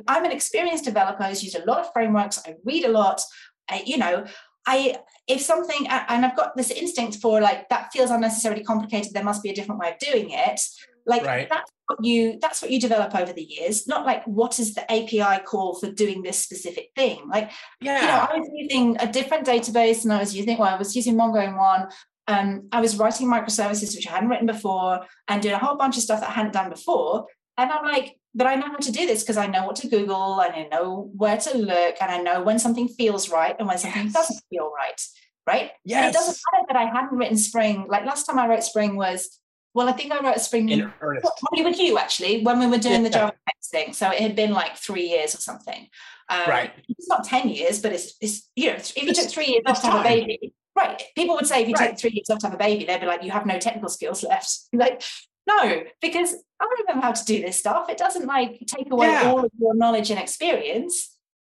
i'm 0.09 0.24
an 0.24 0.32
experienced 0.32 0.84
developer 0.84 1.22
who's 1.24 1.43
used 1.43 1.57
a 1.57 1.64
lot 1.64 1.78
of 1.78 1.93
frameworks. 1.93 2.43
I 2.47 2.57
read 2.64 2.84
a 2.84 2.91
lot. 2.91 3.22
I, 3.70 3.82
you 3.87 3.97
know, 3.97 4.26
I 4.66 4.97
if 5.26 5.41
something 5.41 5.87
and 5.89 6.26
I've 6.26 6.37
got 6.37 6.57
this 6.57 6.70
instinct 6.70 7.18
for 7.18 7.41
like 7.41 7.68
that 7.68 7.93
feels 7.93 8.11
unnecessarily 8.11 8.62
complicated, 8.62 9.12
there 9.12 9.24
must 9.24 9.43
be 9.43 9.51
a 9.51 9.55
different 9.55 9.80
way 9.80 9.91
of 9.93 9.99
doing 9.99 10.30
it. 10.30 10.61
Like 11.07 11.25
Right. 11.25 11.49
that's 11.49 11.71
what 11.87 12.05
you 12.05 12.39
that's 12.41 12.61
what 12.61 12.71
you 12.71 12.81
develop 12.81 13.15
over 13.15 13.33
the 13.33 13.43
years, 13.45 13.87
not 13.87 14.05
like 14.05 14.25
what 14.27 14.59
is 14.59 14.75
the 14.75 14.91
API 14.91 15.43
call 15.45 15.75
for 15.79 15.91
doing 15.91 16.23
this 16.23 16.39
specific 16.39 16.91
thing. 16.97 17.29
Like 17.29 17.51
Yeah. 17.81 18.01
you 18.01 18.07
know, 18.07 18.35
I 18.35 18.39
was 18.39 18.49
using 18.53 18.97
a 19.01 19.11
different 19.11 19.47
database 19.47 20.03
and 20.05 20.13
I 20.13 20.19
was 20.19 20.35
using, 20.37 20.59
well, 20.59 20.75
I 20.75 20.79
was 20.79 20.97
using 20.97 21.15
Mongo 21.15 21.47
in 21.47 21.57
one. 21.57 21.89
Um, 22.29 22.69
I 22.73 22.81
was 22.81 22.97
writing 22.97 23.29
microservices, 23.29 23.95
which 23.95 24.09
I 24.09 24.11
hadn't 24.11 24.31
written 24.31 24.47
before, 24.47 25.07
and 25.29 25.41
doing 25.41 25.55
a 25.55 25.59
whole 25.59 25.77
bunch 25.77 25.97
of 25.97 26.03
stuff 26.03 26.21
that 26.21 26.31
I 26.31 26.33
hadn't 26.33 26.55
done 26.55 26.71
before. 26.71 27.27
And 27.57 27.71
I'm 27.71 27.85
like, 27.85 28.17
but 28.35 28.49
I 28.49 28.57
know 28.57 28.67
how 28.67 28.77
to 28.79 28.93
do 28.93 29.07
this 29.07 29.23
because 29.23 29.37
I 29.37 29.47
know 29.47 29.65
what 29.65 29.77
to 29.77 29.89
Google 29.89 30.41
and 30.41 30.53
I 30.53 30.69
know 30.71 31.09
where 31.17 31.37
to 31.39 31.57
look 31.57 31.95
and 32.03 32.11
I 32.11 32.19
know 32.19 32.43
when 32.43 32.59
something 32.59 32.89
feels 32.89 33.31
right 33.31 33.55
and 33.59 33.67
when 33.69 33.79
something 33.79 34.05
Yes. 34.07 34.13
doesn't 34.13 34.41
feel 34.51 34.71
right. 34.77 35.01
Right. 35.47 35.61
And 35.71 35.71
yes. 35.85 36.11
it 36.11 36.19
doesn't 36.19 36.39
matter 36.53 36.65
that 36.69 36.77
I 36.77 36.85
hadn't 36.87 37.17
written 37.17 37.37
Spring. 37.37 37.87
Like 37.89 38.05
last 38.05 38.25
time 38.27 38.39
I 38.41 38.49
wrote 38.49 38.65
Spring 38.65 38.97
was, 38.97 39.39
well, 39.77 39.89
I 39.89 39.93
think 39.93 40.11
I 40.12 40.18
wrote 40.24 40.37
a 40.37 40.41
Spring 40.41 40.68
In 40.70 40.91
earnest. 41.01 41.27
probably 41.41 41.64
with 41.64 41.79
you 41.79 41.99
actually 41.99 42.43
when 42.43 42.59
we 42.59 42.66
were 42.66 42.79
doing 42.79 43.03
the 43.03 43.11
Yeah. 43.11 43.18
Java 43.29 43.33
Next 43.47 43.68
thing. 43.70 43.93
So 43.93 44.11
it 44.11 44.20
had 44.20 44.35
been 44.35 44.53
like 44.53 44.77
three 44.77 45.07
years 45.09 45.35
or 45.35 45.39
something. 45.39 45.89
Um, 46.29 46.49
Right. 46.49 46.72
It's 46.89 47.09
not 47.09 47.24
ten 47.24 47.49
years, 47.49 47.81
but 47.83 47.93
it's, 47.93 48.14
it's 48.20 48.49
you 48.57 48.68
know 48.70 48.77
if 48.77 48.97
you 48.97 49.03
It's- 49.09 49.18
took 49.24 49.33
three 49.33 49.47
years 49.47 49.62
off 49.66 49.81
to 49.83 49.87
have 49.89 50.01
a 50.01 50.09
baby, 50.09 50.55
right? 50.74 51.01
People 51.14 51.35
would 51.37 51.47
say 51.47 51.62
if 51.62 51.68
you 51.68 51.74
Right. 51.74 51.91
take 51.91 51.99
three 52.01 52.11
years 52.14 52.29
off 52.31 52.39
to 52.41 52.47
have 52.47 52.55
a 52.55 52.59
baby, 52.59 52.85
they'd 52.87 53.01
be 53.01 53.07
like, 53.07 53.22
you 53.22 53.31
have 53.31 53.47
no 53.47 53.59
technical 53.59 53.89
skills 53.91 54.22
left. 54.24 54.51
like 54.72 55.03
no, 55.47 55.85
because 56.01 56.35
I 56.61 56.66
remember 56.81 57.07
how 57.07 57.12
to 57.12 57.24
do 57.24 57.41
this 57.41 57.57
stuff. 57.59 57.89
It 57.89 57.99
doesn't 57.99 58.27
like 58.27 58.59
take 58.66 58.91
away 58.91 59.09
Yeah. 59.09 59.31
all 59.31 59.45
of 59.45 59.51
your 59.61 59.74
knowledge 59.74 60.11
and 60.11 60.18
experience. 60.18 61.16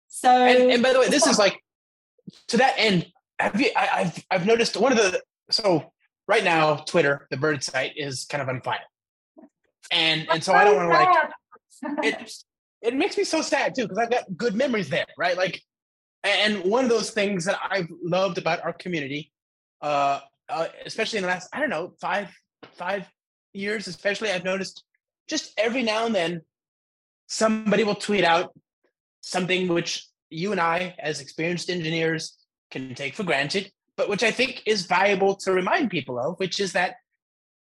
So 0.09 0.30
and, 0.30 0.72
and 0.72 0.84
by 0.84 0.91
the 0.93 0.99
way, 0.99 1.07
this 1.09 1.26
is 1.28 1.38
like 1.38 1.61
to 2.49 2.57
that 2.57 2.74
end. 2.78 3.11
Have 3.39 3.61
you? 3.61 3.70
I, 3.76 3.88
I've 3.99 4.26
I've 4.32 4.45
noticed 4.47 4.76
one 4.76 4.91
of 4.91 4.97
the 4.97 5.22
so 5.51 5.93
right 6.28 6.43
now 6.43 6.75
Twitter, 6.75 7.28
the 7.30 7.38
bird 7.38 7.63
site, 7.63 7.93
is 7.95 8.25
kind 8.25 8.41
of 8.41 8.49
on 8.49 8.61
fire, 8.61 8.80
and 9.91 10.28
and 10.30 10.43
so 10.43 10.53
I 10.53 10.63
don't 10.63 10.75
want 10.75 10.91
to 10.91 11.89
like 11.89 12.05
it. 12.05 12.34
It 12.82 12.95
makes 12.95 13.17
me 13.17 13.23
so 13.23 13.41
sad 13.41 13.73
too 13.73 13.84
because 13.84 13.97
I've 13.97 14.11
got 14.11 14.25
good 14.36 14.53
memories 14.53 14.89
there, 14.89 15.07
right? 15.17 15.36
Like, 15.36 15.61
and 16.23 16.63
one 16.63 16.84
of 16.84 16.89
those 16.89 17.09
things 17.09 17.45
that 17.45 17.59
I've 17.69 17.88
loved 18.03 18.38
about 18.38 18.63
our 18.63 18.73
community, 18.73 19.32
uh, 19.82 20.19
uh 20.49 20.67
especially 20.86 21.17
in 21.17 21.23
the 21.23 21.30
last 21.30 21.49
I 21.53 21.59
don't 21.59 21.69
know 21.69 21.93
five 21.99 22.30
five 22.75 23.07
years, 23.53 23.88
especially 23.88 24.32
I've 24.32 24.43
noticed 24.43 24.84
just 25.28 25.53
every 25.57 25.84
now 25.84 26.05
and 26.05 26.15
then 26.15 26.41
somebody 27.28 27.84
will 27.84 27.95
tweet 27.95 28.23
out 28.23 28.53
something 29.21 29.67
which 29.67 30.07
you 30.30 30.51
and 30.51 30.61
I, 30.61 30.95
as 30.99 31.21
experienced 31.21 31.69
engineers, 31.69 32.38
can 32.71 32.95
take 32.95 33.15
for 33.15 33.23
granted, 33.23 33.71
but 33.98 34.08
which 34.08 34.24
I 34.24 34.32
think 34.32 34.62
is 34.66 34.86
valuable 34.86 35.36
to 35.38 35.52
remind 35.52 35.89
people 35.89 36.20
of, 36.20 36.39
which 36.39 36.60
is 36.60 36.74
that 36.74 36.95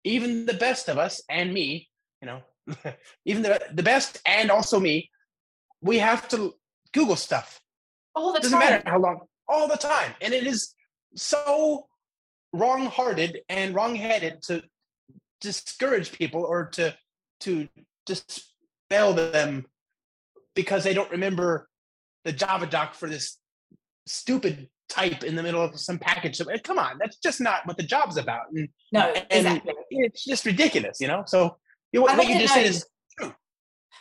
even 0.03 0.45
the 0.45 0.53
best 0.53 0.87
of 0.87 0.97
us 0.97 1.21
and 1.29 1.51
me, 1.51 1.89
you 2.21 2.27
know, 2.27 2.41
even 3.25 3.41
the, 3.41 3.59
the 3.73 3.83
best 3.83 4.21
and 4.25 4.51
also 4.51 4.79
me, 4.79 5.09
we 5.81 5.97
have 5.97 6.27
to 6.29 6.53
Google 6.93 7.15
stuff. 7.15 7.59
all 8.15 8.31
the 8.31 8.39
doesn't 8.39 8.57
time. 8.57 8.69
matter 8.69 8.89
how 8.89 8.99
long, 8.99 9.21
all 9.47 9.67
the 9.67 9.75
time. 9.75 10.13
And 10.21 10.33
it 10.33 10.45
is 10.45 10.73
so 11.15 11.87
wrong 12.53 12.85
hearted 12.85 13.41
and 13.49 13.73
wrong 13.73 13.95
headed 13.95 14.41
to 14.43 14.63
discourage 15.41 16.11
people 16.11 16.43
or 16.43 16.65
to 16.65 16.95
to 17.39 17.67
dispel 18.05 19.13
them 19.13 19.65
because 20.55 20.83
they 20.83 20.93
don't 20.93 21.11
remember 21.11 21.69
the 22.25 22.33
Java 22.33 22.65
doc 22.65 22.93
for 22.93 23.07
this 23.07 23.37
stupid 24.05 24.67
type 24.89 25.23
in 25.23 25.35
the 25.35 25.43
middle 25.43 25.61
of 25.63 25.79
some 25.79 25.99
package. 25.99 26.41
Uh, 26.41 26.45
Come 26.63 26.79
on, 26.79 26.97
that's 26.99 27.17
just 27.17 27.39
not 27.39 27.65
what 27.65 27.77
the 27.77 27.83
job's 27.83 28.17
about. 28.17 28.47
And, 28.53 28.67
No, 28.91 29.13
exactly. 29.29 29.73
it's 29.91 30.25
just 30.25 30.45
ridiculous, 30.45 30.97
you 30.99 31.07
know? 31.07 31.23
So 31.27 31.57
you, 31.91 32.01
what 32.01 32.27
you 32.27 32.39
just 32.39 32.53
said 32.53 32.65
is 32.65 32.85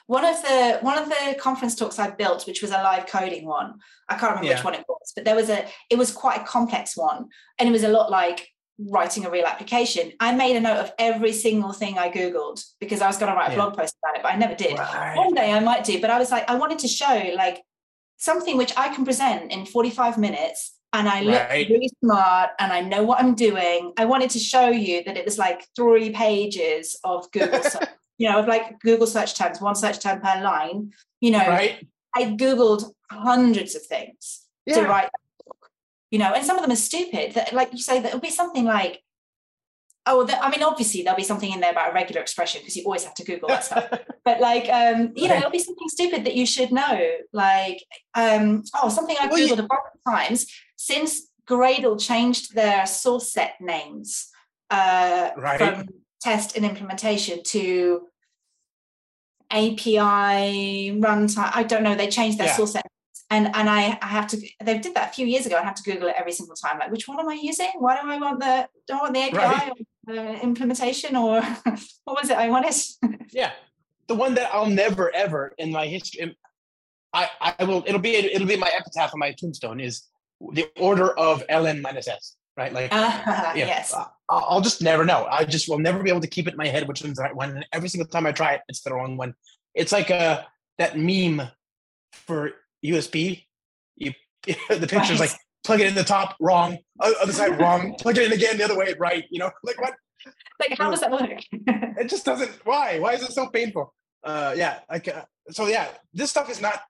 one 0.07 0.25
of 0.25 0.41
the 0.43 0.79
one 0.81 0.97
of 0.99 1.09
the 1.09 1.37
conference 1.39 1.75
talks 1.75 1.99
I 1.99 2.11
built, 2.11 2.47
which 2.47 2.63
was 2.63 2.71
a 2.71 2.83
live 2.83 3.07
coding 3.07 3.47
one, 3.47 3.75
I 4.09 4.15
can't 4.15 4.31
remember 4.31 4.49
Yeah. 4.49 4.55
which 4.57 4.65
one 4.65 4.75
it 4.75 4.85
was, 4.89 5.13
but 5.15 5.25
there 5.25 5.37
was 5.37 5.51
a 5.51 5.67
it 5.91 5.99
was 5.99 6.11
quite 6.13 6.41
a 6.41 6.45
complex 6.45 6.97
one, 6.97 7.29
and 7.59 7.69
it 7.69 7.73
was 7.73 7.85
a 7.85 7.89
lot 7.89 8.11
like 8.11 8.49
writing 8.91 9.27
a 9.27 9.31
real 9.31 9.45
application. 9.45 10.13
I 10.21 10.33
made 10.35 10.57
a 10.57 10.61
note 10.61 10.79
of 10.79 10.93
every 10.99 11.33
single 11.33 11.73
thing 11.73 11.99
I 11.99 12.11
googled 12.11 12.63
because 12.81 13.01
I 13.03 13.09
was 13.09 13.19
going 13.19 13.31
to 13.33 13.37
write 13.37 13.49
a 13.49 13.53
Yeah. 13.53 13.57
blog 13.57 13.77
post 13.77 13.97
about 14.03 14.17
it, 14.17 14.23
but 14.23 14.33
I 14.33 14.37
never 14.37 14.55
did. 14.55 14.79
Right. 14.79 15.17
One 15.17 15.35
day 15.35 15.53
I 15.53 15.59
might 15.61 15.83
do, 15.85 16.01
but 16.01 16.11
I 16.11 16.19
was 16.19 16.31
like, 16.31 16.49
I 16.49 16.55
wanted 16.55 16.79
to 16.81 16.89
show 16.89 17.31
like 17.35 17.61
something 18.19 18.57
which 18.57 18.73
I 18.77 18.95
can 18.95 19.05
present 19.05 19.51
in 19.53 19.67
45 19.67 20.17
minutes. 20.17 20.78
And 20.93 21.09
I 21.09 21.21
look 21.21 21.35
Right. 21.49 21.69
really 21.69 21.91
smart 22.03 22.51
and 22.59 22.73
I 22.73 22.81
know 22.81 23.03
what 23.03 23.21
I'm 23.21 23.35
doing. 23.35 23.93
I 23.99 24.07
wanted 24.07 24.31
to 24.31 24.39
show 24.39 24.69
you 24.71 25.05
that 25.05 25.17
it 25.17 25.25
was 25.25 25.39
like 25.39 25.67
three 25.77 26.11
pages 26.11 26.99
of 27.05 27.31
Google 27.31 27.63
search, 27.71 27.89
you 28.17 28.29
know, 28.29 28.39
of 28.41 28.47
like 28.47 28.81
Google 28.81 29.07
search 29.07 29.35
terms, 29.37 29.61
one 29.61 29.75
search 29.75 29.99
term 30.01 30.21
per 30.21 30.41
line. 30.43 30.93
You 31.21 31.33
know, 31.33 31.47
right. 31.47 31.87
I 32.17 32.25
Googled 32.25 32.85
hundreds 33.11 33.75
of 33.75 33.83
things 33.83 34.47
to 34.73 34.83
write 34.83 35.05
that 35.13 35.45
book, 35.47 35.71
you 36.11 36.19
know, 36.19 36.33
and 36.33 36.45
some 36.45 36.57
of 36.57 36.63
them 36.63 36.73
are 36.73 36.77
stupid. 36.77 37.33
That, 37.35 37.53
like 37.53 37.73
you 37.73 37.79
say, 37.81 38.01
that 38.01 38.09
it'll 38.09 38.21
be 38.21 38.31
something 38.31 38.65
like 38.65 39.03
oh, 40.11 40.25
the, 40.25 40.43
I 40.43 40.51
mean, 40.51 40.63
obviously 40.63 41.03
there'll 41.03 41.19
be 41.19 41.23
something 41.23 41.53
in 41.53 41.61
there 41.61 41.71
about 41.71 41.91
a 41.91 41.93
regular 41.93 42.23
expression 42.23 42.63
because 42.63 42.75
you 42.75 42.83
always 42.85 43.05
have 43.05 43.13
to 43.17 43.25
Google 43.25 43.49
that 43.51 43.65
stuff. 43.65 43.89
But 44.25 44.41
like, 44.41 44.69
um, 44.71 45.13
you 45.17 45.27
know, 45.29 45.37
it'll 45.37 45.51
be 45.51 45.59
something 45.59 45.89
stupid 45.89 46.25
that 46.25 46.35
you 46.35 46.45
should 46.47 46.71
know. 46.71 47.11
Like, 47.33 47.83
um, 48.15 48.63
oh, 48.83 48.89
something 48.91 49.17
I 49.21 49.27
Well, 49.27 49.39
you- 49.39 49.49
googled 49.55 49.59
a 49.59 49.67
bunch 49.67 49.81
of 49.95 50.13
times 50.13 50.47
since 50.79 51.29
Gradle 51.47 51.99
changed 52.01 52.55
their 52.55 52.87
source 52.87 53.33
set 53.33 53.61
names 53.61 54.29
uh, 54.71 55.31
Right. 55.37 55.59
from 55.59 55.89
test 56.21 56.57
and 56.57 56.65
implementation 56.65 57.43
to 57.43 58.07
API 59.51 60.93
runtime. 61.01 61.51
I 61.55 61.65
don't 61.65 61.83
know. 61.83 61.95
They 61.97 62.09
changed 62.09 62.39
their 62.39 62.47
Yeah. 62.47 62.57
source 62.57 62.73
set. 62.73 62.87
And, 63.31 63.47
and 63.55 63.69
I, 63.69 63.99
I 64.01 64.07
have 64.07 64.27
to 64.29 64.37
they 64.65 64.79
did 64.79 64.95
that 64.95 65.11
a 65.11 65.13
few 65.13 65.27
years 65.27 65.45
ago. 65.47 65.57
I 65.57 65.63
have 65.63 65.75
to 65.75 65.83
Google 65.83 66.09
it 66.09 66.15
every 66.17 66.33
single 66.33 66.55
time. 66.57 66.79
Like, 66.79 66.91
which 66.91 67.09
one 67.09 67.19
am 67.21 67.29
I 67.29 67.35
using? 67.35 67.71
Why 67.79 68.01
do 68.01 68.09
I 68.09 68.17
want 68.19 68.41
the 68.41 68.69
do 68.87 68.95
I 68.95 68.97
want 69.03 69.15
the 69.15 69.21
API 69.21 69.37
Right. 69.37 69.73
or 70.07 70.15
the 70.15 70.43
implementation 70.43 71.17
or 71.17 71.43
what 72.05 72.17
was 72.23 72.31
it 72.31 72.39
I 72.39 72.49
wanted? 72.49 72.75
Yeah, 73.31 73.51
the 74.07 74.15
one 74.15 74.35
that 74.37 74.49
I'll 74.55 74.71
never 74.85 75.15
ever 75.15 75.55
in 75.59 75.71
my 75.71 75.87
history. 75.87 76.37
I 77.13 77.29
I 77.59 77.65
will. 77.65 77.83
It'll 77.87 78.01
be 78.01 78.15
it'll 78.17 78.47
be 78.49 78.57
my 78.57 78.71
epitaph 78.75 79.13
on 79.13 79.19
my 79.19 79.33
tombstone 79.33 79.81
is 79.81 80.07
the 80.53 80.67
order 80.79 81.17
of 81.19 81.43
ln 81.49 81.81
minus 81.81 82.09
s. 82.09 82.37
Right, 82.57 82.73
like 82.73 82.89
Ah, 82.93 83.55
yeah, 83.55 83.67
yes. 83.67 83.95
I'll 84.29 84.61
just 84.61 84.83
never 84.83 85.05
know. 85.05 85.27
I 85.31 85.45
just 85.45 85.69
will 85.69 85.79
never 85.79 86.03
be 86.03 86.11
able 86.11 86.21
to 86.23 86.27
keep 86.27 86.49
it 86.49 86.53
in 86.55 86.57
my 86.57 86.67
head 86.67 86.89
which 86.89 87.03
one's 87.05 87.17
the 87.19 87.23
right 87.23 87.37
one. 87.37 87.51
And 87.51 87.67
every 87.73 87.89
single 87.89 88.09
time 88.09 88.27
I 88.27 88.33
try 88.33 88.55
it, 88.55 88.63
it's 88.69 88.83
the 88.83 88.93
wrong 88.93 89.17
one. 89.17 89.35
It's 89.75 89.93
like 89.93 90.11
uh 90.11 90.43
that 90.79 90.99
meme 90.99 91.43
for 92.13 92.51
USB. 92.85 93.45
You 93.97 94.13
the 94.47 94.87
picture's 94.89 95.21
Right. 95.21 95.31
like 95.31 95.37
plug 95.65 95.81
it 95.81 95.87
in 95.87 95.95
the 95.95 96.03
top, 96.05 96.35
wrong. 96.41 96.79
Other 97.01 97.33
side, 97.33 97.61
wrong. 97.61 97.95
Plug 98.01 98.17
it 98.19 98.25
in 98.27 98.33
again 98.33 98.59
the 98.59 98.65
other 98.65 98.77
way, 98.77 98.95
right. 98.99 99.25
You 99.31 99.39
know, 99.41 99.51
like 99.63 99.81
what? 99.81 99.95
Like, 100.59 100.77
how 100.79 100.91
does 100.91 101.01
that 101.01 101.13
work? 101.13 101.41
It 101.53 102.09
just 102.11 102.25
doesn't. 102.25 102.51
Why? 102.65 102.99
Why 102.99 103.13
is 103.15 103.23
it 103.23 103.33
so 103.33 103.49
painful? 103.49 103.95
Uh, 104.25 104.55
yeah. 104.57 104.81
Like 104.91 105.07
uh, 105.09 105.23
so. 105.51 105.67
Yeah, 105.69 105.87
this 106.13 106.31
stuff 106.31 106.51
is 106.51 106.61
not 106.61 106.81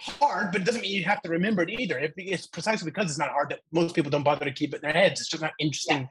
hard, 0.00 0.52
but 0.52 0.60
it 0.62 0.64
doesn't 0.64 0.80
mean 0.82 0.92
you 0.92 1.04
have 1.04 1.22
to 1.22 1.28
remember 1.28 1.62
it 1.62 1.70
either. 1.70 1.98
It, 1.98 2.14
it's 2.16 2.46
precisely 2.46 2.90
because 2.90 3.10
it's 3.10 3.18
not 3.18 3.30
hard 3.30 3.50
that 3.50 3.60
most 3.72 3.94
people 3.94 4.10
don't 4.10 4.22
bother 4.22 4.44
to 4.44 4.52
keep 4.52 4.72
it 4.74 4.76
in 4.76 4.82
their 4.82 4.92
heads. 4.92 5.20
It's 5.20 5.28
just 5.28 5.42
not 5.42 5.52
interesting 5.58 6.08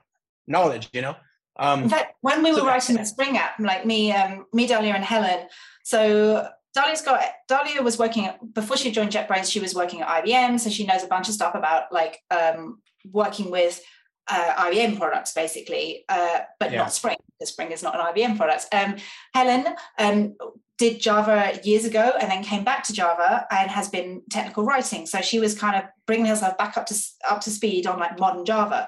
knowledge, 0.48 0.90
you 0.94 1.02
know. 1.02 1.16
In 1.60 1.66
Um, 1.66 1.90
fact, 1.90 2.14
when 2.22 2.44
we 2.44 2.52
were 2.52 2.58
So- 2.60 2.68
writing 2.68 2.98
the 2.98 3.06
Spring 3.06 3.38
app, 3.38 3.60
like 3.60 3.86
me, 3.86 4.12
um, 4.12 4.46
me, 4.54 4.68
Dalia, 4.68 4.94
and 4.94 5.04
Helen. 5.04 5.48
So 5.84 6.48
Dalia's 6.78 7.02
got 7.02 7.24
Dalia 7.50 7.82
was 7.82 7.98
working 7.98 8.26
at, 8.28 8.54
before 8.54 8.78
she 8.78 8.92
joined 8.92 9.12
JetBrains. 9.12 9.52
She 9.52 9.60
was 9.60 9.74
working 9.74 10.02
at 10.02 10.08
IBM, 10.08 10.60
so 10.60 10.70
she 10.70 10.86
knows 10.86 11.04
a 11.04 11.08
bunch 11.08 11.28
of 11.28 11.34
stuff 11.34 11.56
about 11.56 11.92
like 11.92 12.20
um, 12.30 12.82
working 13.12 13.50
with 13.50 13.82
uh, 14.30 14.54
IBM 14.66 14.98
products, 14.98 15.34
basically, 15.34 16.04
uh, 16.10 16.40
but 16.60 16.72
Yeah. 16.72 16.80
not 16.80 16.94
Spring 16.94 17.16
because 17.40 17.50
Spring 17.54 17.72
is 17.72 17.82
not 17.82 17.96
an 17.96 18.02
IBM 18.14 18.36
product. 18.38 18.68
Um, 18.74 18.98
Helen 19.34 19.74
um, 19.98 20.36
did 20.78 21.02
Java 21.02 21.60
years 21.64 21.86
ago 21.86 22.14
and 22.20 22.30
then 22.30 22.44
came 22.44 22.64
back 22.64 22.84
to 22.84 22.94
Java 22.94 23.46
and 23.50 23.70
has 23.72 23.90
been 23.90 24.22
technical 24.30 24.64
writing. 24.64 25.06
So 25.06 25.22
she 25.22 25.40
was 25.40 25.58
kind 25.58 25.76
of 25.76 25.84
bringing 26.06 26.28
herself 26.28 26.58
back 26.58 26.78
up 26.78 26.86
to 26.88 26.96
up 27.28 27.42
to 27.42 27.50
speed 27.50 27.88
on 27.88 28.00
like 28.00 28.20
modern 28.20 28.46
Java. 28.46 28.88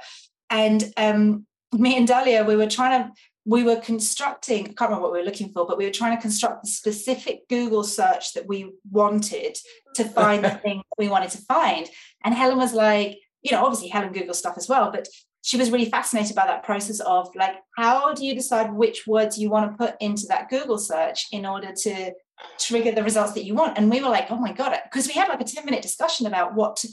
And 0.49 0.91
um, 0.97 1.45
me 1.73 1.97
and 1.97 2.07
Dalia, 2.07 2.45
we 2.45 2.55
were 2.55 2.67
trying 2.67 3.03
to 3.03 3.11
we 3.45 3.63
were 3.63 3.77
constructing, 3.77 4.65
I 4.65 4.73
can't 4.73 4.91
remember 4.91 5.03
what 5.03 5.13
we 5.13 5.19
were 5.19 5.25
looking 5.25 5.49
for, 5.49 5.65
but 5.65 5.77
we 5.77 5.85
were 5.85 5.91
trying 5.91 6.15
to 6.15 6.21
construct 6.21 6.61
the 6.61 6.69
specific 6.69 7.47
Google 7.49 7.83
search 7.83 8.33
that 8.33 8.47
we 8.47 8.71
wanted 8.91 9.57
to 9.95 10.03
find 10.03 10.43
the 10.43 10.49
thing 10.63 10.83
we 10.99 11.07
wanted 11.07 11.31
to 11.31 11.39
find. 11.39 11.89
And 12.23 12.35
Helen 12.35 12.59
was 12.59 12.73
like, 12.73 13.17
you 13.41 13.51
know, 13.51 13.65
obviously 13.65 13.87
Helen 13.87 14.13
Google 14.13 14.35
stuff 14.35 14.55
as 14.55 14.69
well, 14.69 14.91
but 14.91 15.07
she 15.41 15.57
was 15.57 15.71
really 15.71 15.89
fascinated 15.89 16.35
by 16.35 16.45
that 16.45 16.63
process 16.63 16.99
of 16.99 17.29
like, 17.35 17.55
how 17.77 18.13
do 18.13 18.25
you 18.25 18.35
decide 18.35 18.73
which 18.73 19.07
words 19.07 19.37
you 19.37 19.49
want 19.49 19.71
to 19.71 19.77
put 19.77 19.95
into 20.01 20.25
that 20.27 20.49
Google 20.49 20.77
search 20.77 21.27
in 21.31 21.45
order 21.45 21.71
to 21.83 22.11
trigger 22.59 22.91
the 22.91 23.03
results 23.03 23.33
that 23.33 23.45
you 23.45 23.55
want? 23.55 23.77
And 23.77 23.89
we 23.89 24.01
were 24.01 24.09
like, 24.09 24.29
oh 24.29 24.37
my 24.37 24.51
God, 24.51 24.77
because 24.83 25.07
we 25.07 25.13
had 25.13 25.29
like 25.29 25.41
a 25.41 25.45
10 25.45 25.65
minute 25.65 25.81
discussion 25.81 26.25
about 26.25 26.55
what 26.55 26.77
to, 26.77 26.89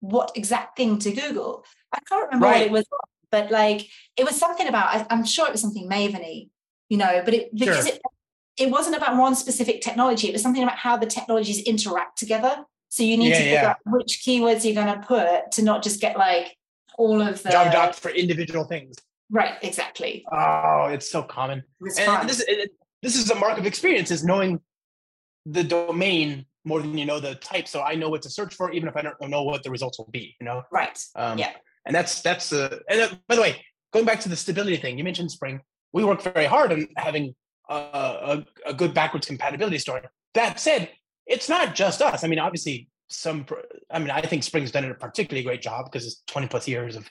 what 0.00 0.32
exact 0.34 0.76
thing 0.76 0.98
to 1.00 1.12
Google. 1.12 1.64
I 1.92 1.98
can't 2.08 2.26
remember 2.26 2.46
what 2.46 2.60
it 2.62 2.70
was, 2.70 2.84
but 3.30 3.50
like 3.50 3.88
it 4.16 4.24
was 4.24 4.36
something 4.36 4.68
about 4.68 4.94
I, 4.94 5.06
I'm 5.10 5.24
sure 5.24 5.46
it 5.46 5.52
was 5.52 5.62
something 5.62 5.88
Maven-y, 5.88 6.46
you 6.88 6.98
know, 6.98 7.22
but 7.24 7.34
it 7.34 7.54
because 7.54 7.86
Sure. 7.86 7.94
it 7.94 8.02
it 8.58 8.70
wasn't 8.70 8.96
about 8.96 9.16
one 9.16 9.34
specific 9.34 9.80
technology. 9.82 10.28
It 10.28 10.32
was 10.32 10.42
something 10.42 10.62
about 10.62 10.78
how 10.78 10.96
the 10.96 11.06
technologies 11.06 11.62
interact 11.62 12.18
together. 12.18 12.64
So 12.88 13.02
you 13.02 13.16
need 13.16 13.30
Yeah, 13.30 13.38
to 13.38 13.42
figure 13.42 13.54
yeah. 13.54 13.70
out 13.70 13.76
which 13.86 14.22
keywords 14.26 14.64
you're 14.64 14.74
going 14.74 14.98
to 15.00 15.06
put 15.06 15.52
to 15.52 15.62
not 15.62 15.82
just 15.82 16.00
get 16.00 16.16
like 16.16 16.56
all 16.98 17.20
of 17.20 17.42
the 17.42 17.50
Java 17.50 17.70
docs 17.70 17.98
for 17.98 18.10
individual 18.10 18.64
things. 18.64 18.96
right. 19.30 19.54
Exactly. 19.62 20.24
Oh, 20.32 20.86
it's 20.86 21.10
so 21.10 21.22
common. 21.22 21.58
It 21.58 21.64
was 21.80 21.98
And 21.98 22.06
fun. 22.06 22.26
this 22.26 22.40
it, 22.46 22.70
this 23.02 23.16
is 23.16 23.30
a 23.30 23.34
mark 23.34 23.58
of 23.58 23.66
experience 23.66 24.10
is 24.10 24.24
knowing 24.24 24.60
the 25.44 25.62
domain 25.64 26.46
more 26.64 26.80
than 26.82 26.96
you 26.98 27.04
know 27.06 27.20
the 27.20 27.34
type. 27.36 27.68
So 27.68 27.82
I 27.82 27.94
know 27.94 28.08
what 28.08 28.22
to 28.22 28.30
search 28.30 28.54
for, 28.54 28.72
even 28.72 28.88
if 28.88 28.96
I 28.96 29.02
don't 29.02 29.20
know 29.28 29.42
what 29.44 29.62
the 29.62 29.70
results 29.70 29.98
will 29.98 30.10
be. 30.10 30.34
You 30.40 30.46
know. 30.46 30.62
right. 30.72 30.98
Um, 31.14 31.38
Yeah. 31.38 31.52
And 31.86 31.94
that's 31.94 32.20
that's 32.22 32.52
uh, 32.52 32.78
and 32.90 33.00
uh, 33.00 33.08
by 33.28 33.36
the 33.36 33.40
way, 33.42 33.64
going 33.92 34.04
back 34.04 34.18
to 34.20 34.28
the 34.28 34.36
stability 34.36 34.76
thing, 34.76 34.98
you 34.98 35.04
mentioned 35.04 35.30
Spring. 35.30 35.60
We 35.92 36.04
work 36.04 36.20
very 36.22 36.46
hard 36.46 36.72
on 36.72 36.88
having 36.96 37.34
uh, 37.70 38.36
a, 38.66 38.70
a 38.70 38.74
good 38.74 38.92
backwards 38.92 39.26
compatibility 39.26 39.78
story. 39.78 40.02
That 40.34 40.58
said, 40.60 40.90
it's 41.26 41.48
not 41.48 41.74
just 41.76 42.02
us. 42.02 42.24
I 42.24 42.26
mean, 42.26 42.40
obviously, 42.40 42.88
some. 43.08 43.46
I 43.90 43.98
mean, 43.98 44.10
I 44.10 44.20
think 44.20 44.42
Spring's 44.42 44.70
done 44.70 44.84
a 44.84 44.94
particularly 44.94 45.44
great 45.44 45.62
job 45.62 45.86
because 45.86 46.06
it's 46.06 46.22
20 46.26 46.48
plus 46.48 46.68
years 46.68 46.96
of 46.96 47.10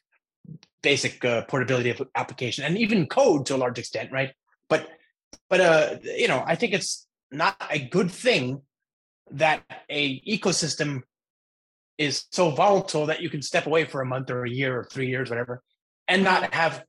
basic 0.84 1.24
uh, 1.26 1.44
portability 1.46 1.90
of 1.90 2.02
application 2.16 2.64
and 2.64 2.78
even 2.78 3.08
code 3.08 3.46
to 3.48 3.56
a 3.56 3.58
large 3.58 3.80
extent, 3.80 4.12
right? 4.12 4.32
But 4.70 4.88
but 5.50 5.62
uh, 5.62 5.96
you 6.04 6.28
know, 6.28 6.44
I 6.46 6.56
think 6.56 6.74
it's 6.74 7.08
not 7.32 7.56
a 7.70 7.80
good 7.80 8.12
thing 8.12 8.62
that 9.32 9.64
a 9.90 10.22
ecosystem 10.22 11.02
is 11.98 12.26
so 12.32 12.52
volatile 12.52 13.08
that 13.08 13.22
you 13.22 13.30
can 13.30 13.42
step 13.42 13.66
away 13.66 13.86
for 13.86 14.02
a 14.02 14.06
month 14.06 14.30
or 14.30 14.44
a 14.44 14.50
year 14.50 14.80
or 14.80 14.84
three 14.84 15.08
years, 15.08 15.30
whatever, 15.30 15.64
and 16.08 16.24
not 16.24 16.54
have 16.54 16.84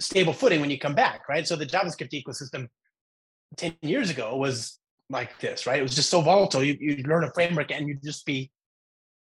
stable 0.00 0.32
footing 0.32 0.60
when 0.60 0.70
you 0.70 0.78
come 0.78 0.94
back, 0.94 1.28
right? 1.28 1.46
So 1.46 1.56
the 1.56 1.66
JavaScript 1.66 2.10
ecosystem 2.10 2.68
10 3.56 3.76
years 3.82 4.10
ago 4.10 4.36
was 4.36 4.78
like 5.10 5.38
this, 5.40 5.66
right? 5.66 5.78
It 5.78 5.82
was 5.82 5.94
just 5.94 6.10
so 6.10 6.20
volatile. 6.20 6.62
You 6.62 6.76
you 6.80 7.02
learn 7.04 7.24
a 7.24 7.30
framework 7.32 7.70
and 7.72 7.88
you'd 7.88 8.02
just 8.02 8.24
be 8.26 8.50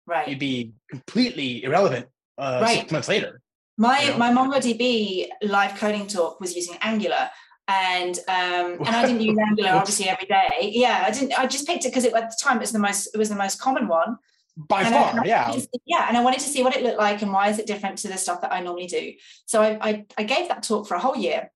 Right. 0.07 0.27
you'd 0.29 0.39
be 0.41 0.73
completely 0.91 1.63
irrelevant 1.63 2.07
uh, 2.37 2.61
Right. 2.63 2.81
six 2.81 2.91
months 2.91 3.09
later. 3.09 3.41
My 3.79 4.01
you 4.01 4.11
know? 4.11 4.19
my 4.19 4.31
MongoDB 4.33 5.29
live 5.43 5.77
coding 5.79 6.07
talk 6.07 6.41
was 6.41 6.57
using 6.57 6.77
Angular, 6.83 7.31
and 7.69 8.19
um, 8.29 8.79
and 8.85 8.89
I 8.89 9.07
didn't 9.07 9.21
use 9.21 9.39
Angular 9.49 9.71
obviously 9.71 10.09
every 10.09 10.27
day. 10.27 10.73
Yeah, 10.75 11.05
I 11.07 11.11
didn't. 11.13 11.39
I 11.39 11.47
just 11.47 11.67
picked 11.67 11.85
it 11.85 11.89
because 11.89 12.05
at 12.05 12.13
the 12.13 12.37
time 12.43 12.57
it 12.57 12.61
was 12.61 12.73
the 12.73 12.79
most 12.79 13.09
it 13.15 13.19
was 13.19 13.29
the 13.29 13.37
most 13.37 13.61
common 13.61 13.87
one. 13.89 14.19
By 14.57 14.83
And 14.83 14.95
far, 14.95 15.21
I 15.23 15.25
yeah. 15.25 15.57
yeah, 15.87 16.07
and 16.09 16.17
I 16.17 16.25
wanted 16.25 16.41
to 16.41 16.49
see 16.49 16.63
what 16.63 16.77
it 16.77 16.83
looked 16.83 16.99
like 16.99 17.23
and 17.23 17.33
why 17.33 17.49
is 17.49 17.59
it 17.59 17.67
different 17.67 17.99
to 17.99 18.09
the 18.09 18.19
stuff 18.19 18.41
that 18.43 18.53
I 18.53 18.61
normally 18.61 18.87
do. 18.89 19.13
So 19.47 19.63
I 19.63 19.79
I, 19.81 20.05
I 20.19 20.23
gave 20.25 20.49
that 20.49 20.63
talk 20.65 20.89
for 20.89 20.95
a 20.97 20.99
whole 21.01 21.17
year, 21.17 21.51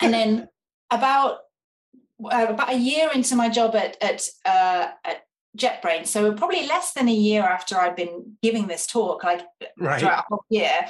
and 0.00 0.14
then 0.14 0.48
about 0.90 1.40
uh, 2.24 2.46
about 2.50 2.70
a 2.70 2.76
year 2.78 3.10
into 3.14 3.36
my 3.36 3.48
job 3.48 3.74
at 3.74 3.96
at 4.02 4.26
uh, 4.44 4.88
at 5.04 5.22
JetBrains, 5.56 6.06
so 6.08 6.32
probably 6.32 6.66
less 6.66 6.92
than 6.92 7.08
a 7.08 7.12
year 7.14 7.42
after 7.42 7.76
I'd 7.76 7.96
been 7.96 8.36
giving 8.42 8.66
this 8.66 8.86
talk, 8.86 9.24
like 9.24 9.40
Right. 9.78 10.00
throughout 10.00 10.20
a 10.20 10.24
whole 10.28 10.44
year, 10.50 10.86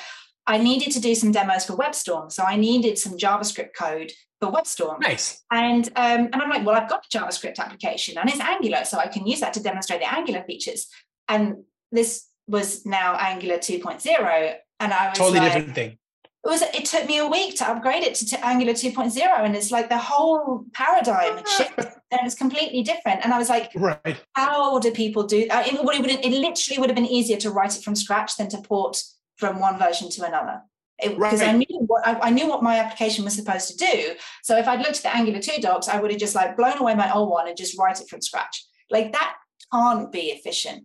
I 0.46 0.58
needed 0.58 0.92
to 0.92 1.00
do 1.00 1.14
some 1.14 1.32
demos 1.32 1.64
for 1.66 1.74
WebStorm. 1.76 2.30
So 2.32 2.42
I 2.44 2.56
needed 2.56 2.98
some 2.98 3.16
JavaScript 3.16 3.74
code 3.78 4.12
for 4.40 4.50
WebStorm. 4.50 5.00
Nice. 5.00 5.42
And 5.50 5.86
um, 5.96 6.28
and 6.32 6.36
I'm 6.36 6.50
like, 6.50 6.64
well, 6.66 6.74
I've 6.76 6.88
got 6.88 7.04
a 7.04 7.16
JavaScript 7.18 7.58
application 7.58 8.18
and 8.18 8.28
it's 8.28 8.40
Angular, 8.40 8.84
so 8.84 8.98
I 8.98 9.06
can 9.08 9.26
use 9.26 9.40
that 9.40 9.52
to 9.54 9.62
demonstrate 9.62 10.00
the 10.00 10.12
Angular 10.12 10.42
features. 10.44 10.88
And 11.28 11.64
this 11.92 12.26
was 12.48 12.86
now 12.86 13.16
Angular 13.16 13.58
2.0, 13.58 14.54
and 14.80 14.92
I 14.92 15.08
was 15.08 15.18
Totally 15.18 15.40
like, 15.40 15.52
different 15.52 15.74
thing. 15.74 15.98
It 16.46 16.50
was 16.50 16.62
it 16.62 16.84
took 16.84 17.06
me 17.06 17.18
a 17.18 17.26
week 17.26 17.56
to 17.56 17.68
upgrade 17.68 18.04
it 18.04 18.14
to, 18.16 18.26
to 18.26 18.46
Angular 18.46 18.72
2.0, 18.72 19.20
and 19.44 19.56
it's 19.56 19.70
like 19.72 19.88
the 19.88 19.98
whole 19.98 20.64
paradigm 20.72 21.38
had 21.38 21.48
shifted, 21.48 21.86
and 22.12 22.20
it's 22.24 22.34
completely 22.36 22.82
different. 22.82 23.24
And 23.24 23.32
I 23.32 23.38
was 23.38 23.48
like, 23.48 23.72
Right. 23.74 24.16
how 24.34 24.78
do 24.78 24.90
people 24.92 25.24
do? 25.24 25.48
Uh, 25.50 25.64
it, 25.66 25.84
would, 25.84 25.96
it, 26.06 26.24
it 26.24 26.30
literally 26.32 26.78
would 26.78 26.88
have 26.88 26.94
been 26.94 27.06
easier 27.06 27.36
to 27.38 27.50
write 27.50 27.76
it 27.76 27.82
from 27.82 27.96
scratch 27.96 28.36
than 28.36 28.48
to 28.50 28.58
port 28.58 29.02
from 29.36 29.58
one 29.58 29.78
version 29.78 30.08
to 30.10 30.24
another. 30.24 30.62
Because 31.02 31.42
I 31.42 31.52
knew 31.52 31.66
what 31.86 32.06
I, 32.06 32.28
I 32.28 32.30
knew 32.30 32.48
what 32.48 32.62
my 32.62 32.78
application 32.78 33.24
was 33.24 33.34
supposed 33.34 33.68
to 33.68 33.76
do. 33.76 34.14
So 34.42 34.56
if 34.56 34.66
I'd 34.66 34.78
looked 34.78 34.96
at 34.98 35.02
the 35.02 35.14
Angular 35.14 35.40
2 35.40 35.60
docs, 35.60 35.88
I 35.88 36.00
would 36.00 36.10
have 36.10 36.20
just 36.20 36.34
like 36.34 36.56
blown 36.56 36.78
away 36.78 36.94
my 36.94 37.12
old 37.12 37.28
one 37.28 37.48
and 37.48 37.56
just 37.56 37.78
write 37.78 38.00
it 38.00 38.08
from 38.08 38.22
scratch. 38.22 38.64
Like 38.90 39.12
that 39.12 39.34
can't 39.72 40.10
be 40.10 40.28
efficient. 40.30 40.84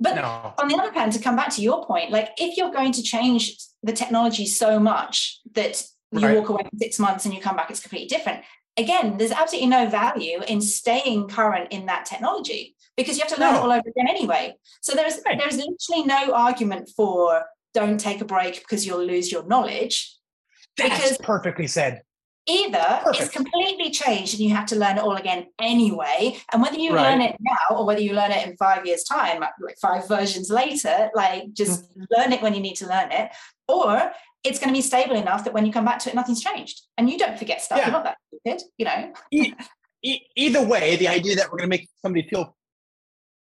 But 0.00 0.14
No. 0.14 0.54
on 0.58 0.68
the 0.68 0.76
other 0.76 0.92
hand, 0.92 1.12
to 1.12 1.18
come 1.18 1.36
back 1.36 1.50
to 1.56 1.62
your 1.62 1.84
point, 1.84 2.10
like 2.10 2.30
if 2.38 2.56
you're 2.56 2.72
going 2.72 2.92
to 2.92 3.02
change 3.02 3.56
the 3.82 3.92
technology 3.92 4.46
so 4.46 4.78
much 4.78 5.40
that 5.54 5.82
you 6.12 6.20
Right. 6.20 6.36
walk 6.36 6.48
away 6.50 6.62
in 6.70 6.78
six 6.78 6.98
months 6.98 7.24
and 7.24 7.34
you 7.34 7.40
come 7.40 7.56
back, 7.56 7.70
it's 7.70 7.80
completely 7.80 8.08
different. 8.08 8.44
Again, 8.76 9.18
there's 9.18 9.32
absolutely 9.32 9.68
no 9.68 9.86
value 9.88 10.40
in 10.46 10.60
staying 10.60 11.28
current 11.28 11.72
in 11.72 11.86
that 11.86 12.06
technology 12.06 12.76
because 12.96 13.16
you 13.16 13.22
have 13.24 13.34
to 13.34 13.40
learn 13.40 13.54
it 13.54 13.58
all 13.58 13.70
over 13.72 13.88
again 13.88 14.08
anyway. 14.08 14.54
So 14.80 14.92
there's 14.94 15.20
Right. 15.26 15.38
there's 15.38 15.56
literally 15.56 16.04
no 16.06 16.32
argument 16.34 16.90
for 16.96 17.44
don't 17.74 17.98
take 17.98 18.20
a 18.20 18.24
break 18.24 18.60
because 18.60 18.86
you'll 18.86 19.04
lose 19.04 19.32
your 19.32 19.42
knowledge. 19.44 20.16
That's 20.76 20.94
Because- 20.94 21.18
perfectly 21.18 21.66
said. 21.66 22.02
Either 22.46 23.00
it's 23.06 23.28
completely 23.28 23.90
changed 23.90 24.34
and 24.34 24.42
you 24.42 24.50
have 24.50 24.66
to 24.66 24.74
learn 24.74 24.98
it 24.98 25.02
all 25.02 25.14
again 25.14 25.46
anyway. 25.60 26.36
And 26.52 26.60
whether 26.60 26.76
you 26.76 26.92
Right. 26.92 27.12
learn 27.12 27.20
it 27.20 27.36
now 27.38 27.76
or 27.76 27.86
whether 27.86 28.00
you 28.00 28.14
learn 28.14 28.32
it 28.32 28.46
in 28.46 28.56
five 28.56 28.84
years' 28.84 29.04
time, 29.04 29.40
like 29.60 29.76
five 29.80 30.08
versions 30.08 30.50
later, 30.50 31.08
like 31.14 31.52
just 31.52 31.96
mm. 31.96 32.04
learn 32.16 32.32
it 32.32 32.42
when 32.42 32.54
you 32.54 32.60
need 32.60 32.74
to 32.76 32.88
learn 32.88 33.12
it. 33.12 33.30
Or 33.68 34.12
it's 34.42 34.58
going 34.58 34.70
to 34.70 34.74
be 34.74 34.82
stable 34.82 35.14
enough 35.14 35.44
that 35.44 35.52
when 35.52 35.64
you 35.64 35.72
come 35.72 35.84
back 35.84 36.00
to 36.00 36.08
it, 36.08 36.16
nothing's 36.16 36.42
changed. 36.42 36.82
And 36.98 37.08
you 37.08 37.16
don't 37.16 37.38
forget 37.38 37.62
stuff. 37.62 37.78
Yeah. 37.78 37.86
You're 37.86 37.92
not 37.92 38.04
that 38.04 38.16
stupid, 38.26 38.62
you 38.76 38.86
know? 38.86 39.12
E- 40.02 40.26
either 40.34 40.66
way, 40.66 40.96
the 40.96 41.06
idea 41.06 41.36
that 41.36 41.46
we're 41.46 41.58
going 41.58 41.70
to 41.70 41.76
make 41.76 41.88
somebody 42.02 42.28
feel 42.28 42.56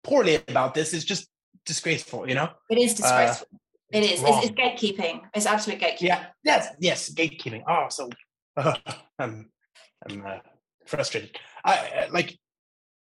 poorly 0.06 0.36
about 0.36 0.74
this 0.74 0.93
is 0.93 1.04
just 1.04 1.28
disgraceful. 1.66 2.30
You 2.30 2.36
know? 2.36 2.50
It 2.70 2.78
is 2.78 2.93
disgraceful. 2.93 3.48
Uh, 3.54 3.58
it 3.91 4.04
is. 4.04 4.24
It's, 4.24 4.46
it's 4.46 4.52
gatekeeping. 4.52 5.22
It's 5.34 5.46
absolute 5.46 5.82
gatekeeping. 5.82 6.02
Yeah. 6.02 6.26
Yes. 6.46 6.70
Yes. 6.80 7.14
Gatekeeping. 7.14 7.64
Oh, 7.68 7.88
so 7.89 8.10
I'm 9.20 9.49
I'm 10.10 10.26
uh, 10.26 10.39
frustrated. 10.86 11.38
I 11.64 11.74
uh, 11.76 12.08
like. 12.12 12.38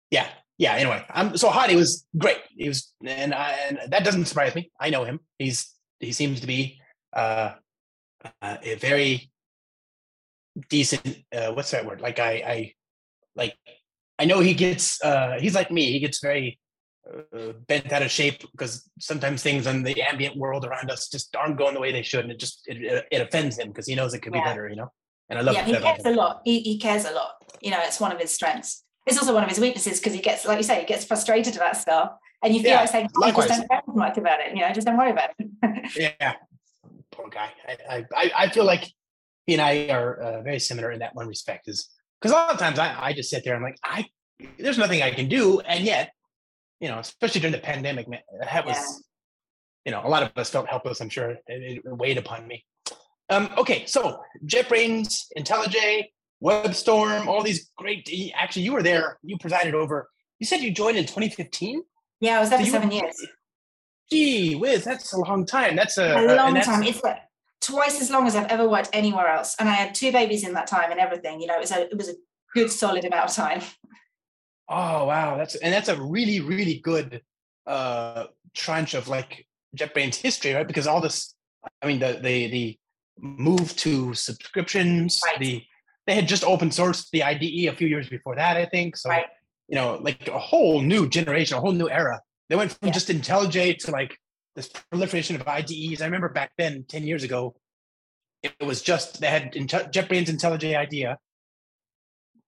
Yeah. 0.09 0.27
Yeah. 0.57 0.73
Anyway, 0.73 1.03
I'm 1.09 1.37
so 1.37 1.49
Hadi 1.49 1.75
was 1.75 2.05
great. 2.17 2.39
He 2.55 2.67
was, 2.67 2.93
and 3.05 3.33
I, 3.33 3.51
and 3.67 3.79
that 3.91 4.03
doesn't 4.03 4.25
surprise 4.25 4.55
me. 4.55 4.71
I 4.79 4.89
know 4.89 5.03
him. 5.03 5.19
He's 5.39 5.73
he 5.99 6.11
seems 6.11 6.41
to 6.41 6.47
be 6.47 6.79
uh, 7.13 7.53
uh 8.41 8.57
a 8.61 8.75
very 8.75 9.31
decent. 10.69 11.23
Uh, 11.33 11.51
what's 11.53 11.71
that 11.71 11.85
word? 11.85 12.01
Like 12.01 12.19
I 12.19 12.31
I 12.31 12.73
like 13.35 13.55
I 14.19 14.25
know 14.25 14.39
he 14.39 14.53
gets. 14.53 15.03
uh 15.03 15.37
He's 15.39 15.55
like 15.55 15.71
me. 15.71 15.91
He 15.91 15.99
gets 15.99 16.19
very 16.19 16.59
uh, 17.09 17.53
bent 17.67 17.91
out 17.91 18.03
of 18.03 18.11
shape 18.11 18.41
because 18.51 18.89
sometimes 18.99 19.41
things 19.41 19.65
in 19.65 19.83
the 19.83 20.01
ambient 20.03 20.35
world 20.37 20.65
around 20.65 20.91
us 20.91 21.09
just 21.09 21.35
aren't 21.35 21.57
going 21.57 21.73
the 21.73 21.79
way 21.79 21.91
they 21.91 22.03
should, 22.03 22.25
and 22.25 22.31
it 22.31 22.39
just 22.39 22.61
it, 22.67 22.77
it, 22.77 23.05
it 23.11 23.21
offends 23.21 23.57
him 23.57 23.69
because 23.69 23.87
he 23.87 23.95
knows 23.95 24.13
it 24.13 24.21
could 24.21 24.33
be 24.33 24.41
better, 24.41 24.69
you 24.69 24.75
know. 24.75 24.91
And 25.31 25.39
I 25.39 25.41
love 25.43 25.55
yeah, 25.55 25.65
that 25.65 25.75
he 25.75 25.81
cares 25.81 26.05
a 26.05 26.11
lot. 26.11 26.41
He, 26.45 26.59
he 26.59 26.77
cares 26.77 27.05
a 27.05 27.11
lot. 27.11 27.31
You 27.61 27.71
know, 27.71 27.79
it's 27.81 27.99
one 27.99 28.11
of 28.11 28.19
his 28.19 28.33
strengths. 28.33 28.83
It's 29.07 29.17
also 29.17 29.33
one 29.33 29.43
of 29.43 29.49
his 29.49 29.59
weaknesses 29.59 29.99
because 29.99 30.13
he 30.13 30.19
gets, 30.21 30.45
like 30.45 30.57
you 30.57 30.63
say, 30.63 30.81
he 30.81 30.85
gets 30.85 31.05
frustrated 31.05 31.55
about 31.55 31.77
stuff. 31.77 32.11
And 32.43 32.53
you 32.53 32.61
feel 32.61 32.71
Yeah, 32.71 32.81
like 32.81 32.89
saying, 32.89 33.09
oh, 33.15 33.31
just 33.31 33.47
don't 33.47 33.67
care 33.69 33.81
as 33.87 33.95
much 33.95 34.17
about 34.17 34.39
it. 34.41 34.55
You 34.55 34.61
know, 34.61 34.71
just 34.73 34.85
don't 34.85 34.97
worry 34.97 35.11
about 35.11 35.29
it. 35.39 35.47
Yeah, 35.95 36.33
poor 37.11 37.29
guy. 37.29 37.49
I, 37.67 37.95
I- 37.97 38.05
I 38.15 38.31
I 38.43 38.49
feel 38.49 38.65
like 38.65 38.83
he 39.45 39.53
and 39.53 39.61
I 39.61 39.87
are 39.89 40.15
uh, 40.21 40.41
very 40.41 40.59
similar 40.59 40.91
in 40.91 40.99
that 40.99 41.15
one 41.15 41.27
respect. 41.27 41.67
Is 41.67 41.89
because 42.19 42.31
a 42.31 42.35
lot 42.35 42.51
of 42.53 42.59
times 42.59 42.77
I 42.79 42.95
I 43.07 43.13
just 43.13 43.29
sit 43.29 43.43
there 43.43 43.55
and 43.55 43.63
I'm 43.65 43.71
like 43.71 43.79
I 43.83 44.05
there's 44.57 44.77
nothing 44.77 45.01
I 45.01 45.11
can 45.11 45.27
do, 45.29 45.59
and 45.61 45.83
yet 45.83 46.11
you 46.79 46.87
know, 46.89 46.97
especially 46.99 47.41
during 47.41 47.53
the 47.53 47.59
pandemic, 47.59 48.07
man, 48.07 48.21
that 48.41 48.65
was 48.65 48.75
Yeah. 48.75 48.91
you 49.85 49.91
know 49.93 50.01
a 50.07 50.09
lot 50.09 50.23
of 50.23 50.31
us 50.35 50.49
felt 50.49 50.67
helpless. 50.67 50.99
I'm 51.01 51.09
sure 51.09 51.29
it, 51.31 51.43
it 51.47 51.81
weighed 51.85 52.17
upon 52.17 52.47
me. 52.47 52.65
Um, 53.31 53.49
okay, 53.57 53.85
so 53.85 54.21
JetBrains, 54.45 55.27
IntelliJ, 55.37 56.05
WebStorm, 56.43 57.27
all 57.27 57.41
these 57.43 57.71
great. 57.77 58.09
Actually, 58.35 58.63
you 58.63 58.73
were 58.73 58.83
there. 58.83 59.17
You 59.23 59.37
presided 59.37 59.73
over. 59.73 60.09
You 60.39 60.45
said 60.45 60.59
you 60.61 60.71
joined 60.71 60.97
in 60.97 61.05
2015. 61.05 61.81
yeah, 62.19 62.37
I 62.37 62.39
was 62.41 62.49
there 62.49 62.59
So 62.59 62.65
for 62.65 62.71
seven 62.71 62.91
years. 62.91 63.15
Gee 64.11 64.55
whiz, 64.55 64.83
that's 64.83 65.13
a 65.13 65.17
long 65.19 65.45
time. 65.45 65.75
That's 65.75 65.97
a, 65.97 66.13
A 66.19 66.35
long 66.35 66.53
that's- 66.53 66.65
time. 66.65 66.83
It's 66.83 67.01
like 67.03 67.19
twice 67.61 68.01
as 68.01 68.09
long 68.11 68.27
as 68.27 68.35
I've 68.35 68.47
ever 68.51 68.67
worked 68.67 68.89
anywhere 68.91 69.27
else. 69.27 69.55
And 69.59 69.69
I 69.69 69.73
had 69.73 69.95
two 69.95 70.11
babies 70.11 70.43
in 70.45 70.53
that 70.55 70.67
time 70.67 70.91
and 70.91 70.99
everything. 70.99 71.39
You 71.39 71.47
know, 71.47 71.55
it 71.55 71.61
was 71.61 71.71
a, 71.71 71.89
it 71.89 71.97
was 71.97 72.09
a 72.09 72.13
good 72.53 72.69
solid 72.71 73.05
amount 73.05 73.29
of 73.29 73.35
time. 73.35 73.61
Oh 74.67 75.05
wow, 75.05 75.37
that's 75.37 75.55
and 75.55 75.73
that's 75.73 75.89
a 75.89 76.01
really 76.01 76.39
really 76.39 76.79
good 76.79 77.21
uh 77.67 78.25
tranche 78.53 78.93
of 78.93 79.07
like 79.07 79.45
JetBrains 79.77 80.15
history, 80.15 80.53
right? 80.53 80.67
Because 80.67 80.87
all 80.87 81.01
this, 81.01 81.35
I 81.81 81.87
mean, 81.87 81.99
the 81.99 82.19
the 82.21 82.47
the 82.47 82.79
move 83.21 83.75
to 83.77 84.13
subscriptions, 84.13 85.19
Right. 85.25 85.39
the 85.39 85.63
they 86.07 86.15
had 86.15 86.27
just 86.27 86.43
open 86.43 86.69
sourced 86.69 87.09
the 87.11 87.21
IDE 87.23 87.67
a 87.67 87.75
few 87.75 87.87
years 87.87 88.09
before 88.09 88.35
that, 88.35 88.57
I 88.57 88.65
think. 88.65 88.97
So 88.97 89.09
Right. 89.09 89.25
you 89.67 89.75
know, 89.75 89.97
like 90.01 90.27
a 90.27 90.39
whole 90.39 90.81
new 90.81 91.07
generation, 91.07 91.57
a 91.57 91.61
whole 91.61 91.71
new 91.71 91.89
era. 91.89 92.19
They 92.49 92.55
went 92.55 92.71
from 92.71 92.87
Yeah. 92.87 92.93
just 92.93 93.07
IntelliJ 93.07 93.77
to 93.85 93.91
like 93.91 94.17
this 94.55 94.67
proliferation 94.67 95.35
of 95.39 95.47
IDEs. 95.47 96.01
I 96.01 96.05
remember 96.05 96.29
back 96.29 96.51
then, 96.57 96.83
ten 96.89 97.03
years 97.03 97.23
ago, 97.23 97.55
it 98.43 98.53
was 98.61 98.81
just 98.81 99.21
they 99.21 99.27
had 99.27 99.53
Intel- 99.53 99.91
JetBrains 99.91 100.25
IntelliJ 100.27 100.75
IDEA, 100.75 101.17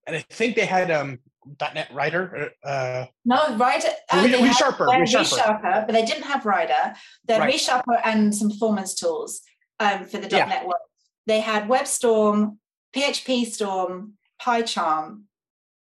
and 0.07 0.15
I 0.15 0.19
think 0.32 0.55
they 0.55 0.65
had 0.65 0.91
um 0.91 1.19
.NET 1.59 1.93
Rider. 1.93 2.51
Uh, 2.63 3.05
No, 3.26 3.55
Rider. 3.57 3.88
Re- 4.13 4.34
uh, 4.34 4.38
ReSharper, 4.39 4.88
ReSharper. 4.88 5.38
ReSharper, 5.38 5.86
but 5.86 5.91
they 5.93 6.05
didn't 6.05 6.24
have 6.24 6.45
Rider. 6.45 6.95
They 7.26 7.34
had 7.36 7.41
Right. 7.41 7.53
ReSharper 7.55 7.99
and 8.03 8.34
some 8.34 8.49
performance 8.49 8.95
tools 8.95 9.41
um, 9.80 10.05
for 10.05 10.17
the 10.17 10.28
Yeah. 10.30 10.45
.NET 10.45 10.63
world. 10.65 10.82
They 11.28 11.39
had 11.39 11.67
WebStorm, 11.67 12.57
PHP 12.95 13.45
Storm, 13.45 14.13
PyCharm. 14.41 15.24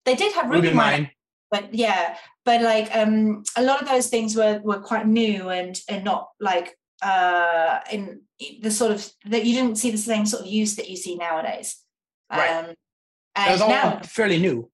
They 0.06 0.16
did 0.16 0.34
have 0.34 0.50
Ruby 0.50 0.70
RubyMine, 0.70 0.76
Mine. 0.76 1.12
but 1.52 1.74
yeah, 1.74 2.18
but 2.46 2.62
like 2.62 2.94
um, 2.96 3.44
a 3.56 3.64
lot 3.64 3.82
of 3.82 3.88
those 3.88 4.08
things 4.08 4.36
were 4.36 4.60
were 4.64 4.80
quite 4.80 5.08
new 5.08 5.50
and 5.50 5.80
and 5.88 6.04
not 6.04 6.30
like 6.40 6.78
uh, 7.02 7.80
in 7.92 8.22
the 8.62 8.72
sort 8.72 8.92
of 8.92 9.10
that 9.26 9.46
you 9.46 9.54
didn't 9.56 9.78
see 9.78 9.92
the 9.92 9.98
same 9.98 10.26
sort 10.26 10.42
of 10.44 10.48
use 10.48 10.76
that 10.76 10.90
you 10.90 10.98
see 10.98 11.16
nowadays. 11.16 11.78
Right. 12.32 12.50
Um, 12.50 12.76
and 13.36 13.52
was 13.52 13.62
all 13.62 13.70
now, 13.70 14.00
fairly 14.04 14.40
new. 14.40 14.70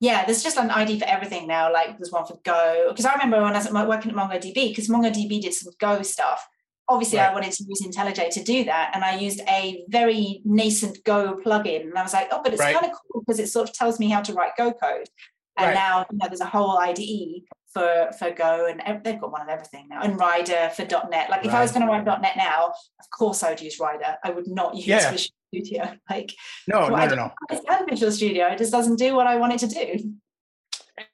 yeah, 0.00 0.24
there's 0.24 0.42
just 0.42 0.58
an 0.58 0.70
ID 0.70 0.98
for 0.98 1.06
everything 1.06 1.46
now. 1.46 1.72
Like 1.72 1.96
there's 1.98 2.10
one 2.12 2.26
for 2.26 2.38
Go. 2.44 2.86
Because 2.90 3.04
I 3.06 3.12
remember 3.12 3.40
when 3.40 3.54
I 3.54 3.58
was 3.58 3.70
working 3.88 4.10
at 4.10 4.16
MongoDB, 4.16 4.54
because 4.70 4.88
MongoDB 4.88 5.40
did 5.40 5.54
some 5.54 5.72
Go 5.78 6.02
stuff. 6.02 6.46
Obviously, 6.90 7.20
I 7.20 7.32
wanted 7.32 7.52
to 7.52 7.64
use 7.68 7.80
IntelliJ 7.82 8.30
to 8.30 8.42
do 8.42 8.64
that, 8.64 8.90
and 8.94 9.04
I 9.04 9.16
used 9.16 9.40
a 9.48 9.84
very 9.88 10.42
nascent 10.44 11.02
Go 11.04 11.40
plugin. 11.44 11.82
And 11.82 11.96
I 11.96 12.02
was 12.02 12.12
like, 12.12 12.28
oh, 12.32 12.40
but 12.42 12.52
it's 12.52 12.60
Right. 12.60 12.74
kind 12.74 12.84
of 12.90 12.98
cool 12.98 13.22
because 13.22 13.38
it 13.38 13.46
sort 13.48 13.68
of 13.68 13.74
tells 13.74 14.00
me 14.00 14.08
how 14.10 14.20
to 14.22 14.32
write 14.34 14.56
Go 14.58 14.72
code. 14.72 15.08
And 15.56 15.68
Right. 15.68 15.74
now 15.74 16.04
you 16.10 16.18
know 16.18 16.26
there's 16.28 16.40
a 16.40 16.46
whole 16.46 16.78
IDE 16.78 17.42
for 17.72 18.10
for 18.18 18.30
Go, 18.32 18.66
and 18.66 19.04
they've 19.04 19.20
got 19.20 19.30
one 19.30 19.40
of 19.42 19.48
everything 19.48 19.86
now. 19.88 20.00
And 20.02 20.18
Rider 20.18 20.70
for 20.74 20.82
.NET. 20.84 21.30
Like 21.30 21.46
if 21.46 21.54
I 21.54 21.60
was 21.62 21.70
going 21.70 21.86
to 21.86 21.92
write 21.92 22.04
.NET 22.04 22.36
now, 22.36 22.72
of 22.98 23.10
course 23.16 23.42
I 23.44 23.50
would 23.50 23.60
use 23.60 23.78
Rider. 23.78 24.16
I 24.24 24.30
would 24.30 24.48
not 24.48 24.74
use 24.74 24.86
Yeah. 24.88 25.10
Visual 25.12 25.30
Studio. 25.54 25.92
Like 26.10 26.32
No, 26.66 26.88
no, 26.88 26.94
I 26.96 27.04
no, 27.06 27.08
don't 27.14 27.18
no. 27.18 27.30
understand 27.48 27.86
Visual 27.88 28.10
Studio. 28.12 28.46
It 28.46 28.58
just 28.58 28.72
doesn't 28.72 28.96
do 28.96 29.14
what 29.14 29.26
I 29.28 29.36
want 29.36 29.52
it 29.54 29.58
to 29.60 29.68
do. 29.68 30.14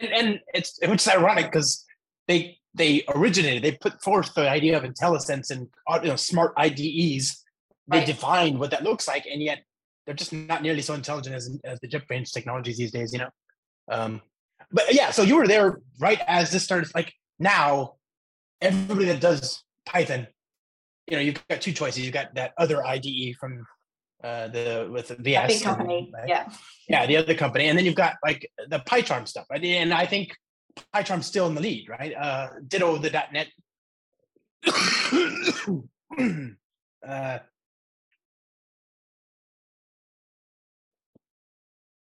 And, 0.01 0.13
and 0.13 0.41
it's 0.55 0.79
which 0.83 1.03
is 1.03 1.09
ironic 1.09 1.47
because 1.47 1.85
they 2.29 2.59
they 2.77 3.03
originated, 3.15 3.63
they 3.65 3.73
put 3.73 4.01
forth 4.03 4.35
the 4.35 4.49
idea 4.49 4.77
of 4.77 4.85
IntelliSense 4.85 5.51
and 5.51 5.69
uh, 5.89 5.99
you 6.03 6.09
know 6.11 6.17
smart 6.17 6.53
IDEs. 6.57 7.43
They 7.89 7.99
Right. 7.99 8.07
defined 8.07 8.59
what 8.59 8.71
that 8.73 8.83
looks 8.83 9.07
like, 9.07 9.27
and 9.33 9.41
yet 9.41 9.59
they're 10.05 10.15
just 10.23 10.33
not 10.33 10.61
nearly 10.63 10.83
so 10.83 10.95
intelligent 10.95 11.35
as, 11.37 11.45
as 11.65 11.79
the 11.81 11.89
JetBrains 11.89 12.33
technologies 12.33 12.77
these 12.79 12.91
days. 12.91 13.13
You 13.13 13.21
know. 13.21 13.31
Um, 13.91 14.21
but 14.73 14.93
yeah, 14.93 15.11
so 15.13 15.23
you 15.23 15.37
were 15.37 15.47
there 15.47 15.81
right 16.01 16.21
as 16.27 16.51
this 16.51 16.65
started. 16.65 16.91
Like 16.95 17.13
now, 17.39 17.95
everybody 18.61 19.07
that 19.07 19.21
does 19.21 19.63
Python, 19.87 20.27
you 21.09 21.17
know, 21.17 21.23
you've 21.23 21.47
got 21.49 21.61
two 21.61 21.73
choices. 21.73 22.05
You've 22.05 22.13
got 22.15 22.35
that 22.35 22.53
other 22.59 22.85
IDE 22.85 23.37
from 23.39 23.65
uh, 24.25 24.49
the 24.49 24.89
with 24.91 25.07
the 25.09 25.15
VS, 25.17 25.45
A 25.45 25.47
big 25.47 25.57
and- 25.59 25.65
company. 25.65 26.11
right? 26.13 26.29
Yeah. 26.29 26.53
yeah, 26.89 27.07
the 27.07 27.17
other 27.19 27.35
company, 27.35 27.69
and 27.69 27.79
then 27.79 27.85
you've 27.85 27.95
got 27.95 28.15
like 28.25 28.51
the 28.69 28.81
PyCharm 28.81 29.29
stuff, 29.29 29.47
right? 29.51 29.63
And 29.63 29.95
I 29.95 30.07
think 30.07 30.35
PyCharm's 30.95 31.27
still 31.27 31.47
in 31.47 31.55
the 31.55 31.61
lead, 31.61 31.89
right? 31.89 32.15
Uh, 32.15 32.49
ditto 32.67 32.99
the 32.99 33.11
.NET. 33.33 33.49
uh, 37.09 37.39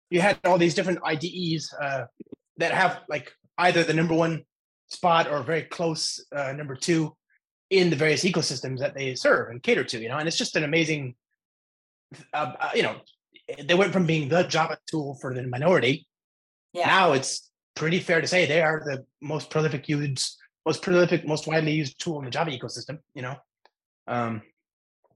you 0.10 0.22
had 0.22 0.40
all 0.46 0.58
these 0.58 0.76
different 0.76 1.00
IDEs 1.04 1.74
uh, 1.82 2.06
that 2.58 2.72
have 2.72 3.02
like 3.10 3.32
either 3.58 3.84
the 3.84 3.94
number 3.94 4.14
one 4.14 4.44
spot 4.88 5.30
or 5.30 5.42
very 5.42 5.64
close 5.64 6.24
uh, 6.36 6.54
number 6.54 6.76
two 6.76 7.16
in 7.70 7.90
the 7.90 7.96
various 7.96 8.24
ecosystems 8.24 8.80
that 8.80 8.94
they 8.94 9.16
serve 9.16 9.50
and 9.50 9.64
cater 9.64 9.84
to, 9.84 10.00
you 10.00 10.10
know, 10.10 10.18
and 10.18 10.28
it's 10.28 10.38
just 10.38 10.56
an 10.56 10.64
amazing, 10.64 11.16
uh, 12.34 12.54
uh, 12.60 12.70
you 12.76 12.84
know, 12.84 12.98
they 13.64 13.74
went 13.74 13.92
from 13.92 14.06
being 14.06 14.30
the 14.30 14.44
Java 14.44 14.78
tool 14.88 15.18
for 15.20 15.34
the 15.34 15.48
minority. 15.48 16.08
Yeah. 16.74 16.86
Now 16.86 17.14
it's 17.14 17.50
pretty 17.76 18.00
fair 18.00 18.22
to 18.22 18.28
say 18.28 18.46
they 18.46 18.62
are 18.62 18.82
the 18.86 19.06
most 19.22 19.50
prolific 19.50 19.90
used, 19.90 20.38
most 20.66 20.82
prolific, 20.82 21.28
most 21.28 21.48
widely 21.48 21.74
used 21.74 22.00
tool 22.00 22.20
in 22.20 22.26
the 22.26 22.32
Java 22.32 22.52
ecosystem. 22.52 23.00
You 23.14 23.24
know, 23.24 23.36
um, 24.08 24.42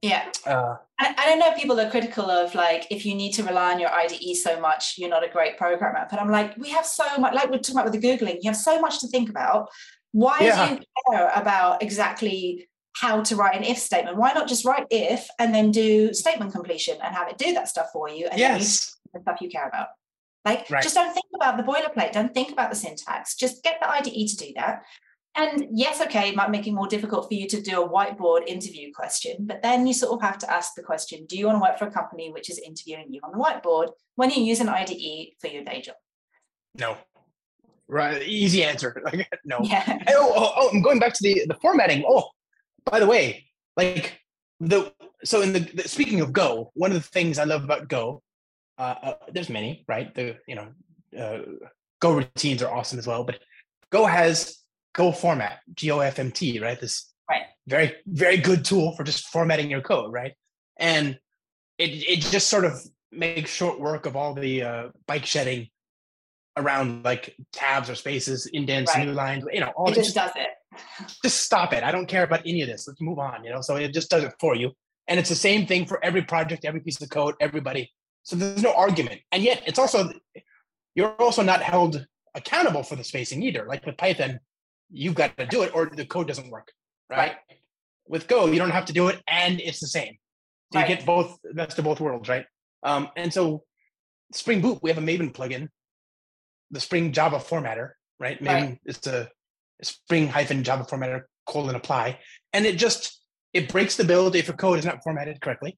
Yeah. 0.01 0.31
uh, 0.45 0.75
and 0.99 1.15
I 1.17 1.35
know 1.35 1.53
people 1.55 1.79
are 1.79 1.89
critical 1.89 2.29
of 2.29 2.55
like, 2.55 2.87
if 2.91 3.05
you 3.05 3.15
need 3.15 3.33
to 3.33 3.43
rely 3.43 3.73
on 3.73 3.79
your 3.79 3.89
IDE 3.91 4.35
so 4.35 4.59
much, 4.59 4.95
you're 4.97 5.09
not 5.09 5.23
a 5.23 5.29
great 5.29 5.57
programmer. 5.57 6.07
But 6.09 6.19
I'm 6.21 6.29
like, 6.29 6.57
we 6.57 6.69
have 6.69 6.85
so 6.85 7.05
much, 7.17 7.33
like 7.33 7.49
we're 7.49 7.57
talking 7.59 7.75
about 7.75 7.91
with 7.91 8.01
the 8.01 8.07
Googling, 8.07 8.37
you 8.41 8.49
have 8.49 8.57
so 8.57 8.79
much 8.79 8.99
to 9.01 9.07
think 9.07 9.29
about. 9.29 9.69
Why 10.11 10.39
Yeah. 10.41 10.67
do 10.67 10.73
you 10.75 10.79
care 11.09 11.31
about 11.35 11.83
exactly 11.83 12.67
how 12.93 13.21
to 13.21 13.35
write 13.35 13.55
an 13.55 13.63
if 13.63 13.77
statement? 13.77 14.17
Why 14.17 14.33
not 14.33 14.47
just 14.47 14.65
write 14.65 14.87
if 14.89 15.27
and 15.37 15.53
then 15.53 15.69
do 15.71 16.13
statement 16.13 16.51
completion 16.53 16.97
and 17.03 17.13
have 17.15 17.27
it 17.29 17.37
do 17.37 17.53
that 17.53 17.67
stuff 17.67 17.89
for 17.93 18.09
you? 18.09 18.25
And 18.25 18.39
then 18.41 18.51
you 18.53 18.57
yes, 18.57 18.97
the 19.13 19.21
stuff 19.21 19.41
you 19.41 19.49
care 19.49 19.67
about. 19.67 19.89
Like, 20.47 20.69
Right. 20.69 20.81
just 20.83 20.95
don't 20.95 21.13
think 21.13 21.25
about 21.35 21.57
the 21.57 21.63
boilerplate. 21.63 22.13
Don't 22.13 22.33
think 22.33 22.51
about 22.51 22.69
the 22.69 22.75
syntax. 22.75 23.35
Just 23.35 23.63
get 23.63 23.79
the 23.81 23.89
IDE 23.89 24.27
to 24.27 24.37
do 24.37 24.53
that. 24.55 24.83
And 25.35 25.67
yes, 25.71 26.01
okay, 26.01 26.29
it 26.29 26.35
might 26.35 26.49
make 26.49 26.65
it 26.65 26.71
more 26.71 26.87
difficult 26.87 27.27
for 27.27 27.33
you 27.35 27.47
to 27.49 27.61
do 27.61 27.83
a 27.83 27.87
whiteboard 27.87 28.47
interview 28.47 28.91
question, 28.93 29.45
but 29.45 29.61
then 29.61 29.85
you 29.85 29.93
sort 29.93 30.13
of 30.13 30.21
have 30.27 30.39
to 30.39 30.51
ask 30.51 30.73
the 30.75 30.81
question 30.81 31.25
do 31.27 31.37
you 31.37 31.45
want 31.45 31.57
to 31.57 31.61
work 31.61 31.77
for 31.77 31.87
a 31.87 31.91
company 31.91 32.31
which 32.31 32.49
is 32.49 32.57
interviewing 32.59 33.07
you 33.13 33.19
on 33.23 33.31
the 33.33 33.37
whiteboard 33.37 33.89
when 34.15 34.31
you 34.31 34.41
use 34.41 34.59
an 34.61 34.69
IDE 34.69 35.33
for 35.39 35.47
your 35.47 35.63
day 35.63 35.81
job? 35.81 35.95
No. 36.75 36.97
Right. 37.87 38.23
Easy 38.23 38.63
answer. 38.63 39.01
no. 39.45 39.59
Yeah. 39.63 39.99
Oh, 40.09 40.33
oh, 40.35 40.51
oh, 40.55 40.69
I'm 40.73 40.81
going 40.81 40.99
back 40.99 41.13
to 41.13 41.23
the, 41.23 41.45
the 41.47 41.55
formatting. 41.61 42.03
Oh, 42.07 42.29
by 42.85 42.99
the 42.99 43.07
way, 43.07 43.45
like 43.75 44.19
the 44.59 44.91
so 45.23 45.41
in 45.41 45.53
the, 45.53 45.59
the 45.59 45.87
speaking 45.87 46.21
of 46.21 46.33
Go, 46.33 46.71
one 46.73 46.91
of 46.91 46.97
the 46.97 47.09
things 47.09 47.37
I 47.37 47.43
love 47.43 47.63
about 47.63 47.89
Go, 47.89 48.23
uh, 48.77 48.95
uh, 49.03 49.13
there's 49.31 49.49
many, 49.49 49.83
right? 49.87 50.13
The 50.13 50.37
you 50.47 50.55
know, 50.55 50.67
uh, 51.19 51.39
Go 51.99 52.13
routines 52.13 52.61
are 52.61 52.71
awesome 52.73 52.99
as 52.99 53.07
well, 53.07 53.23
but 53.23 53.39
Go 53.91 54.05
has 54.05 54.59
Go 54.93 55.11
format, 55.11 55.59
G 55.73 55.91
O 55.91 55.99
F 55.99 56.19
M 56.19 56.31
T, 56.31 56.59
right? 56.59 56.79
This 56.79 57.11
right. 57.29 57.43
very 57.67 57.95
very 58.07 58.37
good 58.37 58.63
tool 58.65 58.95
for 58.95 59.03
just 59.03 59.27
formatting 59.27 59.69
your 59.69 59.81
code, 59.81 60.11
right? 60.11 60.33
And 60.77 61.17
it 61.77 61.89
it 61.89 62.19
just 62.21 62.47
sort 62.47 62.65
of 62.65 62.73
makes 63.11 63.51
short 63.51 63.79
work 63.79 64.05
of 64.05 64.15
all 64.15 64.33
the 64.33 64.63
uh, 64.63 64.89
bike 65.07 65.25
shedding 65.25 65.69
around 66.57 67.03
like 67.05 67.35
tabs 67.53 67.89
or 67.89 67.95
spaces, 67.95 68.47
indents, 68.47 68.93
Right. 68.95 69.05
new 69.05 69.13
lines, 69.13 69.45
you 69.53 69.59
know, 69.59 69.71
all 69.77 69.91
It 69.91 69.95
this 69.95 70.07
just 70.07 70.15
does 70.15 70.31
it. 70.35 70.47
just 71.23 71.41
stop 71.41 71.71
it. 71.71 71.83
I 71.83 71.91
don't 71.91 72.07
care 72.07 72.23
about 72.23 72.41
any 72.47 72.61
of 72.63 72.67
this. 72.67 72.87
Let's 72.87 72.99
move 72.99 73.19
on, 73.19 73.43
you 73.43 73.51
know? 73.51 73.61
So 73.61 73.75
it 73.75 73.93
just 73.93 74.09
does 74.09 74.23
it 74.23 74.33
for 74.39 74.55
you. 74.55 74.71
And 75.07 75.19
it's 75.19 75.29
the 75.29 75.35
same 75.35 75.67
thing 75.67 75.85
for 75.85 76.03
every 76.03 76.23
project, 76.23 76.65
every 76.65 76.79
piece 76.81 76.99
of 76.99 77.09
code, 77.11 77.35
everybody. 77.39 77.93
So 78.27 78.35
there's 78.35 78.61
no 78.61 78.73
argument. 78.73 79.21
And 79.31 79.41
yet 79.41 79.63
it's 79.65 79.79
also, 79.79 80.11
you're 80.95 81.13
also 81.13 81.43
not 81.43 81.61
held 81.61 82.05
accountable 82.35 82.83
for 82.83 82.97
the 82.97 83.03
spacing 83.05 83.41
either. 83.41 83.65
Like 83.65 83.85
with 83.85 83.95
Python, 83.95 84.41
you've 84.91 85.15
got 85.15 85.37
to 85.37 85.45
do 85.45 85.63
it 85.63 85.71
or 85.73 85.85
the 85.85 86.05
code 86.05 86.27
doesn't 86.27 86.49
work, 86.49 86.73
right? 87.09 87.17
Right. 87.17 87.35
With 88.05 88.27
Go, 88.27 88.47
you 88.47 88.57
don't 88.57 88.71
have 88.71 88.83
to 88.87 88.93
do 88.93 89.07
it 89.07 89.21
and 89.29 89.61
it's 89.61 89.79
the 89.79 89.87
same. 89.87 90.17
So 90.73 90.79
Right. 90.79 90.89
you 90.89 90.95
get 90.97 91.05
both, 91.05 91.39
best 91.53 91.79
of 91.79 91.85
both 91.85 92.01
worlds, 92.01 92.27
right? 92.27 92.45
Um, 92.83 93.07
and 93.15 93.33
so 93.33 93.63
Spring 94.33 94.59
Boot, 94.59 94.79
we 94.83 94.89
have 94.89 94.97
a 94.97 95.01
Maven 95.01 95.31
plugin, 95.31 95.69
the 96.69 96.81
Spring 96.81 97.13
Java 97.13 97.37
formatter, 97.37 97.91
right? 98.19 98.37
Right. 98.41 98.41
Maven 98.41 98.79
is 98.85 98.97
the 98.97 99.29
Spring 99.81 100.27
hyphen 100.27 100.65
Java 100.65 100.83
formatter 100.83 101.21
colon 101.45 101.75
apply, 101.75 102.19
and 102.51 102.65
it 102.65 102.77
just 102.77 103.23
it 103.53 103.69
breaks 103.69 103.95
the 103.95 104.03
build 104.03 104.35
if 104.35 104.47
your 104.47 104.57
code 104.57 104.79
is 104.79 104.85
not 104.85 105.01
formatted 105.01 105.39
correctly, 105.39 105.77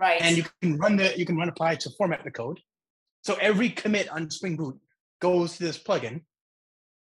Right. 0.00 0.22
and 0.22 0.36
you 0.36 0.44
can 0.62 0.78
run 0.78 0.96
the 0.96 1.16
you 1.18 1.26
can 1.26 1.36
run 1.36 1.48
apply 1.48 1.74
to 1.76 1.90
format 1.90 2.24
the 2.24 2.30
code. 2.30 2.58
So 3.22 3.36
every 3.40 3.68
commit 3.68 4.08
on 4.08 4.30
Spring 4.30 4.56
Boot 4.56 4.78
goes 5.20 5.58
to 5.58 5.62
this 5.64 5.78
plugin, 5.78 6.22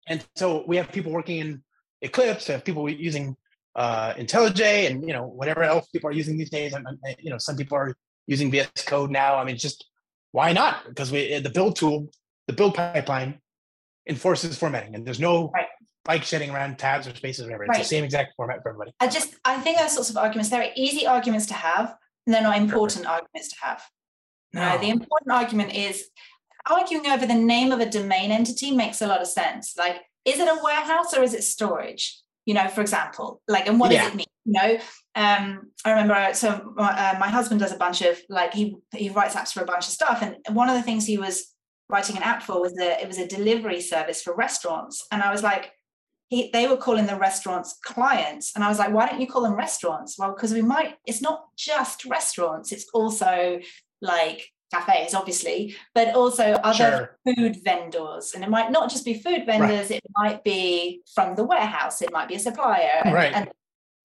and 0.07 0.24
so 0.36 0.64
we 0.68 0.78
have 0.78 0.91
people 0.91 1.11
working 1.11 1.40
in 1.40 1.64
Eclipse, 2.03 2.48
we 2.48 2.52
have 2.53 2.64
people 2.64 2.88
using 2.90 3.36
uh, 3.76 4.14
IntelliJ, 4.14 4.88
and 4.91 5.07
you 5.07 5.14
know 5.14 5.26
whatever 5.26 5.64
else 5.64 5.88
people 5.88 6.10
are 6.10 6.14
using 6.14 6.38
these 6.38 6.52
days. 6.52 6.74
And 6.74 6.86
you 7.20 7.32
know 7.32 7.40
some 7.40 7.56
people 7.57 7.78
are 7.78 7.95
using 8.28 8.52
VS 8.52 8.70
Code 8.86 9.10
now. 9.10 9.38
I 9.38 9.44
mean, 9.44 9.57
just 9.57 9.86
why 10.32 10.53
not? 10.53 10.86
Because 10.88 11.11
we 11.11 11.40
the 11.40 11.49
build 11.49 11.76
tool, 11.76 12.10
the 12.48 12.53
build 12.53 12.76
pipeline 12.76 13.40
enforces 14.07 14.57
formatting, 14.57 14.94
and 14.95 15.06
there's 15.06 15.20
no 15.20 15.49
Right. 15.53 15.68
bike 16.06 16.24
shedding 16.24 16.52
around 16.52 16.78
tabs 16.78 17.07
or 17.07 17.15
spaces 17.15 17.41
or 17.44 17.45
whatever. 17.48 17.64
It's 17.64 17.70
Right. 17.70 17.80
the 17.80 17.86
same 17.95 18.03
exact 18.03 18.34
format 18.36 18.61
for 18.61 18.70
everybody. 18.70 18.91
I 18.99 19.07
just 19.07 19.36
I 19.45 19.60
think 19.61 19.80
those 19.80 19.94
sorts 19.94 20.10
of 20.11 20.18
arguments, 20.18 20.49
they're 20.49 20.72
easy 20.76 21.07
arguments 21.07 21.45
to 21.48 21.53
have, 21.53 21.95
and 22.26 22.34
they're 22.34 22.41
not 22.41 22.58
important 22.58 23.06
arguments 23.06 23.50
to 23.50 23.56
have. 23.62 23.84
No, 24.54 24.78
the 24.78 24.90
important 24.90 25.32
argument 25.32 25.74
is 25.74 26.10
arguing 26.70 27.08
over 27.08 27.26
the 27.26 27.34
name 27.34 27.72
of 27.72 27.80
a 27.80 27.90
domain 27.90 28.32
entity 28.32 28.72
makes 28.72 29.02
a 29.02 29.08
lot 29.08 29.22
of 29.22 29.28
sense. 29.28 29.76
Like, 29.78 29.98
is 30.26 30.40
it 30.40 30.48
a 30.48 30.60
warehouse 30.64 31.14
or 31.14 31.24
is 31.24 31.34
it 31.34 31.44
storage? 31.44 32.20
You 32.45 32.54
know, 32.54 32.68
for 32.68 32.82
example, 32.82 33.41
like, 33.48 33.68
and 33.68 33.80
what 33.80 33.91
Yeah. 33.91 34.04
does 34.04 34.14
it 34.14 34.16
mean? 34.16 34.26
You 34.45 34.54
know, 34.54 34.78
um, 35.16 35.72
I 35.86 35.91
remember. 35.91 36.34
So 36.34 36.74
my, 36.76 36.91
uh, 36.91 37.18
my 37.20 37.30
husband 37.30 37.62
does 37.62 37.72
a 37.72 37.78
bunch 37.78 38.02
of 38.02 38.20
like 38.30 38.54
he 38.54 38.76
he 38.94 39.10
writes 39.10 39.36
apps 39.36 39.54
for 39.54 39.62
a 39.62 39.66
bunch 39.66 39.88
of 39.88 39.94
stuff, 39.94 40.22
and 40.22 40.36
one 40.56 40.70
of 40.70 40.76
the 40.76 40.84
things 40.84 41.06
he 41.06 41.18
was 41.18 41.54
writing 41.90 42.18
an 42.18 42.24
app 42.24 42.44
for 42.44 42.62
was 42.62 42.74
that 42.74 43.02
it 43.02 43.08
was 43.08 43.18
a 43.18 43.28
delivery 43.28 43.80
service 43.82 44.22
for 44.22 44.36
restaurants, 44.36 45.06
and 45.12 45.22
I 45.24 45.32
was 45.32 45.41
like. 45.44 45.72
He, 46.34 46.49
they 46.51 46.68
were 46.68 46.77
calling 46.77 47.05
the 47.05 47.15
restaurants 47.15 47.69
clients. 47.84 48.53
And 48.55 48.64
i 48.64 48.69
was 48.69 48.80
like 48.80 48.91
why 48.91 49.05
don't 49.07 49.22
you 49.22 49.27
call 49.27 49.43
them 49.43 49.53
restaurants? 49.68 50.18
Well 50.18 50.34
because 50.34 50.51
we 50.51 50.64
might 50.64 50.95
it's 51.05 51.22
not 51.22 51.39
just 51.55 52.05
restaurants 52.05 52.72
it's 52.72 52.88
also 52.99 53.60
like 54.01 54.39
cafes 54.73 55.14
obviously 55.14 55.76
but 55.93 56.15
also 56.15 56.45
other 56.69 56.73
Sure. 56.73 57.35
food 57.35 57.57
vendors. 57.64 58.26
And 58.34 58.43
it 58.43 58.49
might 58.49 58.72
not 58.72 58.89
just 58.89 59.05
be 59.05 59.14
food 59.26 59.41
vendors 59.45 59.91
it 59.91 60.01
might 60.22 60.43
be 60.43 61.01
from 61.15 61.35
the 61.35 61.43
warehouse 61.43 62.01
it 62.01 62.11
might 62.11 62.27
be 62.31 62.35
a 62.35 62.39
supplier. 62.39 62.95
And, 63.05 63.14
Right. 63.14 63.34
and, 63.38 63.45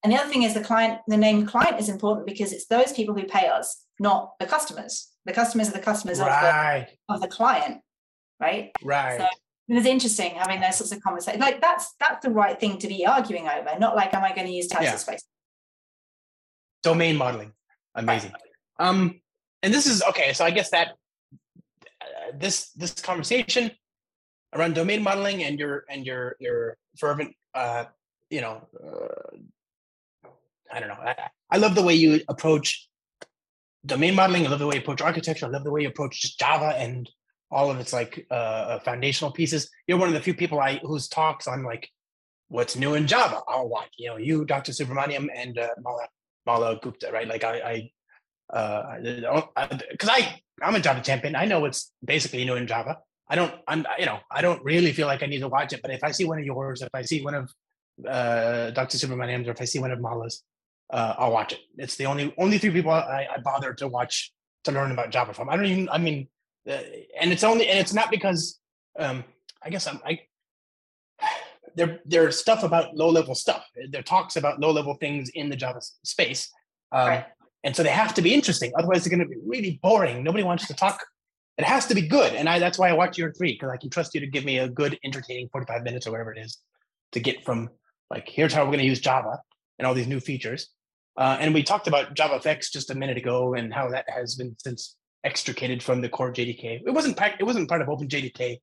and 0.03 0.13
the 0.13 0.17
other 0.19 0.29
thing 0.31 0.43
is 0.43 0.53
the 0.53 0.61
client 0.71 0.99
the 1.07 1.17
name 1.17 1.47
client 1.47 1.79
is 1.79 1.89
important 1.89 2.27
because 2.27 2.53
it's 2.53 2.67
those 2.67 2.91
people 2.93 3.15
who 3.15 3.23
pay 3.37 3.47
us 3.47 3.67
not 3.99 4.21
the 4.39 4.45
customers. 4.45 4.93
The 5.25 5.33
customers 5.33 5.67
are 5.69 5.77
the 5.79 5.87
customers 5.91 6.19
of, 6.19 6.27
the, 6.27 6.87
of 7.09 7.21
the 7.21 7.27
client 7.27 7.81
right? 8.39 8.71
Right. 8.83 9.19
So- 9.21 9.27
it 9.69 9.73
was 9.75 9.85
interesting 9.85 10.31
having 10.31 10.59
those 10.59 10.77
sorts 10.77 10.91
of 10.91 11.01
conversations 11.01 11.41
like 11.41 11.61
that's 11.61 11.93
that's 11.99 12.25
the 12.25 12.31
right 12.31 12.59
thing 12.59 12.77
to 12.77 12.87
be 12.87 13.05
arguing 13.05 13.47
over 13.47 13.77
not 13.79 13.95
like 13.95 14.13
am 14.13 14.23
i 14.23 14.33
going 14.33 14.47
to 14.47 14.53
use 14.53 14.67
tabs 14.67 14.85
Yeah. 14.85 14.95
space 14.97 15.23
Domain 16.81 17.17
modeling, 17.17 17.51
amazing. 17.95 18.31
Um, 18.79 19.19
and 19.61 19.73
this 19.73 19.85
is 19.85 20.01
okay. 20.03 20.31
So 20.31 20.45
I 20.45 20.51
guess 20.51 20.69
that 20.69 20.93
uh, 22.01 22.31
this 22.37 22.71
this 22.71 22.93
conversation 22.93 23.71
around 24.55 24.75
domain 24.75 25.03
modeling 25.03 25.43
and 25.43 25.59
your 25.59 25.83
and 25.89 26.05
your 26.05 26.37
your 26.39 26.77
fervent, 26.97 27.35
uh, 27.53 27.85
you 28.29 28.39
know, 28.39 28.65
uh, 28.81 29.35
I 30.71 30.79
don't 30.79 30.87
know. 30.87 30.95
I, 31.03 31.15
I 31.51 31.57
love 31.57 31.75
the 31.75 31.83
way 31.83 31.95
you 31.95 32.21
approach 32.29 32.87
domain 33.85 34.15
modeling. 34.15 34.47
I 34.47 34.49
love 34.49 34.59
the 34.59 34.67
way 34.67 34.75
you 34.75 34.81
approach 34.81 35.01
architecture. 35.01 35.47
I 35.47 35.49
love 35.49 35.65
the 35.65 35.71
way 35.71 35.81
you 35.81 35.89
approach 35.89 36.21
just 36.21 36.39
Java 36.39 36.73
and 36.77 37.09
all 37.51 37.71
of 37.71 37.79
its 37.79 37.93
like 37.93 38.25
uh, 38.29 38.79
foundational 38.79 39.31
pieces. 39.31 39.69
You're 39.87 39.97
one 39.97 40.07
of 40.07 40.13
the 40.13 40.21
few 40.21 40.33
people 40.33 40.59
I 40.59 40.77
whose 40.83 41.07
talks 41.07 41.47
on 41.47 41.63
like 41.63 41.89
what's 42.47 42.75
new 42.75 42.95
in 42.95 43.07
Java. 43.07 43.41
I'll 43.47 43.69
watch. 43.69 43.89
You 43.97 44.09
know, 44.09 44.17
you, 44.17 44.45
Dr. 44.45 44.71
Subramaniam, 44.71 45.27
and 45.33 45.57
uh, 45.57 45.69
Mala 45.81 46.07
Mala 46.45 46.79
Gupta, 46.81 47.11
right? 47.11 47.27
Like 47.27 47.43
I, 47.43 47.89
I, 48.53 48.55
uh, 48.55 49.79
because 49.91 50.09
I, 50.09 50.41
I'm 50.61 50.75
a 50.75 50.79
Java 50.79 51.01
champion. 51.01 51.35
I 51.35 51.45
know 51.45 51.59
what's 51.59 51.91
basically 52.03 52.45
new 52.45 52.55
in 52.55 52.67
Java. 52.67 52.97
I 53.27 53.35
don't, 53.35 53.53
I'm, 53.67 53.85
you 53.99 54.07
know, 54.07 54.19
I 54.31 54.41
don't 54.41 54.63
really 54.63 54.91
feel 54.91 55.05
like 55.05 55.21
I 55.21 55.27
need 55.27 55.39
to 55.39 55.47
watch 55.47 55.71
it. 55.73 55.81
But 55.83 55.91
if 55.91 56.03
I 56.03 56.11
see 56.11 56.25
one 56.25 56.39
of 56.39 56.45
yours, 56.45 56.81
if 56.81 56.89
I 56.93 57.03
see 57.03 57.23
one 57.23 57.35
of 57.35 57.53
uh, 58.07 58.71
Dr. 58.71 58.97
Subramaniam's, 58.97 59.47
or 59.47 59.51
if 59.51 59.61
I 59.61 59.65
see 59.65 59.77
one 59.77 59.91
of 59.91 60.01
Mala's, 60.01 60.43
uh, 60.91 61.13
I'll 61.17 61.31
watch 61.31 61.53
it. 61.53 61.59
It's 61.77 61.95
the 61.95 62.07
only 62.07 62.33
only 62.37 62.57
three 62.57 62.71
people 62.71 62.91
I, 62.91 63.27
I 63.35 63.39
bother 63.41 63.73
to 63.75 63.87
watch 63.87 64.33
to 64.63 64.71
learn 64.71 64.91
about 64.91 65.11
Java 65.11 65.33
from. 65.33 65.49
I 65.49 65.55
don't 65.55 65.65
even. 65.65 65.89
I 65.89 65.99
mean, 65.99 66.27
uh, 66.27 66.38
and 66.69 67.31
it's 67.31 67.43
only 67.43 67.67
and 67.67 67.79
it's 67.79 67.93
not 67.93 68.11
because 68.11 68.59
um, 68.97 69.23
I 69.63 69.69
guess 69.69 69.87
I'm 69.87 69.99
I 70.05 70.19
there 71.75 71.99
there's 72.05 72.39
stuff 72.39 72.63
about 72.63 72.95
low 72.95 73.09
level 73.09 73.35
stuff. 73.35 73.65
There 73.89 74.01
talks 74.03 74.35
about 74.35 74.59
low 74.59 74.71
level 74.71 74.95
things 74.95 75.29
in 75.29 75.49
the 75.49 75.55
Java 75.55 75.81
space, 76.03 76.49
um, 76.91 77.07
Right. 77.07 77.25
and 77.63 77.75
so 77.75 77.83
they 77.83 77.89
have 77.89 78.13
to 78.15 78.21
be 78.21 78.33
interesting. 78.33 78.71
Otherwise, 78.77 79.03
they're 79.03 79.15
going 79.15 79.27
to 79.27 79.35
be 79.35 79.41
really 79.45 79.79
boring. 79.81 80.23
Nobody 80.23 80.43
wants 80.43 80.67
to 80.67 80.73
talk. 80.73 81.03
It 81.57 81.65
has 81.65 81.85
to 81.87 81.95
be 81.95 82.07
good, 82.07 82.33
and 82.33 82.47
I 82.47 82.59
that's 82.59 82.77
why 82.79 82.89
I 82.89 82.93
watch 82.93 83.17
your 83.17 83.33
three 83.33 83.53
because 83.53 83.69
I 83.69 83.77
can 83.77 83.89
trust 83.89 84.13
you 84.15 84.21
to 84.21 84.27
give 84.27 84.45
me 84.45 84.59
a 84.59 84.69
good, 84.69 84.97
entertaining 85.03 85.49
forty 85.49 85.65
five 85.65 85.83
minutes 85.83 86.07
or 86.07 86.11
whatever 86.11 86.33
it 86.33 86.39
is 86.39 86.57
to 87.11 87.19
get 87.19 87.43
from 87.43 87.69
like 88.09 88.27
here's 88.27 88.53
how 88.53 88.61
we're 88.61 88.71
going 88.71 88.79
to 88.79 88.85
use 88.85 88.99
Java 88.99 89.39
and 89.77 89.85
all 89.85 89.93
these 89.93 90.07
new 90.07 90.19
features. 90.19 90.69
Uh, 91.17 91.37
and 91.39 91.53
we 91.53 91.63
talked 91.63 91.87
about 91.87 92.15
JavaFX 92.15 92.71
just 92.71 92.91
a 92.91 92.95
minute 92.95 93.17
ago 93.17 93.53
and 93.53 93.73
how 93.73 93.89
that 93.89 94.05
has 94.09 94.35
been 94.35 94.55
since 94.57 94.95
extricated 95.23 95.83
from 95.83 96.01
the 96.01 96.09
core 96.09 96.31
JDK. 96.33 96.81
It 96.85 96.91
wasn't 96.91 97.19
it 97.39 97.43
wasn't 97.43 97.69
part 97.69 97.81
of 97.81 97.87
OpenJDK 97.87 98.59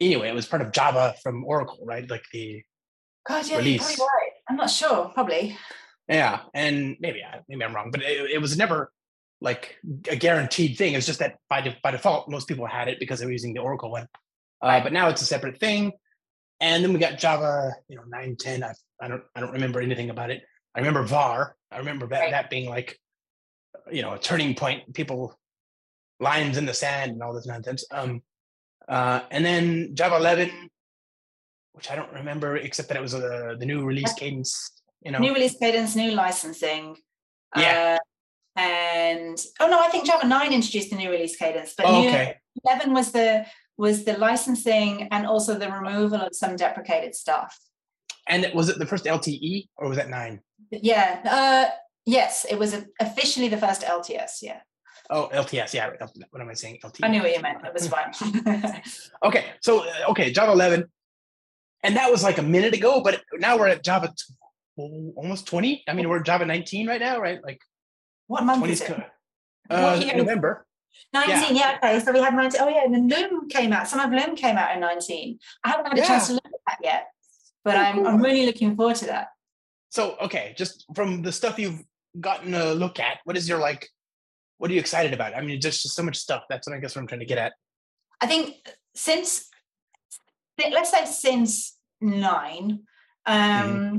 anyway. 0.00 0.28
It 0.28 0.34
was 0.34 0.46
part 0.46 0.62
of 0.62 0.72
Java 0.72 1.14
from 1.22 1.44
Oracle, 1.44 1.84
right? 1.84 2.08
Like 2.08 2.24
the 2.32 2.62
god 3.28 3.44
yeah 3.46 3.54
you're 3.54 3.58
Release. 3.58 3.82
probably 3.82 4.04
right 4.04 4.30
i'm 4.48 4.56
not 4.56 4.70
sure 4.70 5.10
probably 5.12 5.56
yeah, 6.08 6.42
and 6.54 6.96
maybe 7.00 7.20
I 7.24 7.40
maybe 7.48 7.64
I'm 7.64 7.74
wrong, 7.74 7.90
but 7.90 8.00
it, 8.00 8.30
it 8.34 8.38
was 8.40 8.56
never 8.56 8.92
like 9.40 9.74
a 10.08 10.14
guaranteed 10.14 10.78
thing. 10.78 10.94
It's 10.94 11.04
just 11.04 11.18
that 11.18 11.34
by 11.50 11.60
de- 11.62 11.76
by 11.82 11.90
default, 11.90 12.28
most 12.30 12.46
people 12.46 12.64
had 12.64 12.86
it 12.86 13.00
because 13.00 13.18
they 13.18 13.26
were 13.26 13.32
using 13.32 13.54
the 13.54 13.60
Oracle 13.60 13.90
one. 13.90 14.06
Uh, 14.62 14.80
but 14.80 14.92
now 14.92 15.08
it's 15.08 15.20
a 15.20 15.24
separate 15.26 15.58
thing. 15.58 15.92
And 16.60 16.84
then 16.84 16.92
we 16.92 17.00
got 17.00 17.18
Java, 17.18 17.72
you 17.88 17.96
know, 17.96 18.04
nine 18.06 18.36
ten. 18.36 18.62
I, 18.62 18.72
I 19.02 19.08
don't 19.08 19.22
I 19.34 19.40
don't 19.40 19.50
remember 19.52 19.80
anything 19.80 20.10
about 20.10 20.30
it. 20.30 20.42
I 20.76 20.78
remember 20.78 21.02
VAR. 21.02 21.56
I 21.72 21.78
remember 21.78 22.06
that 22.06 22.20
Right. 22.20 22.30
that 22.30 22.50
being 22.50 22.68
like, 22.70 23.00
you 23.90 24.02
know, 24.02 24.12
a 24.14 24.18
turning 24.20 24.54
point. 24.54 24.94
People 24.94 25.36
lines 26.20 26.56
in 26.56 26.66
the 26.66 26.74
sand 26.74 27.12
and 27.12 27.22
all 27.22 27.32
this 27.34 27.46
nonsense. 27.46 27.84
Um, 27.90 28.22
uh, 28.88 29.20
and 29.30 29.44
then 29.44 29.94
Java 29.94 30.16
eleven, 30.16 30.50
which 31.72 31.90
I 31.90 31.96
don't 31.96 32.12
remember 32.12 32.56
except 32.56 32.88
that 32.88 32.96
it 32.96 33.02
was 33.02 33.14
uh, 33.14 33.54
the 33.58 33.66
new 33.66 33.84
release 33.84 34.12
cadence. 34.14 34.70
You 35.02 35.12
know, 35.12 35.18
new 35.18 35.34
release 35.34 35.56
cadence 35.58 35.94
new 35.94 36.12
licensing 36.12 36.96
Yeah. 37.56 37.98
uh, 38.56 38.60
and 38.60 39.38
oh 39.60 39.68
no 39.68 39.78
i 39.78 39.88
think 39.88 40.06
java 40.06 40.26
9 40.26 40.52
introduced 40.52 40.90
the 40.90 40.96
new 40.96 41.10
release 41.10 41.36
cadence 41.36 41.74
but 41.76 41.86
Oh, 41.86 41.98
okay. 42.00 42.36
11 42.64 42.92
was 42.94 43.12
the 43.12 43.44
was 43.76 44.04
the 44.04 44.16
licensing 44.18 45.06
and 45.12 45.26
also 45.26 45.54
the 45.58 45.70
removal 45.70 46.20
of 46.22 46.34
some 46.34 46.56
deprecated 46.56 47.14
stuff 47.14 47.56
And 48.28 48.50
was 48.54 48.68
it 48.70 48.78
the 48.78 48.86
first 48.86 49.04
LTE 49.04 49.68
or 49.76 49.88
was 49.88 49.98
that 49.98 50.08
nine? 50.08 50.40
Yeah. 50.70 51.20
Uh, 51.24 51.66
yes, 52.06 52.44
it 52.52 52.58
was 52.58 52.74
officially 52.98 53.48
the 53.48 53.58
first 53.66 53.82
LTS. 53.82 54.32
Yeah. 54.42 54.60
Oh, 55.10 55.28
LTS. 55.32 55.74
Yeah. 55.74 55.90
What 56.30 56.42
am 56.42 56.48
I 56.48 56.54
saying? 56.54 56.78
LTE. 56.84 57.00
I 57.02 57.08
knew 57.08 57.22
what 57.22 57.34
you 57.34 57.40
meant. 57.40 57.64
It 57.64 57.72
was 57.72 57.88
fine. 57.88 58.12
okay. 59.24 59.44
So, 59.60 59.80
uh, 59.80 60.10
okay, 60.10 60.32
Java 60.32 60.52
11. 60.52 60.84
And 61.82 61.96
that 61.96 62.10
was 62.10 62.22
like 62.22 62.38
a 62.38 62.42
minute 62.42 62.74
ago, 62.74 63.00
but 63.02 63.22
now 63.34 63.56
we're 63.58 63.68
at 63.68 63.84
Java 63.84 64.08
t- 64.08 64.34
almost 64.76 65.46
20. 65.46 65.84
I 65.88 65.92
mean, 65.92 66.08
we're 66.08 66.20
Java 66.20 66.44
19 66.44 66.88
right 66.88 67.00
now, 67.00 67.20
right? 67.20 67.42
Like, 67.42 67.60
what 68.26 68.44
month 68.44 68.66
is 68.66 68.80
it? 68.80 68.98
Uh, 69.70 70.00
November. 70.16 70.66
19, 71.12 71.34
yeah. 71.34 71.50
yeah. 71.50 71.78
okay. 71.78 72.00
So 72.04 72.12
we 72.12 72.20
had 72.20 72.34
19. 72.34 72.60
Oh, 72.60 72.68
yeah. 72.68 72.84
And 72.84 72.94
then 72.94 73.08
Loom 73.08 73.48
came 73.48 73.72
out. 73.72 73.86
Some 73.88 74.00
of 74.00 74.10
Loom 74.10 74.36
came 74.36 74.56
out 74.56 74.74
in 74.74 74.80
19. 74.80 75.38
I 75.64 75.68
haven't 75.68 75.86
had 75.86 75.98
a 75.98 76.00
yeah. 76.00 76.06
chance 76.06 76.26
to 76.28 76.34
look 76.34 76.46
at 76.46 76.52
that 76.66 76.78
yet, 76.82 77.06
but 77.64 77.76
oh, 77.76 77.78
I'm, 77.78 77.94
cool. 77.96 78.06
I'm 78.06 78.22
really 78.22 78.46
looking 78.46 78.74
forward 78.76 78.96
to 78.96 79.06
that. 79.06 79.28
So, 79.90 80.16
okay, 80.20 80.54
just 80.56 80.86
from 80.94 81.22
the 81.22 81.32
stuff 81.32 81.58
you've 81.58 81.82
gotten 82.18 82.54
a 82.54 82.74
look 82.74 82.98
at, 82.98 83.18
what 83.24 83.36
is 83.36 83.48
your 83.48 83.58
like 83.58 83.88
what 84.58 84.70
are 84.70 84.74
you 84.74 84.80
excited 84.80 85.12
about? 85.12 85.36
I 85.36 85.40
mean, 85.40 85.60
just, 85.60 85.82
just 85.82 85.94
so 85.94 86.02
much 86.02 86.16
stuff. 86.16 86.44
That's 86.48 86.66
what 86.66 86.76
I 86.76 86.80
guess 86.80 86.96
what 86.96 87.02
I'm 87.02 87.08
trying 87.08 87.20
to 87.20 87.26
get 87.26 87.38
at. 87.38 87.52
I 88.20 88.26
think 88.26 88.56
since 88.94 89.48
let's 90.58 90.90
say 90.90 91.04
since 91.04 91.76
nine, 92.00 92.80
um, 93.26 93.36
mm-hmm. 93.36 93.96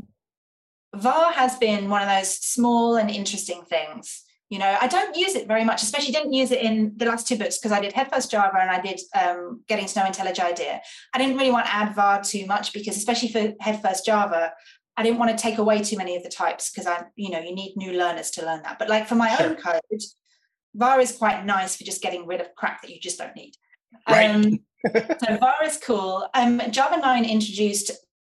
VAR 1.00 1.32
has 1.34 1.58
been 1.58 1.90
one 1.90 2.02
of 2.02 2.08
those 2.08 2.34
small 2.34 2.96
and 2.96 3.10
interesting 3.10 3.62
things. 3.70 4.24
You 4.50 4.60
know, 4.60 4.78
I 4.80 4.88
don't 4.88 5.16
use 5.16 5.36
it 5.36 5.46
very 5.48 5.66
much, 5.66 5.84
especially 5.84 6.14
didn't 6.14 6.32
use 6.32 6.52
it 6.52 6.62
in 6.62 6.94
the 6.96 7.06
last 7.06 7.28
two 7.28 7.38
books 7.38 7.58
because 7.58 7.74
I 7.74 7.82
did 7.82 7.92
Head 7.92 8.10
First 8.10 8.32
Java 8.32 8.58
and 8.62 8.70
I 8.70 8.80
did 8.80 9.02
um, 9.14 9.62
Getting 9.68 9.88
to 9.88 10.00
Know 10.00 10.06
IntelliJ 10.06 10.40
IDEA. 10.40 10.80
I 11.14 11.18
didn't 11.18 11.36
really 11.36 11.52
want 11.52 11.66
to 11.66 11.76
add 11.76 11.94
VAR 11.94 12.24
too 12.24 12.46
much 12.46 12.72
because, 12.72 12.96
especially 12.96 13.28
for 13.30 13.54
Head 13.60 13.82
First 13.82 14.06
Java, 14.06 14.54
I 14.96 15.04
didn't 15.04 15.20
want 15.20 15.38
to 15.38 15.42
take 15.42 15.58
away 15.58 15.84
too 15.84 15.98
many 15.98 16.16
of 16.16 16.24
the 16.24 16.30
types 16.30 16.72
because 16.72 16.88
I, 16.88 17.04
you 17.16 17.30
know, 17.30 17.40
you 17.40 17.54
need 17.54 17.76
new 17.76 17.92
learners 17.92 18.32
to 18.32 18.46
learn 18.46 18.64
that. 18.64 18.80
But 18.80 18.88
like 18.88 19.08
for 19.08 19.16
my 19.16 19.36
sure. 19.36 19.48
own 19.48 19.56
code, 19.58 20.02
VAR 20.78 20.99
is 20.99 21.12
quite 21.12 21.45
nice 21.45 21.76
for 21.76 21.84
just 21.84 22.02
getting 22.02 22.26
rid 22.26 22.40
of 22.40 22.54
crap 22.56 22.82
that 22.82 22.91
you 22.91 22.99
just 22.99 23.18
don't 23.18 23.36
need. 23.36 23.54
Right. 24.08 24.30
Um, 24.30 24.60
so 24.94 25.38
VAR 25.38 25.64
is 25.64 25.78
cool. 25.78 26.28
Um, 26.34 26.62
Java 26.72 26.98
9 26.98 27.26
introduced 27.26 27.91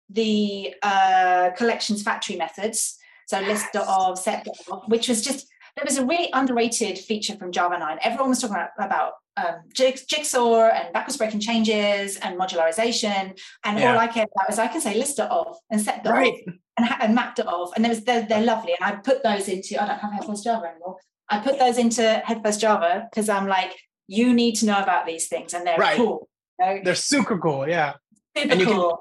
the 0.09 0.75
uh, 0.83 1.51
collections 1.57 2.03
factory 2.03 2.37
methods. 2.37 2.97
So 3.27 3.41
list 3.41 3.77
of, 3.77 4.19
set 4.19 4.47
of, 4.71 4.83
which 4.87 5.09
was 5.09 5.23
just, 5.23 5.47
there 5.77 5.85
was 5.85 5.99
a 5.99 6.07
really 6.07 6.31
underrated 6.33 6.97
feature 6.97 7.37
from 7.37 7.53
Java 7.53 7.79
9. 7.79 7.99
Everyone 8.03 8.31
was 8.31 8.41
talking 8.41 8.57
about, 8.57 8.71
about 8.79 9.13
um, 9.37 9.57
jigsaw 9.75 10.69
and 10.69 10.93
backwards 10.95 11.19
breaking 11.19 11.41
changes 11.41 12.17
and 12.17 12.39
modularization. 12.39 13.39
And 13.65 13.79
yeah. 13.79 13.93
all 13.93 13.99
I 13.99 14.07
cared 14.07 14.29
about 14.35 14.49
was 14.49 14.59
I 14.59 14.69
can 14.69 14.81
say 14.81 14.97
list 14.97 15.21
of 15.21 15.57
and 15.71 15.81
set 15.81 16.07
right. 16.07 16.33
and, 16.79 16.89
and 17.01 17.15
mapped 17.15 17.39
it 17.39 17.47
off. 17.47 17.73
And 17.77 17.85
there 17.85 17.91
was, 17.91 18.03
they're, 18.03 18.27
they're 18.27 18.45
lovely. 18.45 18.75
And 18.81 18.95
I 18.95 18.99
put 18.99 19.23
those 19.23 19.49
into, 19.49 19.81
I 19.83 19.87
don't 19.87 19.99
have 19.99 20.13
Headfirst 20.13 20.45
Java 20.45 20.69
anymore. 20.69 20.97
I 21.31 21.41
put 21.41 21.59
those 21.59 21.79
into 21.79 22.03
Headfirst 22.25 22.61
Java 22.61 23.09
because 23.11 23.29
I'm 23.29 23.47
like, 23.47 23.73
you 24.07 24.33
need 24.33 24.55
to 24.57 24.67
know 24.67 24.79
about 24.79 25.07
these 25.07 25.29
things 25.29 25.55
and 25.55 25.67
they're 25.67 25.77
right. 25.77 25.97
cool. 25.97 26.29
You 26.59 26.67
know? 26.67 26.81
They're 26.85 26.95
super 26.95 27.39
cool, 27.39 27.69
yeah. 27.69 27.95
Super 28.37 28.53
and 28.53 28.61
you 28.61 28.67
cool. 28.67 28.91
Can, 28.91 28.99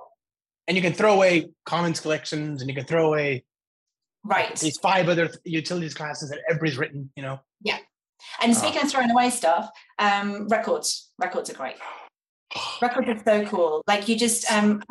and 0.68 0.78
you 0.78 0.84
can 0.84 0.94
throw 0.94 1.14
away 1.14 1.48
commons 1.66 2.00
collections 2.00 2.62
and 2.62 2.70
you 2.70 2.76
can 2.76 2.86
throw 2.86 3.08
away 3.08 3.46
right 4.24 4.54
these 4.58 4.78
five 4.78 5.08
other 5.08 5.30
utilities 5.46 5.94
classes 5.94 6.30
that 6.30 6.40
everybody's 6.50 6.78
written, 6.78 7.10
you 7.16 7.24
know. 7.24 7.40
Yeah. 7.62 7.78
And 8.42 8.52
uh. 8.52 8.56
speaking 8.56 8.80
uh, 8.80 8.84
of 8.84 8.92
throwing 8.92 9.12
away 9.12 9.30
stuff, 9.30 9.70
um, 10.00 10.48
records. 10.50 11.10
Records 11.18 11.50
are 11.50 11.54
great. 11.54 11.76
records 12.82 13.08
are 13.08 13.24
so 13.24 13.46
cool. 13.46 13.84
Like 13.88 14.08
you 14.10 14.18
just 14.18 14.52
um 14.52 14.84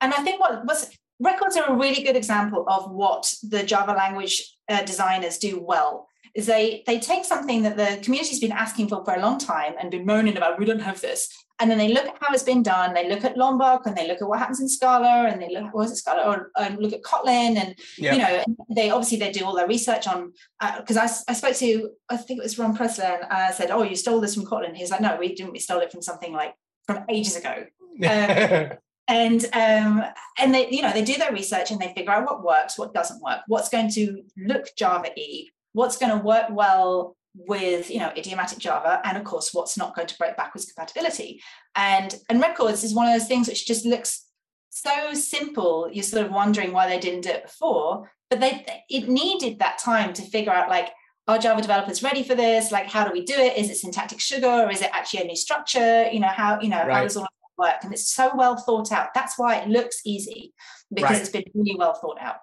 and 0.00 0.12
I 0.12 0.22
think 0.22 0.40
what 0.40 0.66
was 0.66 0.90
records 1.18 1.56
are 1.56 1.72
a 1.72 1.74
really 1.74 2.02
good 2.02 2.16
example 2.16 2.66
of 2.68 2.90
what 2.90 3.32
the 3.42 3.62
Java 3.62 3.92
language 3.92 4.56
uh, 4.68 4.82
designers 4.82 5.38
do 5.38 5.58
well 5.58 6.08
is 6.36 6.46
they 6.46 6.82
they 6.86 7.00
take 7.00 7.24
something 7.24 7.62
that 7.62 7.76
the 7.76 7.98
community's 8.02 8.40
been 8.40 8.52
asking 8.52 8.88
for 8.88 9.02
for 9.04 9.14
a 9.14 9.20
long 9.20 9.38
time 9.38 9.74
and 9.80 9.90
been 9.90 10.04
moaning 10.04 10.36
about 10.36 10.58
we 10.58 10.66
don't 10.66 10.80
have 10.80 11.00
this. 11.00 11.28
And 11.58 11.70
then 11.70 11.78
they 11.78 11.88
look 11.88 12.04
at 12.04 12.18
how 12.20 12.34
it's 12.34 12.42
been 12.42 12.62
done 12.62 12.92
they 12.92 13.08
look 13.08 13.24
at 13.24 13.38
lombok 13.38 13.86
and 13.86 13.96
they 13.96 14.06
look 14.06 14.20
at 14.20 14.28
what 14.28 14.38
happens 14.38 14.60
in 14.60 14.68
scala 14.68 15.26
and 15.26 15.40
they 15.40 15.48
look 15.48 15.72
what 15.72 15.86
is 15.86 15.92
it 15.92 15.96
scala? 15.96 16.22
Or 16.30 16.50
um, 16.56 16.76
look 16.76 16.92
at 16.92 17.02
kotlin 17.02 17.56
and 17.56 17.74
yep. 17.96 18.12
you 18.12 18.18
know 18.18 18.44
they 18.76 18.90
obviously 18.90 19.18
they 19.18 19.32
do 19.32 19.46
all 19.46 19.56
their 19.56 19.66
research 19.66 20.06
on 20.06 20.34
because 20.78 20.98
uh, 20.98 21.08
I, 21.28 21.30
I 21.30 21.34
spoke 21.34 21.56
to 21.56 21.90
i 22.10 22.16
think 22.18 22.40
it 22.40 22.42
was 22.42 22.58
ron 22.58 22.76
pressler 22.76 23.14
and 23.14 23.24
i 23.24 23.50
said 23.52 23.70
oh 23.70 23.82
you 23.82 23.96
stole 23.96 24.20
this 24.20 24.34
from 24.34 24.44
kotlin. 24.44 24.76
He's 24.76 24.90
like 24.90 25.00
no 25.00 25.16
we 25.18 25.34
didn't 25.34 25.52
we 25.52 25.58
stole 25.58 25.80
it 25.80 25.90
from 25.90 26.02
something 26.02 26.34
like 26.34 26.54
from 26.86 27.04
ages 27.08 27.36
ago. 27.36 27.64
Um, 28.04 28.76
and 29.08 29.44
um, 29.52 30.04
and 30.38 30.54
they 30.54 30.68
you 30.70 30.82
know 30.82 30.92
they 30.92 31.04
do 31.04 31.16
their 31.16 31.32
research 31.32 31.70
and 31.70 31.80
they 31.80 31.92
figure 31.94 32.10
out 32.10 32.24
what 32.24 32.44
works 32.44 32.78
what 32.78 32.92
doesn't 32.92 33.22
work 33.22 33.40
what's 33.46 33.68
going 33.68 33.90
to 33.90 34.22
look 34.36 34.66
java 34.76 35.08
e 35.18 35.50
what's 35.76 35.98
going 35.98 36.16
to 36.16 36.24
work 36.24 36.46
well 36.50 37.16
with 37.34 37.90
you 37.90 37.98
know 37.98 38.10
idiomatic 38.16 38.58
java 38.58 38.98
and 39.04 39.18
of 39.18 39.24
course 39.24 39.52
what's 39.52 39.76
not 39.76 39.94
going 39.94 40.08
to 40.08 40.16
break 40.16 40.36
backwards 40.36 40.72
compatibility. 40.72 41.42
And 41.74 42.14
and 42.30 42.40
records 42.40 42.82
is 42.82 42.94
one 42.94 43.06
of 43.06 43.12
those 43.12 43.28
things 43.28 43.46
which 43.46 43.66
just 43.66 43.84
looks 43.84 44.24
so 44.70 45.12
simple. 45.12 45.88
You're 45.92 46.02
sort 46.02 46.24
of 46.24 46.32
wondering 46.32 46.72
why 46.72 46.88
they 46.88 46.98
didn't 46.98 47.22
do 47.22 47.30
it 47.30 47.44
before 47.44 48.10
but 48.30 48.40
they 48.40 48.64
it 48.88 49.08
needed 49.08 49.58
that 49.58 49.78
time 49.78 50.12
to 50.14 50.22
figure 50.22 50.52
out 50.52 50.70
like 50.70 50.88
are 51.28 51.38
java 51.38 51.60
developers 51.60 52.02
ready 52.02 52.22
for 52.22 52.34
this? 52.34 52.72
Like 52.72 52.86
how 52.86 53.04
do 53.06 53.12
we 53.12 53.24
do 53.24 53.34
it? 53.34 53.58
Is 53.58 53.68
it 53.68 53.76
syntactic 53.76 54.20
sugar? 54.20 54.46
Or 54.64 54.70
is 54.70 54.80
it 54.80 54.90
actually 54.94 55.24
a 55.24 55.26
new 55.26 55.36
structure? 55.36 56.08
You 56.10 56.20
know 56.20 56.28
how 56.28 56.58
you 56.60 56.70
know 56.70 56.86
right. 56.86 56.96
how 56.96 57.02
does 57.02 57.16
all 57.18 57.24
of 57.24 57.28
that 57.28 57.62
work? 57.62 57.84
And 57.84 57.92
it's 57.92 58.10
so 58.14 58.30
well 58.34 58.56
thought 58.56 58.92
out. 58.92 59.08
That's 59.14 59.38
why 59.38 59.56
it 59.56 59.68
looks 59.68 60.00
easy 60.06 60.54
because 60.94 61.10
right. 61.10 61.20
it's 61.20 61.30
been 61.30 61.44
really 61.54 61.76
well 61.76 61.94
thought 61.94 62.18
out. 62.20 62.36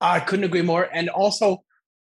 I 0.00 0.18
couldn't 0.20 0.44
agree 0.44 0.62
more. 0.62 0.88
And 0.92 1.08
also 1.08 1.62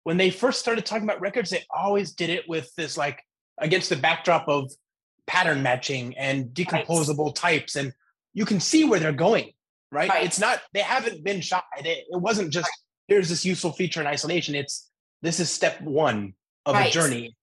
when 0.05 0.17
they 0.17 0.29
first 0.29 0.59
started 0.59 0.85
talking 0.85 1.03
about 1.03 1.19
records, 1.19 1.49
they 1.49 1.65
always 1.75 2.11
did 2.11 2.29
it 2.29 2.47
with 2.47 2.73
this 2.75 2.95
like 2.95 3.23
against 3.57 3.89
the 3.89 3.95
backdrop 3.95 4.47
of 4.47 4.71
pattern 5.25 5.63
matching 5.63 6.15
and 6.15 6.49
decomposable 6.49 7.25
right. 7.25 7.35
types. 7.35 7.75
And 7.75 7.91
you 8.31 8.45
can 8.45 8.59
see 8.59 8.85
where 8.85 8.99
they're 8.99 9.11
going, 9.11 9.51
right? 9.91 10.07
right. 10.07 10.23
It's 10.23 10.39
not, 10.39 10.61
they 10.73 10.81
haven't 10.81 11.23
been 11.23 11.41
shot. 11.41 11.63
It, 11.79 12.05
it 12.07 12.21
wasn't 12.21 12.53
just 12.53 12.67
right. 12.67 13.15
here's 13.15 13.29
this 13.29 13.43
useful 13.43 13.71
feature 13.71 13.99
in 13.99 14.05
isolation. 14.05 14.53
It's 14.53 14.91
this 15.23 15.39
is 15.39 15.49
step 15.49 15.81
one 15.81 16.35
of 16.67 16.75
a 16.75 16.87
journey. 16.91 17.35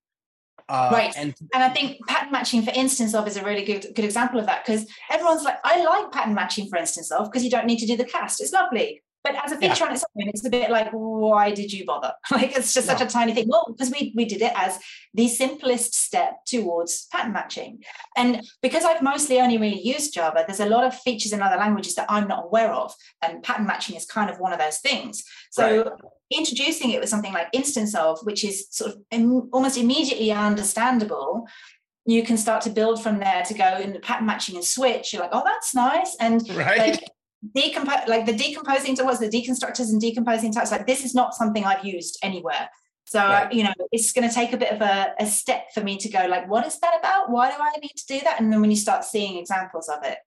Uh, 0.68 0.90
right. 0.92 1.12
And, 1.16 1.34
and 1.52 1.64
I 1.64 1.68
think 1.68 1.98
pattern 2.06 2.30
matching 2.30 2.62
for 2.62 2.70
instance 2.76 3.12
of 3.12 3.26
is 3.26 3.36
a 3.36 3.44
really 3.44 3.64
good 3.64 3.88
good 3.92 4.04
example 4.04 4.38
of 4.38 4.46
that 4.46 4.64
because 4.64 4.86
everyone's 5.10 5.42
like, 5.42 5.58
I 5.64 5.82
like 5.82 6.12
pattern 6.12 6.34
matching 6.34 6.68
for 6.68 6.78
instance 6.78 7.10
of 7.10 7.28
because 7.28 7.42
you 7.42 7.50
don't 7.50 7.66
need 7.66 7.80
to 7.80 7.86
do 7.86 7.96
the 7.96 8.04
cast. 8.04 8.40
It's 8.40 8.52
lovely. 8.52 9.02
But 9.24 9.36
as 9.44 9.52
a 9.52 9.56
feature 9.56 9.84
yeah. 9.84 9.86
on 9.86 9.92
its 9.92 10.04
own, 10.04 10.28
it's 10.28 10.44
a 10.44 10.50
bit 10.50 10.70
like, 10.70 10.90
why 10.90 11.52
did 11.52 11.72
you 11.72 11.84
bother? 11.84 12.12
like 12.32 12.56
it's 12.56 12.74
just 12.74 12.86
such 12.86 13.00
a 13.00 13.06
tiny 13.06 13.32
thing. 13.32 13.46
Well, 13.48 13.66
because 13.68 13.92
we 13.92 14.12
we 14.16 14.24
did 14.24 14.42
it 14.42 14.52
as 14.56 14.78
the 15.14 15.28
simplest 15.28 15.94
step 15.94 16.44
towards 16.46 17.06
pattern 17.06 17.32
matching. 17.32 17.82
And 18.16 18.42
because 18.62 18.84
I've 18.84 19.02
mostly 19.02 19.40
only 19.40 19.58
really 19.58 19.80
used 19.80 20.14
Java, 20.14 20.44
there's 20.46 20.60
a 20.60 20.66
lot 20.66 20.84
of 20.84 20.98
features 20.98 21.32
in 21.32 21.42
other 21.42 21.56
languages 21.56 21.94
that 21.94 22.06
I'm 22.08 22.26
not 22.26 22.44
aware 22.44 22.72
of. 22.72 22.94
And 23.22 23.42
pattern 23.42 23.66
matching 23.66 23.96
is 23.96 24.06
kind 24.06 24.30
of 24.30 24.40
one 24.40 24.52
of 24.52 24.58
those 24.58 24.78
things. 24.78 25.22
So 25.50 25.84
right. 25.84 25.92
introducing 26.30 26.90
it 26.90 27.00
with 27.00 27.08
something 27.08 27.32
like 27.32 27.48
instance 27.52 27.94
of, 27.94 28.18
which 28.22 28.44
is 28.44 28.66
sort 28.70 28.92
of 28.92 28.98
Im- 29.10 29.50
almost 29.52 29.78
immediately 29.78 30.32
understandable, 30.32 31.46
you 32.04 32.22
can 32.24 32.36
start 32.36 32.62
to 32.62 32.70
build 32.70 33.02
from 33.02 33.18
there 33.18 33.42
to 33.44 33.54
go 33.54 33.76
in 33.76 34.00
pattern 34.00 34.26
matching 34.26 34.56
and 34.56 34.64
switch. 34.64 35.12
You're 35.12 35.22
like, 35.22 35.30
oh, 35.32 35.42
that's 35.44 35.74
nice. 35.74 36.16
And 36.18 36.46
right. 36.56 36.78
like, 36.78 37.04
decompose 37.54 38.06
like 38.06 38.24
the 38.24 38.32
decomposing 38.32 38.94
to 38.96 39.04
what's 39.04 39.18
the 39.18 39.28
deconstructors 39.28 39.90
and 39.90 40.00
decomposing 40.00 40.52
types 40.52 40.70
like 40.70 40.86
this 40.86 41.04
is 41.04 41.14
not 41.14 41.34
something 41.34 41.64
i've 41.64 41.84
used 41.84 42.18
anywhere. 42.22 42.68
So 43.04 43.18
right. 43.18 43.52
you 43.52 43.64
know 43.64 43.72
it's 43.90 44.12
going 44.12 44.28
to 44.28 44.34
take 44.34 44.52
a 44.52 44.56
bit 44.56 44.72
of 44.72 44.80
a, 44.80 45.12
a 45.18 45.26
step 45.26 45.66
for 45.74 45.82
me 45.82 45.98
to 45.98 46.08
go 46.08 46.26
like 46.26 46.48
what 46.48 46.66
is 46.66 46.78
that 46.80 46.98
about? 46.98 47.30
Why 47.30 47.50
do 47.50 47.56
i 47.58 47.78
need 47.80 47.94
to 47.96 48.06
do 48.06 48.20
that? 48.20 48.40
And 48.40 48.52
then 48.52 48.60
when 48.60 48.70
you 48.70 48.76
start 48.76 49.04
seeing 49.04 49.36
examples 49.38 49.88
of 49.88 50.04
it 50.04 50.18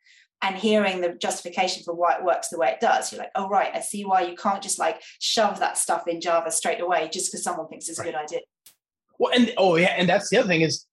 and 0.41 0.57
hearing 0.57 0.99
the 0.99 1.13
justification 1.13 1.83
for 1.83 1.93
why 1.93 2.15
it 2.15 2.23
works 2.23 2.49
the 2.49 2.57
way 2.57 2.69
it 2.69 2.81
does 2.81 3.11
you're 3.11 3.19
like 3.19 3.31
oh 3.35 3.47
right 3.47 3.71
i 3.73 3.79
see 3.79 4.03
why 4.03 4.21
you 4.21 4.35
can't 4.35 4.61
just 4.61 4.77
like 4.77 5.01
shove 5.19 5.59
that 5.59 5.77
stuff 5.77 6.09
in 6.09 6.19
java 6.19 6.51
straight 6.51 6.81
away 6.81 7.09
just 7.11 7.31
because 7.31 7.41
someone 7.41 7.67
thinks 7.69 7.87
it's 7.87 7.97
right. 7.97 8.09
a 8.09 8.11
good 8.11 8.17
idea. 8.17 8.39
Well 9.17 9.31
and 9.33 9.53
oh 9.57 9.77
yeah 9.77 9.95
and 9.97 10.09
that's 10.09 10.29
the 10.29 10.37
other 10.37 10.49
thing 10.49 10.61
is 10.61 10.85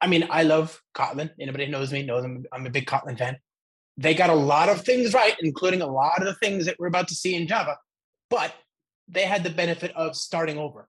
i 0.00 0.06
mean 0.06 0.28
i 0.30 0.44
love 0.44 0.80
kotlin. 0.94 1.30
Anybody 1.40 1.66
knows 1.66 1.92
me 1.92 2.04
knows 2.04 2.24
i'm, 2.24 2.46
I'm 2.52 2.64
a 2.64 2.70
big 2.70 2.86
kotlin 2.86 3.18
fan 3.18 3.38
they 3.96 4.14
got 4.14 4.30
a 4.30 4.34
lot 4.34 4.68
of 4.68 4.82
things 4.82 5.14
right, 5.14 5.34
including 5.40 5.82
a 5.82 5.86
lot 5.86 6.18
of 6.18 6.24
the 6.24 6.34
things 6.34 6.66
that 6.66 6.76
we're 6.78 6.86
about 6.86 7.08
to 7.08 7.14
see 7.14 7.34
in 7.34 7.46
Java, 7.46 7.76
but 8.30 8.54
they 9.08 9.24
had 9.24 9.42
the 9.42 9.50
benefit 9.50 9.94
of 9.94 10.16
starting 10.16 10.58
over. 10.58 10.88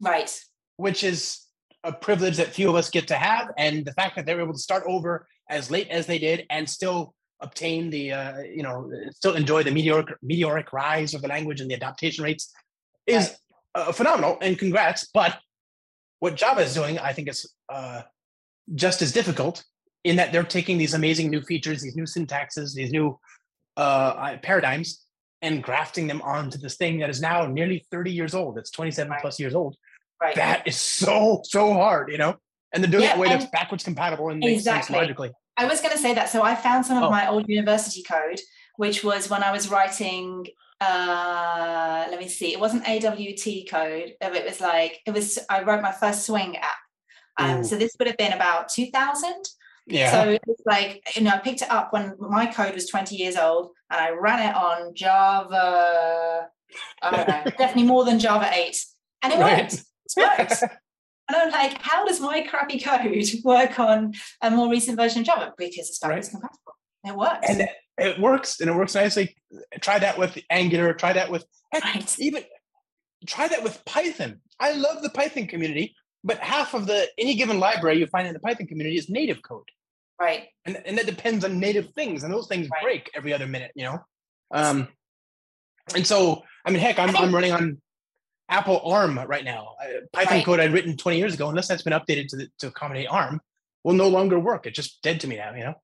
Right. 0.00 0.30
Which 0.76 1.04
is 1.04 1.46
a 1.84 1.92
privilege 1.92 2.36
that 2.38 2.48
few 2.48 2.68
of 2.68 2.74
us 2.74 2.90
get 2.90 3.08
to 3.08 3.16
have. 3.16 3.50
And 3.56 3.84
the 3.84 3.92
fact 3.92 4.16
that 4.16 4.26
they 4.26 4.34
were 4.34 4.42
able 4.42 4.54
to 4.54 4.58
start 4.58 4.82
over 4.86 5.26
as 5.48 5.70
late 5.70 5.88
as 5.88 6.06
they 6.06 6.18
did 6.18 6.46
and 6.50 6.68
still 6.68 7.14
obtain 7.40 7.90
the, 7.90 8.12
uh, 8.12 8.40
you 8.40 8.62
know, 8.62 8.90
still 9.12 9.34
enjoy 9.34 9.62
the 9.62 9.70
meteoric, 9.70 10.08
meteoric 10.22 10.72
rise 10.72 11.14
of 11.14 11.22
the 11.22 11.28
language 11.28 11.60
and 11.60 11.70
the 11.70 11.74
adaptation 11.74 12.24
rates 12.24 12.52
is 13.06 13.28
right. 13.76 13.86
uh, 13.88 13.92
phenomenal. 13.92 14.38
And 14.42 14.58
congrats. 14.58 15.08
But 15.12 15.38
what 16.18 16.34
Java 16.34 16.60
is 16.60 16.74
doing, 16.74 16.98
I 16.98 17.12
think, 17.12 17.28
is 17.28 17.50
uh, 17.68 18.02
just 18.74 19.00
as 19.02 19.12
difficult 19.12 19.64
in 20.04 20.16
that 20.16 20.32
they're 20.32 20.42
taking 20.42 20.78
these 20.78 20.94
amazing 20.94 21.28
new 21.30 21.42
features, 21.42 21.82
these 21.82 21.96
new 21.96 22.04
syntaxes, 22.04 22.74
these 22.74 22.90
new 22.92 23.18
uh, 23.76 24.36
paradigms 24.42 25.04
and 25.42 25.62
grafting 25.62 26.06
them 26.06 26.20
onto 26.22 26.58
this 26.58 26.76
thing 26.76 26.98
that 26.98 27.08
is 27.10 27.20
now 27.20 27.46
nearly 27.46 27.84
30 27.90 28.10
years 28.12 28.34
old. 28.34 28.58
It's 28.58 28.70
27 28.70 29.10
Right. 29.10 29.20
plus 29.20 29.38
years 29.40 29.54
old. 29.54 29.76
Right. 30.20 30.34
That 30.34 30.66
is 30.66 30.76
so, 30.76 31.40
so 31.44 31.72
hard, 31.72 32.10
you 32.10 32.18
know? 32.18 32.36
And 32.72 32.84
they're 32.84 32.90
doing 32.90 33.04
it 33.04 33.12
in 33.12 33.16
a 33.16 33.20
way 33.20 33.28
that's 33.28 33.46
backwards 33.46 33.82
compatible 33.84 34.28
and 34.28 34.44
Exactly. 34.44 34.96
logically. 34.96 35.32
I 35.56 35.64
was 35.66 35.80
going 35.80 35.92
to 35.92 35.98
say 35.98 36.14
that. 36.14 36.28
So 36.28 36.42
I 36.42 36.54
found 36.54 36.84
some 36.86 36.98
of 36.98 37.04
Oh. 37.04 37.10
my 37.10 37.28
old 37.28 37.48
university 37.48 38.02
code, 38.02 38.38
which 38.76 39.02
was 39.02 39.28
when 39.30 39.42
I 39.42 39.50
was 39.50 39.70
writing. 39.70 40.46
Uh, 40.80 42.06
let 42.10 42.18
me 42.18 42.28
see. 42.28 42.52
It 42.52 42.60
wasn't 42.60 42.86
AWT 42.88 43.66
code. 43.68 44.14
It 44.20 44.44
was 44.46 44.60
like 44.60 45.00
it 45.06 45.10
was. 45.12 45.38
I 45.50 45.62
wrote 45.62 45.82
my 45.82 45.92
first 45.92 46.24
swing 46.26 46.56
app. 46.56 46.76
Um, 47.36 47.64
so 47.64 47.76
this 47.76 47.94
would 47.98 48.08
have 48.08 48.16
been 48.16 48.32
about 48.32 48.68
2000. 48.70 49.32
Yeah. 49.90 50.10
So 50.12 50.30
it's 50.46 50.62
like 50.66 51.02
you 51.16 51.22
know, 51.22 51.30
I 51.30 51.38
picked 51.38 51.62
it 51.62 51.70
up 51.70 51.92
when 51.92 52.14
my 52.18 52.46
code 52.46 52.74
was 52.74 52.88
20 52.88 53.16
years 53.16 53.36
old, 53.36 53.70
and 53.90 54.00
I 54.00 54.10
ran 54.10 54.48
it 54.48 54.54
on 54.54 54.94
Java. 54.94 56.48
I 57.02 57.10
don't 57.10 57.28
know, 57.28 57.44
definitely 57.58 57.84
more 57.84 58.04
than 58.04 58.18
Java 58.18 58.48
8, 58.52 58.76
and 59.22 59.32
it 59.32 59.38
Right. 59.38 59.62
worked. 59.62 59.74
It 59.74 60.38
worked. 60.38 60.62
And 60.62 61.36
I'm 61.36 61.50
like, 61.52 61.80
how 61.80 62.04
does 62.04 62.20
my 62.20 62.40
crappy 62.42 62.80
code 62.80 63.24
work 63.44 63.78
on 63.78 64.14
a 64.42 64.50
more 64.50 64.68
recent 64.68 64.96
version 64.96 65.20
of 65.20 65.26
Java? 65.26 65.52
Because 65.56 65.88
it's 65.88 65.98
backwards 66.00 66.28
compatible. 66.28 66.74
It 67.04 67.14
works. 67.16 67.46
and 67.48 67.68
it 67.98 68.18
works 68.20 68.60
and 68.60 68.68
it 68.68 68.74
works 68.74 68.94
nicely. 68.94 69.36
Try 69.80 69.98
that 70.00 70.18
with 70.18 70.38
Angular, 70.50 70.92
try 70.94 71.12
that 71.12 71.30
with 71.30 71.44
heck, 71.72 71.84
Right. 71.84 72.16
even 72.18 72.42
try 73.26 73.46
that 73.48 73.62
with 73.62 73.84
Python. 73.84 74.40
I 74.58 74.72
love 74.72 75.02
the 75.02 75.10
Python 75.10 75.46
community, 75.46 75.94
but 76.24 76.38
half 76.38 76.74
of 76.74 76.86
the 76.86 77.08
any 77.16 77.34
given 77.34 77.60
library 77.60 77.98
you 77.98 78.06
find 78.06 78.26
in 78.26 78.34
the 78.34 78.40
Python 78.40 78.66
community 78.66 78.96
is 78.96 79.08
native 79.08 79.40
code. 79.42 79.68
Right. 80.20 80.48
and 80.66 80.80
and 80.84 80.98
that 80.98 81.06
depends 81.06 81.44
on 81.44 81.58
native 81.58 81.90
things, 81.94 82.22
and 82.24 82.32
those 82.32 82.46
things 82.46 82.68
Right. 82.70 82.82
break 82.82 83.10
every 83.14 83.32
other 83.32 83.46
minute, 83.46 83.72
you 83.74 83.84
know. 83.84 83.98
Um, 84.52 84.88
and 85.94 86.06
so 86.06 86.42
I 86.64 86.70
mean, 86.70 86.80
heck, 86.80 86.98
I'm 86.98 87.16
I'm 87.16 87.34
running 87.34 87.52
on 87.52 87.80
Apple 88.48 88.80
ARM 88.84 89.18
right 89.18 89.44
now. 89.44 89.74
Uh, 89.82 89.86
Python 90.12 90.36
Right. 90.38 90.44
code 90.44 90.60
I'd 90.60 90.72
written 90.72 90.96
20 90.96 91.18
years 91.18 91.34
ago, 91.34 91.48
unless 91.48 91.68
that's 91.68 91.82
been 91.82 91.92
updated 91.92 92.28
to 92.28 92.36
the, 92.36 92.48
to 92.58 92.66
accommodate 92.68 93.08
ARM, 93.08 93.40
will 93.84 93.94
no 93.94 94.08
longer 94.08 94.38
work. 94.38 94.66
It's 94.66 94.76
just 94.76 95.00
dead 95.02 95.20
to 95.20 95.26
me 95.26 95.36
now, 95.36 95.54
you 95.54 95.64
know. 95.64 95.74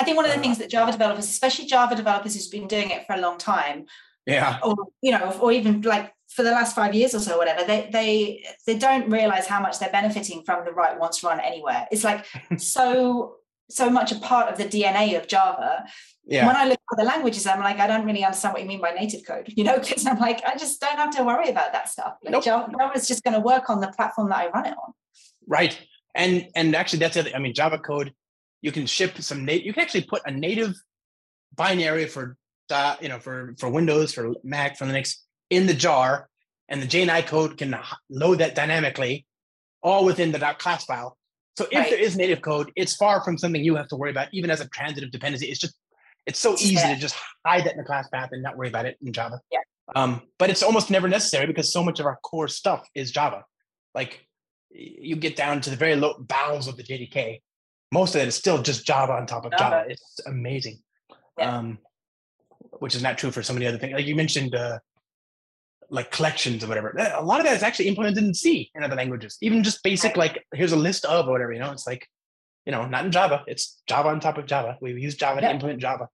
I 0.00 0.04
think 0.04 0.16
one 0.16 0.26
of 0.26 0.32
the 0.32 0.38
Uh, 0.38 0.42
things 0.42 0.58
that 0.58 0.70
Java 0.70 0.92
developers, 0.92 1.24
especially 1.28 1.66
Java 1.66 1.96
developers 1.96 2.34
who's 2.34 2.48
been 2.48 2.68
doing 2.68 2.90
it 2.90 3.06
for 3.06 3.14
a 3.14 3.20
long 3.20 3.38
time, 3.38 3.86
Yeah, 4.26 4.58
or 4.62 4.74
you 5.00 5.10
know, 5.12 5.36
or 5.40 5.50
even 5.52 5.80
like 5.82 6.12
for 6.28 6.42
the 6.42 6.50
last 6.50 6.74
five 6.76 6.94
years 6.94 7.14
or 7.14 7.20
so, 7.20 7.38
whatever, 7.38 7.64
they 7.64 7.88
they 7.90 8.44
they 8.66 8.76
don't 8.78 9.08
realize 9.10 9.46
how 9.46 9.60
much 9.60 9.78
they're 9.78 9.90
benefiting 9.90 10.42
from 10.44 10.64
the 10.64 10.72
right 10.72 10.98
once 10.98 11.24
run 11.24 11.40
anywhere. 11.40 11.88
It's 11.90 12.04
like 12.04 12.26
so 12.58 13.37
so 13.70 13.90
much 13.90 14.12
a 14.12 14.18
part 14.18 14.50
of 14.50 14.58
the 14.58 14.64
DNA 14.64 15.16
of 15.18 15.26
Java. 15.26 15.84
yeah, 16.26 16.46
When 16.46 16.56
I 16.56 16.64
look 16.64 16.80
at 16.92 16.98
the 16.98 17.04
languages, 17.04 17.46
I'm 17.46 17.60
like, 17.60 17.78
I 17.78 17.86
don't 17.86 18.04
really 18.06 18.24
understand 18.24 18.54
what 18.54 18.62
you 18.62 18.68
mean 18.68 18.80
by 18.80 18.90
native 18.92 19.24
code, 19.26 19.52
you 19.56 19.64
know, 19.64 19.78
because 19.78 20.06
I'm 20.06 20.18
like, 20.18 20.42
I 20.44 20.56
just 20.56 20.80
don't 20.80 20.96
have 20.96 21.14
to 21.16 21.24
worry 21.24 21.48
about 21.50 21.72
that 21.72 21.88
stuff. 21.88 22.16
Like 22.22 22.32
Nope. 22.32 22.44
Java, 22.44 22.72
Java 22.78 22.94
is 22.96 23.06
just 23.08 23.22
going 23.24 23.34
to 23.34 23.40
work 23.40 23.68
on 23.70 23.80
the 23.80 23.88
platform 23.88 24.28
that 24.30 24.38
I 24.38 24.48
run 24.48 24.66
it 24.66 24.74
on. 24.82 24.92
right. 25.46 25.78
And 26.14 26.48
and 26.56 26.74
actually, 26.74 27.00
that's 27.00 27.16
it. 27.16 27.34
I 27.36 27.38
mean, 27.38 27.54
Java 27.54 27.78
code, 27.78 28.12
you 28.62 28.72
can 28.72 28.86
ship 28.86 29.18
some. 29.20 29.44
Na- 29.44 29.52
you 29.52 29.72
can 29.72 29.82
actually 29.82 30.04
put 30.04 30.22
a 30.24 30.30
native 30.32 30.74
binary 31.54 32.06
for 32.06 32.36
uh, 32.70 32.96
you 33.00 33.08
know 33.08 33.18
for 33.20 33.54
for 33.58 33.68
Windows, 33.68 34.14
for 34.14 34.32
Mac, 34.42 34.78
for 34.78 34.86
Linux 34.86 35.16
in 35.50 35.66
the 35.66 35.74
jar, 35.74 36.28
and 36.68 36.82
the 36.82 36.86
JNI 36.86 37.26
code 37.26 37.58
can 37.58 37.76
load 38.10 38.38
that 38.38 38.54
dynamically, 38.56 39.26
all 39.82 40.04
within 40.06 40.32
the 40.32 40.38
.class 40.58 40.86
file. 40.86 41.17
So 41.58 41.64
if 41.72 41.72
Right. 41.72 41.90
there 41.90 41.98
is 41.98 42.16
native 42.16 42.40
code, 42.40 42.70
it's 42.76 42.94
far 42.94 43.20
from 43.24 43.36
something 43.36 43.62
you 43.64 43.74
have 43.74 43.88
to 43.88 43.96
worry 43.96 44.12
about, 44.12 44.28
even 44.32 44.48
as 44.48 44.60
a 44.60 44.68
transitive 44.68 45.10
dependency. 45.10 45.46
It's 45.50 45.58
just 45.58 45.74
it's 46.24 46.38
so 46.38 46.52
easy 46.54 46.74
Yeah. 46.74 46.94
to 46.94 47.00
just 47.00 47.16
hide 47.44 47.64
that 47.64 47.72
in 47.72 47.78
the 47.78 47.84
class 47.84 48.06
path 48.10 48.28
and 48.32 48.42
not 48.42 48.56
worry 48.56 48.68
about 48.68 48.84
it 48.86 48.96
in 49.04 49.12
Java. 49.12 49.40
Yeah. 49.50 49.60
Um, 49.96 50.28
but 50.38 50.50
it's 50.50 50.62
almost 50.62 50.88
never 50.90 51.08
necessary 51.08 51.46
because 51.46 51.72
so 51.72 51.82
much 51.82 51.98
of 52.00 52.06
our 52.06 52.16
core 52.22 52.46
stuff 52.48 52.86
is 52.94 53.10
Java. 53.10 53.44
Like 53.94 54.24
you 54.70 55.16
get 55.16 55.34
down 55.34 55.60
to 55.62 55.70
the 55.70 55.76
very 55.76 55.96
low 55.96 56.14
bowels 56.20 56.68
of 56.68 56.76
the 56.76 56.82
JDK, 56.84 57.40
most 57.90 58.14
of 58.14 58.20
it 58.20 58.28
is 58.28 58.36
still 58.36 58.62
just 58.62 58.86
Java 58.86 59.14
on 59.14 59.26
top 59.26 59.46
of 59.46 59.52
Java. 59.52 59.76
Java. 59.80 59.90
It's 59.90 60.20
amazing. 60.26 60.80
Yeah. 61.38 61.56
Um, 61.56 61.78
which 62.78 62.94
is 62.94 63.02
not 63.02 63.18
true 63.18 63.32
for 63.32 63.42
so 63.42 63.52
many 63.54 63.66
other 63.66 63.78
things. 63.78 63.94
Like 63.94 64.06
you 64.06 64.14
mentioned, 64.14 64.54
uh, 64.54 64.78
like 65.90 66.10
collections 66.10 66.62
or 66.62 66.68
whatever. 66.68 66.90
A 66.90 67.22
lot 67.22 67.40
of 67.40 67.46
that 67.46 67.56
is 67.56 67.62
actually 67.62 67.88
implemented 67.88 68.22
in 68.22 68.34
C 68.34 68.70
in 68.74 68.82
other 68.82 68.96
languages. 68.96 69.38
Even 69.40 69.62
just 69.62 69.82
basic, 69.82 70.16
like 70.16 70.44
here's 70.52 70.72
a 70.72 70.76
list 70.76 71.04
of 71.04 71.26
or 71.26 71.32
whatever. 71.32 71.52
You 71.52 71.60
know, 71.60 71.72
it's 71.72 71.86
like, 71.86 72.06
you 72.66 72.72
know, 72.72 72.86
not 72.86 73.04
in 73.04 73.12
Java. 73.12 73.44
It's 73.46 73.80
Java 73.86 74.08
on 74.08 74.20
top 74.20 74.38
of 74.38 74.46
Java. 74.46 74.76
We 74.80 74.92
use 75.00 75.14
Java 75.14 75.40
to 75.40 75.50
implement 75.50 75.80
Java. 75.80 76.08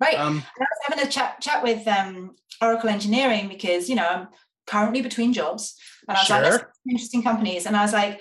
Right. 0.00 0.18
Um, 0.18 0.42
I 0.58 0.60
was 0.60 0.78
having 0.88 1.06
a 1.06 1.10
chat 1.10 1.40
chat 1.40 1.62
with 1.62 1.86
um, 1.86 2.34
Oracle 2.60 2.88
Engineering 2.88 3.48
because 3.48 3.88
you 3.88 3.94
know 3.94 4.08
I'm 4.08 4.28
currently 4.66 5.00
between 5.00 5.32
jobs, 5.32 5.76
and 6.08 6.16
I 6.16 6.20
was 6.20 6.30
like, 6.30 6.44
Sure. 6.44 6.50
"That's 6.58 6.78
interesting 6.88 7.22
companies," 7.22 7.66
and 7.66 7.76
I 7.76 7.82
was 7.82 7.92
like, 7.92 8.20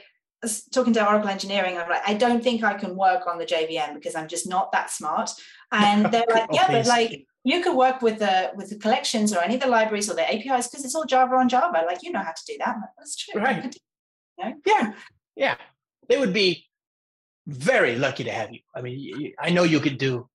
talking 0.72 0.94
to 0.94 1.07
Oracle 1.07 1.30
Engineering, 1.30 1.78
I'm 1.78 1.90
like, 1.90 2.02
I 2.07 2.14
don't 2.14 2.44
think 2.44 2.64
I 2.64 2.73
can 2.73 2.95
work 2.95 3.28
on 3.28 3.38
the 3.38 3.45
JVM 3.45 3.94
because 3.94 4.15
I'm 4.15 4.28
just 4.28 4.48
not 4.48 4.72
that 4.72 4.90
smart. 4.90 5.32
And 5.72 6.06
they're 6.11 6.26
like, 6.30 6.49
yeah, 6.52 6.68
but 6.68 6.86
like 6.88 7.26
you 7.43 7.61
could 7.61 7.76
work 7.76 8.01
with 8.01 8.19
the 8.19 8.51
with 8.55 8.69
the 8.69 8.77
collections 8.77 9.34
or 9.34 9.41
any 9.41 9.55
of 9.55 9.61
the 9.61 9.68
libraries 9.68 10.09
or 10.09 10.15
the 10.15 10.27
APIs 10.27 10.68
because 10.68 10.85
it's 10.85 10.95
all 10.95 11.05
Java 11.05 11.35
on 11.35 11.49
Java. 11.49 11.84
Like 11.85 12.03
you 12.03 12.11
know 12.11 12.19
how 12.22 12.31
to 12.31 12.43
do 12.47 12.55
that. 12.59 12.76
That's 12.97 13.15
true. 13.15 13.41
Right. 13.41 13.61
Could 13.61 13.72
do- 13.72 13.80
yeah, 14.65 14.93
yeah. 15.35 15.55
They 16.07 16.18
would 16.18 16.34
be 16.34 16.65
very 17.47 17.95
lucky 17.95 18.23
to 18.23 18.31
have 18.31 18.51
you. 18.51 18.59
I 18.76 18.81
mean, 18.81 19.34
I 19.39 19.49
know 19.49 19.63
you 19.63 19.80
could 19.80 19.97
do 19.97 20.27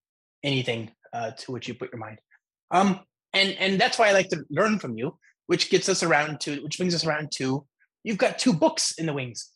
anything 0.43 0.91
uh, 1.13 1.33
to 1.33 1.53
which 1.53 1.69
you 1.69 1.75
put 1.75 1.93
your 1.93 1.99
mind. 1.99 2.19
Um, 2.71 3.01
and 3.33 3.57
and 3.59 3.81
that's 3.81 3.99
why 3.99 4.09
I 4.09 4.13
like 4.13 4.29
to 4.31 4.45
learn 4.51 4.79
from 4.79 4.97
you, 4.97 5.19
which 5.47 5.71
gets 5.71 5.89
us 5.89 6.03
around 6.03 6.41
to, 6.41 6.63
which 6.63 6.79
brings 6.79 6.95
us 6.95 7.05
around 7.05 7.31
to, 7.37 7.67
you've 8.05 8.19
got 8.19 8.39
two 8.39 8.53
books 8.53 8.93
in 8.99 9.07
the 9.07 9.13
wings. 9.13 9.51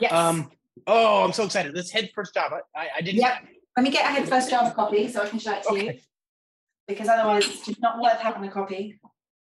Yes. 0.00 0.12
Um, 0.12 0.50
oh, 0.86 1.24
I'm 1.24 1.32
so 1.32 1.44
excited. 1.44 1.74
Let's 1.74 1.90
head 1.90 2.10
first 2.14 2.34
Java. 2.34 2.60
I, 2.74 2.88
I 2.96 3.00
didn't. 3.00 3.20
Yep. 3.20 3.46
Let 3.76 3.82
me 3.82 3.90
get 3.90 4.04
a 4.04 4.08
head 4.08 4.28
first 4.28 4.50
Java 4.50 4.74
copy 4.74 5.08
so 5.08 5.22
I 5.22 5.28
can 5.28 5.38
show 5.38 5.52
it 5.52 5.62
to 5.64 5.74
you 5.74 5.88
Okay. 5.90 6.00
Because 6.88 7.08
otherwise 7.08 7.46
it's 7.46 7.66
just 7.66 7.80
not 7.80 8.00
worth 8.00 8.18
having 8.18 8.44
a 8.44 8.50
copy. 8.50 8.98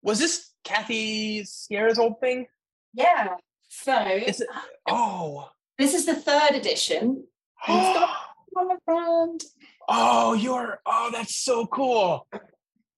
Was 0.03 0.19
this 0.19 0.51
Kathy 0.63 1.43
Sierra's 1.43 1.99
old 1.99 2.19
thing? 2.19 2.47
Yeah. 2.93 3.35
So 3.69 3.97
Is 4.05 4.41
it? 4.41 4.47
Oh. 4.89 5.49
this 5.77 5.93
is 5.93 6.05
the 6.05 6.15
third 6.15 6.55
edition. 6.55 7.25
On 7.67 8.67
the 8.67 8.77
front. 8.85 9.43
Oh, 9.87 10.33
you're. 10.33 10.79
Oh, 10.85 11.09
that's 11.13 11.35
so 11.37 11.65
cool. 11.67 12.27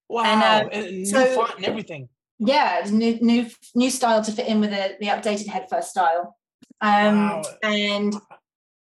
Wow. 0.08 0.22
uh, 0.22 0.68
and 0.72 0.86
new 0.90 1.04
so- 1.06 1.26
font 1.34 1.56
and 1.56 1.64
everything. 1.64 2.08
Yeah, 2.40 2.84
new 2.90 3.18
new 3.20 3.46
new 3.76 3.90
style 3.90 4.22
to 4.24 4.32
fit 4.32 4.48
in 4.48 4.60
with 4.60 4.70
the, 4.70 4.96
the 5.00 5.06
updated 5.06 5.46
head 5.46 5.66
first 5.70 5.90
style. 5.90 6.36
Um 6.80 7.28
Wow. 7.30 7.42
and 7.62 8.16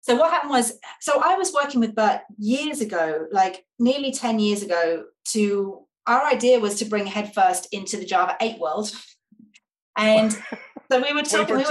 so 0.03 0.17
what 0.17 0.31
happened 0.31 0.51
was 0.51 0.79
so 1.01 1.21
I 1.25 1.35
was 1.37 1.53
working 1.53 1.81
with 1.81 1.95
Bert 1.95 2.21
years 2.39 2.81
ago, 2.83 3.27
like 3.33 3.65
nearly 3.79 4.13
10 4.13 4.39
years 4.39 4.63
ago, 4.63 5.05
to 5.33 5.87
our 6.07 6.25
idea 6.27 6.59
was 6.59 6.77
to 6.77 6.85
bring 6.85 7.07
headfirst 7.07 7.69
into 7.73 7.97
the 7.97 8.05
Java 8.05 8.37
8 8.41 8.59
world. 8.59 8.91
And 9.97 10.33
so 10.33 11.03
we 11.03 11.13
were 11.13 11.23
talking, 11.23 11.57
we 11.57 11.63
were 11.63 11.69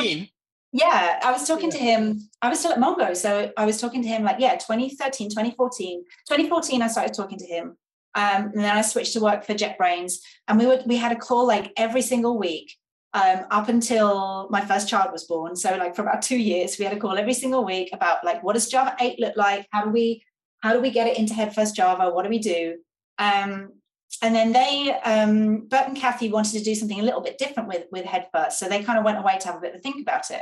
Yeah, 0.73 1.19
I 1.23 1.31
was 1.31 1.47
talking 1.47 1.71
to 1.71 1.77
him. 1.77 2.29
I 2.41 2.49
was 2.49 2.59
still 2.59 2.71
at 2.71 2.79
Mongo. 2.79 3.15
So 3.15 3.51
I 3.57 3.65
was 3.65 3.79
talking 3.81 4.01
to 4.03 4.07
him 4.07 4.23
like, 4.23 4.37
yeah, 4.39 4.55
2013, 4.57 5.29
2014. 5.29 6.03
2014, 6.27 6.81
I 6.81 6.87
started 6.87 7.13
talking 7.13 7.39
to 7.39 7.45
him. 7.45 7.77
Um, 8.15 8.51
and 8.53 8.59
then 8.59 8.75
I 8.75 8.81
switched 8.81 9.13
to 9.13 9.21
work 9.21 9.43
for 9.43 9.53
JetBrains. 9.53 10.15
And 10.47 10.59
we 10.59 10.65
would 10.65 10.83
we 10.85 10.97
had 10.97 11.11
a 11.11 11.15
call 11.15 11.47
like 11.47 11.71
every 11.77 12.01
single 12.01 12.37
week 12.37 12.75
um, 13.13 13.45
up 13.49 13.69
until 13.69 14.49
my 14.49 14.61
first 14.61 14.89
child 14.89 15.11
was 15.11 15.23
born. 15.23 15.55
So 15.55 15.75
like 15.77 15.95
for 15.95 16.01
about 16.01 16.21
two 16.21 16.37
years, 16.37 16.77
we 16.77 16.85
had 16.85 16.95
a 16.95 16.99
call 16.99 17.17
every 17.17 17.33
single 17.33 17.63
week 17.63 17.89
about 17.93 18.23
like 18.23 18.43
what 18.43 18.53
does 18.53 18.69
Java 18.69 18.95
8 18.99 19.19
look 19.19 19.37
like? 19.37 19.67
How 19.71 19.83
do 19.83 19.91
we 19.91 20.23
how 20.61 20.73
do 20.73 20.81
we 20.81 20.89
get 20.89 21.07
it 21.07 21.17
into 21.17 21.33
headfirst 21.33 21.75
Java? 21.75 22.09
What 22.09 22.23
do 22.23 22.29
we 22.29 22.39
do? 22.39 22.77
Um, 23.19 23.73
and 24.21 24.33
then 24.33 24.51
they 24.51 24.93
um, 25.03 25.67
Bert 25.67 25.87
and 25.87 25.97
Kathy 25.97 26.29
wanted 26.29 26.53
to 26.53 26.63
do 26.63 26.75
something 26.75 26.99
a 26.99 27.03
little 27.03 27.21
bit 27.21 27.37
different 27.37 27.69
with 27.69 27.85
with 27.91 28.05
head 28.05 28.27
first. 28.33 28.59
So 28.59 28.67
they 28.67 28.83
kind 28.83 28.97
of 28.97 29.05
went 29.05 29.17
away 29.19 29.37
to 29.39 29.47
have 29.47 29.57
a 29.57 29.61
bit 29.61 29.73
of 29.73 29.79
a 29.79 29.81
think 29.81 30.01
about 30.01 30.31
it 30.31 30.41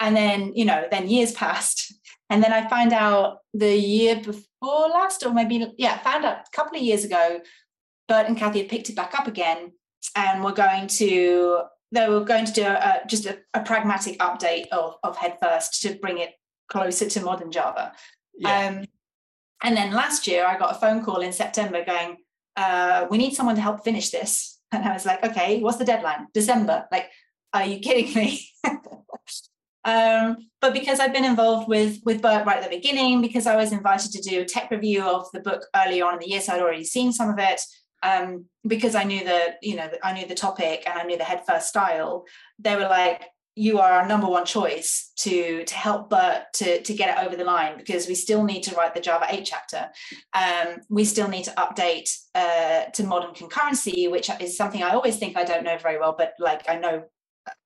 and 0.00 0.16
then 0.16 0.52
you 0.54 0.64
know 0.64 0.86
then 0.90 1.08
years 1.08 1.32
passed 1.42 1.94
and 2.30 2.42
then 2.42 2.52
i 2.52 2.68
find 2.68 2.92
out 2.92 3.38
the 3.52 3.76
year 3.76 4.16
before 4.16 4.88
last 4.88 5.24
or 5.24 5.32
maybe 5.32 5.66
yeah 5.78 5.98
found 5.98 6.24
out 6.24 6.38
a 6.38 6.56
couple 6.56 6.76
of 6.76 6.82
years 6.82 7.04
ago 7.04 7.40
bert 8.08 8.26
and 8.26 8.36
kathy 8.36 8.60
had 8.60 8.68
picked 8.68 8.88
it 8.88 8.96
back 8.96 9.18
up 9.18 9.26
again 9.26 9.72
and 10.16 10.42
we're 10.44 10.52
going 10.52 10.86
to 10.86 11.62
they 11.92 12.08
were 12.08 12.24
going 12.24 12.44
to 12.44 12.52
do 12.52 12.64
a, 12.64 13.00
just 13.06 13.24
a, 13.24 13.38
a 13.54 13.60
pragmatic 13.60 14.18
update 14.18 14.66
of, 14.72 14.96
of 15.04 15.16
head 15.16 15.38
first 15.40 15.80
to 15.80 15.94
bring 16.00 16.18
it 16.18 16.32
closer 16.68 17.08
to 17.08 17.20
modern 17.20 17.50
java 17.50 17.92
Yeah. 18.36 18.68
um, 18.68 18.84
and 19.64 19.76
then 19.76 19.92
last 19.92 20.26
year 20.26 20.46
I 20.46 20.58
got 20.58 20.76
a 20.76 20.78
phone 20.78 21.02
call 21.02 21.20
in 21.20 21.32
September 21.32 21.84
going, 21.84 22.18
uh, 22.56 23.06
we 23.10 23.18
need 23.18 23.34
someone 23.34 23.56
to 23.56 23.62
help 23.62 23.84
finish 23.84 24.10
this. 24.10 24.60
And 24.72 24.84
I 24.84 24.92
was 24.92 25.06
like, 25.06 25.24
okay, 25.24 25.60
what's 25.60 25.78
the 25.78 25.84
deadline? 25.84 26.26
December. 26.34 26.86
Like, 26.90 27.08
are 27.52 27.64
you 27.64 27.78
kidding 27.78 28.12
me? 28.14 28.48
um, 29.84 30.36
but 30.60 30.72
because 30.72 30.98
I've 30.98 31.12
been 31.12 31.24
involved 31.24 31.68
with 31.68 32.00
with 32.04 32.20
Bert 32.20 32.44
right 32.44 32.58
at 32.58 32.64
the 32.68 32.76
beginning, 32.76 33.22
because 33.22 33.46
I 33.46 33.54
was 33.54 33.70
invited 33.70 34.10
to 34.12 34.20
do 34.20 34.40
a 34.40 34.44
tech 34.44 34.70
review 34.72 35.02
of 35.02 35.26
the 35.32 35.40
book 35.40 35.62
early 35.76 36.02
on 36.02 36.14
in 36.14 36.20
the 36.20 36.28
year, 36.28 36.40
so 36.40 36.52
I'd 36.54 36.60
already 36.60 36.84
seen 36.84 37.12
some 37.12 37.30
of 37.30 37.38
it. 37.38 37.60
um, 38.04 38.44
because 38.66 38.94
I 38.94 39.04
knew 39.04 39.24
the, 39.24 39.54
you 39.62 39.76
know, 39.76 39.90
I 40.02 40.12
knew 40.12 40.26
the 40.26 40.34
topic 40.34 40.84
and 40.86 40.98
I 40.98 41.04
knew 41.04 41.16
the 41.16 41.24
head 41.24 41.42
first 41.46 41.68
style. 41.68 42.24
They 42.58 42.76
were 42.76 42.82
like, 42.82 43.22
you 43.56 43.78
are 43.78 43.92
our 43.92 44.08
number 44.08 44.26
one 44.26 44.44
choice 44.44 45.12
to 45.16 45.64
to 45.64 45.74
help 45.74 46.10
Bert 46.10 46.52
to 46.54 46.82
to 46.82 46.94
get 46.94 47.16
it 47.16 47.24
over 47.24 47.36
the 47.36 47.44
line 47.44 47.76
because 47.76 48.08
we 48.08 48.14
still 48.14 48.44
need 48.44 48.62
to 48.64 48.74
write 48.74 48.94
the 48.94 49.00
Java 49.00 49.26
8 49.28 49.44
chapter. 49.44 49.90
Um, 50.32 50.80
we 50.88 51.04
still 51.04 51.28
need 51.28 51.44
to 51.44 51.52
update 51.52 52.10
uh, 52.34 52.90
to 52.92 53.04
modern 53.04 53.34
concurrency, 53.34 54.10
which 54.10 54.28
is 54.40 54.56
something 54.56 54.82
I 54.82 54.90
always 54.90 55.18
think 55.18 55.36
I 55.36 55.44
don't 55.44 55.64
know 55.64 55.78
very 55.78 55.98
well, 55.98 56.14
but 56.16 56.34
like 56.38 56.68
I 56.68 56.78
know 56.78 57.04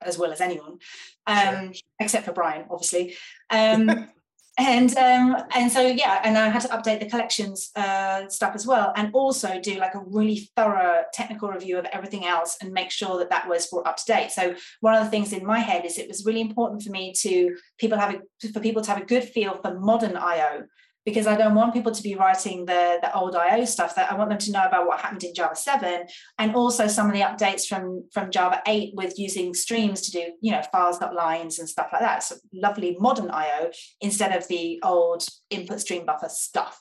as 0.03 0.19
well 0.19 0.33
as 0.33 0.41
anyone, 0.41 0.79
um, 1.27 1.73
sure. 1.73 1.83
except 2.01 2.27
for 2.27 2.33
Brian, 2.33 2.67
obviously. 2.71 3.15
Um, 3.49 4.11
and 4.59 4.97
um, 4.97 5.37
and 5.55 5.71
so 5.71 5.81
yeah, 5.81 6.21
and 6.25 6.37
I 6.37 6.49
had 6.49 6.63
to 6.63 6.69
update 6.69 6.99
the 6.99 7.09
collections 7.09 7.71
uh, 7.77 8.29
stuff 8.29 8.57
as 8.57 8.67
well, 8.67 8.93
and 8.97 9.11
also 9.15 9.61
do 9.61 9.79
like 9.79 9.95
a 9.95 10.03
really 10.05 10.51
thorough 10.57 11.05
technical 11.13 11.49
review 11.49 11.79
of 11.79 11.87
everything 11.87 12.27
else 12.27 12.59
and 12.61 12.73
make 12.73 12.91
sure 12.91 13.19
that 13.19 13.31
that 13.31 13.49
was 13.49 13.69
brought 13.69 13.87
up 13.87 13.97
to 13.99 14.05
date. 14.05 14.33
So 14.33 14.57
one 14.81 14.95
of 14.95 15.05
the 15.05 15.11
things 15.11 15.33
in 15.33 15.47
my 15.47 15.61
head 15.61 15.85
is 15.85 15.97
it 15.97 16.09
was 16.09 16.27
really 16.27 16.41
important 16.41 16.83
for 16.83 16.91
me 16.91 17.15
to 17.21 17.57
people 17.79 17.99
have 17.99 18.15
a, 18.15 18.49
for 18.49 18.61
people 18.61 18.83
to 18.83 18.91
have 18.91 19.01
a 19.01 19.07
good 19.07 19.25
feel 19.25 19.61
for 19.63 19.79
modern 19.79 20.17
IO 20.17 20.65
because 21.09 21.27
I 21.27 21.37
don't 21.37 21.55
want 21.55 21.73
people 21.73 21.91
to 21.91 22.03
be 22.03 22.17
writing 22.17 22.67
the, 22.67 22.99
the 23.01 23.15
old 23.15 23.35
IO 23.35 23.65
stuff 23.65 23.95
that 23.95 24.13
I 24.13 24.15
want 24.15 24.29
them 24.29 24.39
to 24.39 24.53
know 24.53 24.67
about 24.67 24.87
what 24.87 25.01
happened 25.01 25.25
in 25.25 25.35
Java 25.35 25.57
7 25.57 26.07
and 26.39 26.55
also 26.55 26.87
some 26.87 27.07
of 27.07 27.15
the 27.15 27.23
updates 27.23 27.67
from, 27.67 28.05
from 28.13 28.31
Java 28.31 28.61
8 28.67 28.93
with 28.95 29.19
using 29.19 29.55
streams 29.55 30.03
to 30.03 30.11
do, 30.11 30.33
you 30.43 30.53
know, 30.53 30.61
files.lines 30.71 31.59
and 31.59 31.67
stuff 31.67 31.89
like 31.95 32.03
that. 32.03 32.23
So 32.23 32.37
lovely 32.53 32.95
modern 33.01 33.31
IO 33.31 33.71
instead 34.03 34.37
of 34.37 34.47
the 34.49 34.81
old 34.85 35.27
input 35.49 35.81
stream 35.81 36.05
buffer 36.05 36.29
stuff. 36.29 36.79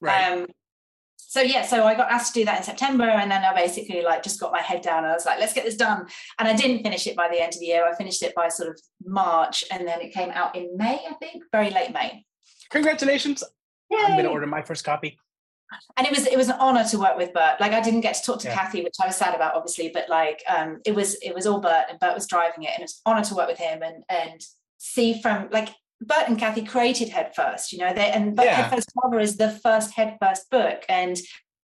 Right. 0.00 0.30
Um, 0.30 0.46
so 1.16 1.40
yeah, 1.40 1.62
so 1.62 1.84
I 1.84 1.94
got 1.96 2.12
asked 2.12 2.34
to 2.34 2.40
do 2.40 2.44
that 2.44 2.58
in 2.58 2.62
September, 2.62 3.04
and 3.04 3.28
then 3.28 3.42
I 3.42 3.52
basically 3.52 4.02
like 4.02 4.22
just 4.22 4.38
got 4.38 4.52
my 4.52 4.62
head 4.62 4.80
down. 4.80 4.98
And 4.98 5.08
I 5.08 5.14
was 5.14 5.26
like, 5.26 5.40
let's 5.40 5.52
get 5.52 5.64
this 5.64 5.76
done. 5.76 6.06
And 6.38 6.46
I 6.46 6.54
didn't 6.54 6.84
finish 6.84 7.08
it 7.08 7.16
by 7.16 7.28
the 7.28 7.42
end 7.42 7.52
of 7.52 7.58
the 7.58 7.66
year. 7.66 7.84
I 7.84 7.96
finished 7.96 8.22
it 8.22 8.34
by 8.36 8.48
sort 8.48 8.68
of 8.68 8.80
March, 9.04 9.64
and 9.72 9.86
then 9.88 10.00
it 10.00 10.14
came 10.14 10.30
out 10.30 10.54
in 10.54 10.76
May, 10.76 11.00
I 11.10 11.14
think, 11.14 11.42
very 11.50 11.70
late 11.70 11.92
May. 11.92 12.24
Congratulations! 12.70 13.42
Yay. 13.90 13.98
I'm 13.98 14.12
going 14.12 14.24
to 14.24 14.30
order 14.30 14.46
my 14.46 14.62
first 14.62 14.84
copy. 14.84 15.18
And 15.96 16.06
it 16.06 16.12
was 16.12 16.26
it 16.26 16.36
was 16.36 16.48
an 16.48 16.56
honor 16.60 16.84
to 16.84 16.98
work 16.98 17.16
with 17.16 17.32
Bert. 17.32 17.60
Like 17.60 17.72
I 17.72 17.80
didn't 17.80 18.02
get 18.02 18.14
to 18.14 18.22
talk 18.22 18.40
to 18.40 18.48
yeah. 18.48 18.54
Kathy, 18.54 18.82
which 18.82 18.94
I 19.02 19.06
was 19.06 19.16
sad 19.16 19.34
about, 19.34 19.54
obviously, 19.54 19.90
but 19.92 20.08
like 20.08 20.42
um, 20.48 20.80
it 20.84 20.94
was 20.94 21.14
it 21.16 21.34
was 21.34 21.44
all 21.44 21.60
Bert, 21.60 21.86
and 21.90 21.98
Bert 21.98 22.14
was 22.14 22.28
driving 22.28 22.62
it, 22.62 22.70
and 22.70 22.80
it 22.80 22.84
was 22.84 23.02
an 23.04 23.12
honor 23.12 23.24
to 23.24 23.34
work 23.34 23.48
with 23.48 23.58
him 23.58 23.82
and 23.82 24.04
and 24.08 24.40
see 24.78 25.20
from 25.20 25.48
like 25.50 25.70
Bert 26.00 26.28
and 26.28 26.38
Kathy 26.38 26.62
created 26.62 27.08
Head 27.08 27.34
First, 27.34 27.72
you 27.72 27.78
know, 27.78 27.92
they 27.92 28.10
and 28.12 28.38
yeah. 28.40 28.54
Head 28.54 28.70
First 28.70 28.92
Cover 29.02 29.18
is 29.18 29.38
the 29.38 29.50
first 29.50 29.92
Head 29.94 30.16
First 30.22 30.50
book, 30.50 30.84
and 30.88 31.16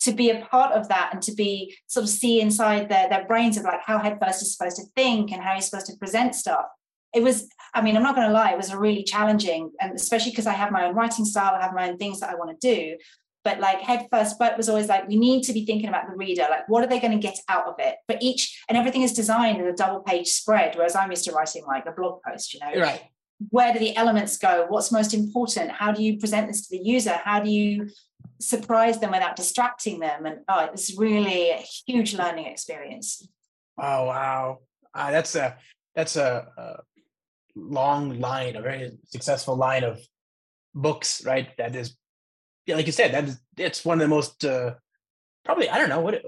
to 0.01 0.13
be 0.13 0.29
a 0.29 0.45
part 0.45 0.71
of 0.71 0.87
that 0.87 1.09
and 1.11 1.21
to 1.21 1.33
be 1.33 1.75
sort 1.87 2.05
of 2.05 2.09
see 2.09 2.39
inside 2.39 2.87
their 2.87 3.09
their 3.09 3.25
brains 3.25 3.57
of 3.57 3.63
like 3.63 3.81
how 3.83 3.99
Head 3.99 4.17
First 4.21 4.41
is 4.41 4.55
supposed 4.55 4.77
to 4.77 4.83
think 4.95 5.31
and 5.31 5.41
how 5.41 5.55
he's 5.55 5.65
supposed 5.65 5.87
to 5.87 5.97
present 5.97 6.35
stuff 6.35 6.67
it 7.13 7.23
was 7.23 7.49
i 7.73 7.81
mean 7.81 7.95
i'm 7.95 8.03
not 8.03 8.15
going 8.15 8.27
to 8.27 8.33
lie 8.33 8.51
it 8.51 8.57
was 8.57 8.71
a 8.71 8.77
really 8.77 9.03
challenging 9.03 9.71
and 9.79 9.93
especially 9.93 10.31
because 10.31 10.47
i 10.47 10.53
have 10.53 10.71
my 10.71 10.85
own 10.85 10.95
writing 10.95 11.25
style 11.25 11.55
i 11.55 11.61
have 11.61 11.73
my 11.73 11.89
own 11.89 11.97
things 11.97 12.19
that 12.19 12.29
i 12.29 12.35
want 12.35 12.49
to 12.59 12.75
do. 12.75 12.97
But 13.45 13.61
like 13.61 13.79
head 13.79 14.05
first 14.11 14.37
but 14.37 14.57
was 14.57 14.67
always 14.67 14.87
like 14.87 15.07
we 15.07 15.15
need 15.15 15.43
to 15.43 15.53
be 15.53 15.65
thinking 15.65 15.87
about 15.87 16.07
the 16.07 16.15
reader 16.15 16.45
like 16.49 16.67
what 16.67 16.83
are 16.83 16.87
they 16.87 16.99
going 16.99 17.13
to 17.13 17.27
get 17.27 17.39
out 17.47 17.67
of 17.67 17.75
it? 17.79 17.95
But 18.05 18.21
each 18.21 18.63
and 18.67 18.77
everything 18.77 19.01
is 19.01 19.13
designed 19.13 19.61
in 19.61 19.67
a 19.67 19.73
double 19.73 20.01
page 20.01 20.27
spread 20.27 20.75
whereas 20.75 20.93
i'm 20.93 21.09
used 21.09 21.23
to 21.23 21.31
writing 21.31 21.63
like 21.65 21.85
a 21.85 21.93
blog 21.93 22.19
post 22.21 22.53
you 22.53 22.59
know? 22.59 22.81
Right. 22.81 23.01
Where 23.49 23.71
do 23.71 23.79
the 23.79 23.95
elements 23.95 24.37
go? 24.37 24.65
What's 24.67 24.91
most 24.91 25.13
important? 25.13 25.71
How 25.71 25.93
do 25.93 26.03
you 26.03 26.19
present 26.19 26.47
this 26.47 26.67
to 26.67 26.77
the 26.77 26.83
user? 26.83 27.17
How 27.23 27.39
do 27.39 27.49
you 27.49 27.89
surprise 28.41 28.99
them 28.99 29.11
without 29.11 29.37
distracting 29.37 30.01
them? 30.01 30.25
And 30.25 30.39
oh 30.49 30.67
it's 30.73 30.97
really 30.97 31.51
a 31.51 31.63
huge 31.87 32.13
learning 32.13 32.47
experience. 32.47 33.25
Oh 33.77 34.03
wow. 34.03 34.59
Uh, 34.93 35.11
that's 35.11 35.35
a 35.35 35.57
that's 35.95 36.17
a, 36.17 36.47
a 36.57 36.98
long 37.55 38.19
line, 38.19 38.55
a 38.55 38.61
very 38.61 38.91
successful 39.05 39.55
line 39.55 39.83
of 39.83 39.99
books, 40.73 41.23
right? 41.25 41.49
That 41.57 41.75
is, 41.75 41.95
yeah, 42.65 42.75
like 42.75 42.85
you 42.85 42.91
said, 42.91 43.13
that 43.13 43.25
is 43.25 43.39
it's 43.57 43.83
one 43.83 43.99
of 43.99 44.01
the 44.01 44.15
most 44.15 44.45
uh, 44.45 44.75
probably 45.45 45.69
I 45.69 45.77
don't 45.77 45.89
know 45.89 46.01
what 46.01 46.23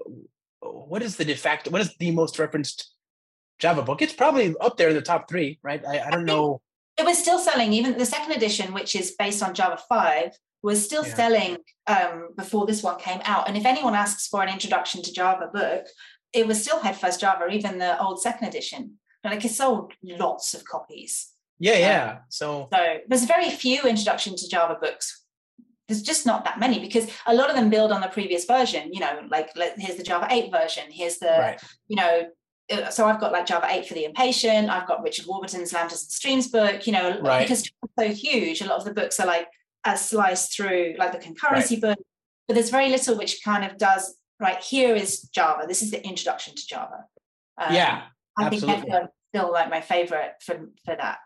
what 0.62 1.02
is 1.02 1.16
the 1.16 1.26
de 1.26 1.36
facto 1.36 1.70
what 1.72 1.82
is 1.82 1.96
the 1.98 2.12
most 2.12 2.40
referenced 2.40 2.94
Java 3.60 3.84
book? 3.84 4.02
It's 4.02 4.14
probably 4.14 4.56
up 4.60 4.78
there 4.78 4.90
in 4.90 4.96
the 4.96 5.02
top 5.02 5.30
three, 5.30 5.60
right? 5.64 5.86
I, 5.86 6.00
I 6.00 6.10
don't 6.10 6.26
know. 6.26 6.62
It 6.98 7.06
was 7.06 7.18
still 7.18 7.40
selling, 7.40 7.74
even 7.74 7.98
the 7.98 8.06
second 8.06 8.34
edition, 8.34 8.74
which 8.74 8.96
is 8.96 9.16
based 9.18 9.42
on 9.42 9.54
Java 9.54 9.80
five, 9.88 10.32
was 10.62 10.84
still 10.84 11.06
yeah. 11.06 11.16
selling 11.16 11.58
um, 11.88 12.30
before 12.36 12.66
this 12.66 12.84
one 12.84 13.00
came 13.00 13.22
out. 13.24 13.48
And 13.48 13.58
if 13.58 13.66
anyone 13.66 13.96
asks 13.96 14.28
for 14.28 14.44
an 14.44 14.50
introduction 14.50 15.02
to 15.04 15.14
Java 15.14 15.50
book, 15.54 15.86
it 16.34 16.48
was 16.48 16.62
still 16.62 16.80
Head 16.80 16.98
First 16.98 17.22
Java, 17.22 17.48
even 17.48 17.78
the 17.78 18.00
old 18.02 18.22
second 18.22 18.48
edition 18.48 18.98
like 19.24 19.46
it 19.46 19.52
sold 19.52 19.94
lots 20.04 20.54
of 20.54 20.66
copies. 20.66 21.30
Yeah, 21.60 21.78
yeah. 21.78 22.18
So, 22.30 22.68
so 22.74 22.98
there's 23.08 23.26
very 23.26 23.50
few 23.52 23.84
introduction 23.84 24.36
to 24.36 24.50
Java 24.50 24.78
books. 24.82 25.24
There's 25.88 26.02
just 26.02 26.26
not 26.26 26.44
that 26.46 26.60
many 26.60 26.80
because 26.80 27.08
a 27.28 27.36
lot 27.36 27.50
of 27.50 27.56
them 27.56 27.70
build 27.70 27.92
on 27.92 28.02
the 28.02 28.08
previous 28.08 28.46
version. 28.46 28.92
You 28.94 29.02
know, 29.02 29.22
like 29.30 29.52
here's 29.78 29.98
the 29.98 30.04
Java 30.04 30.28
8 30.30 30.52
version. 30.52 30.86
Here's 30.90 31.20
the, 31.20 31.28
right. 31.28 31.62
you 31.88 31.98
know, 31.98 32.24
uh, 32.72 32.90
so 32.90 33.06
I've 33.06 33.20
got 33.20 33.32
like 33.32 33.46
Java 33.46 33.68
8 33.70 33.86
for 33.86 33.94
the 33.94 34.06
impatient. 34.06 34.70
I've 34.70 34.88
got 34.88 35.04
Richard 35.04 35.28
Warburton's 35.28 35.72
Lambdas 35.72 36.04
and 36.04 36.12
Streams 36.12 36.48
book. 36.48 36.88
You 36.88 36.94
know, 36.94 37.20
right. 37.22 37.42
because 37.42 37.62
it's 37.62 37.72
so 38.00 38.08
huge, 38.08 38.62
a 38.62 38.66
lot 38.66 38.80
of 38.80 38.86
the 38.86 38.94
books 38.94 39.20
are 39.20 39.28
like 39.28 39.48
as 39.84 40.10
sliced 40.10 40.56
through 40.56 40.96
like 40.98 41.12
the 41.12 41.20
concurrency 41.20 41.72
right. 41.74 41.82
book. 41.82 42.00
But 42.48 42.56
there's 42.56 42.70
very 42.72 42.90
little 42.90 43.18
which 43.18 43.44
kind 43.44 43.70
of 43.70 43.78
does 43.78 44.16
right. 44.40 44.62
Here 44.64 44.96
is 44.96 45.22
Java. 45.30 45.68
This 45.68 45.84
is 45.84 45.92
the 45.92 46.04
introduction 46.04 46.56
to 46.56 46.68
Java. 46.68 47.06
Um, 47.60 47.76
yeah, 47.76 48.04
I 48.42 48.48
Absolutely. 48.48 48.82
think 48.82 48.92
that's 48.92 49.14
still 49.34 49.52
like 49.52 49.70
my 49.70 49.82
favorite 49.82 50.34
for 50.42 50.70
for 50.86 50.96
that. 50.96 51.20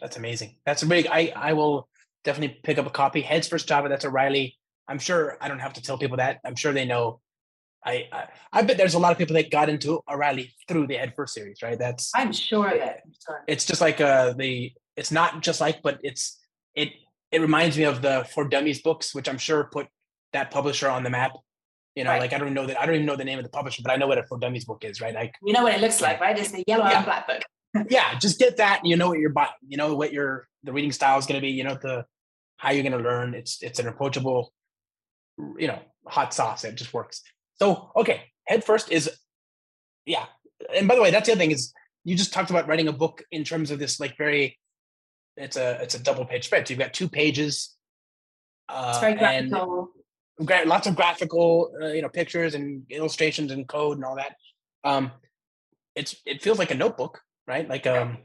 That's 0.00 0.16
amazing. 0.16 0.56
That's 0.66 0.82
a 0.82 0.86
big. 0.86 1.06
I 1.10 1.32
I 1.34 1.52
will 1.52 1.88
definitely 2.24 2.58
pick 2.62 2.78
up 2.78 2.86
a 2.86 2.90
copy. 2.90 3.20
Heads 3.20 3.48
first 3.48 3.68
Java. 3.68 3.88
That's 3.88 4.04
O'Reilly. 4.04 4.56
I'm 4.88 4.98
sure 4.98 5.38
I 5.40 5.48
don't 5.48 5.60
have 5.60 5.74
to 5.74 5.82
tell 5.82 5.98
people 5.98 6.18
that. 6.18 6.40
I'm 6.44 6.56
sure 6.56 6.72
they 6.72 6.84
know. 6.84 7.20
I, 7.86 8.08
I, 8.12 8.28
I 8.50 8.62
bet 8.62 8.78
there's 8.78 8.94
a 8.94 8.98
lot 8.98 9.12
of 9.12 9.18
people 9.18 9.34
that 9.34 9.50
got 9.50 9.68
into 9.68 10.00
O'Reilly 10.10 10.54
through 10.66 10.86
the 10.86 10.94
Head 10.94 11.14
First 11.14 11.34
series, 11.34 11.62
right? 11.62 11.78
That's 11.78 12.10
I'm 12.14 12.32
sure 12.32 12.68
of 12.68 12.80
it. 12.80 13.00
It's 13.46 13.66
just 13.66 13.80
like 13.80 14.00
uh 14.00 14.32
the 14.32 14.72
it's 14.96 15.10
not 15.10 15.42
just 15.42 15.60
like, 15.60 15.82
but 15.82 15.98
it's 16.02 16.40
it 16.74 16.90
it 17.30 17.40
reminds 17.40 17.76
me 17.76 17.84
of 17.84 18.00
the 18.00 18.26
For 18.32 18.48
Dummies 18.48 18.80
books, 18.80 19.14
which 19.14 19.28
I'm 19.28 19.38
sure 19.38 19.64
put 19.64 19.88
that 20.32 20.50
publisher 20.50 20.88
on 20.88 21.02
the 21.02 21.10
map 21.10 21.32
you 21.94 22.02
know, 22.02 22.10
right. 22.10 22.20
like 22.20 22.32
I 22.32 22.38
don't 22.38 22.54
know 22.54 22.66
that 22.66 22.80
I 22.80 22.86
don't 22.86 22.96
even 22.96 23.06
know 23.06 23.16
the 23.16 23.24
name 23.24 23.38
of 23.38 23.44
the 23.44 23.50
publisher, 23.50 23.82
but 23.84 23.92
I 23.92 23.96
know 23.96 24.06
what 24.06 24.18
a 24.18 24.24
for 24.24 24.38
dummies 24.38 24.64
book 24.64 24.84
is, 24.84 25.00
right? 25.00 25.14
Like 25.14 25.34
you 25.42 25.52
know 25.52 25.62
what 25.62 25.74
it 25.74 25.80
looks 25.80 26.00
like, 26.00 26.20
right? 26.20 26.36
It's 26.36 26.50
the 26.50 26.64
yellow 26.66 26.86
yeah. 26.86 26.96
and 26.96 27.04
black 27.04 27.26
book. 27.26 27.42
yeah, 27.90 28.18
just 28.18 28.38
get 28.38 28.56
that. 28.56 28.80
And 28.80 28.88
you 28.88 28.96
know 28.96 29.08
what 29.08 29.18
you're 29.18 29.30
buying. 29.30 29.50
you 29.66 29.76
know 29.76 29.94
what 29.94 30.12
your 30.12 30.48
the 30.64 30.72
reading 30.72 30.92
style 30.92 31.18
is 31.18 31.26
going 31.26 31.40
to 31.40 31.44
be. 31.44 31.52
You 31.52 31.64
know 31.64 31.78
the 31.80 32.04
how 32.56 32.70
you're 32.70 32.82
going 32.82 33.00
to 33.00 33.08
learn. 33.08 33.34
It's 33.34 33.62
it's 33.62 33.78
an 33.78 33.86
approachable, 33.86 34.52
you 35.58 35.68
know, 35.68 35.78
hot 36.06 36.34
sauce. 36.34 36.64
It 36.64 36.74
just 36.74 36.92
works. 36.92 37.22
So 37.60 37.90
okay, 37.94 38.22
head 38.46 38.64
first 38.64 38.90
is, 38.90 39.08
yeah. 40.04 40.26
And 40.74 40.88
by 40.88 40.96
the 40.96 41.02
way, 41.02 41.10
that's 41.10 41.26
the 41.26 41.32
other 41.32 41.40
thing 41.40 41.52
is 41.52 41.72
you 42.04 42.16
just 42.16 42.32
talked 42.32 42.50
about 42.50 42.66
writing 42.66 42.88
a 42.88 42.92
book 42.92 43.22
in 43.30 43.44
terms 43.44 43.70
of 43.70 43.78
this 43.78 44.00
like 44.00 44.16
very, 44.16 44.58
it's 45.36 45.56
a 45.56 45.80
it's 45.80 45.94
a 45.94 46.02
double 46.02 46.24
page 46.24 46.46
spread. 46.46 46.66
So 46.66 46.72
you've 46.72 46.80
got 46.80 46.92
two 46.92 47.08
pages. 47.08 47.76
Uh, 48.68 48.90
it's 48.90 49.00
very 49.00 49.14
graphical 49.14 49.90
lots 50.38 50.86
of 50.86 50.96
graphical, 50.96 51.72
uh, 51.80 51.88
you 51.88 52.02
know, 52.02 52.08
pictures 52.08 52.54
and 52.54 52.84
illustrations 52.90 53.52
and 53.52 53.68
code 53.68 53.96
and 53.96 54.04
all 54.04 54.16
that. 54.16 54.36
Um, 54.82 55.12
it's 55.94 56.16
it 56.26 56.42
feels 56.42 56.58
like 56.58 56.70
a 56.70 56.74
notebook, 56.74 57.20
right? 57.46 57.68
Like 57.68 57.86
um, 57.86 58.18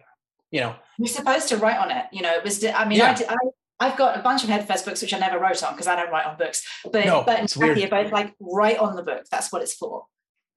you 0.52 0.62
know, 0.62 0.76
you're 0.98 1.08
supposed 1.08 1.50
to 1.50 1.58
write 1.58 1.78
on 1.78 1.92
it. 1.92 2.06
You 2.12 2.22
know, 2.22 2.34
it 2.34 2.44
was. 2.44 2.64
I 2.64 2.88
mean, 2.88 3.00
yeah. 3.00 3.18
I, 3.28 3.36
I 3.80 3.90
have 3.90 3.98
got 3.98 4.20
a 4.20 4.22
bunch 4.22 4.44
of 4.44 4.50
headfirst 4.50 4.86
books 4.86 5.02
which 5.02 5.14
I 5.14 5.20
never 5.20 5.40
wrote 5.40 5.64
on 5.64 5.74
because 5.74 5.88
I 5.88 5.96
don't 5.96 6.12
write 6.12 6.26
on 6.26 6.38
books. 6.38 6.66
But 6.84 7.06
no, 7.06 7.24
but 7.26 7.44
it's 7.44 7.56
weird. 7.56 7.90
both 7.90 8.12
like 8.12 8.34
write 8.40 8.78
on 8.78 8.96
the 8.96 9.04
book. 9.04 9.24
That's 9.32 9.52
what 9.52 9.62
it's 9.62 9.74
for. 9.74 10.06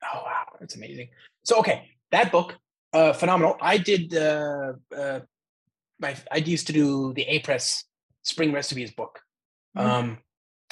Oh 0.02 0.22
wow, 0.24 0.44
that's 0.58 0.76
amazing. 0.76 1.08
So 1.44 1.58
okay, 1.58 1.90
that 2.10 2.32
book, 2.32 2.56
uh, 2.92 3.12
phenomenal. 3.12 3.56
I 3.60 3.78
did. 3.78 4.14
Uh, 4.14 4.72
uh, 4.96 5.20
my 6.00 6.16
I 6.30 6.38
used 6.38 6.66
to 6.66 6.72
do 6.72 7.12
the 7.12 7.24
Apress 7.24 7.84
Spring 8.22 8.52
Recipes 8.52 8.90
book. 8.90 9.20
Mm-hmm. 9.76 9.88
Um, 9.88 10.18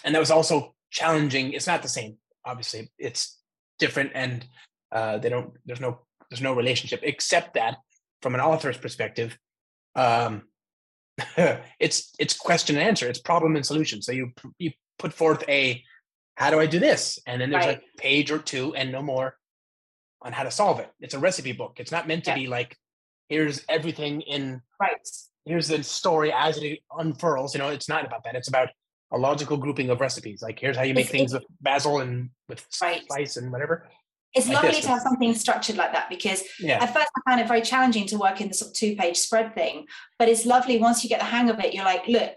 and 0.05 0.15
that 0.15 0.19
was 0.19 0.31
also 0.31 0.75
challenging. 0.91 1.53
It's 1.53 1.67
not 1.67 1.83
the 1.83 1.89
same, 1.89 2.17
obviously. 2.45 2.91
It's 2.99 3.39
different, 3.79 4.13
and 4.15 4.47
uh, 4.93 5.19
they 5.19 5.29
don't. 5.29 5.53
There's 5.67 5.81
no. 5.81 6.01
There's 6.31 6.43
no 6.43 6.55
relationship 6.55 7.01
except 7.03 7.55
that, 7.55 7.79
from 8.23 8.35
an 8.35 8.41
author's 8.41 8.77
perspective, 8.77 9.37
um, 9.97 10.43
it's 11.81 12.13
it's 12.19 12.37
question 12.37 12.77
and 12.77 12.87
answer. 12.87 13.09
It's 13.09 13.21
problem 13.21 13.57
and 13.57 13.67
solution. 13.67 14.03
So 14.03 14.13
you 14.13 14.33
you 14.59 14.73
put 14.99 15.13
forth 15.13 15.45
a 15.49 15.83
how 16.37 16.51
do 16.51 16.61
I 16.61 16.67
do 16.67 16.79
this, 16.79 17.19
and 17.27 17.41
then 17.41 17.51
there's 17.51 17.67
right. 17.67 17.79
a 17.79 18.01
page 18.01 18.31
or 18.31 18.39
two 18.39 18.75
and 18.75 18.93
no 18.93 19.03
more 19.03 19.37
on 20.23 20.33
how 20.33 20.43
to 20.43 20.51
solve 20.51 20.81
it. 20.81 20.91
It's 21.01 21.15
a 21.15 21.19
recipe 21.19 21.53
book. 21.53 21.77
It's 21.79 21.93
not 21.93 22.07
meant 22.07 22.25
to 22.25 22.31
yeah. 22.31 22.37
be 22.37 22.47
like 22.47 22.77
here's 23.29 23.65
everything 23.69 24.21
in 24.23 24.61
right. 24.81 24.97
Here's 25.47 25.69
the 25.69 25.83
story 25.83 26.33
as 26.33 26.59
it 26.59 26.81
unfurls. 26.97 27.55
You 27.55 27.59
know, 27.59 27.69
it's 27.69 27.89
not 27.89 28.05
about 28.05 28.25
that. 28.25 28.35
It's 28.35 28.49
about 28.49 28.69
a 29.13 29.19
logical 29.19 29.57
grouping 29.57 29.91
of 29.91 30.01
recipes. 30.01 30.43
Like 30.43 30.59
here's 30.59 30.77
how 30.77 30.83
you 30.85 30.95
make 30.95 31.07
It's- 31.07 31.13
things 31.19 31.33
with 31.33 31.45
basil 31.61 32.01
and 32.01 32.31
with 32.49 32.65
Right. 32.83 33.03
spice 33.03 33.37
and 33.37 33.51
whatever. 33.53 33.89
It's 34.33 34.47
Like 34.47 34.57
lovely 34.57 34.71
this, 34.73 34.83
to 34.83 34.89
have 34.91 35.03
something 35.03 35.35
structured 35.35 35.77
like 35.77 35.93
that 35.93 36.09
because 36.09 36.45
Yeah. 36.61 36.81
at 36.83 36.95
first 36.95 37.09
I 37.17 37.31
found 37.31 37.41
it 37.41 37.49
very 37.49 37.63
challenging 37.63 38.07
to 38.07 38.17
work 38.19 38.41
in 38.41 38.47
the 38.49 38.55
sort 38.55 38.71
of 38.71 38.77
two 38.77 38.95
page 38.95 39.17
spread 39.19 39.55
thing. 39.55 39.87
But 40.19 40.29
it's 40.29 40.47
lovely 40.47 40.79
once 40.79 41.03
you 41.03 41.11
get 41.11 41.19
the 41.19 41.27
hang 41.27 41.51
of 41.51 41.59
it, 41.59 41.75
you're 41.75 41.85
like, 41.85 42.07
look, 42.07 42.37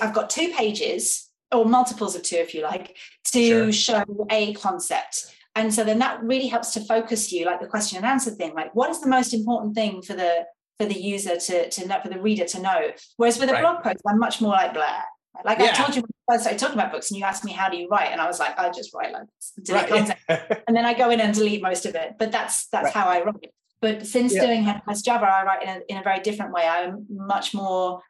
I've 0.00 0.14
got 0.14 0.30
two 0.30 0.48
pages 0.54 1.28
or 1.52 1.64
multiples 1.66 2.14
of 2.16 2.22
two, 2.22 2.36
if 2.36 2.54
you 2.54 2.62
like, 2.62 2.96
to 3.32 3.70
show 3.72 4.04
a 4.30 4.54
concept. 4.54 5.34
And 5.54 5.74
so 5.74 5.82
then 5.84 5.98
that 5.98 6.22
really 6.22 6.46
helps 6.46 6.72
to 6.74 6.80
focus 6.80 7.32
you, 7.32 7.44
like 7.44 7.60
the 7.60 7.66
question 7.66 7.96
and 7.98 8.06
answer 8.06 8.30
thing, 8.30 8.54
like 8.54 8.74
what 8.74 8.88
is 8.90 9.00
the 9.00 9.08
most 9.08 9.34
important 9.34 9.74
thing 9.74 10.00
for 10.02 10.14
the 10.14 10.46
for 10.78 10.86
the 10.86 10.94
user 10.98 11.36
to 11.36 11.68
to 11.70 11.86
know 11.88 11.98
for 12.00 12.08
the 12.08 12.20
reader 12.20 12.44
to 12.44 12.60
know. 12.62 12.92
Whereas 13.16 13.38
with 13.40 13.50
a 13.50 13.54
Right. 13.54 13.62
blog 13.62 13.82
post, 13.82 13.96
I'm 14.06 14.18
much 14.18 14.40
more 14.40 14.52
like 14.52 14.72
blah. 14.72 15.02
Like 15.44 15.60
I 15.60 15.72
told 15.72 15.94
you 15.94 16.02
when 16.02 16.10
I 16.28 16.32
first 16.34 16.44
started 16.44 16.58
talking 16.58 16.74
about 16.78 16.92
books, 16.92 17.10
and 17.10 17.18
you 17.18 17.24
asked 17.24 17.44
me 17.44 17.52
how 17.52 17.68
do 17.68 17.76
you 17.76 17.88
write, 17.88 18.10
and 18.12 18.20
I 18.20 18.26
was 18.26 18.38
like, 18.40 18.58
I 18.58 18.70
just 18.70 18.92
write 18.94 19.12
like 19.12 19.24
this, 19.36 19.52
delete 19.62 19.90
Right. 19.90 20.08
content 20.28 20.62
and 20.66 20.76
then 20.76 20.84
I 20.84 20.94
go 20.94 21.10
in 21.10 21.20
and 21.20 21.34
delete 21.34 21.62
most 21.62 21.86
of 21.86 21.94
it. 21.94 22.14
But 22.18 22.32
that's 22.32 22.66
that's 22.68 22.86
Right. 22.86 22.94
how 22.94 23.06
I 23.08 23.22
write. 23.22 23.50
But 23.80 24.06
since 24.06 24.34
Yeah. 24.34 24.46
doing 24.46 24.62
Head 24.64 24.82
First 24.86 25.04
Java, 25.04 25.26
I 25.26 25.44
write 25.44 25.62
in 25.62 25.68
a, 25.68 25.80
in 25.88 25.96
a 25.98 26.02
very 26.02 26.20
different 26.20 26.52
way. 26.52 26.66
I'm 26.66 27.06
much 27.08 27.54
more 27.54 28.00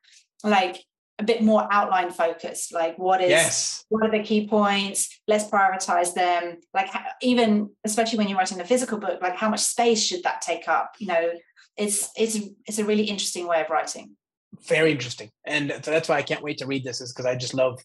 like 0.45 0.83
a 1.19 1.25
bit 1.25 1.43
more 1.43 1.67
outline 1.71 2.11
focused. 2.11 2.73
Like 2.73 2.97
what 2.97 3.21
is 3.21 3.31
yes. 3.31 3.85
what 3.89 4.07
are 4.07 4.11
the 4.11 4.23
key 4.23 4.47
points? 4.49 5.21
Let's 5.27 5.45
prioritize 5.45 6.15
them. 6.15 6.59
Like 6.73 6.89
even 7.21 7.71
especially 7.85 8.19
when 8.19 8.29
you're 8.29 8.39
writing 8.39 8.61
a 8.61 8.65
physical 8.65 8.99
book, 8.99 9.21
like 9.21 9.37
how 9.37 9.49
much 9.51 9.61
space 9.61 10.03
should 10.03 10.23
that 10.23 10.41
take 10.43 10.69
up? 10.69 10.93
You 10.99 11.09
know, 11.09 11.31
it's 11.77 12.09
it's 12.17 12.39
it's 12.67 12.79
a 12.79 12.85
really 12.85 13.05
interesting 13.05 13.47
way 13.47 13.61
of 13.61 13.69
writing. 13.69 14.17
Very 14.67 14.91
interesting. 14.91 15.31
And 15.47 15.71
so 15.83 15.91
that's 15.91 16.09
why 16.09 16.17
I 16.17 16.23
can't 16.23 16.43
wait 16.43 16.59
to 16.59 16.67
read 16.67 16.85
this, 16.85 17.01
is 17.01 17.13
because 17.13 17.27
I 17.27 17.35
just 17.37 17.55
love 17.55 17.81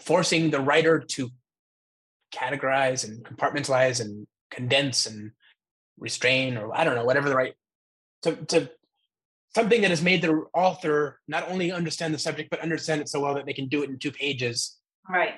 forcing 0.00 0.50
the 0.50 0.60
writer 0.60 1.00
to 1.00 1.30
categorize 2.32 3.04
and 3.06 3.24
compartmentalize 3.24 4.00
and 4.00 4.26
condense 4.50 5.06
and 5.06 5.32
restrain 5.98 6.56
or 6.56 6.74
I 6.76 6.84
don't 6.84 6.94
know, 6.94 7.04
whatever 7.04 7.28
the 7.28 7.36
right 7.36 7.54
to 8.22 8.36
to 8.46 8.70
something 9.54 9.80
that 9.82 9.90
has 9.90 10.02
made 10.02 10.22
the 10.22 10.44
author 10.54 11.20
not 11.26 11.48
only 11.48 11.72
understand 11.72 12.12
the 12.14 12.18
subject 12.18 12.50
but 12.50 12.60
understand 12.60 13.00
it 13.00 13.08
so 13.08 13.20
well 13.20 13.34
that 13.34 13.46
they 13.46 13.52
can 13.52 13.66
do 13.68 13.82
it 13.82 13.90
in 13.90 13.98
two 13.98 14.12
pages 14.12 14.76
Right. 15.08 15.36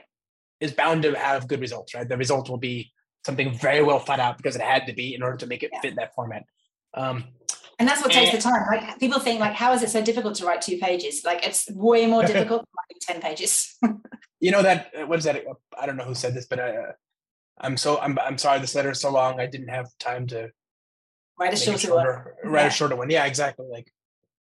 is 0.61 0.73
bound 0.73 1.05
to 1.05 1.16
have 1.16 1.47
good 1.47 1.61
results, 1.61 1.94
right? 1.94 2.09
The 2.09 2.16
result 2.16 2.48
will 2.51 2.59
be 2.59 2.90
something 3.24 3.55
very 3.57 3.82
well 3.85 4.01
thought 4.01 4.19
out 4.20 4.36
because 4.36 4.57
it 4.57 4.62
had 4.62 4.86
to 4.89 4.93
be 4.93 5.15
in 5.15 5.23
order 5.23 5.36
to 5.39 5.47
make 5.47 5.62
it 5.62 5.70
Yeah. 5.73 5.81
fit 5.81 5.97
that 5.97 6.15
format. 6.15 6.43
Um, 6.94 7.28
And 7.81 7.89
that's 7.89 8.02
what 8.02 8.12
takes 8.12 8.31
the 8.31 8.39
time. 8.39 8.62
Like 8.70 9.01
people 9.01 9.19
think 9.20 9.40
like, 9.40 9.55
how 9.55 9.73
is 9.73 9.82
it 9.82 9.89
so 9.89 10.02
difficult 10.02 10.35
to 10.36 10.44
write 10.44 10.61
two 10.61 10.77
pages? 10.77 11.24
Like 11.24 11.47
it's 11.47 11.69
way 11.70 12.07
more 12.07 12.23
difficult 12.32 12.61
than 12.61 12.74
writing 12.78 13.01
10 13.01 13.20
pages. 13.23 13.78
you 14.40 14.51
know 14.51 14.62
that 14.62 14.93
uh, 14.94 15.07
what 15.07 15.19
is 15.19 15.24
that? 15.24 15.43
I 15.81 15.86
don't 15.86 15.97
know 15.97 16.05
who 16.05 16.15
said 16.15 16.35
this, 16.35 16.47
but 16.47 16.61
uh, 16.61 16.93
I'm 17.59 17.78
so 17.78 17.98
I'm 17.98 18.19
I'm 18.19 18.36
sorry 18.36 18.61
this 18.61 18.74
letter 18.74 18.90
is 18.90 19.01
so 19.01 19.11
long. 19.11 19.40
I 19.40 19.47
didn't 19.47 19.69
have 19.69 19.86
time 19.98 20.27
to 20.28 20.51
write 21.39 21.52
a 21.52 21.57
it 21.57 21.78
shorter 21.81 21.94
one. 21.94 22.52
write 22.52 22.62
Yeah. 22.62 22.69
a 22.69 22.70
shorter 22.70 22.97
one. 22.97 23.09
Yeah, 23.09 23.24
exactly. 23.24 23.66
Like, 23.70 23.90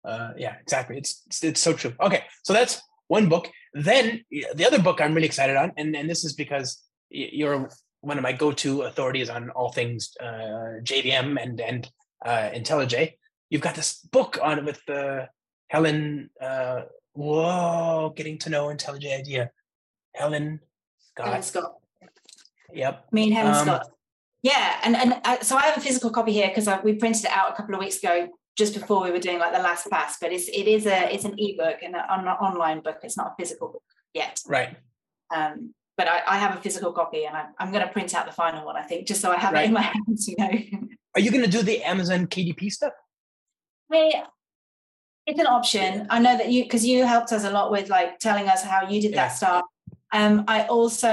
uh, 0.04 0.30
yeah, 0.36 0.56
exactly. 0.60 0.98
It's, 0.98 1.22
it's 1.26 1.44
it's 1.44 1.60
so 1.60 1.72
true. 1.74 1.94
Okay, 2.00 2.24
so 2.42 2.52
that's 2.52 2.82
one 3.06 3.28
book. 3.28 3.48
Then 3.72 4.24
the 4.30 4.66
other 4.66 4.80
book 4.80 5.00
I'm 5.00 5.14
really 5.14 5.26
excited 5.26 5.56
on, 5.56 5.72
and 5.76 5.94
and 5.94 6.10
this 6.10 6.24
is 6.24 6.32
because 6.32 6.82
you're 7.08 7.70
one 8.00 8.18
of 8.18 8.22
my 8.22 8.32
go-to 8.32 8.82
authorities 8.82 9.30
on 9.30 9.50
all 9.50 9.72
things 9.72 10.12
uh, 10.20 10.82
JVM 10.82 11.40
and 11.40 11.60
and 11.60 11.90
uh, 12.24 12.50
IntelliJ. 12.52 13.14
You've 13.50 13.62
got 13.62 13.74
this 13.74 13.94
book 14.12 14.38
on 14.42 14.58
it 14.58 14.64
with 14.64 14.80
uh, 14.88 15.26
Helen. 15.68 16.30
Uh, 16.40 16.82
whoa, 17.14 18.12
getting 18.16 18.38
to 18.38 18.50
know 18.50 18.66
IntelliJ 18.66 19.20
IDEA. 19.20 19.50
Helen 20.14 20.60
Helen 21.16 21.42
Scott. 21.42 21.44
Scott. 21.44 21.74
Yep. 22.74 23.06
Me 23.12 23.24
and 23.24 23.34
Helen 23.34 23.54
Um, 23.54 23.62
Scott. 23.64 23.86
Yeah, 24.42 24.76
and 24.84 24.96
and 24.96 25.20
uh, 25.24 25.40
so 25.40 25.56
I 25.56 25.62
have 25.62 25.76
a 25.76 25.80
physical 25.80 26.10
copy 26.10 26.32
here 26.32 26.48
because 26.48 26.68
we 26.84 26.94
printed 26.94 27.24
it 27.24 27.30
out 27.32 27.52
a 27.52 27.56
couple 27.56 27.74
of 27.74 27.80
weeks 27.80 27.98
ago, 27.98 28.28
just 28.56 28.72
before 28.74 29.02
we 29.02 29.10
were 29.10 29.18
doing 29.18 29.38
like 29.38 29.52
the 29.52 29.58
last 29.58 29.90
pass. 29.90 30.16
But 30.20 30.32
it's 30.32 30.48
it 30.48 30.68
is 30.68 30.86
a 30.86 31.12
it's 31.12 31.24
an 31.24 31.34
ebook 31.38 31.82
and 31.82 31.96
an 31.96 32.02
on- 32.08 32.28
online 32.28 32.80
book. 32.80 32.98
It's 33.02 33.16
not 33.16 33.32
a 33.32 33.34
physical 33.38 33.68
book 33.68 33.82
yet. 34.14 34.40
Right. 34.46 34.76
Um, 35.34 35.74
but 35.96 36.06
I, 36.06 36.22
I 36.28 36.38
have 36.38 36.56
a 36.56 36.60
physical 36.60 36.92
copy, 36.92 37.24
and 37.24 37.36
I, 37.36 37.46
I'm 37.58 37.72
going 37.72 37.84
to 37.84 37.92
print 37.92 38.14
out 38.14 38.26
the 38.26 38.32
final 38.32 38.64
one. 38.64 38.76
I 38.76 38.82
think 38.82 39.08
just 39.08 39.20
so 39.20 39.32
I 39.32 39.36
have 39.38 39.54
it 39.56 39.64
in 39.64 39.72
my 39.72 39.80
hands. 40.06 40.28
You 40.28 40.36
know. 40.38 40.50
Are 41.16 41.20
you 41.20 41.32
going 41.32 41.42
to 41.44 41.50
do 41.50 41.62
the 41.62 41.82
Amazon 41.82 42.28
KDP 42.28 42.70
stuff? 42.70 42.92
Yeah, 43.90 44.26
it's 45.26 45.38
an 45.40 45.46
option. 45.46 46.06
I 46.10 46.18
know 46.18 46.36
that 46.36 46.50
you 46.50 46.64
because 46.64 46.84
you 46.86 47.04
helped 47.04 47.32
us 47.32 47.44
a 47.44 47.50
lot 47.50 47.70
with 47.70 47.88
like 47.88 48.18
telling 48.18 48.48
us 48.48 48.62
how 48.62 48.88
you 48.88 49.00
did 49.00 49.12
Yeah. 49.12 49.28
that 49.28 49.36
stuff. 49.36 49.64
Um, 50.12 50.44
I 50.48 50.64
also 50.64 51.08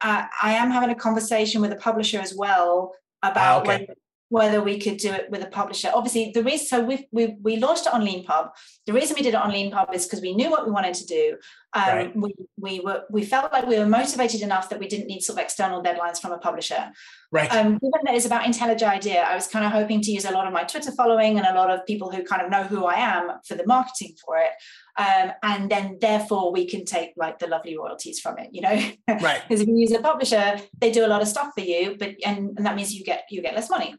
uh, 0.00 0.22
I 0.42 0.52
am 0.52 0.70
having 0.70 0.90
a 0.90 0.94
conversation 0.94 1.60
with 1.60 1.72
a 1.72 1.76
publisher 1.76 2.20
as 2.20 2.34
well 2.34 2.94
about 3.22 3.56
Ah, 3.56 3.60
okay. 3.60 3.68
whether, 3.68 3.94
whether 4.28 4.62
we 4.62 4.78
could 4.78 4.98
do 4.98 5.10
it 5.12 5.30
with 5.30 5.42
a 5.42 5.46
publisher. 5.46 5.90
Obviously, 5.94 6.30
the 6.34 6.42
reason 6.42 6.66
so 6.66 6.84
we 6.84 7.08
we 7.10 7.36
we 7.42 7.56
launched 7.56 7.86
it 7.86 7.94
on 7.94 8.02
LeanPub. 8.02 8.50
The 8.86 8.92
reason 8.92 9.14
we 9.16 9.22
did 9.22 9.34
it 9.34 9.40
on 9.40 9.50
LeanPub 9.50 9.94
is 9.94 10.04
because 10.04 10.20
we 10.20 10.34
knew 10.34 10.50
what 10.50 10.66
we 10.66 10.72
wanted 10.72 10.94
to 10.94 11.06
do. 11.06 11.36
Um, 11.74 11.96
Right. 11.96 12.16
We 12.16 12.34
we 12.56 12.80
were 12.80 13.02
we 13.10 13.24
felt 13.24 13.52
like 13.52 13.66
we 13.66 13.78
were 13.78 13.86
motivated 13.86 14.42
enough 14.42 14.68
that 14.70 14.78
we 14.78 14.88
didn't 14.88 15.06
need 15.06 15.22
sort 15.22 15.38
of 15.38 15.44
external 15.44 15.82
deadlines 15.82 16.20
from 16.20 16.32
a 16.32 16.38
publisher 16.38 16.92
Right. 17.34 17.52
um, 17.52 17.78
given 17.78 18.00
that 18.04 18.14
it's 18.14 18.26
about 18.26 18.44
IntelliJ 18.44 18.84
Idea, 18.84 19.22
I 19.22 19.34
was 19.34 19.48
kind 19.48 19.66
of 19.66 19.72
hoping 19.72 20.00
to 20.02 20.12
use 20.12 20.24
a 20.24 20.30
lot 20.30 20.46
of 20.46 20.52
my 20.52 20.62
Twitter 20.62 20.92
following 20.92 21.36
and 21.36 21.44
a 21.44 21.54
lot 21.54 21.68
of 21.68 21.84
people 21.84 22.08
who 22.12 22.22
kind 22.22 22.40
of 22.40 22.48
know 22.48 22.62
who 22.62 22.84
I 22.84 22.94
am 22.94 23.28
for 23.44 23.56
the 23.56 23.66
marketing 23.66 24.14
for 24.24 24.38
it. 24.38 24.52
Um, 24.96 25.32
and 25.42 25.68
then 25.68 25.98
therefore 26.00 26.52
we 26.52 26.64
can 26.64 26.84
take 26.84 27.10
like 27.16 27.40
the 27.40 27.48
lovely 27.48 27.76
royalties 27.76 28.20
from 28.20 28.38
it, 28.38 28.50
you 28.52 28.60
know? 28.60 28.80
right. 29.20 29.42
Because 29.48 29.62
if 29.62 29.66
you 29.66 29.76
use 29.76 29.90
a 29.90 29.98
publisher, 29.98 30.60
they 30.78 30.92
do 30.92 31.04
a 31.04 31.08
lot 31.08 31.22
of 31.22 31.26
stuff 31.26 31.50
for 31.56 31.64
you, 31.64 31.96
but 31.98 32.14
and, 32.24 32.56
and 32.56 32.64
that 32.64 32.76
means 32.76 32.94
you 32.94 33.04
get 33.04 33.24
you 33.30 33.42
get 33.42 33.56
less 33.56 33.68
money. 33.68 33.96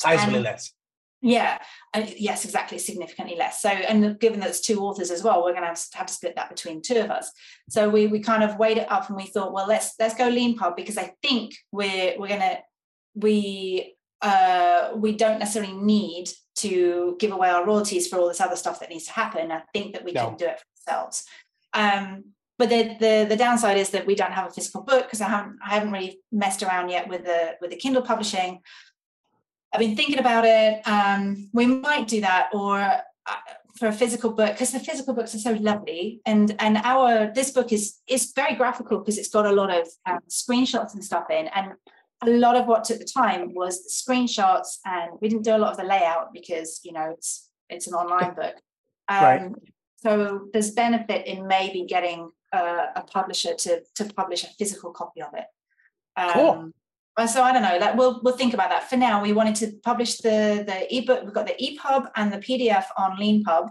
Sizably 0.00 0.40
less. 0.40 0.72
Yeah, 1.20 1.58
and 1.94 2.08
yes, 2.16 2.44
exactly, 2.44 2.78
significantly 2.78 3.36
less. 3.36 3.60
So, 3.60 3.68
and 3.70 4.18
given 4.20 4.38
that 4.40 4.50
it's 4.50 4.60
two 4.60 4.80
authors 4.80 5.10
as 5.10 5.24
well, 5.24 5.42
we're 5.42 5.50
going 5.52 5.62
to 5.62 5.68
have 5.68 5.90
to, 5.90 5.98
have 5.98 6.06
to 6.06 6.12
split 6.12 6.36
that 6.36 6.48
between 6.48 6.80
two 6.80 6.98
of 7.00 7.10
us. 7.10 7.32
So 7.68 7.88
we 7.88 8.06
we 8.06 8.20
kind 8.20 8.44
of 8.44 8.56
weighed 8.58 8.78
it 8.78 8.90
up 8.90 9.08
and 9.08 9.16
we 9.16 9.26
thought, 9.26 9.52
well, 9.52 9.66
let's 9.66 9.94
let's 9.98 10.14
go 10.14 10.30
LeanPub 10.30 10.76
because 10.76 10.96
I 10.96 11.12
think 11.22 11.54
we're 11.72 12.14
we're 12.18 12.28
going 12.28 12.40
to 12.40 12.58
we 13.16 13.96
uh 14.22 14.90
we 14.96 15.16
don't 15.16 15.40
necessarily 15.40 15.72
need 15.74 16.28
to 16.56 17.16
give 17.18 17.32
away 17.32 17.50
our 17.50 17.66
royalties 17.66 18.06
for 18.08 18.18
all 18.18 18.28
this 18.28 18.40
other 18.40 18.56
stuff 18.56 18.78
that 18.80 18.90
needs 18.90 19.06
to 19.06 19.12
happen. 19.12 19.50
I 19.50 19.62
think 19.72 19.94
that 19.94 20.04
we 20.04 20.12
No. 20.12 20.28
can 20.28 20.36
do 20.36 20.46
it 20.46 20.60
for 20.84 20.92
ourselves. 20.92 21.24
Um, 21.74 22.24
but 22.58 22.70
the, 22.70 22.96
the 22.98 23.26
the 23.28 23.36
downside 23.36 23.76
is 23.76 23.90
that 23.90 24.06
we 24.06 24.16
don't 24.16 24.32
have 24.32 24.48
a 24.48 24.52
physical 24.52 24.82
book 24.82 25.04
because 25.04 25.20
I 25.20 25.28
haven't 25.28 25.58
I 25.64 25.74
haven't 25.74 25.92
really 25.92 26.20
messed 26.32 26.62
around 26.62 26.88
yet 26.90 27.08
with 27.08 27.24
the 27.24 27.56
with 27.60 27.70
the 27.70 27.76
Kindle 27.76 28.02
publishing. 28.02 28.60
I've 29.72 29.80
been 29.80 29.96
thinking 29.96 30.18
about 30.18 30.44
it. 30.46 30.86
Um, 30.86 31.50
we 31.52 31.66
might 31.66 32.08
do 32.08 32.20
that, 32.22 32.50
or 32.52 32.80
uh, 32.80 33.36
for 33.76 33.88
a 33.88 33.92
physical 33.92 34.32
book, 34.32 34.52
because 34.52 34.72
the 34.72 34.80
physical 34.80 35.14
books 35.14 35.34
are 35.34 35.38
so 35.38 35.52
lovely, 35.52 36.20
and 36.24 36.54
and 36.58 36.78
our 36.78 37.30
this 37.34 37.50
book 37.50 37.72
is 37.72 37.98
is 38.08 38.32
very 38.34 38.54
graphical 38.54 38.98
because 38.98 39.18
it's 39.18 39.28
got 39.28 39.46
a 39.46 39.52
lot 39.52 39.70
of 39.70 39.86
um, 40.06 40.20
screenshots 40.28 40.94
and 40.94 41.04
stuff 41.04 41.30
in, 41.30 41.48
and 41.48 41.72
a 42.22 42.30
lot 42.30 42.56
of 42.56 42.66
what 42.66 42.84
took 42.84 42.98
the 42.98 43.04
time 43.04 43.54
was 43.54 43.84
the 43.84 43.90
screenshots, 43.90 44.78
and 44.84 45.12
we 45.20 45.28
didn't 45.28 45.44
do 45.44 45.54
a 45.54 45.58
lot 45.58 45.72
of 45.72 45.76
the 45.76 45.84
layout 45.84 46.32
because 46.32 46.80
you 46.82 46.92
know 46.92 47.10
it's 47.10 47.50
it's 47.68 47.86
an 47.86 47.94
online 47.94 48.34
book. 48.34 48.54
Um, 49.10 49.22
Right. 49.22 49.52
So 49.96 50.48
there's 50.52 50.72
benefit 50.72 51.26
in 51.26 51.46
maybe 51.46 51.86
getting 51.88 52.30
uh, 52.52 52.86
a 52.94 53.02
publisher 53.02 53.54
to 53.54 53.82
to 53.94 54.04
publish 54.12 54.44
a 54.44 54.48
physical 54.58 54.90
copy 54.92 55.22
of 55.22 55.32
it. 55.32 55.46
Um, 56.14 56.32
Cool. 56.32 56.72
So 57.26 57.42
I 57.42 57.52
don't 57.52 57.62
know. 57.62 57.78
Like 57.78 57.96
we'll 57.96 58.20
we'll 58.22 58.36
think 58.36 58.54
about 58.54 58.70
that. 58.70 58.88
For 58.88 58.96
now, 58.96 59.22
we 59.22 59.32
wanted 59.32 59.56
to 59.56 59.72
publish 59.82 60.18
the 60.18 60.64
the 60.66 60.96
ebook. 60.96 61.24
We've 61.24 61.34
got 61.34 61.46
the 61.46 61.56
EPUB 61.60 62.10
and 62.16 62.32
the 62.32 62.38
PDF 62.38 62.84
on 62.96 63.18
LeanPub. 63.18 63.70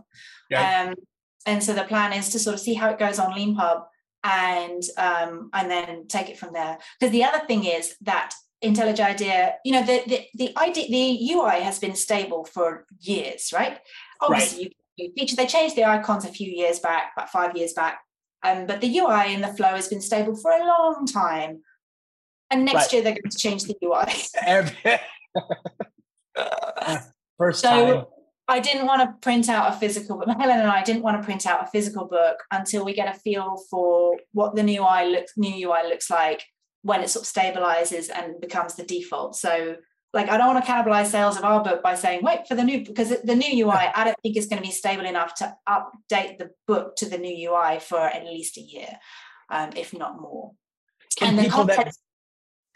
Right. 0.52 0.88
Um, 0.88 0.96
and 1.46 1.64
so 1.64 1.74
the 1.74 1.84
plan 1.84 2.14
is 2.14 2.30
to 2.30 2.40
sort 2.40 2.56
of 2.56 2.60
see 2.60 2.74
how 2.74 2.90
it 2.90 3.00
goes 3.00 3.20
on 3.20 3.32
LeanPub 3.32 3.86
and 4.24 4.84
um, 4.98 5.50
and 5.54 5.72
then 5.72 6.08
take 6.08 6.30
it 6.30 6.38
from 6.38 6.54
there. 6.54 6.78
Because 7.00 7.12
the 7.12 7.24
other 7.24 7.46
thing 7.46 7.64
is 7.64 7.96
that 8.02 8.34
IntelliJ 8.64 9.00
IDEA, 9.00 9.56
you 9.64 9.72
know, 9.72 9.84
the 9.84 10.04
the 10.08 10.26
the 10.34 10.58
idea 10.58 10.88
the 10.90 11.34
UI 11.34 11.62
has 11.62 11.80
been 11.80 11.96
stable 11.96 12.44
for 12.44 12.86
years, 13.00 13.52
right? 13.54 13.80
Obviously, 14.22 14.64
you, 14.64 14.70
you 14.96 15.14
feature 15.18 15.36
they 15.36 15.46
changed 15.46 15.76
the 15.76 15.86
icons 15.86 16.26
a 16.26 16.30
few 16.30 16.52
years 16.52 16.80
back, 16.80 17.12
about 17.16 17.30
five 17.30 17.56
years 17.56 17.74
back. 17.74 18.00
Um, 18.44 18.66
but 18.66 18.82
the 18.82 19.00
UI 19.00 19.34
and 19.34 19.44
the 19.44 19.54
flow 19.54 19.70
has 19.76 19.88
been 19.88 20.02
stable 20.02 20.36
for 20.36 20.52
a 20.52 20.66
long 20.66 21.06
time. 21.06 21.62
And 22.50 22.66
next 22.66 22.94
year 22.94 23.02
they're 23.02 23.14
going 23.14 23.30
to 23.30 23.38
change 23.38 23.64
the 23.64 23.76
UI. 23.84 24.06
Every- 24.46 25.00
First 27.38 27.62
So- 27.62 27.96
time. 27.96 28.06
I 28.50 28.62
didn't 28.62 28.86
want 28.86 29.02
to 29.02 29.14
print 29.22 29.50
out 29.50 29.74
a 29.74 29.78
physical 29.78 30.18
book. 30.18 30.30
Helen 30.40 30.60
and 30.60 30.70
I 30.70 30.82
didn't 30.82 31.04
want 31.04 31.22
to 31.22 31.26
print 31.26 31.46
out 31.46 31.64
a 31.64 31.68
physical 31.68 32.06
book 32.06 32.38
until 32.52 32.86
we 32.86 32.94
get 32.94 33.14
a 33.14 33.20
feel 33.20 33.58
for 33.70 34.18
what 34.32 34.56
the 34.56 34.64
new 34.64 34.82
UI 34.82 35.12
looks 35.12 35.34
new 35.36 35.70
UI 35.70 35.88
looks 35.90 36.10
like 36.10 36.44
when 36.82 37.02
it 37.02 37.10
sort 37.10 37.26
of 37.26 37.32
stabilizes 37.32 38.10
and 38.10 38.40
becomes 38.40 38.76
the 38.76 38.84
default. 38.84 39.36
So 39.36 39.76
like 40.14 40.30
I 40.30 40.38
don't 40.38 40.54
want 40.54 40.64
to 40.64 40.72
cannibalize 40.72 41.08
sales 41.08 41.38
of 41.38 41.44
our 41.44 41.62
book 41.62 41.84
by 41.84 41.96
saying 41.96 42.24
wait 42.24 42.48
for 42.48 42.56
the 42.56 42.64
new 42.64 42.86
because 42.86 43.14
the 43.22 43.36
new 43.36 43.66
UI 43.66 43.92
I 43.94 44.06
don't 44.06 44.18
think 44.24 44.38
is 44.38 44.48
going 44.48 44.62
to 44.62 44.68
be 44.68 44.74
stable 44.74 45.06
enough 45.06 45.36
to 45.36 45.54
update 45.68 46.38
the 46.38 46.52
book 46.68 46.96
to 46.98 47.10
the 47.10 47.18
new 47.18 47.52
UI 47.52 47.80
for 47.80 48.00
at 48.00 48.24
least 48.24 48.58
a 48.58 48.62
year, 48.62 48.98
um, 49.50 49.72
if 49.76 49.94
not 49.94 50.22
more. 50.22 50.54
Can 51.18 51.38
and 51.38 51.46
the 51.46 51.50
content, 51.50 51.86
that, 51.86 51.96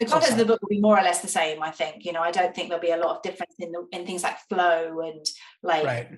the 0.04 0.10
content 0.10 0.32
of 0.32 0.38
the 0.38 0.44
book 0.44 0.60
will 0.62 0.68
be 0.68 0.80
more 0.80 0.98
or 0.98 1.02
less 1.02 1.20
the 1.20 1.28
same. 1.28 1.62
I 1.62 1.70
think 1.70 2.04
you 2.04 2.12
know 2.12 2.20
I 2.20 2.30
don't 2.30 2.54
think 2.54 2.68
there'll 2.68 2.82
be 2.82 2.90
a 2.90 2.96
lot 2.96 3.16
of 3.16 3.22
difference 3.22 3.54
in 3.58 3.72
the 3.72 3.86
in 3.92 4.06
things 4.06 4.22
like 4.22 4.38
flow 4.48 5.00
and 5.00 5.24
like 5.62 5.84
right. 5.84 6.08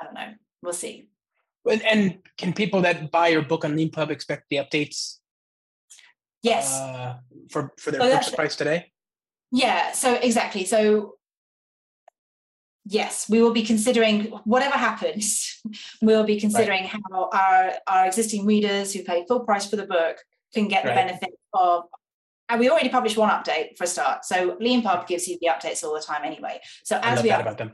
I 0.00 0.04
don't 0.04 0.14
know. 0.14 0.34
We'll 0.62 0.72
see. 0.72 1.08
And, 1.70 1.82
and 1.84 2.18
can 2.38 2.52
people 2.52 2.82
that 2.82 3.10
buy 3.10 3.28
your 3.28 3.42
book 3.42 3.64
on 3.64 3.76
Leanpub 3.76 4.10
expect 4.10 4.44
the 4.48 4.56
updates? 4.56 5.16
Yes. 6.42 6.72
Uh, 6.72 7.16
for 7.50 7.72
for 7.78 7.90
their 7.90 8.00
So 8.00 8.16
purchase 8.16 8.34
price 8.34 8.56
today. 8.56 8.92
Yeah, 9.52 9.92
so 9.92 10.14
exactly. 10.14 10.64
So 10.64 11.16
yes, 12.86 13.28
we 13.28 13.42
will 13.42 13.52
be 13.52 13.62
considering 13.62 14.26
whatever 14.44 14.76
happens, 14.76 15.60
we'll 16.02 16.24
be 16.24 16.40
considering 16.40 16.84
how 16.84 17.30
our 17.32 17.72
our 17.86 18.06
existing 18.06 18.46
readers 18.46 18.92
who 18.94 19.02
pay 19.02 19.24
full 19.26 19.40
price 19.40 19.68
for 19.68 19.76
the 19.76 19.86
book 19.86 20.16
can 20.54 20.68
get 20.68 20.82
the 20.84 20.90
Right. 20.90 21.06
benefit 21.06 21.30
of 21.52 21.84
and 22.50 22.58
we 22.60 22.68
already 22.68 22.88
published 22.88 23.16
one 23.16 23.30
update 23.30 23.76
for 23.78 23.84
a 23.84 23.86
start. 23.86 24.24
So 24.24 24.56
Leanpub 24.56 25.06
gives 25.06 25.28
you 25.28 25.38
the 25.40 25.48
updates 25.48 25.84
all 25.84 25.94
the 25.94 26.00
time 26.00 26.22
anyway. 26.24 26.60
So 26.84 26.98
as 27.02 27.22
we 27.22 27.30
about 27.30 27.56
them. 27.58 27.72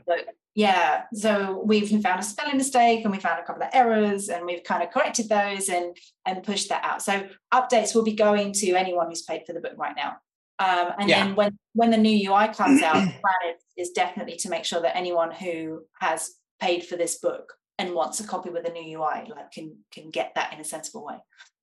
yeah, 0.55 1.03
so 1.13 1.61
we've 1.65 1.89
found 2.01 2.19
a 2.19 2.23
spelling 2.23 2.57
mistake 2.57 3.03
and 3.03 3.11
we 3.11 3.19
found 3.19 3.39
a 3.39 3.43
couple 3.43 3.63
of 3.63 3.69
errors 3.73 4.29
and 4.29 4.45
we've 4.45 4.63
kind 4.63 4.83
of 4.83 4.91
corrected 4.91 5.29
those 5.29 5.69
and 5.69 5.97
and 6.25 6.43
pushed 6.43 6.69
that 6.69 6.83
out. 6.85 7.01
So 7.01 7.27
updates 7.53 7.95
will 7.95 8.03
be 8.03 8.13
going 8.13 8.53
to 8.53 8.75
anyone 8.75 9.07
who's 9.07 9.23
paid 9.23 9.41
for 9.47 9.53
the 9.53 9.59
book 9.59 9.73
right 9.77 9.95
now. 9.95 10.17
Um, 10.59 10.93
and 10.99 11.09
Yeah. 11.09 11.23
then 11.25 11.35
when 11.35 11.57
when 11.73 11.91
the 11.91 11.97
new 11.97 12.31
UI 12.31 12.47
comes 12.49 12.81
out, 12.81 12.93
the 12.95 12.99
plan 13.21 13.55
is, 13.55 13.87
is 13.89 13.89
definitely 13.91 14.35
to 14.37 14.49
make 14.49 14.65
sure 14.65 14.81
that 14.81 14.95
anyone 14.95 15.31
who 15.31 15.81
has 15.99 16.31
paid 16.59 16.85
for 16.85 16.95
this 16.95 17.17
book 17.19 17.53
and 17.79 17.93
wants 17.93 18.19
a 18.19 18.27
copy 18.27 18.49
with 18.49 18.67
a 18.67 18.71
new 18.71 18.99
UI, 18.99 19.29
like 19.35 19.51
can 19.51 19.77
can 19.91 20.09
get 20.09 20.33
that 20.35 20.53
in 20.53 20.59
a 20.59 20.63
sensible 20.63 21.05
way. 21.05 21.17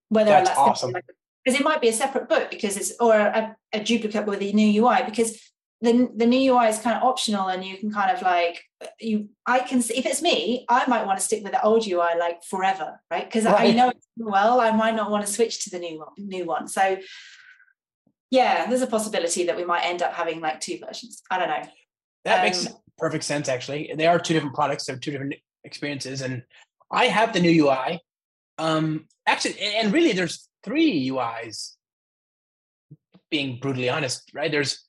Whether 0.09 0.31
That's 0.31 0.51
gonna 0.51 0.70
awesome. 0.70 0.91
like 0.93 1.05
because 1.44 1.58
it 1.60 1.64
might 1.64 1.80
be 1.80 1.88
a 1.88 1.92
separate 1.92 2.28
book 2.28 2.50
because 2.50 2.76
it's 2.76 2.92
or 3.00 3.14
a, 3.14 3.56
a 3.72 3.82
duplicate 3.82 4.26
with 4.26 4.40
a 4.40 4.52
new 4.52 4.82
UI 4.82 5.02
because 5.04 5.38
the 5.80 6.10
the 6.14 6.26
new 6.26 6.54
UI 6.54 6.66
is 6.68 6.78
kind 6.78 6.96
of 6.96 7.02
optional 7.02 7.48
and 7.48 7.64
you 7.64 7.76
can 7.76 7.92
kind 7.92 8.10
of 8.10 8.22
like 8.22 8.62
you 9.00 9.28
I 9.44 9.60
can 9.60 9.82
see 9.82 9.96
if 9.98 10.06
it's 10.06 10.22
me 10.22 10.64
I 10.68 10.86
might 10.88 11.06
want 11.06 11.18
to 11.18 11.24
stick 11.24 11.42
with 11.42 11.52
the 11.52 11.62
old 11.62 11.86
UI 11.86 12.18
like 12.18 12.42
forever 12.44 13.00
right 13.10 13.24
because 13.24 13.46
I 13.46 13.72
know 13.72 13.90
it 13.90 13.96
well 14.16 14.60
I 14.60 14.70
might 14.70 14.94
not 14.94 15.10
want 15.10 15.26
to 15.26 15.32
switch 15.32 15.64
to 15.64 15.70
the 15.70 15.78
new 15.78 15.98
one 15.98 16.08
new 16.16 16.44
one 16.44 16.68
so 16.68 16.96
yeah 18.30 18.66
there's 18.66 18.82
a 18.82 18.86
possibility 18.86 19.44
that 19.46 19.56
we 19.56 19.64
might 19.64 19.84
end 19.84 20.02
up 20.02 20.14
having 20.14 20.40
like 20.40 20.60
two 20.60 20.78
versions 20.78 21.22
I 21.30 21.38
don't 21.38 21.48
know 21.48 21.68
That 22.24 22.42
makes 22.42 22.66
Um, 22.66 22.74
perfect 22.98 23.24
sense. 23.24 23.48
Actually, 23.48 23.92
they 23.96 24.06
are 24.06 24.18
two 24.18 24.34
different 24.34 24.54
products. 24.54 24.86
They're 24.86 24.96
two 24.96 25.10
different 25.10 25.34
experiences, 25.64 26.22
and 26.22 26.42
I 26.90 27.06
have 27.06 27.32
the 27.32 27.40
new 27.40 27.66
UI. 27.66 28.00
Um, 28.58 29.06
actually, 29.26 29.58
and 29.60 29.92
really, 29.92 30.12
there's 30.12 30.48
three 30.65 31.09
UIs. 31.11 31.74
Being 33.31 33.59
brutally 33.61 33.89
honest, 33.89 34.31
right? 34.32 34.51
There's 34.51 34.85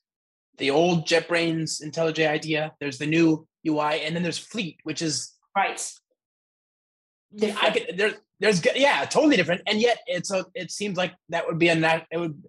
the 0.58 0.72
old 0.72 1.08
JetBrains 1.08 1.84
IntelliJ 1.84 2.28
idea. 2.28 2.74
There's 2.80 2.98
the 2.98 3.08
new 3.08 3.48
UI, 3.68 4.04
and 4.04 4.16
then 4.16 4.24
there's 4.24 4.38
Fleet, 4.38 4.78
which 4.84 5.02
is 5.02 5.34
right 5.56 5.82
I 7.44 7.72
could, 7.72 7.98
there's 7.98 8.14
there's 8.40 8.62
yeah, 8.76 9.06
totally 9.06 9.38
different, 9.38 9.62
and 9.68 9.82
yet 9.82 10.00
it's 10.08 10.32
a 10.32 10.46
it 10.54 10.72
seems 10.72 10.98
like 10.98 11.14
that 11.30 11.48
would 11.48 11.58
be 11.58 11.70
a 11.70 12.06
it 12.12 12.18
would 12.18 12.44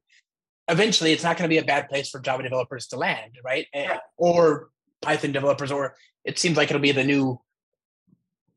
eventually 0.69 1.13
it's 1.13 1.23
not 1.23 1.37
going 1.37 1.49
to 1.49 1.53
be 1.53 1.59
a 1.59 1.65
bad 1.65 1.89
place 1.89 2.09
for 2.09 2.21
Java 2.21 2.43
developers 2.43 2.89
to 2.89 2.97
land, 2.97 3.39
right? 3.45 3.67
Eh, 3.73 3.89
right. 3.89 4.01
Or 4.17 4.71
Python 5.03 5.33
developers, 5.33 5.71
or 5.71 5.95
it 6.25 6.39
seems 6.39 6.57
like 6.57 6.71
it'll 6.71 6.83
be 6.83 6.93
the 6.93 7.05
new 7.05 7.41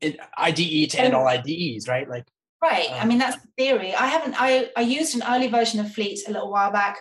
IDE 0.02 0.90
to 0.90 1.00
end 1.00 1.14
all 1.14 1.28
IDEs, 1.28 1.86
right? 1.86 2.08
Like 2.08 2.26
Right. 2.62 2.90
I 2.90 3.00
Um, 3.00 3.08
mean, 3.08 3.18
that's 3.18 3.36
the 3.36 3.48
theory. 3.56 3.94
I 3.94 4.06
haven't, 4.06 4.34
I, 4.38 4.70
I 4.76 4.82
used 4.82 5.14
an 5.16 5.22
early 5.26 5.48
version 5.48 5.80
of 5.80 5.92
Fleet 5.92 6.20
a 6.28 6.32
little 6.32 6.50
while 6.50 6.70
back. 6.70 6.98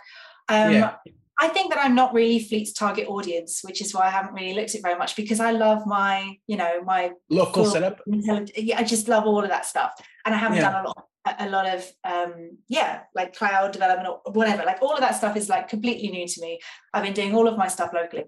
Um, 0.47 0.71
Yeah. 0.73 0.95
I 1.41 1.47
think 1.47 1.71
that 1.73 1.79
I'm 1.81 1.95
not 1.95 2.13
really 2.13 2.39
Fleet's 2.39 2.73
target 2.73 3.07
audience, 3.07 3.61
which 3.63 3.79
is 3.81 3.93
why 3.93 4.07
I 4.07 4.09
haven't 4.09 4.33
really 4.33 4.53
looked 4.53 4.71
at 4.71 4.75
it 4.75 4.81
very 4.81 4.97
much 4.97 5.15
because 5.15 5.39
I 5.39 5.51
love 5.51 5.85
my, 5.85 6.35
you 6.47 6.57
know, 6.57 6.81
my, 6.83 7.11
local 7.29 7.63
setup. 7.65 8.01
yeah, 8.05 8.77
I 8.77 8.83
just 8.83 9.07
love 9.07 9.25
all 9.25 9.41
of 9.41 9.49
that 9.49 9.65
stuff. 9.65 9.91
And 10.25 10.35
I 10.35 10.37
haven't 10.37 10.57
Yeah. 10.57 10.69
done 10.71 10.83
a 10.85 10.87
lot, 10.89 11.05
a- 11.25 11.45
a 11.45 11.49
lot 11.49 11.65
of, 11.65 11.89
um, 12.03 12.57
yeah, 12.67 13.03
like 13.15 13.33
cloud 13.37 13.71
development 13.71 14.09
or 14.25 14.31
whatever. 14.33 14.63
Like 14.65 14.81
all 14.81 14.93
of 14.93 14.99
that 14.99 15.15
stuff 15.15 15.37
is 15.37 15.47
like 15.47 15.69
completely 15.69 16.09
new 16.09 16.27
to 16.27 16.41
me. 16.41 16.59
I've 16.93 17.03
been 17.03 17.13
doing 17.13 17.33
all 17.33 17.47
of 17.47 17.57
my 17.57 17.69
stuff 17.69 17.91
locally. 17.93 18.25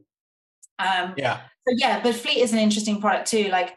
Um, 0.79 1.13
Yeah, 1.17 1.39
so 1.67 1.73
yeah, 1.75 2.01
but 2.01 2.15
Fleet 2.15 2.37
is 2.37 2.53
an 2.53 2.59
interesting 2.59 3.01
product 3.01 3.27
too. 3.29 3.49
Like 3.49 3.75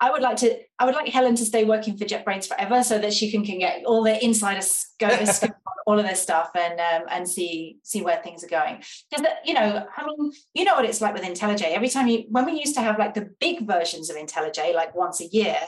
I 0.00 0.10
would 0.10 0.22
like 0.22 0.36
to, 0.38 0.58
I 0.78 0.84
would 0.84 0.94
like 0.94 1.08
Helen 1.08 1.36
to 1.36 1.44
stay 1.44 1.64
working 1.64 1.96
for 1.96 2.04
JetBrains 2.04 2.48
forever, 2.48 2.82
so 2.82 2.98
that 2.98 3.12
she 3.12 3.30
can, 3.30 3.44
can 3.44 3.58
get 3.58 3.84
all 3.84 4.02
the 4.02 4.22
insider 4.24 4.60
scope, 4.60 5.26
scoop 5.26 5.50
on 5.52 5.74
all 5.86 5.98
of 5.98 6.06
this 6.06 6.20
stuff 6.20 6.50
and 6.54 6.80
um, 6.80 7.08
and 7.10 7.28
see 7.28 7.78
see 7.82 8.02
where 8.02 8.20
things 8.22 8.42
are 8.42 8.48
going. 8.48 8.82
Because 9.10 9.26
you 9.44 9.54
know, 9.54 9.86
I 9.96 10.06
mean, 10.06 10.32
you 10.54 10.64
know 10.64 10.74
what 10.74 10.84
it's 10.84 11.00
like 11.00 11.14
with 11.14 11.22
IntelliJ. 11.22 11.62
Every 11.62 11.88
time 11.88 12.08
you, 12.08 12.24
when 12.30 12.46
we 12.46 12.52
used 12.58 12.74
to 12.74 12.80
have 12.80 12.98
like 12.98 13.14
the 13.14 13.30
big 13.40 13.66
versions 13.66 14.10
of 14.10 14.16
IntelliJ, 14.16 14.74
like 14.74 14.94
once 14.94 15.20
a 15.20 15.26
year, 15.26 15.58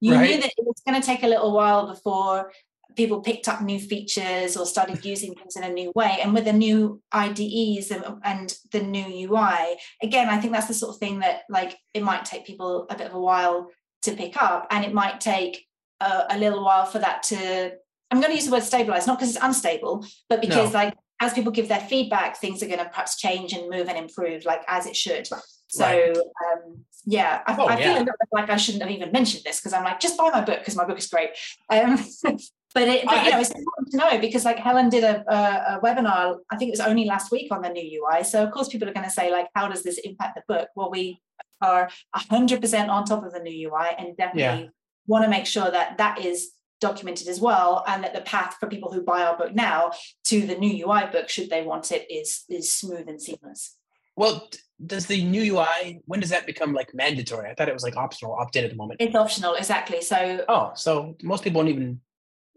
you 0.00 0.12
Right. 0.14 0.30
knew 0.30 0.40
that 0.40 0.52
it 0.56 0.64
was 0.64 0.82
going 0.86 1.00
to 1.00 1.06
take 1.06 1.22
a 1.22 1.28
little 1.28 1.52
while 1.52 1.86
before 1.86 2.52
people 2.96 3.20
picked 3.20 3.48
up 3.48 3.60
new 3.62 3.78
features 3.78 4.56
or 4.56 4.66
started 4.66 5.04
using 5.12 5.34
things 5.34 5.56
in 5.56 5.64
a 5.64 5.68
new 5.72 5.92
way. 5.94 6.18
And 6.22 6.34
with 6.34 6.44
the 6.44 6.52
new 6.52 7.00
IDEs 7.12 7.90
and, 7.90 8.04
and 8.24 8.54
the 8.72 8.80
new 8.82 9.30
UI, 9.30 9.76
again, 10.02 10.28
I 10.28 10.38
think 10.38 10.52
that's 10.52 10.68
the 10.68 10.74
sort 10.74 10.94
of 10.94 10.98
thing 11.00 11.20
that 11.20 11.42
like 11.48 11.76
it 11.94 12.02
might 12.02 12.24
take 12.24 12.46
people 12.46 12.86
a 12.90 12.96
bit 12.96 13.06
of 13.08 13.14
a 13.14 13.20
while 13.20 13.68
to 14.02 14.12
pick 14.12 14.40
up, 14.42 14.66
and 14.70 14.84
it 14.84 14.92
might 14.92 15.20
take 15.20 15.66
a, 16.00 16.24
a 16.30 16.38
little 16.38 16.64
while 16.64 16.86
for 16.86 16.98
that 16.98 17.22
to. 17.24 17.72
I'm 18.10 18.20
going 18.20 18.30
to 18.32 18.36
use 18.36 18.46
the 18.46 18.52
word 18.52 18.62
stabilize, 18.62 19.06
not 19.06 19.18
because 19.18 19.34
it's 19.34 19.44
unstable, 19.44 20.04
but 20.28 20.40
because 20.40 20.72
No. 20.72 20.78
like 20.80 20.94
as 21.20 21.32
people 21.32 21.52
give 21.52 21.68
their 21.68 21.80
feedback, 21.80 22.36
things 22.36 22.62
are 22.62 22.66
going 22.66 22.80
to 22.80 22.84
perhaps 22.86 23.16
change 23.16 23.52
and 23.52 23.70
move 23.70 23.88
and 23.88 23.96
improve, 23.96 24.44
like 24.44 24.62
as 24.68 24.86
it 24.86 24.96
should. 24.96 25.26
So 25.68 25.84
Right. 25.84 26.16
um, 26.16 26.84
yeah, 27.06 27.40
I, 27.46 27.56
Oh, 27.56 27.66
I 27.68 27.76
feel 27.76 27.86
yeah. 27.86 27.90
a 27.92 27.98
little 28.00 28.04
bit 28.06 28.28
like 28.32 28.50
I 28.50 28.56
shouldn't 28.56 28.82
have 28.82 28.92
even 28.92 29.12
mentioned 29.12 29.44
this 29.44 29.60
because 29.60 29.72
I'm 29.72 29.84
like, 29.84 30.00
just 30.00 30.18
buy 30.18 30.30
my 30.30 30.42
book 30.42 30.58
because 30.58 30.76
my 30.76 30.84
book 30.84 30.98
is 30.98 31.06
great. 31.06 31.30
Um, 31.70 32.04
but 32.74 32.88
it, 32.88 33.04
but 33.04 33.14
I- 33.14 33.24
you 33.24 33.30
know, 33.30 33.40
it's 33.40 33.50
important 33.50 33.90
to 33.92 33.96
know 33.96 34.18
because 34.18 34.44
like 34.44 34.58
Helen 34.58 34.88
did 34.88 35.04
a, 35.04 35.24
a, 35.32 35.76
a 35.76 35.80
webinar, 35.82 36.36
I 36.50 36.56
think 36.56 36.68
it 36.68 36.72
was 36.72 36.80
only 36.80 37.04
last 37.04 37.30
week 37.30 37.52
on 37.52 37.62
the 37.62 37.68
new 37.68 38.02
UI. 38.04 38.24
So 38.24 38.42
of 38.42 38.50
course 38.50 38.68
people 38.68 38.88
are 38.88 38.92
going 38.94 39.04
to 39.06 39.10
say 39.12 39.30
like, 39.30 39.48
how 39.54 39.68
does 39.68 39.82
this 39.82 39.98
impact 39.98 40.36
the 40.36 40.42
book? 40.52 40.68
Well, 40.76 40.90
we 40.90 41.20
are 41.60 41.88
hundred 42.14 42.60
percent 42.60 42.90
on 42.90 43.04
top 43.04 43.24
of 43.24 43.32
the 43.32 43.40
new 43.40 43.68
UI 43.70 43.88
and 43.98 44.16
definitely 44.16 44.70
want 45.06 45.24
to 45.24 45.30
make 45.30 45.46
sure 45.46 45.70
that 45.70 45.98
that 45.98 46.24
is 46.24 46.50
documented 46.80 47.28
as 47.28 47.40
well 47.40 47.84
and 47.86 48.02
that 48.02 48.12
the 48.14 48.20
path 48.22 48.56
for 48.58 48.66
people 48.68 48.92
who 48.92 49.02
buy 49.02 49.22
our 49.22 49.36
book 49.36 49.54
now 49.54 49.92
to 50.24 50.44
the 50.46 50.56
new 50.56 50.84
UI 50.88 51.06
book 51.12 51.28
should 51.28 51.48
they 51.50 51.62
want 51.62 51.92
it 51.92 52.10
is 52.10 52.44
is 52.48 52.72
smooth 52.72 53.08
and 53.08 53.20
seamless. 53.22 53.76
Well, 54.16 54.48
does 54.84 55.06
the 55.06 55.22
new 55.24 55.54
UI 55.54 56.00
when 56.06 56.18
does 56.20 56.30
that 56.30 56.44
become 56.46 56.72
like 56.72 56.92
mandatory? 56.94 57.48
I 57.48 57.54
thought 57.54 57.68
it 57.68 57.74
was 57.74 57.84
like 57.84 57.96
optional, 57.96 58.34
opt-in 58.34 58.64
at 58.64 58.70
the 58.70 58.76
moment. 58.76 59.00
It's 59.00 59.14
optional, 59.14 59.54
exactly. 59.54 60.00
So 60.02 60.44
Oh, 60.48 60.72
so 60.74 61.16
most 61.22 61.44
people 61.44 61.60
don't 61.62 61.70
even 61.70 62.00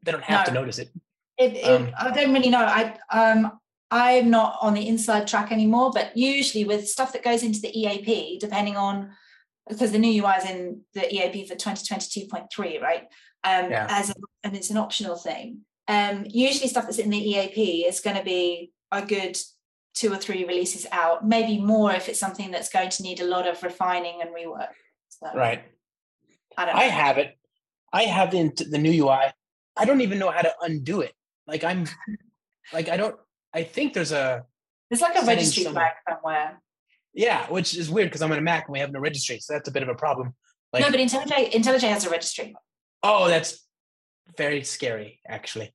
they 0.06 0.12
don't 0.12 0.24
have 0.24 0.46
to 0.46 0.52
notice 0.54 0.78
it. 0.80 0.90
It, 1.38 1.56
it, 1.56 1.66
Um, 1.66 1.92
I 2.00 2.12
don't 2.12 2.34
really 2.34 2.50
know. 2.50 2.60
I 2.60 2.98
um 3.12 3.60
I'm 3.92 4.30
not 4.30 4.58
on 4.62 4.74
the 4.74 4.88
inside 4.88 5.28
track 5.28 5.52
anymore, 5.52 5.92
but 5.94 6.16
usually 6.16 6.64
with 6.64 6.88
stuff 6.88 7.14
that 7.14 7.24
goes 7.24 7.44
into 7.44 7.60
the 7.60 7.78
EAP, 7.78 8.40
depending 8.40 8.78
on 8.78 9.12
because 9.68 9.92
the 9.92 10.00
new 10.00 10.24
UI 10.24 10.34
is 10.38 10.50
in 10.50 10.82
the 10.94 11.14
EAP 11.14 11.48
for 11.48 11.56
2022.3, 11.56 12.82
right? 12.82 13.04
Um, 13.44 13.72
Yeah. 13.72 13.88
as 13.90 14.12
a, 14.12 14.16
and 14.44 14.56
it's 14.56 14.70
an 14.70 14.78
optional 14.78 15.16
thing. 15.16 15.62
Um, 15.88 16.26
usually 16.28 16.68
stuff 16.68 16.86
that's 16.86 17.00
in 17.00 17.10
the 17.10 17.18
EAP 17.18 17.86
is 17.86 18.00
going 18.00 18.16
to 18.18 18.24
be 18.24 18.72
a 18.92 19.02
good 19.04 19.38
two 19.94 20.12
or 20.12 20.18
three 20.18 20.46
releases 20.46 20.86
out, 20.92 21.26
maybe 21.28 21.60
more 21.60 21.92
if 21.94 22.10
it's 22.10 22.20
something 22.20 22.52
that's 22.52 22.70
going 22.70 22.90
to 22.90 23.04
need 23.04 23.20
a 23.22 23.26
lot 23.26 23.48
of 23.48 23.62
refining 23.64 24.22
and 24.22 24.32
rework. 24.32 24.70
So, 25.10 25.28
Right. 25.34 25.64
I 26.58 26.66
don't 26.66 26.76
know. 26.76 26.82
I 26.82 26.86
have 26.86 27.18
it. 27.18 27.38
I 27.94 28.04
have 28.04 28.32
the 28.32 28.52
the 28.70 28.78
new 28.78 29.06
UI. 29.06 29.32
I 29.78 29.86
don't 29.86 30.02
even 30.02 30.20
know 30.20 30.32
how 30.32 30.42
to 30.42 30.54
undo 30.62 31.02
it. 31.02 31.14
Like 31.48 31.64
I'm 31.64 31.86
like 32.74 32.90
I 32.90 32.98
don't 32.98 33.16
I 33.54 33.64
think 33.64 33.94
there's 33.94 34.12
a 34.12 34.44
There's 34.90 35.02
like 35.02 35.16
a 35.22 35.26
registry 35.26 35.64
somewhere. 35.64 35.94
flag 36.06 36.18
somewhere. 36.18 36.62
yeah, 37.14 37.48
which 37.48 37.76
is 37.78 37.90
weird 37.90 38.10
because 38.10 38.22
I'm 38.22 38.32
on 38.32 38.38
a 38.38 38.42
Mac 38.42 38.66
and 38.68 38.74
we 38.74 38.80
have 38.80 38.92
no 38.92 39.00
registry, 39.00 39.40
so 39.40 39.54
that's 39.54 39.68
a 39.70 39.72
bit 39.72 39.84
of 39.84 39.90
a 39.90 39.96
problem. 39.96 40.34
Like 40.74 40.82
no, 40.84 40.92
but 40.92 41.00
IntelliJ, 41.00 41.52
IntelliJ 41.54 41.88
has 41.90 42.06
a 42.06 42.10
registry. 42.10 42.56
oh, 43.04 43.28
that's 43.28 43.66
very 44.38 44.64
scary 44.64 45.20
actually. 45.28 45.74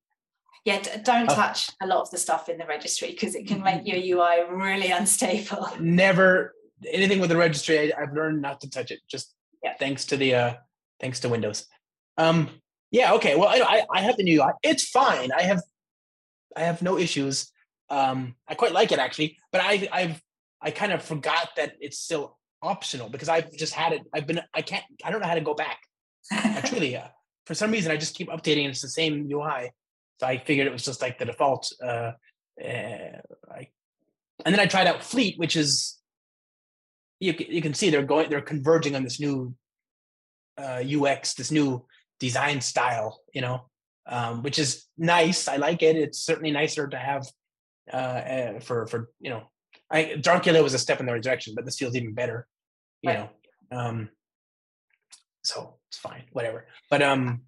Yeah, 0.64 0.82
don't 1.05 1.31
Oh. 1.31 1.35
touch 1.35 1.70
a 1.81 1.86
lot 1.86 2.02
of 2.02 2.10
the 2.10 2.18
stuff 2.18 2.48
in 2.51 2.59
the 2.59 2.66
registry 2.66 3.10
because 3.12 3.35
it 3.35 3.47
can 3.47 3.62
make 3.62 3.86
your 3.86 3.97
UI 4.18 4.44
really 4.51 4.90
unstable. 5.01 5.68
Never 5.81 6.55
anything 6.90 7.20
with 7.20 7.31
the 7.31 7.36
registry. 7.36 7.78
I, 7.78 8.02
I've 8.02 8.12
learned 8.14 8.43
not 8.43 8.60
to 8.62 8.68
touch 8.70 8.90
it. 8.90 9.01
Just 9.10 9.35
Yeah. 9.62 9.74
thanks 9.78 10.05
to 10.06 10.16
the 10.18 10.35
uh 10.35 10.55
thanks 11.01 11.20
to 11.20 11.28
Windows. 11.31 11.66
Um 12.18 12.51
yeah, 12.91 13.15
okay. 13.15 13.37
Well, 13.37 13.49
I 13.49 13.61
I, 13.61 13.87
I 13.99 14.01
have 14.03 14.17
the 14.17 14.23
new 14.23 14.43
UI. 14.43 14.53
It's 14.62 14.89
fine. 14.89 15.31
I 15.33 15.43
have 15.43 15.62
I 16.57 16.61
have 16.61 16.83
no 16.83 16.99
issues. 16.99 17.51
Um 17.89 18.35
I 18.49 18.55
quite 18.55 18.73
like 18.73 18.93
it 18.93 18.99
actually, 18.99 19.39
but 19.53 19.61
I 19.62 19.89
I've 19.93 20.23
I 20.61 20.71
kind 20.71 20.93
of 20.93 21.03
forgot 21.03 21.51
that 21.57 21.75
it's 21.81 21.99
still 21.99 22.39
optional 22.62 23.09
because 23.09 23.29
I've 23.29 23.51
just 23.53 23.75
had 23.75 23.93
it. 23.93 24.03
I've 24.12 24.27
been 24.27 24.41
I 24.55 24.62
can't 24.62 24.85
I 25.05 25.11
don't 25.11 25.21
know 25.21 25.29
how 25.29 25.35
to 25.35 25.41
go 25.41 25.55
back. 25.55 25.81
I 26.31 26.61
truly, 26.65 26.97
uh, 26.97 27.09
for 27.47 27.55
some 27.55 27.71
reason, 27.71 27.91
I 27.91 27.97
just 27.97 28.15
keep 28.15 28.29
updating. 28.29 28.65
And 28.65 28.71
it's 28.71 28.83
the 28.83 28.89
same 28.89 29.29
UI, 29.31 29.73
so 30.19 30.27
I 30.27 30.39
figured 30.39 30.67
it 30.67 30.73
was 30.73 30.85
just 30.85 31.03
like 31.03 31.19
the 31.19 31.25
default. 31.25 31.73
Uh, 31.83 32.12
uh, 32.62 33.21
I, 33.51 33.69
and 34.45 34.55
then 34.55 34.61
I 34.61 34.67
tried 34.67 34.87
out 34.87 35.03
Fleet, 35.03 35.39
which 35.39 35.57
is 35.57 35.99
you 37.19 37.35
you 37.39 37.62
can 37.62 37.75
see 37.75 37.91
they're 37.91 38.03
going 38.03 38.31
they're 38.31 38.41
converging 38.41 38.95
on 38.95 39.05
this 39.05 39.21
new 39.21 39.55
uh, 40.59 40.83
UX, 40.85 41.35
this 41.35 41.51
new 41.51 41.85
design 42.20 42.60
style, 42.60 43.20
you 43.34 43.40
know, 43.40 43.66
um, 44.06 44.42
which 44.42 44.59
is 44.59 44.86
nice. 44.97 45.48
I 45.48 45.56
like 45.56 45.82
it. 45.82 45.97
It's 45.97 46.20
certainly 46.20 46.52
nicer 46.52 46.86
to 46.86 46.97
have 46.97 47.26
uh, 47.92 47.97
uh, 47.97 48.60
for 48.60 48.86
for 48.86 49.10
you 49.20 49.30
know, 49.30 49.42
I 49.90 50.16
Darcula 50.18 50.62
was 50.62 50.74
a 50.74 50.78
step 50.78 51.01
in 51.01 51.06
the 51.06 51.12
right 51.12 51.22
direction, 51.22 51.55
but 51.56 51.64
this 51.64 51.76
feels 51.76 51.97
even 51.97 52.14
better, 52.14 52.47
you 53.02 53.10
right. 53.10 53.18
know. 53.72 53.76
Um, 53.76 54.09
so 55.42 55.74
it's 55.88 55.98
fine, 55.98 56.24
whatever. 56.32 56.66
But 56.90 57.02
um, 57.02 57.42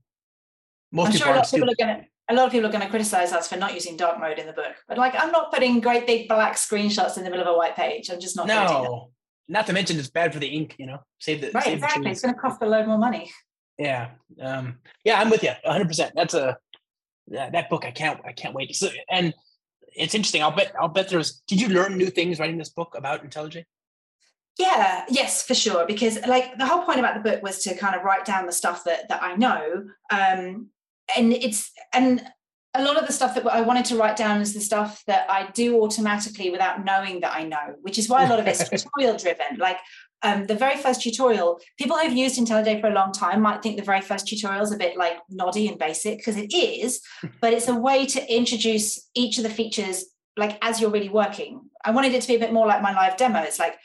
most 0.90 1.06
I'm 1.06 1.12
people, 1.12 1.26
sure 1.26 1.34
a 1.34 1.36
lot 1.36 1.44
of 1.44 1.50
people 1.50 1.70
are 1.70 1.74
gonna 1.78 2.04
a 2.28 2.34
lot 2.34 2.46
of 2.46 2.52
people 2.52 2.68
are 2.68 2.72
going 2.72 2.84
to 2.84 2.90
criticize 2.90 3.32
us 3.32 3.48
for 3.48 3.56
not 3.56 3.74
using 3.74 3.96
dark 3.96 4.18
mode 4.18 4.38
in 4.38 4.46
the 4.46 4.52
book. 4.52 4.74
But 4.88 4.96
like, 4.96 5.14
I'm 5.18 5.32
not 5.32 5.52
putting 5.52 5.80
great 5.80 6.06
big 6.06 6.28
black 6.28 6.54
screenshots 6.54 7.18
in 7.18 7.24
the 7.24 7.30
middle 7.30 7.46
of 7.46 7.54
a 7.54 7.56
white 7.56 7.76
page. 7.76 8.10
I'm 8.10 8.20
just 8.20 8.36
not. 8.36 8.46
No, 8.46 9.10
not 9.48 9.66
to 9.66 9.72
mention 9.72 9.98
it's 9.98 10.08
bad 10.08 10.32
for 10.32 10.38
the 10.38 10.46
ink. 10.46 10.76
You 10.78 10.86
know, 10.86 10.98
save 11.20 11.40
the 11.40 11.50
right. 11.50 11.64
Save 11.64 11.74
exactly, 11.74 12.10
it's 12.10 12.22
going 12.22 12.34
to 12.34 12.40
cost 12.40 12.62
a 12.62 12.66
load 12.66 12.86
more 12.86 12.98
money. 12.98 13.30
Yeah, 13.78 14.10
um, 14.40 14.78
yeah, 15.04 15.20
I'm 15.20 15.30
with 15.30 15.42
you 15.42 15.52
100. 15.64 15.86
percent 15.86 16.12
That's 16.14 16.34
a 16.34 16.58
that 17.28 17.70
book. 17.70 17.84
I 17.84 17.90
can't 17.90 18.20
I 18.24 18.32
can't 18.32 18.54
wait. 18.54 18.74
So, 18.76 18.88
and 19.10 19.34
it's 19.94 20.14
interesting. 20.14 20.42
I'll 20.42 20.54
bet 20.54 20.72
I'll 20.80 20.88
bet 20.88 21.08
there's. 21.08 21.42
Did 21.46 21.60
you 21.60 21.68
learn 21.68 21.96
new 21.96 22.10
things 22.10 22.38
writing 22.38 22.58
this 22.58 22.68
book 22.68 22.94
about 22.96 23.24
IntelliJ? 23.28 23.64
Yeah, 24.58 25.04
yes, 25.08 25.42
for 25.42 25.54
sure. 25.54 25.86
Because 25.86 26.18
like 26.26 26.58
the 26.58 26.66
whole 26.66 26.84
point 26.84 26.98
about 26.98 27.14
the 27.14 27.30
book 27.30 27.42
was 27.42 27.62
to 27.64 27.74
kind 27.74 27.94
of 27.94 28.02
write 28.02 28.24
down 28.24 28.46
the 28.46 28.52
stuff 28.52 28.84
that 28.84 29.08
that 29.08 29.22
I 29.22 29.36
know. 29.36 29.86
Um, 30.10 30.68
and 31.16 31.32
it's 31.32 31.70
and 31.92 32.22
a 32.74 32.82
lot 32.82 32.96
of 32.96 33.06
the 33.06 33.12
stuff 33.12 33.34
that 33.34 33.46
I 33.46 33.60
wanted 33.60 33.84
to 33.86 33.96
write 33.96 34.16
down 34.16 34.40
is 34.40 34.54
the 34.54 34.60
stuff 34.60 35.02
that 35.06 35.30
I 35.30 35.50
do 35.52 35.82
automatically 35.82 36.50
without 36.50 36.84
knowing 36.84 37.20
that 37.20 37.34
I 37.34 37.44
know, 37.44 37.74
which 37.82 37.98
is 37.98 38.08
why 38.08 38.24
a 38.24 38.28
lot 38.28 38.40
of 38.40 38.46
it's 38.46 38.66
tutorial 38.68 39.16
driven. 39.18 39.58
Like 39.58 39.76
um, 40.22 40.46
the 40.46 40.54
very 40.54 40.76
first 40.76 41.02
tutorial, 41.02 41.60
people 41.78 41.98
who've 41.98 42.12
used 42.12 42.38
IntelliJ 42.38 42.80
for 42.80 42.86
a 42.86 42.94
long 42.94 43.12
time 43.12 43.42
might 43.42 43.62
think 43.62 43.76
the 43.76 43.82
very 43.82 44.00
first 44.00 44.26
tutorial 44.26 44.62
is 44.62 44.72
a 44.72 44.78
bit 44.78 44.96
like 44.96 45.18
noddy 45.28 45.68
and 45.68 45.78
basic 45.78 46.18
because 46.18 46.36
it 46.36 46.54
is, 46.54 47.00
but 47.40 47.52
it's 47.52 47.68
a 47.68 47.74
way 47.74 48.06
to 48.06 48.34
introduce 48.34 49.08
each 49.14 49.36
of 49.36 49.44
the 49.44 49.50
features 49.50 50.06
like 50.38 50.58
as 50.62 50.80
you're 50.80 50.90
really 50.90 51.10
working. 51.10 51.60
I 51.84 51.90
wanted 51.90 52.14
it 52.14 52.22
to 52.22 52.28
be 52.28 52.36
a 52.36 52.38
bit 52.38 52.54
more 52.54 52.66
like 52.66 52.80
my 52.80 52.94
live 52.94 53.18
demo. 53.18 53.40
It's 53.40 53.58
like 53.58 53.76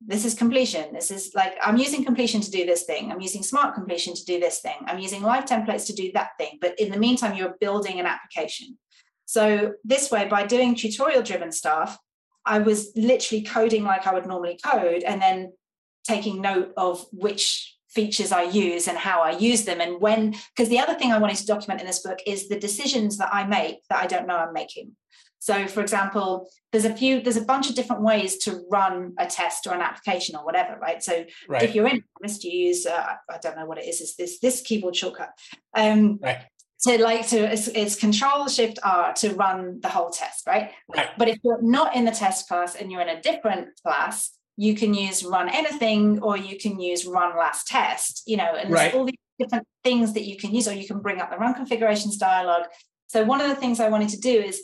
this 0.00 0.24
is 0.24 0.34
completion. 0.34 0.92
This 0.94 1.10
is 1.10 1.32
like, 1.34 1.54
I'm 1.62 1.76
using 1.76 2.04
completion 2.04 2.40
to 2.40 2.50
do 2.50 2.64
this 2.64 2.84
thing. 2.84 3.12
I'm 3.12 3.20
using 3.20 3.42
smart 3.42 3.74
completion 3.74 4.14
to 4.14 4.24
do 4.24 4.40
this 4.40 4.60
thing. 4.60 4.76
I'm 4.86 4.98
using 4.98 5.22
live 5.22 5.44
templates 5.44 5.86
to 5.86 5.92
do 5.92 6.10
that 6.14 6.30
thing. 6.38 6.58
But 6.60 6.78
in 6.78 6.90
the 6.90 6.98
meantime, 6.98 7.36
you're 7.36 7.56
building 7.60 8.00
an 8.00 8.06
application. 8.06 8.78
So 9.26 9.74
this 9.84 10.10
way, 10.10 10.26
by 10.26 10.46
doing 10.46 10.74
tutorial 10.74 11.22
driven 11.22 11.52
stuff, 11.52 11.98
I 12.46 12.60
was 12.60 12.92
literally 12.96 13.44
coding 13.44 13.84
like 13.84 14.06
I 14.06 14.14
would 14.14 14.26
normally 14.26 14.58
code 14.64 15.02
and 15.02 15.20
then 15.20 15.52
taking 16.04 16.40
note 16.40 16.72
of 16.76 17.04
which 17.12 17.76
features 17.90 18.32
I 18.32 18.42
use 18.44 18.88
and 18.88 18.96
how 18.96 19.20
I 19.20 19.32
use 19.32 19.64
them 19.64 19.80
and 19.80 20.00
when, 20.00 20.34
because 20.54 20.68
the 20.68 20.78
other 20.78 20.94
thing 20.94 21.12
I 21.12 21.18
wanted 21.18 21.36
to 21.36 21.46
document 21.46 21.80
in 21.80 21.86
this 21.86 22.02
book 22.02 22.20
is 22.26 22.48
the 22.48 22.58
decisions 22.58 23.18
that 23.18 23.34
I 23.34 23.46
make 23.46 23.78
that 23.90 24.02
I 24.02 24.06
don't 24.06 24.26
know 24.26 24.36
I'm 24.36 24.52
making. 24.52 24.96
So, 25.40 25.66
for 25.66 25.80
example, 25.80 26.48
there's 26.70 26.84
a 26.84 26.94
few, 26.94 27.22
there's 27.22 27.38
a 27.38 27.44
bunch 27.44 27.70
of 27.70 27.74
different 27.74 28.02
ways 28.02 28.36
to 28.44 28.62
run 28.70 29.14
a 29.18 29.26
test 29.26 29.66
or 29.66 29.72
an 29.72 29.80
application 29.80 30.36
or 30.36 30.44
whatever, 30.44 30.78
right? 30.78 31.02
So, 31.02 31.24
right. 31.48 31.62
if 31.62 31.74
you're 31.74 31.88
in 31.88 32.04
Mist, 32.20 32.44
you 32.44 32.52
use, 32.68 32.84
uh, 32.84 33.14
I 33.28 33.38
don't 33.42 33.56
know 33.56 33.64
what 33.64 33.78
it 33.78 33.86
is, 33.86 34.02
is 34.02 34.16
this 34.16 34.38
this 34.38 34.60
keyboard 34.60 34.94
shortcut. 34.94 35.30
Um, 35.74 36.20
right. 36.22 36.42
To 36.82 37.02
like 37.02 37.26
to 37.28 37.38
it's, 37.38 37.68
it's 37.68 37.94
Control 37.94 38.48
Shift 38.48 38.78
R 38.84 39.14
to 39.14 39.34
run 39.34 39.80
the 39.80 39.88
whole 39.88 40.10
test, 40.10 40.46
right? 40.46 40.70
right? 40.94 41.08
But 41.18 41.28
if 41.28 41.38
you're 41.42 41.62
not 41.62 41.96
in 41.96 42.04
the 42.04 42.10
test 42.10 42.46
class 42.46 42.74
and 42.74 42.90
you're 42.90 43.02
in 43.02 43.08
a 43.08 43.20
different 43.20 43.68
class, 43.82 44.30
you 44.56 44.74
can 44.74 44.92
use 44.92 45.24
Run 45.24 45.48
Anything 45.48 46.20
or 46.22 46.36
you 46.36 46.58
can 46.58 46.78
use 46.78 47.06
Run 47.06 47.36
Last 47.36 47.66
Test. 47.66 48.24
You 48.26 48.36
know, 48.36 48.54
and 48.54 48.70
right. 48.70 48.94
all 48.94 49.06
these 49.06 49.16
different 49.38 49.66
things 49.84 50.12
that 50.12 50.24
you 50.24 50.36
can 50.36 50.54
use, 50.54 50.68
or 50.68 50.74
you 50.74 50.86
can 50.86 51.00
bring 51.00 51.18
up 51.18 51.30
the 51.30 51.38
Run 51.38 51.54
Configurations 51.54 52.18
dialog. 52.18 52.64
So 53.08 53.24
one 53.24 53.40
of 53.40 53.48
the 53.48 53.56
things 53.56 53.80
I 53.80 53.88
wanted 53.88 54.10
to 54.10 54.20
do 54.20 54.30
is 54.30 54.62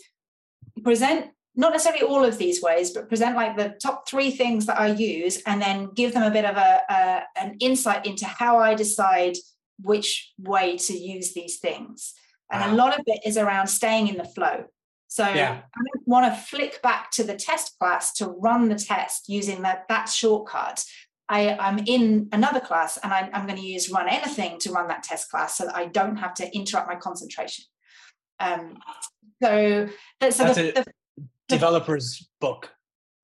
present 0.82 1.30
not 1.56 1.72
necessarily 1.72 2.02
all 2.02 2.22
of 2.22 2.36
these 2.36 2.60
ways, 2.62 2.90
but 2.90 3.08
present 3.08 3.34
like 3.34 3.56
the 3.56 3.74
top 3.82 4.06
three 4.06 4.30
things 4.30 4.66
that 4.66 4.78
I 4.78 4.88
use 4.88 5.42
and 5.46 5.60
then 5.60 5.88
give 5.94 6.12
them 6.12 6.22
a 6.22 6.30
bit 6.30 6.44
of 6.44 6.56
a, 6.56 7.22
an 7.34 7.56
insight 7.60 8.04
into 8.04 8.26
how 8.26 8.58
I 8.58 8.74
decide 8.74 9.36
which 9.80 10.32
way 10.38 10.76
to 10.76 10.92
use 10.92 11.32
these 11.32 11.58
things. 11.58 12.12
And 12.52 12.60
wow. 12.60 12.72
a 12.72 12.76
lot 12.76 12.98
of 12.98 13.04
it 13.06 13.20
is 13.24 13.38
around 13.38 13.68
staying 13.68 14.08
in 14.08 14.18
the 14.18 14.24
flow. 14.24 14.66
So 15.08 15.26
yeah. 15.26 15.62
I 15.74 15.80
want 16.04 16.32
to 16.32 16.40
flick 16.40 16.82
back 16.82 17.10
to 17.12 17.24
the 17.24 17.34
test 17.34 17.78
class 17.78 18.12
to 18.14 18.26
run 18.26 18.68
the 18.68 18.74
test 18.74 19.28
using 19.28 19.62
that, 19.62 19.88
that 19.88 20.10
shortcut. 20.10 20.84
I, 21.28 21.56
I'm 21.56 21.78
in 21.86 22.28
another 22.32 22.60
class 22.60 22.98
and 23.02 23.12
I, 23.12 23.30
I'm 23.32 23.46
going 23.46 23.58
to 23.58 23.66
use 23.66 23.90
run 23.90 24.08
anything 24.08 24.58
to 24.60 24.72
run 24.72 24.88
that 24.88 25.02
test 25.02 25.30
class 25.30 25.56
so 25.56 25.64
that 25.64 25.76
I 25.76 25.86
don't 25.86 26.16
have 26.16 26.34
to 26.34 26.54
interrupt 26.54 26.86
my 26.86 26.96
concentration. 26.96 27.64
Um, 28.40 28.78
so, 29.42 29.88
so 30.30 30.44
That's 30.44 30.56
the, 30.56 30.78
a 30.78 30.84
the, 30.84 30.92
developer's 31.48 32.28
book. 32.40 32.70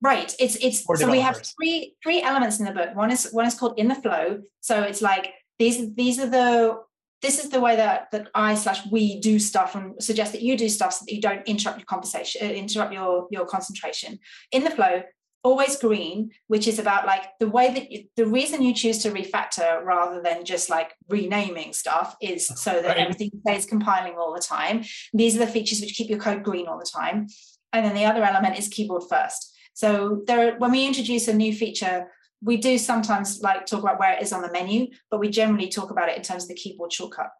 Right. 0.00 0.34
It's 0.40 0.56
it's 0.56 0.84
so 0.84 1.10
we 1.10 1.20
have 1.20 1.40
three 1.56 1.94
three 2.02 2.22
elements 2.22 2.58
in 2.58 2.66
the 2.66 2.72
book. 2.72 2.94
One 2.96 3.12
is 3.12 3.30
one 3.30 3.46
is 3.46 3.54
called 3.54 3.78
in 3.78 3.86
the 3.86 3.94
flow. 3.94 4.40
So 4.60 4.82
it's 4.82 5.00
like 5.00 5.32
these 5.60 5.94
these 5.94 6.18
are 6.18 6.28
the 6.28 6.80
this 7.22 7.42
is 7.42 7.50
the 7.50 7.60
way 7.60 7.76
that 7.76 8.10
that 8.10 8.28
I 8.34 8.56
slash 8.56 8.84
we 8.90 9.20
do 9.20 9.38
stuff 9.38 9.76
and 9.76 9.94
suggest 10.02 10.32
that 10.32 10.42
you 10.42 10.56
do 10.56 10.68
stuff 10.68 10.94
so 10.94 11.04
that 11.04 11.14
you 11.14 11.20
don't 11.20 11.46
interrupt 11.46 11.78
your 11.78 11.86
conversation, 11.86 12.44
uh, 12.44 12.50
interrupt 12.50 12.92
your 12.92 13.28
your 13.30 13.46
concentration. 13.46 14.18
In 14.50 14.64
the 14.64 14.70
flow, 14.70 15.02
always 15.44 15.76
green, 15.76 16.30
which 16.46 16.68
is 16.68 16.78
about 16.78 17.06
like 17.06 17.24
the 17.40 17.48
way 17.48 17.72
that 17.72 17.90
you, 17.90 18.04
the 18.16 18.26
reason 18.26 18.62
you 18.62 18.72
choose 18.74 18.98
to 18.98 19.10
refactor 19.10 19.84
rather 19.84 20.22
than 20.22 20.44
just 20.44 20.70
like 20.70 20.94
renaming 21.08 21.72
stuff 21.72 22.16
is 22.20 22.46
so 22.46 22.74
that 22.74 22.84
right. 22.84 22.98
everything 22.98 23.30
stays 23.40 23.66
compiling 23.66 24.14
all 24.16 24.34
the 24.34 24.40
time. 24.40 24.84
These 25.12 25.36
are 25.36 25.40
the 25.40 25.46
features 25.46 25.80
which 25.80 25.94
keep 25.94 26.08
your 26.08 26.20
code 26.20 26.42
green 26.42 26.68
all 26.68 26.78
the 26.78 26.90
time. 26.92 27.26
And 27.72 27.84
then 27.84 27.94
the 27.94 28.04
other 28.04 28.22
element 28.22 28.58
is 28.58 28.68
keyboard 28.68 29.04
first. 29.08 29.56
So 29.74 30.22
there, 30.26 30.56
when 30.58 30.70
we 30.70 30.86
introduce 30.86 31.28
a 31.28 31.34
new 31.34 31.52
feature, 31.54 32.08
we 32.42 32.56
do 32.56 32.76
sometimes 32.76 33.40
like 33.40 33.66
talk 33.66 33.80
about 33.82 33.98
where 33.98 34.12
it 34.12 34.22
is 34.22 34.32
on 34.32 34.42
the 34.42 34.52
menu, 34.52 34.88
but 35.10 35.20
we 35.20 35.30
generally 35.30 35.68
talk 35.68 35.90
about 35.90 36.08
it 36.08 36.16
in 36.16 36.22
terms 36.22 36.44
of 36.44 36.48
the 36.48 36.54
keyboard 36.54 36.92
shortcut. 36.92 37.30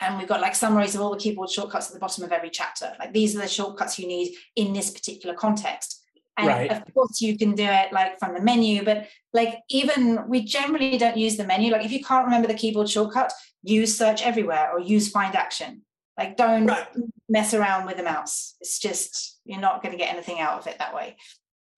And 0.00 0.18
we've 0.18 0.28
got 0.28 0.40
like 0.40 0.54
summaries 0.54 0.94
of 0.94 1.00
all 1.00 1.12
the 1.12 1.18
keyboard 1.18 1.50
shortcuts 1.50 1.88
at 1.88 1.94
the 1.94 2.00
bottom 2.00 2.24
of 2.24 2.32
every 2.32 2.50
chapter. 2.50 2.92
Like 2.98 3.12
these 3.12 3.34
are 3.34 3.40
the 3.40 3.48
shortcuts 3.48 3.98
you 3.98 4.06
need 4.06 4.34
in 4.56 4.72
this 4.72 4.90
particular 4.90 5.34
context. 5.34 6.03
And 6.36 6.48
right. 6.48 6.70
of 6.70 6.82
course, 6.92 7.20
you 7.20 7.38
can 7.38 7.54
do 7.54 7.64
it 7.64 7.92
like 7.92 8.18
from 8.18 8.34
the 8.34 8.40
menu, 8.40 8.84
but 8.84 9.08
like 9.32 9.60
even 9.70 10.28
we 10.28 10.44
generally 10.44 10.98
don't 10.98 11.16
use 11.16 11.36
the 11.36 11.44
menu. 11.44 11.70
Like 11.70 11.84
if 11.84 11.92
you 11.92 12.02
can't 12.02 12.24
remember 12.24 12.48
the 12.48 12.54
keyboard 12.54 12.88
shortcut, 12.88 13.32
use 13.62 13.96
search 13.96 14.22
everywhere 14.22 14.70
or 14.72 14.80
use 14.80 15.10
find 15.10 15.36
action. 15.36 15.82
Like 16.18 16.36
don't 16.36 16.66
right. 16.66 16.86
mess 17.28 17.54
around 17.54 17.86
with 17.86 17.98
the 17.98 18.02
mouse. 18.02 18.56
It's 18.60 18.80
just 18.80 19.38
you're 19.44 19.60
not 19.60 19.82
going 19.82 19.92
to 19.92 19.98
get 19.98 20.12
anything 20.12 20.40
out 20.40 20.58
of 20.58 20.66
it 20.66 20.78
that 20.78 20.94
way. 20.94 21.16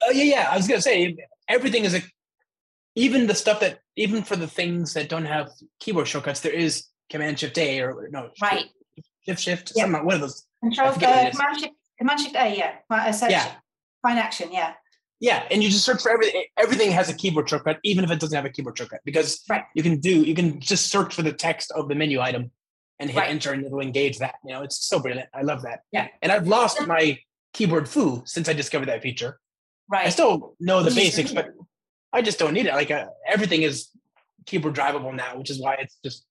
Oh 0.02 0.10
yeah, 0.10 0.24
yeah. 0.24 0.48
I 0.50 0.56
was 0.56 0.66
going 0.66 0.78
to 0.78 0.82
say 0.82 1.16
everything 1.48 1.84
is 1.84 1.94
a 1.94 2.02
even 2.94 3.26
the 3.26 3.34
stuff 3.34 3.60
that 3.60 3.80
even 3.96 4.22
for 4.22 4.36
the 4.36 4.48
things 4.48 4.94
that 4.94 5.10
don't 5.10 5.26
have 5.26 5.50
keyboard 5.80 6.08
shortcuts, 6.08 6.40
there 6.40 6.52
is 6.52 6.86
Command 7.10 7.38
Shift 7.38 7.58
A 7.58 7.80
or 7.82 8.08
no 8.10 8.30
right 8.40 8.66
Shift 9.26 9.40
Shift. 9.40 9.72
Yeah. 9.76 9.84
Some, 9.84 10.04
one 10.06 10.14
of 10.14 10.22
those. 10.22 10.46
Control 10.62 10.88
uh, 10.88 10.92
Command 10.94 11.60
Shift 11.60 11.74
Command 11.98 12.20
Shift 12.20 12.36
A. 12.36 12.56
Yeah. 12.56 12.76
Uh. 12.88 13.28
Yeah 13.28 13.52
find 14.06 14.18
action 14.18 14.48
yeah. 14.52 14.74
Yeah 15.20 15.44
and 15.50 15.62
you 15.62 15.70
just 15.70 15.84
search 15.84 16.02
for 16.02 16.10
everything 16.10 16.44
everything 16.56 16.90
has 16.90 17.08
a 17.08 17.14
keyboard 17.14 17.48
shortcut 17.48 17.78
even 17.82 18.04
if 18.04 18.10
it 18.10 18.20
doesn't 18.20 18.36
have 18.36 18.44
a 18.44 18.50
keyboard 18.50 18.76
shortcut 18.78 19.00
because 19.04 19.42
right. 19.48 19.64
you 19.74 19.82
can 19.82 19.98
do 19.98 20.22
you 20.22 20.34
can 20.34 20.60
just 20.60 20.90
search 20.90 21.14
for 21.14 21.22
the 21.22 21.32
text 21.32 21.70
of 21.72 21.88
the 21.88 21.94
menu 21.94 22.20
item 22.20 22.50
and 23.00 23.10
hit 23.10 23.18
right. 23.18 23.30
enter 23.30 23.52
and 23.52 23.64
it'll 23.64 23.80
engage 23.80 24.18
that 24.18 24.34
you 24.44 24.52
know 24.52 24.62
it's 24.62 24.78
so 24.86 24.98
brilliant 24.98 25.28
i 25.34 25.42
love 25.42 25.62
that. 25.62 25.80
Yeah. 25.92 26.08
And 26.22 26.30
i've 26.30 26.46
lost 26.46 26.86
my 26.86 27.18
keyboard 27.52 27.88
foo 27.88 28.22
since 28.26 28.48
i 28.48 28.52
discovered 28.52 28.88
that 28.88 29.02
feature. 29.02 29.40
Right. 29.88 30.06
i 30.06 30.10
still 30.10 30.54
know 30.60 30.82
the 30.82 30.94
basics 30.94 31.32
but 31.32 31.48
i 32.12 32.20
just 32.20 32.38
don't 32.38 32.54
need 32.54 32.66
it 32.66 32.74
like 32.74 32.90
uh, 32.90 33.06
everything 33.26 33.62
is 33.62 33.88
keyboard 34.44 34.74
drivable 34.74 35.14
now 35.14 35.36
which 35.38 35.50
is 35.50 35.60
why 35.60 35.74
it's 35.74 35.96
just 36.04 36.24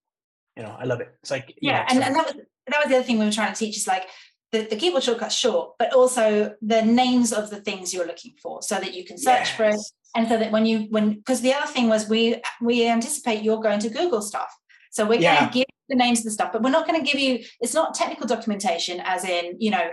you 0.56 0.64
know 0.64 0.76
i 0.80 0.85
love 0.85 1.02
it. 1.02 1.10
It's 1.22 1.31
like 1.31 1.53
yeah 1.61 1.80
know, 1.80 1.85
and, 1.89 2.03
and 2.03 2.15
that 2.15 2.26
was 2.26 2.35
that 2.68 2.80
was 2.80 2.89
the 2.89 2.95
other 2.97 3.03
thing 3.03 3.18
we 3.18 3.26
were 3.26 3.31
trying 3.31 3.53
to 3.53 3.60
teach 3.60 3.77
is 3.77 3.88
like 3.88 4.07
the, 4.56 4.68
the 4.69 4.76
keyboard 4.76 5.03
shortcut's 5.03 5.36
short, 5.36 5.72
but 5.77 5.94
also 5.94 6.56
the 6.61 6.82
names 6.82 7.34
of 7.34 7.49
the 7.49 7.57
things 7.57 7.94
you're 7.94 8.07
looking 8.07 8.34
for 8.41 8.61
so 8.61 8.76
that 8.76 8.94
you 8.94 9.03
can 9.03 9.18
search 9.18 9.49
yes. 9.49 9.56
for 9.56 9.64
it. 9.65 9.80
And 10.15 10.27
so 10.30 10.38
that 10.38 10.52
when 10.52 10.65
you 10.65 10.88
when 10.90 11.15
because 11.15 11.41
the 11.41 11.53
other 11.53 11.68
thing 11.68 11.90
was 11.90 12.07
we 12.07 12.41
we 12.61 12.88
anticipate 12.88 13.44
you're 13.44 13.61
going 13.61 13.80
to 13.80 13.90
Google 13.90 14.22
stuff. 14.22 14.56
So 14.91 15.06
we're 15.06 15.19
yeah. 15.19 15.40
going 15.40 15.52
to 15.52 15.53
give 15.53 15.65
the 15.90 15.95
names 15.95 16.19
of 16.19 16.26
the 16.26 16.32
stuff, 16.32 16.53
but 16.53 16.64
we're 16.64 16.69
not 16.69 16.88
going 16.88 17.03
to 17.03 17.06
give 17.06 17.19
you 17.19 17.44
it's 17.60 17.73
not 17.73 17.94
technical 17.94 18.26
documentation 18.26 19.02
as 19.03 19.26
in, 19.26 19.57
you 19.60 19.72
know, 19.72 19.90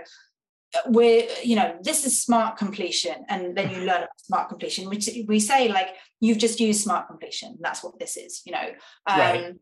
we're 0.87 1.27
you 1.43 1.55
know 1.55 1.77
this 1.83 2.05
is 2.05 2.21
smart 2.21 2.57
completion 2.57 3.25
and 3.29 3.55
then 3.55 3.69
you 3.69 3.77
learn 3.81 3.97
about 3.97 4.09
smart 4.17 4.49
completion 4.49 4.89
which 4.89 5.07
we 5.27 5.39
say 5.39 5.67
like 5.67 5.89
you've 6.19 6.39
just 6.39 6.59
used 6.59 6.81
smart 6.81 7.05
completion 7.07 7.55
that's 7.61 7.83
what 7.83 7.99
this 7.99 8.17
is 8.17 8.41
you 8.43 8.51
know 8.51 8.69
um, 9.05 9.19
right. 9.19 9.55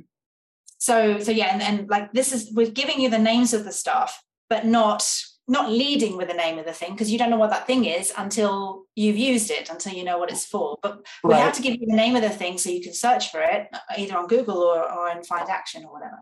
so 0.77 1.19
so 1.19 1.31
yeah 1.31 1.53
and, 1.53 1.61
and 1.61 1.89
like 1.89 2.13
this 2.13 2.31
is 2.31 2.49
we're 2.53 2.69
giving 2.69 3.01
you 3.01 3.09
the 3.09 3.19
names 3.19 3.53
of 3.53 3.65
the 3.65 3.73
stuff 3.73 4.23
but 4.51 4.65
not 4.65 5.01
not 5.47 5.71
leading 5.71 6.15
with 6.15 6.27
the 6.27 6.33
name 6.33 6.59
of 6.59 6.65
the 6.65 6.71
thing 6.71 6.91
because 6.91 7.11
you 7.11 7.17
don't 7.17 7.31
know 7.31 7.37
what 7.37 7.49
that 7.49 7.67
thing 7.67 7.85
is 7.85 8.13
until 8.17 8.83
you've 8.95 9.17
used 9.17 9.49
it 9.49 9.69
until 9.69 9.93
you 9.93 10.03
know 10.03 10.17
what 10.17 10.31
it's 10.31 10.45
for 10.45 10.77
but 10.83 11.05
we 11.23 11.31
right. 11.31 11.41
have 11.41 11.53
to 11.53 11.61
give 11.61 11.73
you 11.73 11.85
the 11.87 11.95
name 12.03 12.15
of 12.15 12.21
the 12.21 12.29
thing 12.29 12.57
so 12.57 12.69
you 12.69 12.81
can 12.81 12.93
search 12.93 13.31
for 13.31 13.41
it 13.41 13.67
either 13.97 14.15
on 14.17 14.27
google 14.27 14.59
or, 14.59 14.79
or 14.91 15.09
in 15.09 15.23
find 15.23 15.49
action 15.49 15.83
or 15.83 15.91
whatever 15.93 16.19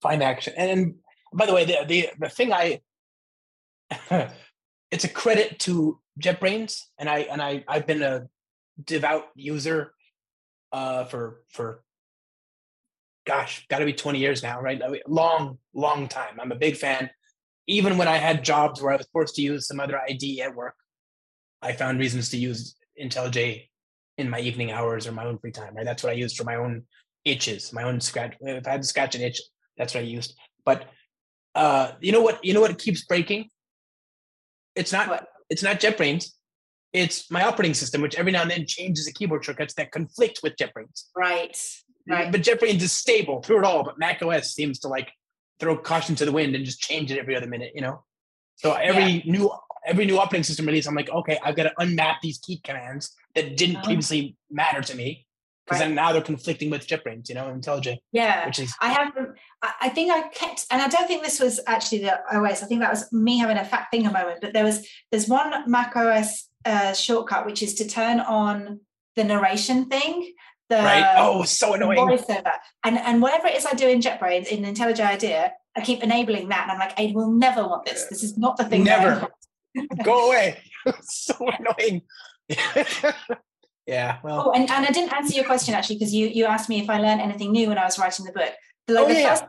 find 0.00 0.22
action 0.22 0.54
and 0.56 0.94
by 1.34 1.44
the 1.46 1.54
way 1.54 1.64
the 1.64 1.76
the, 1.86 2.08
the 2.18 2.28
thing 2.28 2.52
i 2.52 2.80
it's 4.90 5.04
a 5.04 5.08
credit 5.08 5.58
to 5.58 6.00
JetBrains, 6.20 6.82
and 6.98 7.08
I 7.08 7.20
and 7.20 7.40
I 7.40 7.64
I've 7.68 7.86
been 7.86 8.02
a 8.02 8.28
devout 8.82 9.26
user 9.34 9.92
uh, 10.72 11.04
for 11.04 11.42
for 11.48 11.82
gosh, 13.26 13.66
got 13.68 13.78
to 13.78 13.84
be 13.84 13.92
twenty 13.92 14.18
years 14.18 14.42
now, 14.42 14.60
right? 14.60 14.80
Long 15.06 15.58
long 15.74 16.08
time. 16.08 16.38
I'm 16.40 16.52
a 16.52 16.56
big 16.56 16.76
fan. 16.76 17.10
Even 17.68 17.98
when 17.98 18.08
I 18.08 18.16
had 18.16 18.44
jobs 18.44 18.82
where 18.82 18.92
I 18.92 18.96
was 18.96 19.08
forced 19.12 19.36
to 19.36 19.42
use 19.42 19.68
some 19.68 19.78
other 19.78 20.00
ID 20.00 20.42
at 20.42 20.54
work, 20.54 20.74
I 21.62 21.72
found 21.72 22.00
reasons 22.00 22.30
to 22.30 22.36
use 22.36 22.76
IntelliJ 23.00 23.68
in 24.16 24.28
my 24.28 24.40
evening 24.40 24.72
hours 24.72 25.06
or 25.06 25.12
my 25.12 25.24
own 25.24 25.38
free 25.38 25.52
time. 25.52 25.74
Right, 25.76 25.84
that's 25.84 26.02
what 26.02 26.10
I 26.10 26.16
used 26.16 26.36
for 26.36 26.44
my 26.44 26.56
own 26.56 26.82
itches, 27.24 27.72
my 27.72 27.84
own 27.84 28.00
scratch. 28.00 28.34
If 28.40 28.66
I 28.66 28.70
had 28.70 28.82
to 28.82 28.88
scratch 28.88 29.14
an 29.14 29.20
itch, 29.20 29.40
that's 29.76 29.94
what 29.94 30.00
I 30.00 30.06
used. 30.06 30.34
But 30.64 30.86
uh, 31.54 31.92
you 32.00 32.10
know 32.10 32.22
what? 32.22 32.44
You 32.44 32.54
know 32.54 32.60
what 32.60 32.76
keeps 32.78 33.04
breaking? 33.04 33.50
It's 34.74 34.92
not 34.92 35.08
what? 35.08 35.28
it's 35.50 35.62
not 35.62 35.80
JetBrains. 35.80 36.30
It's 36.92 37.30
my 37.30 37.44
operating 37.44 37.74
system, 37.74 38.00
which 38.00 38.16
every 38.16 38.32
now 38.32 38.42
and 38.42 38.50
then 38.50 38.66
changes 38.66 39.06
the 39.06 39.12
keyboard 39.12 39.44
shortcuts 39.44 39.74
that 39.74 39.92
conflict 39.92 40.40
with 40.42 40.56
JetBrains. 40.56 41.04
Right. 41.16 41.56
Right. 42.08 42.32
But 42.32 42.42
JetBrains 42.42 42.80
is 42.80 42.92
stable 42.92 43.42
through 43.42 43.58
it 43.58 43.64
all. 43.64 43.84
But 43.84 43.98
Mac 43.98 44.22
OS 44.22 44.54
seems 44.54 44.78
to 44.80 44.88
like 44.88 45.10
throw 45.60 45.76
caution 45.76 46.14
to 46.16 46.24
the 46.24 46.32
wind 46.32 46.54
and 46.54 46.64
just 46.64 46.80
change 46.80 47.10
it 47.10 47.18
every 47.18 47.36
other 47.36 47.46
minute, 47.46 47.72
you 47.74 47.82
know? 47.82 48.04
So 48.56 48.72
every 48.72 49.04
yeah. 49.04 49.32
new 49.32 49.52
every 49.86 50.04
new 50.04 50.18
operating 50.18 50.44
system 50.44 50.66
release, 50.66 50.86
I'm 50.86 50.94
like, 50.94 51.10
okay, 51.10 51.38
I've 51.42 51.56
got 51.56 51.64
to 51.64 51.72
unmap 51.80 52.16
these 52.22 52.38
key 52.38 52.60
commands 52.62 53.14
that 53.34 53.56
didn't 53.56 53.76
oh. 53.76 53.82
previously 53.82 54.36
matter 54.50 54.82
to 54.82 54.96
me 54.96 55.26
because 55.64 55.80
right. 55.80 55.86
then 55.86 55.94
now 55.94 56.12
they're 56.12 56.22
conflicting 56.22 56.70
with 56.70 56.86
JetBrains, 56.86 57.28
you 57.28 57.34
know, 57.34 57.46
IntelliJ. 57.46 57.98
Yeah, 58.12 58.46
which 58.46 58.58
is 58.58 58.74
I 58.80 58.88
have. 58.88 59.12
I 59.80 59.88
think 59.90 60.10
I 60.12 60.28
kept, 60.28 60.66
and 60.70 60.80
I 60.80 60.88
don't 60.88 61.06
think 61.06 61.22
this 61.22 61.40
was 61.40 61.60
actually 61.66 62.00
the 62.00 62.18
OS. 62.34 62.62
I 62.62 62.66
think 62.66 62.80
that 62.80 62.90
was 62.90 63.12
me 63.12 63.38
having 63.38 63.58
a 63.58 63.64
fat 63.64 63.88
finger 63.90 64.10
moment. 64.10 64.40
But 64.40 64.54
there 64.54 64.64
was 64.64 64.86
there's 65.10 65.28
one 65.28 65.70
Mac 65.70 65.94
OS 65.94 66.48
uh, 66.64 66.92
shortcut 66.94 67.46
which 67.46 67.62
is 67.62 67.74
to 67.74 67.88
turn 67.88 68.20
on 68.20 68.80
the 69.16 69.24
narration 69.24 69.86
thing. 69.86 70.32
The, 70.68 70.76
right. 70.76 71.14
Oh, 71.16 71.44
so 71.44 71.74
annoying. 71.74 71.98
Voiceover. 71.98 72.52
And 72.84 72.98
and 72.98 73.22
whatever 73.22 73.46
it 73.46 73.56
is 73.56 73.64
I 73.64 73.72
do 73.72 73.88
in 73.88 74.00
JetBrains 74.00 74.48
in 74.48 74.64
IntelliJ 74.64 75.00
IDEA, 75.00 75.52
I 75.76 75.80
keep 75.80 76.02
enabling 76.02 76.48
that, 76.50 76.62
and 76.64 76.72
I'm 76.72 76.78
like, 76.78 76.98
I 76.98 77.12
will 77.14 77.30
never 77.30 77.66
want 77.66 77.86
this. 77.86 78.06
This 78.06 78.22
is 78.22 78.36
not 78.36 78.56
the 78.56 78.64
thing. 78.64 78.84
Never. 78.84 79.28
Go 80.04 80.28
away. 80.28 80.58
so 81.02 81.34
annoying. 81.38 82.02
Yeah. 83.88 84.18
Well. 84.22 84.48
Oh, 84.48 84.52
and, 84.52 84.70
and 84.70 84.84
I 84.84 84.90
didn't 84.90 85.14
answer 85.14 85.34
your 85.34 85.46
question 85.46 85.74
actually 85.74 85.96
because 85.96 86.14
you 86.14 86.26
you 86.28 86.44
asked 86.44 86.68
me 86.68 86.78
if 86.78 86.90
I 86.90 87.00
learned 87.00 87.22
anything 87.22 87.52
new 87.52 87.68
when 87.68 87.78
I 87.78 87.84
was 87.84 87.98
writing 87.98 88.26
the 88.26 88.32
book. 88.32 88.52
Like 88.86 89.04
oh, 89.04 89.08
the 89.08 89.14
yeah. 89.14 89.30
First, 89.30 89.44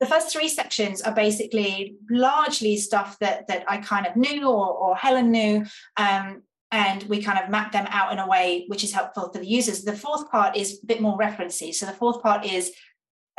the 0.00 0.06
first 0.06 0.32
three 0.32 0.48
sections 0.48 1.00
are 1.00 1.14
basically 1.14 1.94
largely 2.10 2.76
stuff 2.76 3.16
that 3.20 3.46
that 3.46 3.64
I 3.68 3.76
kind 3.76 4.08
of 4.08 4.16
knew 4.16 4.48
or, 4.48 4.66
or 4.66 4.96
Helen 4.96 5.30
knew. 5.30 5.64
Um, 5.96 6.42
and 6.70 7.02
we 7.04 7.22
kind 7.22 7.38
of 7.38 7.50
map 7.50 7.72
them 7.72 7.86
out 7.90 8.12
in 8.12 8.18
a 8.18 8.26
way 8.26 8.64
which 8.68 8.84
is 8.84 8.92
helpful 8.92 9.30
for 9.32 9.38
the 9.38 9.46
users. 9.46 9.84
The 9.84 9.96
fourth 9.96 10.30
part 10.30 10.56
is 10.56 10.80
a 10.82 10.86
bit 10.86 11.00
more 11.00 11.18
referencey. 11.18 11.74
So 11.74 11.86
the 11.86 11.92
fourth 11.92 12.22
part 12.22 12.44
is 12.44 12.72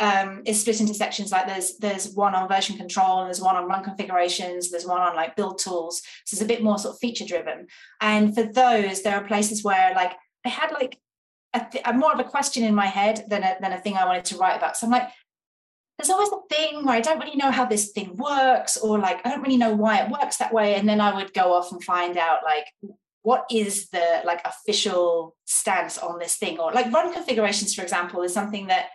um, 0.02 0.42
is 0.46 0.60
split 0.60 0.82
into 0.82 0.94
sections 0.94 1.32
like 1.32 1.48
there's 1.48 1.78
there's 1.78 2.14
one 2.14 2.36
on 2.36 2.50
version 2.50 2.76
control 2.76 3.20
and 3.20 3.28
there's 3.28 3.40
one 3.40 3.56
on 3.56 3.66
run 3.66 3.82
configurations 3.82 4.70
there's 4.70 4.86
one 4.86 5.00
on 5.00 5.16
like 5.16 5.38
build 5.38 5.58
tools 5.58 6.02
so 6.26 6.36
it's 6.36 6.42
a 6.42 6.46
bit 6.46 6.62
more 6.62 6.78
sort 6.78 6.96
of 6.96 7.00
feature 7.00 7.24
driven 7.26 7.66
and 8.02 8.36
for 8.36 8.44
those 8.44 9.04
there 9.04 9.16
are 9.16 9.24
places 9.24 9.64
where 9.64 9.94
like 9.96 10.12
I 10.46 10.50
had 10.50 10.72
like 10.72 11.00
a, 11.56 11.68
th- 11.72 11.84
a 11.86 11.94
more 11.94 12.14
of 12.14 12.20
a 12.20 12.24
question 12.24 12.64
in 12.64 12.76
my 12.76 12.86
head 12.86 13.26
than 13.28 13.44
a, 13.44 13.56
than 13.60 13.74
a 13.74 13.80
thing 13.80 13.98
I 13.98 14.06
wanted 14.06 14.26
to 14.26 14.38
write 14.38 14.58
about. 14.58 14.78
So 14.78 14.86
I'm 14.86 14.92
like, 14.92 15.10
there's 15.98 16.10
always 16.10 16.30
a 16.30 16.54
thing 16.54 16.86
where 16.86 16.96
I 16.96 17.02
don't 17.02 17.20
really 17.20 17.38
know 17.38 17.52
how 17.52 17.66
this 17.66 17.92
thing 17.92 18.16
works, 18.18 18.76
or 18.76 19.00
like 19.00 19.26
I 19.26 19.30
don't 19.30 19.42
really 19.42 19.58
know 19.58 19.74
why 19.74 20.02
it 20.02 20.12
works 20.12 20.38
that 20.38 20.54
way. 20.54 20.76
And 20.76 20.88
then 20.88 21.00
I 21.00 21.16
would 21.16 21.34
go 21.34 21.54
off 21.54 21.72
and 21.72 21.82
find 21.82 22.18
out 22.18 22.40
like 22.44 22.66
what 23.26 23.46
is 23.50 23.90
the 23.90 24.22
like 24.24 24.40
official 24.46 25.36
stance 25.46 25.98
on 25.98 26.20
this 26.20 26.36
thing, 26.36 26.60
or 26.60 26.72
like 26.72 26.94
run 26.94 27.12
configurations, 27.12 27.74
for 27.74 27.82
example, 27.82 28.22
is 28.22 28.32
something 28.32 28.68
that 28.68 28.90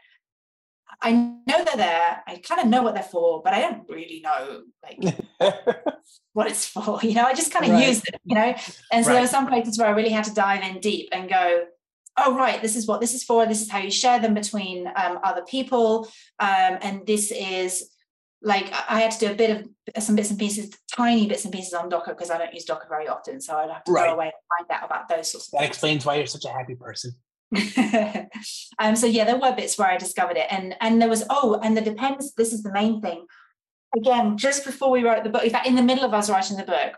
I 1.02 1.10
know 1.12 1.64
they're 1.64 1.76
there. 1.76 2.22
I 2.28 2.36
kind 2.36 2.60
of 2.60 2.68
know 2.68 2.82
what 2.82 2.94
they're 2.94 3.02
for, 3.02 3.42
but 3.42 3.54
I 3.54 3.60
don't 3.60 3.88
really 3.88 4.20
know 4.22 4.62
like 4.84 5.16
what 6.32 6.46
it's 6.46 6.64
for. 6.64 7.00
You 7.02 7.14
know, 7.14 7.24
I 7.24 7.34
just 7.34 7.52
kind 7.52 7.64
of 7.64 7.72
right. 7.72 7.88
use 7.88 8.02
it, 8.04 8.20
you 8.24 8.36
know. 8.36 8.54
And 8.92 9.04
so 9.04 9.10
right. 9.10 9.14
there 9.14 9.22
were 9.22 9.26
some 9.26 9.48
places 9.48 9.76
where 9.76 9.88
I 9.88 9.92
really 9.92 10.10
had 10.10 10.24
to 10.24 10.34
dive 10.34 10.62
in 10.62 10.78
deep 10.78 11.08
and 11.10 11.28
go, 11.28 11.64
oh 12.16 12.36
right, 12.36 12.62
this 12.62 12.76
is 12.76 12.86
what 12.86 13.00
this 13.00 13.14
is 13.14 13.24
for. 13.24 13.46
This 13.46 13.62
is 13.62 13.68
how 13.68 13.78
you 13.78 13.90
share 13.90 14.20
them 14.20 14.34
between 14.34 14.86
um, 14.94 15.18
other 15.24 15.42
people, 15.42 16.06
um, 16.38 16.78
and 16.82 17.04
this 17.04 17.32
is 17.32 17.89
like 18.42 18.72
I 18.88 19.00
had 19.00 19.10
to 19.12 19.18
do 19.18 19.32
a 19.32 19.34
bit 19.34 19.68
of 19.94 20.02
some 20.02 20.16
bits 20.16 20.30
and 20.30 20.38
pieces, 20.38 20.70
tiny 20.94 21.26
bits 21.26 21.44
and 21.44 21.52
pieces 21.52 21.74
on 21.74 21.88
Docker 21.88 22.14
because 22.14 22.30
I 22.30 22.38
don't 22.38 22.54
use 22.54 22.64
Docker 22.64 22.86
very 22.88 23.06
often. 23.06 23.40
So 23.40 23.56
I'd 23.56 23.70
have 23.70 23.84
to 23.84 23.92
right. 23.92 24.08
go 24.08 24.14
away 24.14 24.26
and 24.26 24.68
find 24.68 24.80
out 24.80 24.86
about 24.86 25.08
those 25.08 25.30
sorts. 25.30 25.48
Of 25.48 25.52
that 25.52 25.58
things. 25.58 25.60
That 25.60 25.68
explains 25.68 26.06
why 26.06 26.14
you're 26.16 26.26
such 26.26 26.44
a 26.46 26.48
happy 26.48 26.74
person. 26.74 27.12
um, 28.78 28.96
so 28.96 29.06
yeah, 29.06 29.24
there 29.24 29.38
were 29.38 29.54
bits 29.54 29.76
where 29.76 29.90
I 29.90 29.98
discovered 29.98 30.36
it, 30.36 30.46
and 30.50 30.74
and 30.80 31.02
there 31.02 31.08
was 31.08 31.24
oh, 31.28 31.60
and 31.62 31.76
the 31.76 31.80
depends. 31.80 32.32
This 32.34 32.52
is 32.52 32.62
the 32.62 32.72
main 32.72 33.00
thing. 33.00 33.26
Again, 33.96 34.38
just 34.38 34.64
before 34.64 34.90
we 34.90 35.02
wrote 35.02 35.24
the 35.24 35.30
book, 35.30 35.44
in 35.44 35.50
fact, 35.50 35.66
in 35.66 35.74
the 35.74 35.82
middle 35.82 36.04
of 36.04 36.14
us 36.14 36.30
writing 36.30 36.56
the 36.56 36.62
book, 36.62 36.94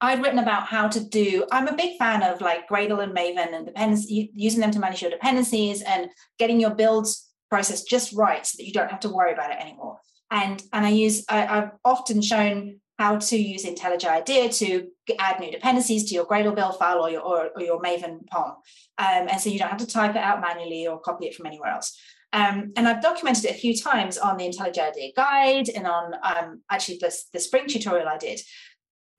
I'd 0.00 0.22
written 0.22 0.38
about 0.38 0.68
how 0.68 0.88
to 0.88 1.00
do. 1.00 1.44
I'm 1.50 1.68
a 1.68 1.74
big 1.74 1.98
fan 1.98 2.22
of 2.22 2.40
like 2.40 2.68
Gradle 2.68 3.02
and 3.02 3.14
Maven 3.14 3.54
and 3.54 3.66
dependency, 3.66 4.30
using 4.34 4.60
them 4.60 4.70
to 4.70 4.78
manage 4.78 5.02
your 5.02 5.10
dependencies 5.10 5.82
and 5.82 6.08
getting 6.38 6.60
your 6.60 6.74
builds 6.74 7.28
process 7.50 7.82
just 7.82 8.12
right 8.12 8.46
so 8.46 8.56
that 8.58 8.66
you 8.66 8.72
don't 8.72 8.90
have 8.90 9.00
to 9.00 9.08
worry 9.08 9.32
about 9.32 9.50
it 9.50 9.58
anymore. 9.60 9.98
And 10.30 10.62
and 10.72 10.84
I 10.86 10.90
use 10.90 11.24
I, 11.28 11.46
I've 11.46 11.70
often 11.84 12.20
shown 12.20 12.80
how 12.98 13.18
to 13.18 13.36
use 13.36 13.64
IntelliJ 13.64 14.04
IDEA 14.06 14.48
to 14.48 14.88
add 15.18 15.38
new 15.38 15.50
dependencies 15.50 16.08
to 16.08 16.14
your 16.14 16.24
Gradle 16.24 16.54
build 16.54 16.78
file 16.78 17.00
or 17.00 17.10
your, 17.10 17.20
or, 17.20 17.50
or 17.54 17.60
your 17.60 17.80
Maven 17.80 18.26
POM. 18.26 18.52
Um, 18.98 19.28
and 19.28 19.38
so 19.38 19.50
you 19.50 19.58
don't 19.58 19.68
have 19.68 19.78
to 19.80 19.86
type 19.86 20.12
it 20.12 20.22
out 20.22 20.40
manually 20.40 20.86
or 20.86 20.98
copy 20.98 21.26
it 21.26 21.34
from 21.34 21.46
anywhere 21.46 21.70
else. 21.70 21.98
Um, 22.32 22.72
and 22.76 22.88
I've 22.88 23.02
documented 23.02 23.44
it 23.44 23.50
a 23.50 23.58
few 23.58 23.76
times 23.76 24.16
on 24.18 24.38
the 24.38 24.44
IntelliJ 24.44 24.78
IDEA 24.78 25.12
guide 25.14 25.68
and 25.68 25.86
on 25.86 26.14
um, 26.22 26.62
actually 26.70 26.98
the, 26.98 27.14
the 27.32 27.40
spring 27.40 27.66
tutorial 27.66 28.08
I 28.08 28.18
did. 28.18 28.40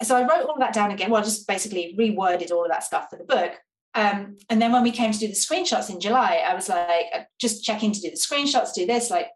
So 0.03 0.15
I 0.15 0.21
wrote 0.21 0.45
all 0.45 0.55
of 0.55 0.59
that 0.59 0.73
down 0.73 0.91
again. 0.91 1.09
Well, 1.11 1.23
just 1.23 1.47
basically 1.47 1.95
reworded 1.97 2.51
all 2.51 2.65
of 2.65 2.71
that 2.71 2.83
stuff 2.83 3.09
for 3.09 3.17
the 3.17 3.23
book. 3.23 3.53
Um, 3.95 4.37
and 4.49 4.61
then 4.61 4.71
when 4.71 4.83
we 4.83 4.91
came 4.91 5.11
to 5.11 5.17
do 5.17 5.27
the 5.27 5.33
screenshots 5.33 5.89
in 5.89 5.99
July, 5.99 6.43
I 6.47 6.53
was 6.53 6.69
like, 6.69 7.05
uh, 7.15 7.21
just 7.39 7.63
checking 7.63 7.91
to 7.91 7.99
do 7.99 8.11
the 8.11 8.15
screenshots, 8.15 8.73
do 8.73 8.85
this, 8.85 9.09
like, 9.09 9.27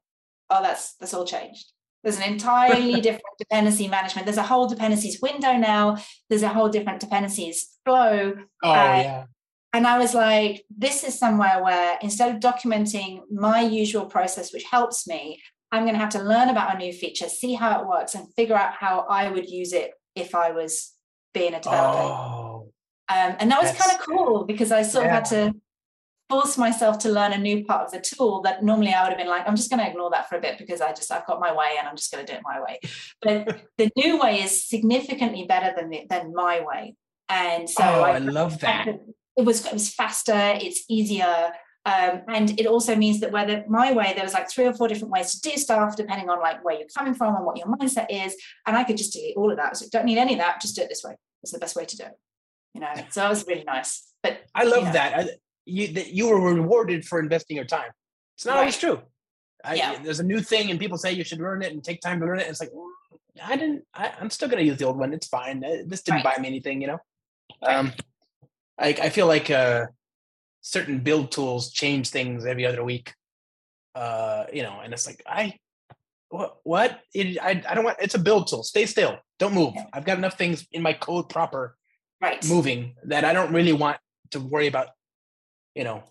oh, 0.51 0.61
that's 0.61 0.95
that's 0.95 1.13
all 1.13 1.25
changed. 1.25 1.71
There's 2.03 2.17
an 2.17 2.23
entirely 2.23 2.99
different 3.01 3.37
dependency 3.37 3.87
management. 3.87 4.25
There's 4.25 4.37
a 4.37 4.43
whole 4.43 4.67
dependencies 4.67 5.21
window 5.21 5.53
now. 5.53 5.97
There's 6.29 6.43
a 6.43 6.49
whole 6.49 6.69
different 6.69 6.99
dependencies 6.99 7.77
flow. 7.85 8.33
Oh, 8.63 8.69
uh, 8.69 8.73
yeah. 8.73 9.23
And 9.73 9.87
I 9.87 9.97
was 9.97 10.13
like, 10.13 10.65
this 10.75 11.03
is 11.03 11.17
somewhere 11.17 11.63
where 11.63 11.97
instead 12.01 12.35
of 12.35 12.41
documenting 12.41 13.21
my 13.31 13.61
usual 13.61 14.05
process, 14.05 14.51
which 14.51 14.65
helps 14.65 15.07
me, 15.07 15.41
I'm 15.71 15.83
going 15.83 15.93
to 15.93 15.99
have 15.99 16.09
to 16.09 16.21
learn 16.21 16.49
about 16.49 16.75
a 16.75 16.77
new 16.77 16.91
feature, 16.91 17.29
see 17.29 17.53
how 17.53 17.79
it 17.79 17.87
works, 17.87 18.13
and 18.13 18.27
figure 18.33 18.55
out 18.55 18.73
how 18.73 19.05
I 19.09 19.29
would 19.29 19.49
use 19.49 19.71
it 19.71 19.93
if 20.13 20.35
I 20.35 20.51
was 20.51 20.91
being 21.33 21.53
a 21.53 21.61
developer. 21.61 21.99
Oh, 21.99 22.71
um, 23.07 23.35
and 23.39 23.51
that 23.51 23.61
was 23.61 23.71
kind 23.71 23.91
of 23.91 24.05
cool 24.05 24.43
because 24.43 24.71
I 24.73 24.81
sort 24.81 25.05
yeah. 25.05 25.17
of 25.17 25.27
had 25.29 25.53
to 25.53 25.55
force 26.31 26.57
myself 26.57 26.97
to 26.99 27.09
learn 27.09 27.33
a 27.33 27.37
new 27.37 27.65
part 27.65 27.85
of 27.85 27.91
the 27.91 27.99
tool 27.99 28.41
that 28.43 28.63
normally 28.63 28.93
I 28.93 29.03
would 29.03 29.09
have 29.09 29.17
been 29.17 29.27
like, 29.27 29.45
I'm 29.45 29.57
just 29.57 29.69
going 29.69 29.83
to 29.83 29.89
ignore 29.89 30.09
that 30.11 30.29
for 30.29 30.37
a 30.37 30.41
bit 30.41 30.57
because 30.57 30.79
I 30.79 30.93
just 30.93 31.11
I've 31.11 31.27
got 31.27 31.41
my 31.41 31.53
way 31.53 31.71
and 31.77 31.85
I'm 31.87 31.97
just 31.97 32.09
going 32.09 32.25
to 32.25 32.31
do 32.31 32.37
it 32.37 32.43
my 32.43 32.61
way. 32.61 32.79
But 33.21 33.61
the 33.77 33.91
new 33.97 34.17
way 34.17 34.41
is 34.41 34.65
significantly 34.65 35.45
better 35.45 35.75
than 35.75 35.89
the, 35.89 36.05
than 36.09 36.33
my 36.33 36.61
way, 36.61 36.95
and 37.27 37.69
so 37.69 37.83
oh, 37.83 38.01
I, 38.03 38.11
I 38.11 38.17
love 38.19 38.59
that. 38.61 38.87
It 38.87 39.45
was 39.45 39.65
it 39.65 39.73
was 39.73 39.93
faster. 39.93 40.57
It's 40.61 40.85
easier. 40.89 41.51
Um, 41.83 42.21
and 42.27 42.59
it 42.59 42.67
also 42.67 42.95
means 42.95 43.21
that 43.21 43.31
whether 43.31 43.65
my 43.67 43.91
way, 43.91 44.13
there 44.13 44.23
was 44.23 44.35
like 44.35 44.49
three 44.51 44.65
or 44.65 44.73
four 44.73 44.87
different 44.87 45.11
ways 45.11 45.33
to 45.33 45.49
do 45.49 45.57
stuff, 45.57 45.95
depending 45.95 46.29
on 46.29 46.39
like 46.39 46.63
where 46.63 46.75
you're 46.77 46.87
coming 46.95 47.15
from 47.15 47.35
and 47.35 47.43
what 47.43 47.57
your 47.57 47.65
mindset 47.65 48.05
is. 48.09 48.35
And 48.67 48.77
I 48.77 48.83
could 48.83 48.97
just 48.97 49.13
delete 49.13 49.35
all 49.35 49.49
of 49.49 49.57
that. 49.57 49.77
So 49.77 49.87
don't 49.91 50.05
need 50.05 50.19
any 50.19 50.33
of 50.33 50.39
that. 50.39 50.61
Just 50.61 50.75
do 50.75 50.83
it 50.83 50.89
this 50.89 51.03
way. 51.03 51.15
It's 51.41 51.51
the 51.51 51.59
best 51.59 51.75
way 51.75 51.85
to 51.85 51.97
do 51.97 52.03
it. 52.03 52.19
You 52.75 52.81
know, 52.81 52.93
so 53.09 53.21
that 53.21 53.29
was 53.29 53.47
really 53.47 53.63
nice. 53.63 54.13
But 54.21 54.41
I 54.53 54.63
love 54.63 54.79
you 54.79 54.85
know, 54.85 54.91
that. 54.91 55.19
I, 55.19 55.29
you 55.65 55.87
that 55.93 56.13
you 56.13 56.29
were 56.29 56.39
rewarded 56.53 57.05
for 57.05 57.19
investing 57.19 57.55
your 57.57 57.65
time. 57.65 57.91
It's 58.35 58.45
not 58.45 58.53
right. 58.53 58.59
always 58.59 58.77
true. 58.77 59.01
I, 59.63 59.75
Yeah. 59.75 59.99
There's 60.03 60.19
a 60.19 60.23
new 60.23 60.41
thing, 60.41 60.71
and 60.71 60.79
people 60.79 60.97
say 60.97 61.11
you 61.11 61.23
should 61.23 61.39
learn 61.39 61.61
it 61.61 61.71
and 61.71 61.83
take 61.83 62.01
time 62.01 62.19
to 62.19 62.25
learn 62.25 62.39
it. 62.39 62.47
It's 62.47 62.59
like, 62.59 62.71
"Mm, 62.71 62.89
I 63.43 63.55
didn't. 63.55 63.85
I, 63.93 64.11
I'm 64.19 64.29
still 64.29 64.49
gonna 64.49 64.63
use 64.63 64.77
the 64.77 64.85
old 64.85 64.97
one. 64.97 65.13
It's 65.13 65.27
fine. 65.27 65.63
Uh, 65.63 65.83
This 65.85 66.01
didn't 66.01 66.23
Right. 66.25 66.35
buy 66.35 66.41
me 66.41 66.47
anything, 66.47 66.81
you 66.81 66.87
know. 66.87 66.99
Right. 67.63 67.75
Um, 67.75 67.93
I 68.79 68.89
I 68.89 69.09
feel 69.09 69.27
like 69.27 69.49
uh, 69.51 69.85
certain 70.61 70.99
build 70.99 71.31
tools 71.31 71.71
change 71.71 72.09
things 72.09 72.45
every 72.45 72.65
other 72.65 72.83
week. 72.83 73.13
Uh, 73.93 74.45
you 74.53 74.63
know, 74.63 74.79
and 74.83 74.93
it's 74.93 75.05
like 75.05 75.21
I. 75.27 75.57
What? 76.29 76.57
What? 76.63 77.01
It, 77.13 77.37
I, 77.41 77.61
I 77.69 77.75
don't 77.75 77.83
want. 77.83 77.97
It's 77.99 78.15
a 78.15 78.19
build 78.19 78.47
tool. 78.47 78.63
Stay 78.63 78.85
still. 78.85 79.17
Don't 79.37 79.53
move. 79.53 79.73
Yeah. 79.75 79.85
I've 79.93 80.05
got 80.05 80.17
enough 80.17 80.37
things 80.37 80.65
in 80.71 80.81
my 80.81 80.93
code 80.93 81.27
proper 81.29 81.77
Right. 82.21 82.43
moving 82.47 82.95
that 83.05 83.25
I 83.25 83.33
don't 83.33 83.51
really 83.53 83.73
want 83.73 83.97
to 84.31 84.39
worry 84.39 84.67
about. 84.67 84.87
You 85.75 85.83
know, 85.83 86.03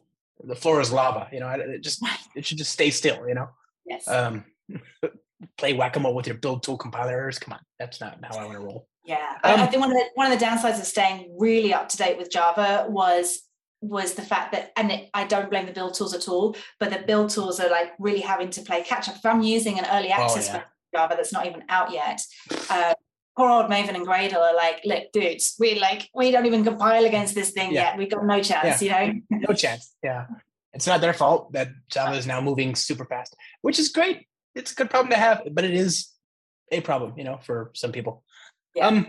the 0.43 0.57
floor 0.57 0.81
is 0.81 0.93
lava. 0.93 1.29
You 1.33 1.41
know, 1.41 1.49
it 1.49 1.83
just 1.83 2.03
it 2.35 2.47
should 2.47 2.59
just 2.59 2.73
stay 2.73 2.91
still. 2.91 3.27
You 3.29 3.35
know, 3.35 3.49
Yes. 3.87 4.07
um, 4.09 4.45
play 5.59 5.73
whack 5.73 5.97
a 5.97 6.01
mole 6.01 6.15
with 6.15 6.27
your 6.27 6.37
build 6.37 6.63
tool 6.63 6.77
compilers. 6.77 7.39
Come 7.39 7.55
on, 7.55 7.61
that's 7.79 8.01
not 8.01 8.19
how 8.23 8.39
I 8.39 8.45
want 8.45 8.59
to 8.59 8.65
roll. 8.65 8.89
Yeah, 9.05 9.39
I, 9.43 9.55
I 9.55 9.61
Um, 9.63 9.69
think 9.69 9.81
one 9.81 9.91
of 9.91 9.97
the 9.97 10.05
one 10.15 10.31
of 10.31 10.39
the 10.39 10.45
downsides 10.45 10.79
of 10.79 10.87
staying 10.87 11.35
really 11.39 11.73
up 11.75 11.89
to 11.91 11.97
date 11.97 12.19
with 12.19 12.31
Java 12.31 12.87
was 12.89 13.43
was 13.83 14.13
the 14.13 14.23
fact 14.23 14.53
that, 14.53 14.73
and 14.77 14.93
it, 14.93 15.09
I 15.15 15.25
don't 15.25 15.49
blame 15.49 15.65
the 15.65 15.73
build 15.73 15.95
tools 15.95 16.13
at 16.13 16.29
all, 16.29 16.55
but 16.79 16.91
the 16.91 16.99
build 16.99 17.31
tools 17.31 17.59
are 17.61 17.71
like 17.71 17.93
really 17.99 18.21
having 18.21 18.51
to 18.51 18.61
play 18.61 18.83
catch 18.83 19.09
up. 19.09 19.17
If 19.17 19.25
I'm 19.25 19.41
using 19.41 19.79
an 19.79 19.87
early 19.91 20.11
access 20.11 20.47
yeah. 20.49 20.53
version 20.53 20.69
Java 20.95 21.15
that's 21.17 21.33
not 21.33 21.47
even 21.47 21.65
out 21.71 21.91
yet, 21.93 22.21
uh, 22.69 22.93
poor 23.41 23.51
old 23.51 23.71
Maven 23.71 23.95
and 23.95 24.07
Gradle 24.07 24.43
are 24.49 24.55
like, 24.55 24.83
look, 24.85 25.05
dudes, 25.13 25.57
we 25.59 25.79
like 25.81 26.11
we 26.15 26.31
don't 26.31 26.45
even 26.45 26.63
compile 26.63 27.07
against 27.07 27.35
this 27.35 27.51
thing 27.53 27.73
Yeah. 27.73 27.85
yet. 27.85 27.99
We've 27.99 28.11
got 28.11 28.25
no 28.27 28.43
chance, 28.43 28.83
you 28.83 28.91
know. 28.91 29.15
No 29.31 29.55
chance. 29.55 29.95
Yeah, 30.03 30.27
it's 30.75 30.87
not 30.87 31.01
their 31.01 31.15
fault 31.15 31.53
that 31.53 31.69
Java 31.89 32.17
is 32.19 32.27
now 32.27 32.41
moving 32.43 32.75
super 32.75 33.07
fast, 33.07 33.35
which 33.63 33.79
is 33.79 33.89
great. 33.89 34.27
It's 34.55 34.73
a 34.73 34.75
good 34.75 34.91
problem 34.91 35.11
to 35.11 35.17
have, 35.17 35.43
but 35.53 35.65
it 35.65 35.73
is 35.73 36.11
a 36.71 36.83
problem, 36.83 37.15
you 37.17 37.25
know, 37.25 37.39
for 37.43 37.71
some 37.75 37.93
people. 37.93 38.23
Yeah. 38.75 38.89
Um, 38.89 39.07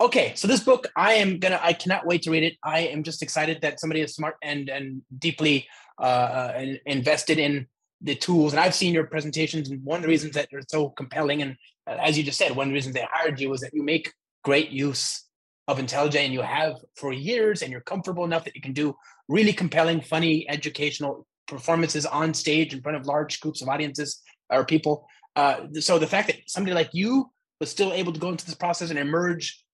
okay, 0.00 0.32
so 0.34 0.48
this 0.48 0.60
book, 0.60 0.86
I 0.96 1.14
am 1.14 1.38
gonna, 1.38 1.60
I 1.62 1.74
cannot 1.74 2.06
wait 2.06 2.22
to 2.22 2.30
read 2.30 2.44
it. 2.44 2.54
I 2.64 2.80
am 2.94 3.02
just 3.02 3.22
excited 3.22 3.60
that 3.60 3.80
somebody 3.80 4.00
is 4.00 4.14
smart 4.14 4.36
and 4.42 4.70
and 4.70 5.02
deeply 5.26 5.66
uh, 6.00 6.28
uh 6.48 6.74
invested 6.86 7.38
in 7.38 7.66
the 8.00 8.14
tools. 8.14 8.52
And 8.52 8.60
I've 8.60 8.74
seen 8.74 8.94
your 8.94 9.06
presentations, 9.06 9.70
and 9.70 9.82
one 9.84 9.96
of 9.96 10.02
the 10.02 10.08
reasons 10.08 10.34
that 10.34 10.48
they're 10.50 10.62
so 10.68 10.90
compelling, 10.90 11.42
and 11.42 11.56
uh, 11.86 11.96
as 12.00 12.16
you 12.16 12.24
just 12.24 12.38
said, 12.38 12.54
one 12.54 12.68
of 12.68 12.70
the 12.70 12.74
reasons 12.74 12.94
they 12.94 13.06
hired 13.10 13.40
you 13.40 13.50
was 13.50 13.60
that 13.60 13.74
you 13.74 13.82
make 13.82 14.12
great 14.44 14.70
use 14.70 15.24
of 15.66 15.78
IntelliJ, 15.78 16.16
and 16.16 16.32
you 16.32 16.42
have 16.42 16.76
for 16.96 17.12
years, 17.12 17.62
and 17.62 17.70
you're 17.70 17.80
comfortable 17.80 18.24
enough 18.24 18.44
that 18.44 18.54
you 18.54 18.62
can 18.62 18.72
do 18.72 18.96
really 19.28 19.52
compelling, 19.52 20.00
funny, 20.00 20.48
educational 20.48 21.26
performances 21.46 22.06
on 22.06 22.32
stage 22.34 22.72
in 22.72 22.80
front 22.82 22.96
of 22.96 23.06
large 23.06 23.40
groups 23.40 23.62
of 23.62 23.68
audiences 23.68 24.22
or 24.50 24.64
people. 24.64 25.06
Uh, 25.36 25.66
so 25.80 25.98
the 25.98 26.06
fact 26.06 26.28
that 26.28 26.36
somebody 26.46 26.74
like 26.74 26.90
you 26.92 27.30
was 27.60 27.70
still 27.70 27.92
able 27.92 28.12
to 28.12 28.20
go 28.20 28.28
into 28.28 28.46
this 28.46 28.54
process 28.54 28.90
and 28.90 28.98
emerge 28.98 29.64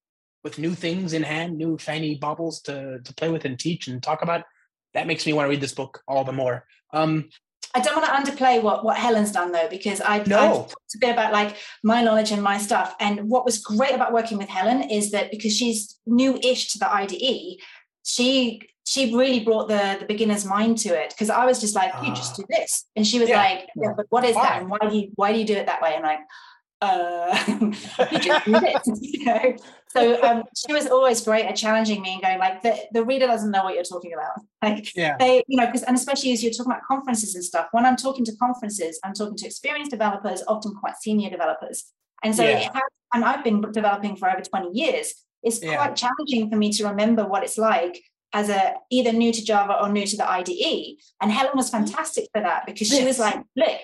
with 0.43 0.59
new 0.59 0.75
things 0.75 1.13
in 1.13 1.23
hand, 1.23 1.57
new 1.57 1.79
shiny 1.79 2.17
baubles 2.17 2.61
to 2.63 2.99
to 3.03 3.15
play 3.15 3.31
with 3.31 3.45
and 3.45 3.59
teach 3.59 3.89
and 3.89 4.03
talk 4.03 4.23
about, 4.23 4.45
that 4.93 5.07
makes 5.07 5.27
me 5.27 5.33
want 5.33 5.47
to 5.47 5.51
read 5.51 5.61
this 5.61 5.75
book 5.75 6.03
all 6.07 6.25
the 6.25 6.33
more. 6.33 6.67
Um, 6.93 7.29
I 7.77 7.81
don't 7.81 7.97
want 7.97 8.07
to 8.07 8.33
underplay 8.33 8.63
what 8.63 8.85
what 8.85 8.97
Helen's 8.97 9.33
done 9.33 9.51
though, 9.53 9.69
because 9.69 10.01
I 10.01 10.19
No. 10.27 10.39
I've 10.39 10.53
talked 10.69 10.95
a 10.95 10.99
bit 11.01 11.11
about 11.11 11.33
like 11.33 11.57
my 11.83 12.03
knowledge 12.03 12.31
and 12.31 12.43
my 12.43 12.59
stuff. 12.59 12.95
And 13.01 13.29
what 13.29 13.45
was 13.45 13.59
great 13.59 13.95
about 13.95 14.13
working 14.13 14.39
with 14.39 14.49
Helen 14.49 14.83
is 14.91 15.11
that 15.11 15.31
because 15.31 15.57
she's 15.57 15.99
new-ish 16.07 16.69
to 16.73 16.79
the 16.79 16.93
IDE, 16.93 17.59
she 18.05 18.61
she 18.87 19.15
really 19.17 19.41
brought 19.41 19.67
the 19.69 19.97
the 19.99 20.07
beginner's 20.07 20.45
mind 20.45 20.79
to 20.79 20.91
it. 20.91 21.11
Because 21.11 21.31
I 21.31 21.45
was 21.47 21.61
just 21.61 21.75
like, 21.75 21.93
you 22.05 22.15
just 22.15 22.33
Ah. 22.35 22.37
do 22.37 22.45
this, 22.51 22.85
and 22.97 23.07
she 23.07 23.19
was 23.19 23.29
Yeah, 23.29 23.39
like, 23.39 23.61
yeah, 23.75 23.83
yeah. 23.89 23.93
but 23.97 24.07
what 24.11 24.25
is 24.25 24.37
Why? 24.37 24.43
that? 24.43 24.61
And 24.63 24.71
why 24.71 24.79
do 24.89 24.97
you 24.97 25.11
why 25.17 25.33
do 25.33 25.39
you 25.39 25.45
do 25.47 25.55
it 25.55 25.67
that 25.67 25.83
way? 25.83 25.95
And 25.95 26.05
like, 26.05 26.21
uh, 26.85 27.45
you 28.11 28.19
just 28.19 28.45
do 28.45 28.61
this, 28.61 28.83
you 29.01 29.25
know. 29.25 29.57
So 29.89 30.23
um, 30.23 30.43
she 30.57 30.73
was 30.73 30.87
always 30.89 31.21
great 31.21 31.47
at 31.47 31.57
challenging 31.57 32.03
me 32.03 32.15
and 32.15 32.23
going 32.23 32.39
like, 32.39 32.63
the 32.63 32.77
the 32.93 33.05
reader 33.05 33.27
doesn't 33.27 33.51
know 33.51 33.65
what 33.65 33.75
you're 33.75 33.85
talking 33.85 34.13
about, 34.13 34.41
like 34.63 34.95
yeah, 34.95 35.17
they, 35.19 35.43
you 35.47 35.57
know, 35.57 35.67
because 35.67 35.83
and 35.85 35.97
especially 35.97 36.33
as 36.33 36.43
you're 36.43 36.53
talking 36.53 36.73
about 36.73 36.83
conferences 36.83 37.35
and 37.35 37.45
stuff, 37.45 37.69
when 37.73 37.87
I'm 37.87 37.97
talking 37.97 38.25
to 38.27 38.37
conferences, 38.37 38.99
I'm 39.05 39.15
talking 39.15 39.37
to 39.37 39.47
experienced 39.47 39.91
developers, 39.91 40.43
often 40.49 40.75
quite 40.75 40.97
senior 40.97 41.31
developers. 41.31 41.85
And 42.23 42.35
so 42.35 42.43
Yeah. 42.43 42.57
it 42.59 42.63
has, 42.65 42.83
and 43.13 43.25
I've 43.25 43.45
been 43.45 43.61
developing 43.71 44.17
for 44.17 44.31
over 44.31 44.41
20 44.41 44.71
years. 44.73 45.15
It's 45.43 45.63
Yeah. 45.63 45.77
quite 45.77 45.97
challenging 45.97 46.51
for 46.51 46.57
me 46.57 46.73
to 46.73 46.89
remember 46.89 47.27
what 47.27 47.45
it's 47.45 47.59
like 47.59 48.01
as 48.33 48.49
a 48.49 48.75
either 48.91 49.13
new 49.13 49.33
to 49.33 49.45
Java 49.45 49.79
or 49.81 49.89
new 49.89 50.07
to 50.07 50.17
the 50.17 50.29
IDE. 50.29 50.97
And 51.21 51.31
Helen 51.31 51.53
was 51.55 51.71
fantastic 51.71 52.29
for 52.33 52.43
that 52.43 52.67
because 52.67 52.89
she 52.89 53.05
was 53.05 53.19
like, 53.19 53.41
look, 53.55 53.79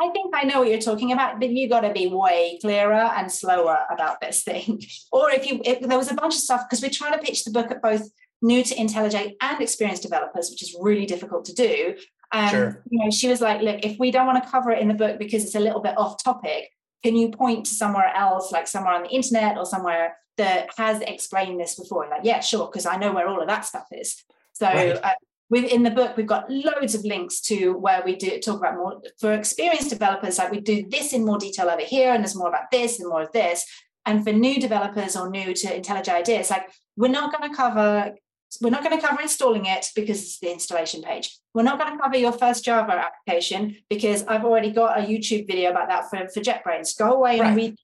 I 0.00 0.08
think 0.10 0.34
I 0.34 0.44
know 0.44 0.60
what 0.60 0.70
you're 0.70 0.80
talking 0.80 1.12
about, 1.12 1.40
but 1.40 1.50
you 1.50 1.68
got 1.68 1.82
to 1.82 1.92
be 1.92 2.06
way 2.06 2.58
clearer 2.60 2.94
and 2.94 3.30
slower 3.30 3.80
about 3.90 4.20
this 4.20 4.42
thing. 4.42 4.82
or 5.12 5.30
if 5.30 5.46
you, 5.46 5.60
if 5.64 5.80
there 5.80 5.98
was 5.98 6.10
a 6.10 6.14
bunch 6.14 6.34
of 6.34 6.40
stuff 6.40 6.64
because 6.68 6.82
we're 6.82 6.90
trying 6.90 7.12
to 7.12 7.24
pitch 7.24 7.44
the 7.44 7.50
book 7.50 7.70
at 7.70 7.82
both 7.82 8.08
new 8.42 8.64
to 8.64 8.74
IntelliJ 8.74 9.36
and 9.40 9.60
experienced 9.60 10.02
developers, 10.02 10.50
which 10.50 10.62
is 10.62 10.74
really 10.80 11.04
difficult 11.06 11.44
to 11.46 11.54
do. 11.54 11.94
Um, 12.32 12.48
Sure. 12.48 12.82
You 12.88 13.04
know, 13.04 13.10
she 13.10 13.28
was 13.28 13.40
like, 13.40 13.60
look, 13.60 13.84
if 13.84 13.98
we 13.98 14.10
don't 14.10 14.26
want 14.26 14.42
to 14.42 14.50
cover 14.50 14.70
it 14.70 14.80
in 14.80 14.88
the 14.88 14.94
book 14.94 15.18
because 15.18 15.44
it's 15.44 15.54
a 15.54 15.60
little 15.60 15.80
bit 15.80 15.98
off 15.98 16.22
topic, 16.22 16.70
can 17.02 17.16
you 17.16 17.30
point 17.30 17.66
to 17.66 17.74
somewhere 17.74 18.12
else, 18.14 18.52
like 18.52 18.66
somewhere 18.66 18.94
on 18.94 19.02
the 19.02 19.10
internet 19.10 19.58
or 19.58 19.66
somewhere 19.66 20.16
that 20.36 20.70
has 20.78 21.00
explained 21.02 21.60
this 21.60 21.74
before? 21.74 22.08
Like, 22.08 22.22
yeah, 22.24 22.40
sure, 22.40 22.66
because 22.66 22.86
I 22.86 22.96
know 22.96 23.12
where 23.12 23.28
all 23.28 23.40
of 23.40 23.48
that 23.48 23.64
stuff 23.66 23.86
is. 23.90 24.22
So 24.52 24.66
Right. 24.66 24.96
uh, 25.02 25.10
within 25.50 25.82
the 25.82 25.90
book, 25.90 26.16
we've 26.16 26.26
got 26.26 26.50
loads 26.50 26.94
of 26.94 27.04
links 27.04 27.40
to 27.42 27.72
where 27.72 28.02
we 28.04 28.16
do 28.16 28.38
talk 28.38 28.60
about 28.60 28.76
more 28.76 29.02
for 29.18 29.32
experienced 29.32 29.90
developers. 29.90 30.38
Like 30.38 30.52
we 30.52 30.60
do 30.60 30.86
this 30.88 31.12
in 31.12 31.24
more 31.24 31.38
detail 31.38 31.68
over 31.68 31.82
here, 31.82 32.12
and 32.12 32.22
there's 32.24 32.36
more 32.36 32.48
about 32.48 32.70
this 32.70 32.98
and 33.00 33.08
more 33.08 33.22
of 33.22 33.32
this. 33.32 33.66
And 34.06 34.24
for 34.24 34.32
new 34.32 34.58
developers 34.60 35.16
or 35.16 35.28
new 35.28 35.52
to 35.52 35.66
IntelliJ 35.80 36.08
ideas, 36.08 36.50
like 36.50 36.70
we're 36.96 37.08
not 37.08 37.36
going 37.36 37.50
to 37.50 37.56
cover 37.56 38.14
we're 38.60 38.70
not 38.70 38.82
going 38.82 38.98
to 38.98 39.06
cover 39.06 39.22
installing 39.22 39.66
it 39.66 39.86
because 39.94 40.20
it's 40.22 40.40
the 40.40 40.50
installation 40.52 41.02
page. 41.02 41.38
We're 41.54 41.62
not 41.62 41.78
going 41.78 41.92
to 41.96 42.02
cover 42.02 42.16
your 42.16 42.32
first 42.32 42.64
Java 42.64 42.92
application 42.92 43.76
because 43.88 44.24
I've 44.24 44.44
already 44.44 44.72
got 44.72 44.98
a 44.98 45.02
YouTube 45.02 45.46
video 45.46 45.70
about 45.70 45.88
that 45.88 46.10
for, 46.10 46.28
for 46.28 46.40
JetBrains. 46.40 46.98
Go 46.98 47.12
away 47.12 47.38
and 47.38 47.50
Right. 47.50 47.56
read, 47.56 47.76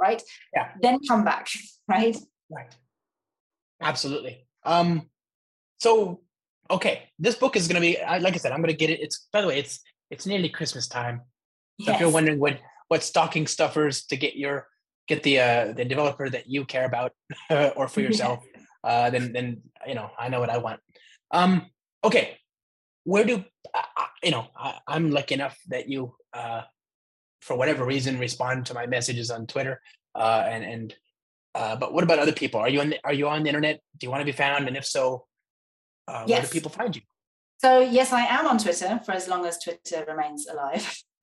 right? 0.00 0.22
Yeah. 0.54 0.68
Then 0.80 1.00
come 1.08 1.24
back, 1.24 1.48
right? 1.88 2.16
right, 2.48 2.72
absolutely. 3.80 4.46
Um, 4.62 5.10
so 5.80 6.20
okay, 6.70 7.08
this 7.18 7.36
book 7.36 7.56
is 7.56 7.68
going 7.68 7.80
to 7.80 7.80
be 7.80 7.98
like 8.20 8.34
I 8.34 8.36
said, 8.38 8.52
I'm 8.52 8.60
going 8.60 8.72
to 8.72 8.76
get 8.76 8.90
it. 8.90 9.00
It's 9.00 9.26
by 9.32 9.40
the 9.40 9.48
way, 9.48 9.58
it's 9.58 9.80
it's 10.10 10.26
nearly 10.26 10.48
Christmas 10.48 10.88
time. 10.88 11.22
So 11.80 11.92
if 11.92 12.00
you're 12.00 12.10
wondering 12.10 12.38
what 12.38 12.58
what 12.88 13.02
stocking 13.02 13.46
stuffers 13.46 14.04
to 14.06 14.16
get 14.16 14.36
your 14.36 14.68
get 15.08 15.22
the 15.22 15.40
uh 15.40 15.72
the 15.72 15.84
developer 15.84 16.28
that 16.30 16.48
you 16.48 16.64
care 16.64 16.84
about 16.86 17.12
or 17.76 17.88
for 17.88 18.00
yourself, 18.06 18.44
uh 18.84 19.10
then 19.10 19.32
then 19.32 19.62
you 19.86 19.94
know 19.94 20.10
I 20.18 20.28
know 20.28 20.40
what 20.40 20.50
I 20.50 20.58
want. 20.58 20.80
Um 21.30 21.66
okay, 22.02 22.38
where 23.04 23.24
do 23.24 23.44
I, 23.74 23.84
I- 23.96 24.08
you 24.22 24.30
know 24.30 24.46
I, 24.56 24.78
I'm 24.86 25.10
lucky 25.10 25.34
enough 25.34 25.58
that 25.68 25.88
you 25.88 26.14
uh 26.32 26.62
for 27.42 27.56
whatever 27.56 27.84
reason 27.84 28.18
respond 28.18 28.66
to 28.66 28.74
my 28.74 28.86
messages 28.86 29.30
on 29.30 29.46
Twitter 29.46 29.80
uh 30.14 30.44
and 30.48 30.64
and 30.64 30.94
uh 31.54 31.76
but 31.76 31.92
what 31.92 32.04
about 32.04 32.18
other 32.18 32.32
people? 32.32 32.60
Are 32.60 32.68
you 32.68 32.80
on 32.80 32.90
the, 32.90 32.98
are 33.04 33.12
you 33.12 33.28
on 33.28 33.42
the 33.42 33.48
internet? 33.48 33.80
Do 33.98 34.06
you 34.06 34.10
want 34.10 34.20
to 34.22 34.24
be 34.24 34.32
found? 34.32 34.68
And 34.68 34.76
if 34.76 34.86
so, 34.86 35.26
uh, 36.08 36.24
where 36.24 36.42
do 36.42 36.48
people 36.48 36.70
find 36.70 36.94
you? 36.96 37.02
So 37.58 37.80
yes, 37.80 38.12
I 38.12 38.22
am 38.26 38.46
on 38.46 38.58
Twitter 38.58 39.00
for 39.04 39.12
as 39.12 39.28
long 39.28 39.46
as 39.46 39.58
Twitter 39.62 40.04
remains 40.06 40.46
alive. 40.46 41.02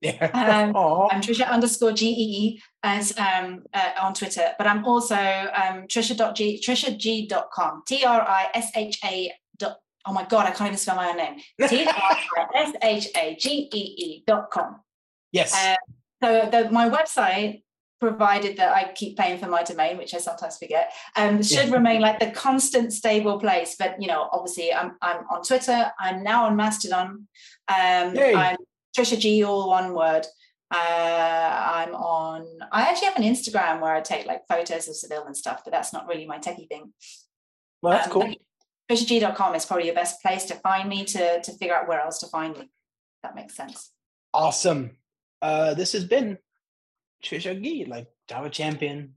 Yeah. 0.00 0.26
Um, 0.32 0.76
I'm 1.10 1.20
Trisha 1.20 1.48
underscore 1.48 1.90
GEE 1.90 2.62
as 2.84 3.18
um, 3.18 3.64
uh, 3.74 3.90
on 4.00 4.14
Twitter, 4.14 4.52
but 4.56 4.66
I'm 4.66 4.84
also 4.84 5.16
um, 5.16 5.88
Trisha.g, 5.88 6.62
TrishaGee.com, 6.64 7.82
T 7.84 8.04
R 8.04 8.20
I 8.20 8.46
S 8.54 8.70
H 8.76 9.00
A 9.04 9.32
dot, 9.58 9.78
oh 10.06 10.12
my 10.12 10.24
God, 10.24 10.46
I 10.46 10.52
can't 10.52 10.68
even 10.68 10.78
spell 10.78 10.94
my 10.94 11.08
own 11.08 11.16
name. 11.16 11.40
T 11.68 11.84
R 11.84 11.92
I 11.92 12.46
S 12.54 12.74
H 12.80 13.08
A 13.16 13.34
G 13.40 13.68
E 13.74 13.78
E 13.78 14.22
dot 14.24 14.50
com. 14.52 14.76
yes. 15.32 15.52
Uh, 15.52 15.74
so 16.22 16.48
the, 16.48 16.70
my 16.70 16.88
website, 16.88 17.62
provided 18.00 18.56
that 18.56 18.74
I 18.74 18.92
keep 18.92 19.16
paying 19.16 19.38
for 19.38 19.48
my 19.48 19.62
domain, 19.62 19.98
which 19.98 20.14
I 20.14 20.18
sometimes 20.18 20.56
forget, 20.58 20.92
um, 21.16 21.42
should 21.42 21.68
Yeah. 21.68 21.74
remain 21.74 22.00
like 22.00 22.20
the 22.20 22.30
constant 22.30 22.92
stable 22.92 23.38
place. 23.40 23.74
But 23.78 24.00
you 24.00 24.08
know, 24.08 24.28
obviously, 24.32 24.72
I'm 24.72 24.96
I'm 25.02 25.24
on 25.30 25.42
Twitter. 25.42 25.90
I'm 25.98 26.22
now 26.22 26.44
on 26.46 26.56
Mastodon. 26.56 27.28
Um, 27.68 28.14
Yay. 28.14 28.34
I'm 28.34 28.56
Trisha 28.96 29.18
G, 29.18 29.44
all 29.44 29.68
one 29.68 29.94
word. 29.94 30.26
Uh, 30.70 30.76
I'm 31.74 31.94
on. 31.94 32.46
I 32.72 32.82
actually 32.82 33.06
have 33.08 33.16
an 33.16 33.22
Instagram 33.22 33.80
where 33.80 33.94
I 33.94 34.00
take 34.00 34.26
like 34.26 34.42
photos 34.48 34.86
of 34.88 34.96
Seville 34.96 35.24
and 35.24 35.36
stuff, 35.36 35.62
but 35.64 35.72
that's 35.72 35.92
not 35.92 36.06
really 36.06 36.26
my 36.26 36.38
techie 36.38 36.68
thing. 36.68 36.92
well, 37.82 37.92
that's 37.94 38.06
um, 38.06 38.12
cool. 38.12 38.34
TrishaGee.com 38.90 39.54
is 39.54 39.66
probably 39.66 39.86
your 39.86 39.94
best 39.94 40.22
place 40.22 40.44
to 40.46 40.54
find 40.56 40.88
me 40.88 41.04
to 41.04 41.40
to 41.42 41.52
figure 41.52 41.74
out 41.74 41.88
where 41.88 42.00
else 42.00 42.18
to 42.20 42.26
find 42.26 42.56
me. 42.56 42.70
That 43.22 43.34
makes 43.34 43.54
sense. 43.56 43.90
Awesome. 44.32 44.96
Uh, 45.40 45.74
this 45.74 45.92
has 45.92 46.04
been 46.04 46.38
Trisha 47.24 47.60
Gee, 47.62 47.84
like 47.84 48.06
Java 48.28 48.50
champion, 48.50 49.14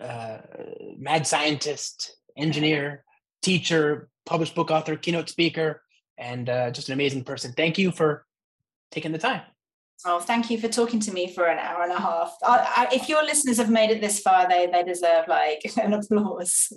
uh, 0.00 0.38
mad 0.96 1.26
scientist, 1.26 2.16
engineer, 2.36 3.04
teacher, 3.42 4.08
published 4.26 4.54
book 4.54 4.70
author, 4.70 4.96
keynote 4.96 5.28
speaker, 5.28 5.82
and 6.16 6.48
uh, 6.48 6.70
just 6.70 6.88
an 6.88 6.94
amazing 6.94 7.24
person. 7.24 7.52
Thank 7.52 7.78
you 7.78 7.90
for 7.90 8.24
taking 8.90 9.12
the 9.12 9.18
time. 9.18 9.42
Oh, 10.04 10.20
thank 10.20 10.50
you 10.50 10.60
for 10.60 10.68
talking 10.68 11.00
to 11.00 11.12
me 11.12 11.32
for 11.32 11.46
an 11.46 11.58
hour 11.58 11.82
and 11.82 11.92
a 11.92 12.00
half. 12.00 12.36
I, 12.44 12.88
I, 12.90 12.94
if 12.94 13.08
your 13.08 13.24
listeners 13.24 13.56
have 13.56 13.70
made 13.70 13.90
it 13.90 14.00
this 14.00 14.20
far, 14.20 14.48
they 14.48 14.66
they 14.66 14.84
deserve 14.84 15.26
like 15.26 15.60
an 15.82 15.94
applause. 15.94 16.72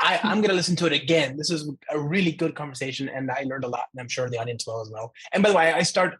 I, 0.00 0.20
I'm 0.22 0.38
going 0.38 0.50
to 0.50 0.54
listen 0.54 0.76
to 0.76 0.86
it 0.86 0.92
again. 0.92 1.36
This 1.36 1.50
is 1.50 1.68
a 1.90 1.98
really 1.98 2.30
good 2.30 2.54
conversation, 2.54 3.08
and 3.08 3.30
I 3.30 3.42
learned 3.44 3.64
a 3.64 3.68
lot, 3.68 3.86
and 3.92 4.00
I'm 4.00 4.08
sure 4.08 4.28
the 4.30 4.38
audience 4.38 4.66
will 4.66 4.80
as 4.80 4.90
well. 4.90 5.12
And 5.32 5.42
by 5.42 5.48
the 5.48 5.56
way, 5.56 5.72
I 5.72 5.82
start, 5.82 6.18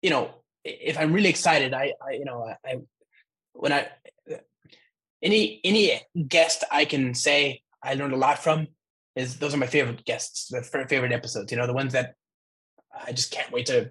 you 0.00 0.08
know, 0.08 0.42
if 0.64 0.98
I'm 0.98 1.12
really 1.12 1.28
excited, 1.28 1.74
I, 1.74 1.92
I 2.06 2.12
you 2.12 2.24
know, 2.24 2.50
I, 2.64 2.76
when 3.54 3.72
I 3.72 3.88
any 5.22 5.60
any 5.64 6.00
guest 6.28 6.64
I 6.70 6.84
can 6.84 7.14
say 7.14 7.62
I 7.82 7.94
learned 7.94 8.14
a 8.14 8.16
lot 8.16 8.38
from 8.42 8.68
is 9.16 9.38
those 9.38 9.54
are 9.54 9.58
my 9.58 9.66
favorite 9.66 10.04
guests, 10.04 10.48
the 10.48 10.62
favorite 10.62 11.12
episodes. 11.12 11.50
You 11.50 11.58
know, 11.58 11.66
the 11.66 11.72
ones 11.72 11.92
that 11.92 12.14
I 13.06 13.12
just 13.12 13.32
can't 13.32 13.50
wait 13.52 13.66
to 13.66 13.90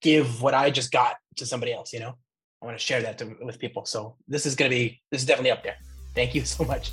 give 0.00 0.42
what 0.42 0.54
I 0.54 0.70
just 0.70 0.90
got 0.90 1.16
to 1.36 1.46
somebody 1.46 1.72
else. 1.72 1.92
You 1.92 2.00
know, 2.00 2.16
I 2.60 2.66
want 2.66 2.78
to 2.78 2.84
share 2.84 3.02
that 3.02 3.18
to, 3.18 3.36
with 3.42 3.58
people. 3.58 3.84
So 3.84 4.16
this 4.28 4.46
is 4.46 4.54
going 4.54 4.70
to 4.70 4.76
be 4.76 5.00
this 5.10 5.22
is 5.22 5.26
definitely 5.26 5.52
up 5.52 5.62
there. 5.62 5.76
Thank 6.14 6.34
you 6.34 6.44
so 6.44 6.64
much. 6.64 6.90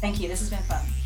Thank 0.00 0.20
you. 0.20 0.28
This 0.28 0.40
has 0.40 0.50
been 0.50 0.62
fun. 0.62 1.05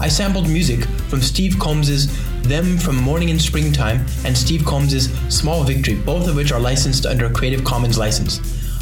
I 0.00 0.08
sampled 0.08 0.48
music 0.48 0.84
from 1.08 1.22
Steve 1.22 1.58
Combs's 1.58 2.08
Them 2.42 2.76
from 2.78 2.96
Morning 2.96 3.28
in 3.28 3.38
Springtime 3.38 4.04
and 4.24 4.36
Steve 4.36 4.64
Combs's 4.64 5.08
Small 5.28 5.62
Victory, 5.62 5.94
both 5.94 6.26
of 6.26 6.34
which 6.34 6.50
are 6.50 6.58
licensed 6.58 7.06
under 7.06 7.26
a 7.26 7.32
Creative 7.32 7.64
Commons 7.64 7.96
license. 7.96 8.63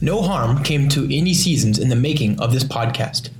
No 0.00 0.22
harm 0.22 0.62
came 0.62 0.88
to 0.90 1.04
any 1.12 1.34
seasons 1.34 1.78
in 1.78 1.88
the 1.88 1.96
making 1.96 2.38
of 2.40 2.52
this 2.52 2.62
podcast. 2.62 3.30